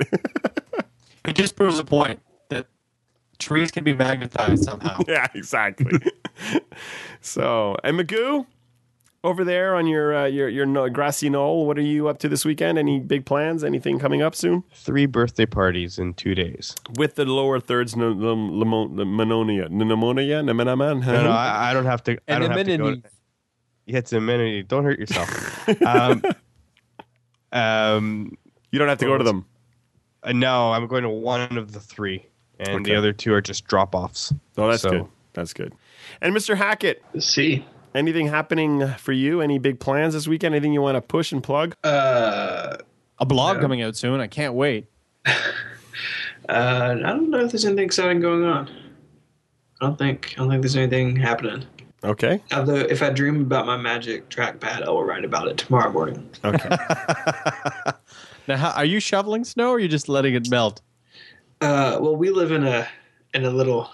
It 1.26 1.34
just 1.34 1.56
proves 1.56 1.78
the 1.78 1.86
point 1.86 2.20
that 2.20 2.31
trees 3.42 3.72
can 3.72 3.84
be 3.84 3.94
magnetized 3.94 4.64
somehow. 4.64 5.00
yeah, 5.08 5.28
exactly. 5.34 5.92
so, 7.22 7.76
and 7.84 8.00
Magoo, 8.00 8.46
over 9.24 9.44
there 9.44 9.76
on 9.76 9.86
your 9.88 10.16
uh, 10.16 10.26
your 10.26 10.48
your 10.50 10.90
grassy 10.90 11.30
knoll, 11.30 11.66
what 11.68 11.78
are 11.78 11.82
you 11.84 12.08
up 12.08 12.18
to 12.20 12.30
this 12.30 12.44
weekend? 12.46 12.78
Any 12.80 13.00
big 13.00 13.26
plans? 13.26 13.64
Anything 13.64 14.00
coming 14.00 14.22
up 14.22 14.34
soon? 14.36 14.64
Three 14.74 15.06
birthday 15.06 15.46
parties 15.46 16.00
in 16.00 16.14
two 16.14 16.34
days. 16.34 16.76
With 16.98 17.16
the 17.16 17.26
lower 17.26 17.60
thirds, 17.60 17.96
no, 17.96 18.14
the, 18.14 18.34
limo- 18.34 18.88
the 18.88 19.06
pneumonia, 19.06 19.68
pneumonia, 19.70 20.42
pneumonia. 20.42 20.94
No, 20.96 21.24
no, 21.24 21.32
I, 21.32 21.70
I 21.70 21.74
don't 21.74 21.86
have 21.86 22.04
to. 22.06 22.14
I 22.14 22.16
And 22.28 22.42
don't 22.44 22.52
have 22.52 22.66
to 22.66 22.78
go. 22.78 22.84
amenity. 22.86 23.04
Yeah, 23.86 23.98
it's 24.00 24.14
amenity. 24.14 24.64
Don't 24.64 24.86
hurt 24.86 25.00
yourself. 25.00 25.70
um, 25.86 26.24
um, 27.52 28.38
You 28.72 28.80
don't 28.80 28.88
have 28.88 29.00
to 29.00 29.06
go 29.06 29.18
to 29.18 29.24
them. 29.24 29.46
uh, 30.24 30.32
no, 30.34 30.72
I'm 30.72 30.88
going 30.88 31.04
to 31.04 31.10
one 31.10 31.58
of 31.58 31.72
the 31.74 31.80
three, 31.80 32.26
and 32.62 32.82
Okay. 32.82 32.92
the 32.92 32.96
other 32.98 33.12
two 33.12 33.34
are 33.34 33.42
just 33.42 33.66
drop 33.66 33.94
offs. 33.96 34.34
Oh, 34.58 34.70
that's 34.70 34.84
So- 34.84 34.90
good. 34.90 35.06
That's 35.34 35.54
good. 35.54 35.74
And 36.22 36.36
Mr. 36.36 36.56
Hackett, 36.58 37.02
See, 37.20 37.66
anything 37.96 38.28
happening 38.28 38.86
for 38.98 39.14
you? 39.14 39.40
Any 39.42 39.60
big 39.60 39.80
plans 39.80 40.14
this 40.14 40.28
weekend? 40.28 40.54
Anything 40.56 40.74
you 40.74 40.82
want 40.82 40.96
to 40.96 41.02
push 41.02 41.32
and 41.32 41.42
plug? 41.44 41.74
uh, 41.84 42.78
A 43.20 43.26
blog 43.26 43.58
Yeah. 43.58 43.62
coming 43.62 43.82
out 43.82 43.96
soon. 43.96 44.20
I 44.20 44.28
can't 44.28 44.54
wait. 44.54 44.88
Uh, 46.50 46.96
I 47.06 47.10
don't 47.12 47.30
know 47.30 47.40
if 47.40 47.52
there's 47.52 47.64
anything 47.66 47.86
exciting 47.86 48.20
going 48.20 48.44
on. 48.44 48.68
I 49.80 49.86
don't 49.86 49.98
think. 49.98 50.34
I 50.36 50.40
don't 50.42 50.50
think 50.50 50.64
there's 50.64 50.76
anything 50.76 51.16
happening. 51.16 51.64
Okay. 52.04 52.42
Although, 52.52 52.76
if 52.78 53.02
I 53.04 53.10
dream 53.12 53.42
about 53.42 53.68
my 53.68 53.78
magic 53.78 54.28
trackpad, 54.30 54.84
I 54.86 54.90
will 54.90 55.04
write 55.04 55.24
about 55.24 55.48
it 55.48 55.58
tomorrow 55.58 55.92
morning. 55.92 56.30
Okay. 56.44 56.70
Now, 58.48 58.58
how, 58.58 58.72
are 58.72 58.86
you 58.86 59.00
shoveling 59.00 59.44
snow 59.44 59.70
or 59.70 59.76
are 59.76 59.80
you 59.80 59.88
just 59.88 60.10
letting 60.10 60.34
it 60.34 60.50
melt? 60.50 60.82
Uh, 61.62 61.98
well, 62.02 62.16
we 62.16 62.30
live 62.30 62.52
in 62.52 62.64
a 62.64 62.88
in 63.34 63.46
a 63.46 63.50
little 63.52 63.92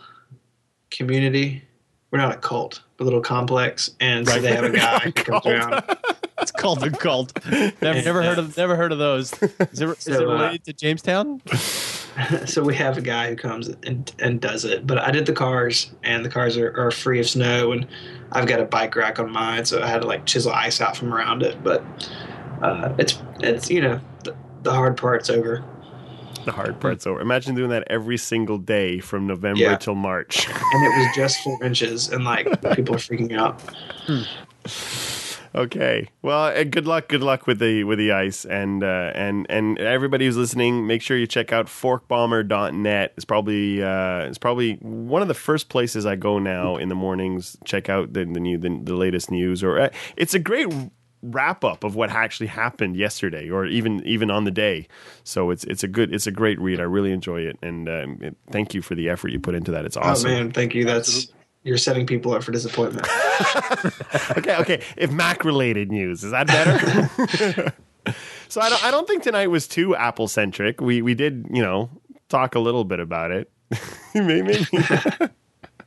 community. 0.89 1.63
We're 2.11 2.19
not 2.19 2.33
a 2.33 2.37
cult, 2.37 2.81
but 2.95 3.03
a 3.03 3.05
little 3.05 3.21
complex, 3.21 3.91
and 3.99 4.27
so 4.27 4.39
they 4.39 4.55
have 4.55 4.63
a 4.63 4.69
guy 4.77 4.99
who 4.99 5.11
comes 5.11 5.45
around. 5.45 5.83
It's 6.39 6.51
called 6.51 6.83
a 6.83 6.91
cult. 6.91 7.33
Never, 7.81 8.01
never 8.03 8.21
heard 8.21 8.37
of 8.37 8.55
never 8.57 8.75
heard 8.75 8.91
of 8.91 8.99
those. 8.99 9.33
Is 9.33 9.41
it, 9.41 9.59
is 9.71 9.81
it 9.81 10.01
So, 10.01 10.29
uh, 10.29 10.33
related 10.33 10.63
to 10.65 10.73
Jamestown? 10.73 11.41
so 12.45 12.63
we 12.63 12.75
have 12.75 12.97
a 12.97 13.01
guy 13.01 13.29
who 13.29 13.35
comes 13.35 13.69
and, 13.85 14.11
and 14.19 14.39
does 14.39 14.63
it. 14.63 14.85
But 14.85 14.99
I 14.99 15.09
did 15.09 15.25
the 15.25 15.33
cars, 15.33 15.91
and 16.03 16.23
the 16.23 16.29
cars 16.29 16.55
are, 16.55 16.71
are 16.77 16.91
free 16.91 17.19
of 17.19 17.27
snow, 17.27 17.71
and 17.71 17.87
I've 18.31 18.47
got 18.47 18.59
a 18.59 18.65
bike 18.65 18.95
rack 18.95 19.19
on 19.19 19.31
mine, 19.31 19.65
so 19.65 19.81
I 19.81 19.87
had 19.87 20.01
to 20.01 20.07
like 20.07 20.25
chisel 20.25 20.51
ice 20.51 20.79
out 20.79 20.95
from 20.95 21.11
around 21.11 21.41
it. 21.41 21.61
But 21.63 21.83
uh, 22.61 22.93
it's 22.99 23.19
it's 23.39 23.69
you 23.71 23.81
know 23.81 23.99
the, 24.23 24.35
the 24.61 24.71
hard 24.71 24.95
part's 24.95 25.31
over. 25.31 25.65
The 26.47 26.53
hard 26.53 26.79
part's 26.79 27.05
over. 27.05 27.19
Imagine 27.19 27.55
doing 27.55 27.71
that 27.71 27.83
every 27.87 28.15
single 28.17 28.57
day 28.57 28.99
from 28.99 29.27
November 29.27 29.59
Yeah. 29.59 29.75
till 29.75 29.95
March. 29.95 30.47
and 30.73 30.85
it 30.85 30.97
was 30.97 31.07
just 31.13 31.43
four 31.43 31.61
inches, 31.61 32.07
and 32.07 32.23
like 32.23 32.45
people 32.73 32.95
are 32.95 32.99
freaking 32.99 33.37
out. 33.37 33.61
Okay. 35.55 36.07
Well, 36.21 36.43
uh, 36.43 36.63
good 36.63 36.85
luck. 36.87 37.07
Good 37.09 37.23
luck 37.23 37.47
with 37.47 37.59
the 37.59 37.83
with 37.83 37.97
the 37.97 38.11
ice, 38.11 38.45
and 38.45 38.83
uh, 38.83 39.11
and 39.15 39.45
and 39.49 39.79
everybody 39.79 40.25
who's 40.25 40.37
listening, 40.37 40.85
make 40.87 41.01
sure 41.01 41.17
you 41.17 41.25
check 41.27 41.51
out 41.51 41.65
forkbombr.net. 41.65 43.13
It's 43.15 43.25
probably 43.25 43.81
uh, 43.81 44.19
it's 44.25 44.37
probably 44.37 44.75
one 44.75 45.21
of 45.21 45.27
the 45.27 45.33
first 45.33 45.69
places 45.69 46.05
I 46.05 46.15
go 46.15 46.37
now 46.39 46.77
in 46.77 46.89
the 46.89 46.95
mornings. 46.95 47.57
Check 47.65 47.89
out 47.89 48.13
the 48.13 48.25
the 48.25 48.39
new 48.39 48.57
the, 48.57 48.79
the 48.83 48.95
latest 48.95 49.31
news, 49.31 49.63
or 49.63 49.79
uh, 49.79 49.89
it's 50.15 50.33
a 50.33 50.39
great 50.39 50.67
wrap 51.21 51.63
up 51.63 51.83
of 51.83 51.95
what 51.95 52.09
actually 52.09 52.47
happened 52.47 52.95
yesterday, 52.95 53.49
or 53.49 53.65
even 53.65 54.05
even 54.05 54.29
on 54.29 54.43
the 54.43 54.51
day. 54.51 54.87
So 55.23 55.49
it's 55.49 55.63
it's 55.65 55.83
a 55.83 55.87
good 55.87 56.13
it's 56.13 56.27
a 56.27 56.31
great 56.31 56.59
read. 56.59 56.79
I 56.79 56.83
really 56.83 57.11
enjoy 57.11 57.41
it, 57.41 57.57
and 57.61 57.89
um, 57.89 58.17
it, 58.21 58.37
thank 58.51 58.73
you 58.73 58.81
for 58.81 58.95
the 58.95 59.09
effort 59.09 59.29
you 59.29 59.39
put 59.39 59.55
into 59.55 59.71
that. 59.71 59.85
It's 59.85 59.97
awesome. 59.97 60.31
Oh 60.31 60.33
man, 60.33 60.51
thank 60.51 60.75
you. 60.75 60.85
That's 60.85 61.27
you're 61.63 61.77
setting 61.77 62.05
people 62.05 62.33
up 62.33 62.43
for 62.43 62.51
disappointment. 62.51 63.07
okay, 64.37 64.55
okay. 64.57 64.83
If 64.95 65.11
Mac 65.11 65.43
related 65.43 65.91
news 65.91 66.23
is 66.23 66.31
that 66.31 66.47
better? 66.47 67.73
so 68.47 68.61
I 68.61 68.69
don't. 68.69 68.83
I 68.83 68.91
don't 68.91 69.07
think 69.07 69.23
tonight 69.23 69.47
was 69.47 69.67
too 69.67 69.95
Apple 69.95 70.27
centric. 70.27 70.79
We 70.81 71.01
we 71.01 71.13
did 71.13 71.47
you 71.51 71.61
know 71.61 71.89
talk 72.29 72.55
a 72.55 72.59
little 72.59 72.83
bit 72.83 72.99
about 72.99 73.31
it. 73.31 73.51
Maybe. 74.15 74.65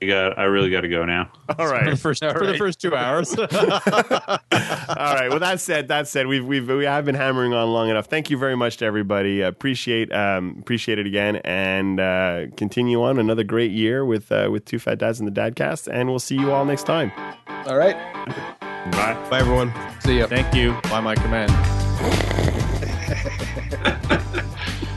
I 0.02 0.06
got. 0.06 0.38
I 0.38 0.44
really 0.44 0.70
got 0.70 0.80
to 0.82 0.88
go 0.88 1.04
now. 1.04 1.30
All 1.58 1.66
right, 1.66 1.84
For 1.84 1.90
the 1.90 1.96
first 1.96 2.24
for 2.24 2.46
the 2.46 2.56
first 2.56 2.80
two 2.80 2.94
hours. 2.96 3.36
All 3.38 3.46
right. 3.50 5.28
Well, 5.28 5.40
that 5.40 5.60
said, 5.60 5.88
that 5.88 6.08
said, 6.08 6.26
we've 6.26 6.44
we've 6.44 6.68
we 6.68 6.84
have 6.84 7.04
been 7.04 7.14
hammering 7.14 7.52
on 7.52 7.68
long 7.68 7.90
enough. 7.90 8.06
Thank 8.06 8.30
you 8.30 8.38
very 8.38 8.56
much 8.56 8.78
to 8.78 8.86
everybody. 8.86 9.42
Appreciate 9.42 10.12
um 10.12 10.56
appreciate 10.60 10.98
it 10.98 11.06
again, 11.06 11.36
and 11.44 12.00
uh, 12.00 12.46
continue 12.56 13.02
on 13.02 13.18
another 13.18 13.44
great 13.44 13.72
year 13.72 14.04
with 14.04 14.32
uh, 14.32 14.48
with 14.50 14.64
two 14.64 14.78
fat 14.78 14.98
dads 14.98 15.20
and 15.20 15.28
the 15.28 15.40
Dadcast. 15.40 15.88
And 15.92 16.08
we'll 16.08 16.18
see 16.18 16.36
you 16.36 16.52
all 16.52 16.64
next 16.64 16.84
time. 16.84 17.12
All 17.66 17.76
right. 17.76 17.96
Bye. 18.92 19.26
Bye, 19.28 19.40
everyone. 19.40 19.72
See 20.00 20.18
ya. 20.18 20.26
Thank 20.26 20.54
you. 20.54 20.76
By 20.84 21.00
my 21.00 21.14
command. 21.14 22.49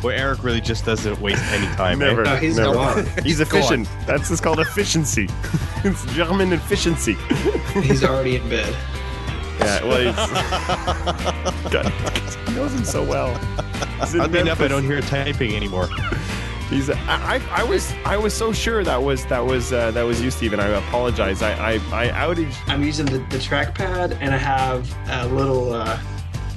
Well, 0.04 0.14
Eric 0.18 0.44
really 0.44 0.60
just 0.60 0.86
doesn't 0.86 1.20
waste 1.22 1.44
any 1.54 1.66
time. 1.76 2.02
eh? 2.02 2.08
Never. 2.08 2.24
No, 2.24 2.36
he's 2.36 2.58
never. 2.58 2.74
gone. 2.74 3.06
He's 3.24 3.40
efficient. 3.40 3.88
That's 4.06 4.28
just 4.30 4.44
called 4.44 4.60
efficiency. 4.60 5.30
it's 5.86 6.06
German 6.14 6.52
efficiency. 6.52 7.16
He's 7.82 8.04
already 8.04 8.36
in 8.36 8.50
bed. 8.50 8.76
Yeah, 9.60 9.84
well, 9.86 9.98
he's, 11.64 11.72
God, 11.72 11.88
he 12.50 12.56
knows 12.56 12.74
him 12.74 12.84
so 12.84 13.04
well. 13.04 13.34
He's 14.00 14.16
in 14.16 14.22
Oddly 14.22 14.40
enough, 14.40 14.60
I 14.60 14.68
don't 14.68 14.84
hear 14.84 15.00
typing 15.02 15.56
anymore. 15.56 15.88
He's. 16.70 16.90
I, 16.90 16.96
I, 17.08 17.42
I 17.52 17.64
was. 17.64 17.94
I 18.04 18.18
was 18.18 18.34
so 18.34 18.52
sure 18.52 18.84
that 18.84 19.02
was 19.02 19.26
that 19.28 19.46
was 19.46 19.72
uh, 19.72 19.92
that 19.92 20.02
was 20.04 20.22
you, 20.22 20.32
Stephen. 20.32 20.60
I 20.60 20.68
apologize. 20.68 21.42
I 21.42 21.76
I, 21.76 21.80
I 21.92 22.10
outed. 22.10 22.48
I'm 22.68 22.84
using 22.84 23.06
the, 23.06 23.20
the 23.20 23.38
trackpad, 23.38 24.18
and 24.20 24.34
I 24.34 24.38
have 24.38 24.92
a 25.08 25.28
little 25.28 25.72
uh, 25.74 26.00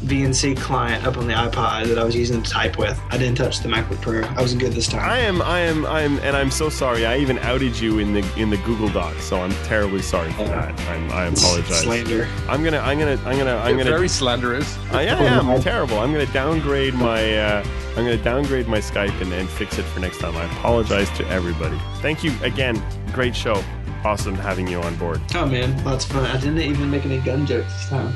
VNC 0.05 0.57
client 0.59 1.07
up 1.07 1.17
on 1.17 1.27
the 1.27 1.33
iPod 1.33 1.87
that 1.87 1.99
I 1.99 2.05
was 2.05 2.15
using 2.15 2.43
to 2.43 2.51
type 2.51 2.79
with. 2.79 3.01
I 3.11 3.19
didn't 3.19 3.37
touch 3.37 3.61
the 3.61 3.69
MacBook 3.69 4.01
Pro. 4.01 4.23
I 4.23 4.43
was 4.43 4.55
good 4.55 4.73
this 4.73 4.89
time. 4.89 5.09
I 5.09 5.19
am. 5.19 5.41
I 5.43 5.61
am. 5.61 5.87
I 5.87 6.03
am. 6.03 6.19
And 6.19 6.37
I'm 6.37 6.51
so 6.51 6.69
sorry. 6.69 7.07
I 7.07 7.19
even 7.19 7.39
outed 7.39 7.79
you 7.79 7.99
in 7.99 8.13
the 8.13 8.25
in 8.41 8.51
the 8.51 8.59
Google 8.59 8.89
Doc. 8.89 9.17
So 9.21 9.41
I'm 9.41 9.53
terribly 9.65 10.03
sorry 10.03 10.31
for 10.33 10.45
that. 10.45 10.79
I'm, 10.81 11.11
I 11.11 11.27
apologize. 11.27 11.83
Slander. 11.83 12.29
I'm 12.49 12.63
gonna. 12.63 12.79
I'm 12.79 12.99
gonna. 12.99 13.21
I'm 13.25 13.39
gonna. 13.39 13.57
I'm 13.57 13.69
You're 13.71 13.85
gonna. 13.85 13.97
very 13.97 14.09
slanderous. 14.09 14.77
I 14.93 15.03
am. 15.03 15.49
I'm 15.49 15.61
terrible. 15.63 15.99
I'm 15.99 16.13
going 16.13 16.27
to 16.27 16.33
downgrade 16.33 16.95
my. 16.95 17.39
Uh, 17.39 17.65
I'm 17.97 18.05
going 18.05 18.17
to 18.17 18.23
downgrade 18.23 18.69
my 18.69 18.79
Skype 18.79 19.19
and, 19.23 19.33
and 19.33 19.49
fix 19.49 19.79
it 19.79 19.85
for 19.85 20.01
next 20.01 20.19
time. 20.19 20.37
I 20.37 20.45
apologize 20.45 21.11
to 21.17 21.27
everybody. 21.29 21.79
Thank 22.03 22.23
you 22.23 22.33
again. 22.43 22.83
Great 23.13 23.35
show. 23.35 23.63
Awesome 24.05 24.35
having 24.35 24.69
you 24.69 24.81
on 24.83 24.95
board. 24.97 25.21
Oh 25.35 25.47
man, 25.47 25.83
lots 25.85 26.05
of 26.05 26.13
fun. 26.13 26.27
I 26.27 26.39
didn't 26.39 26.59
even 26.59 26.91
make 26.91 27.05
any 27.05 27.19
gun 27.19 27.47
jokes 27.47 27.73
this 27.73 27.89
time. 27.89 28.15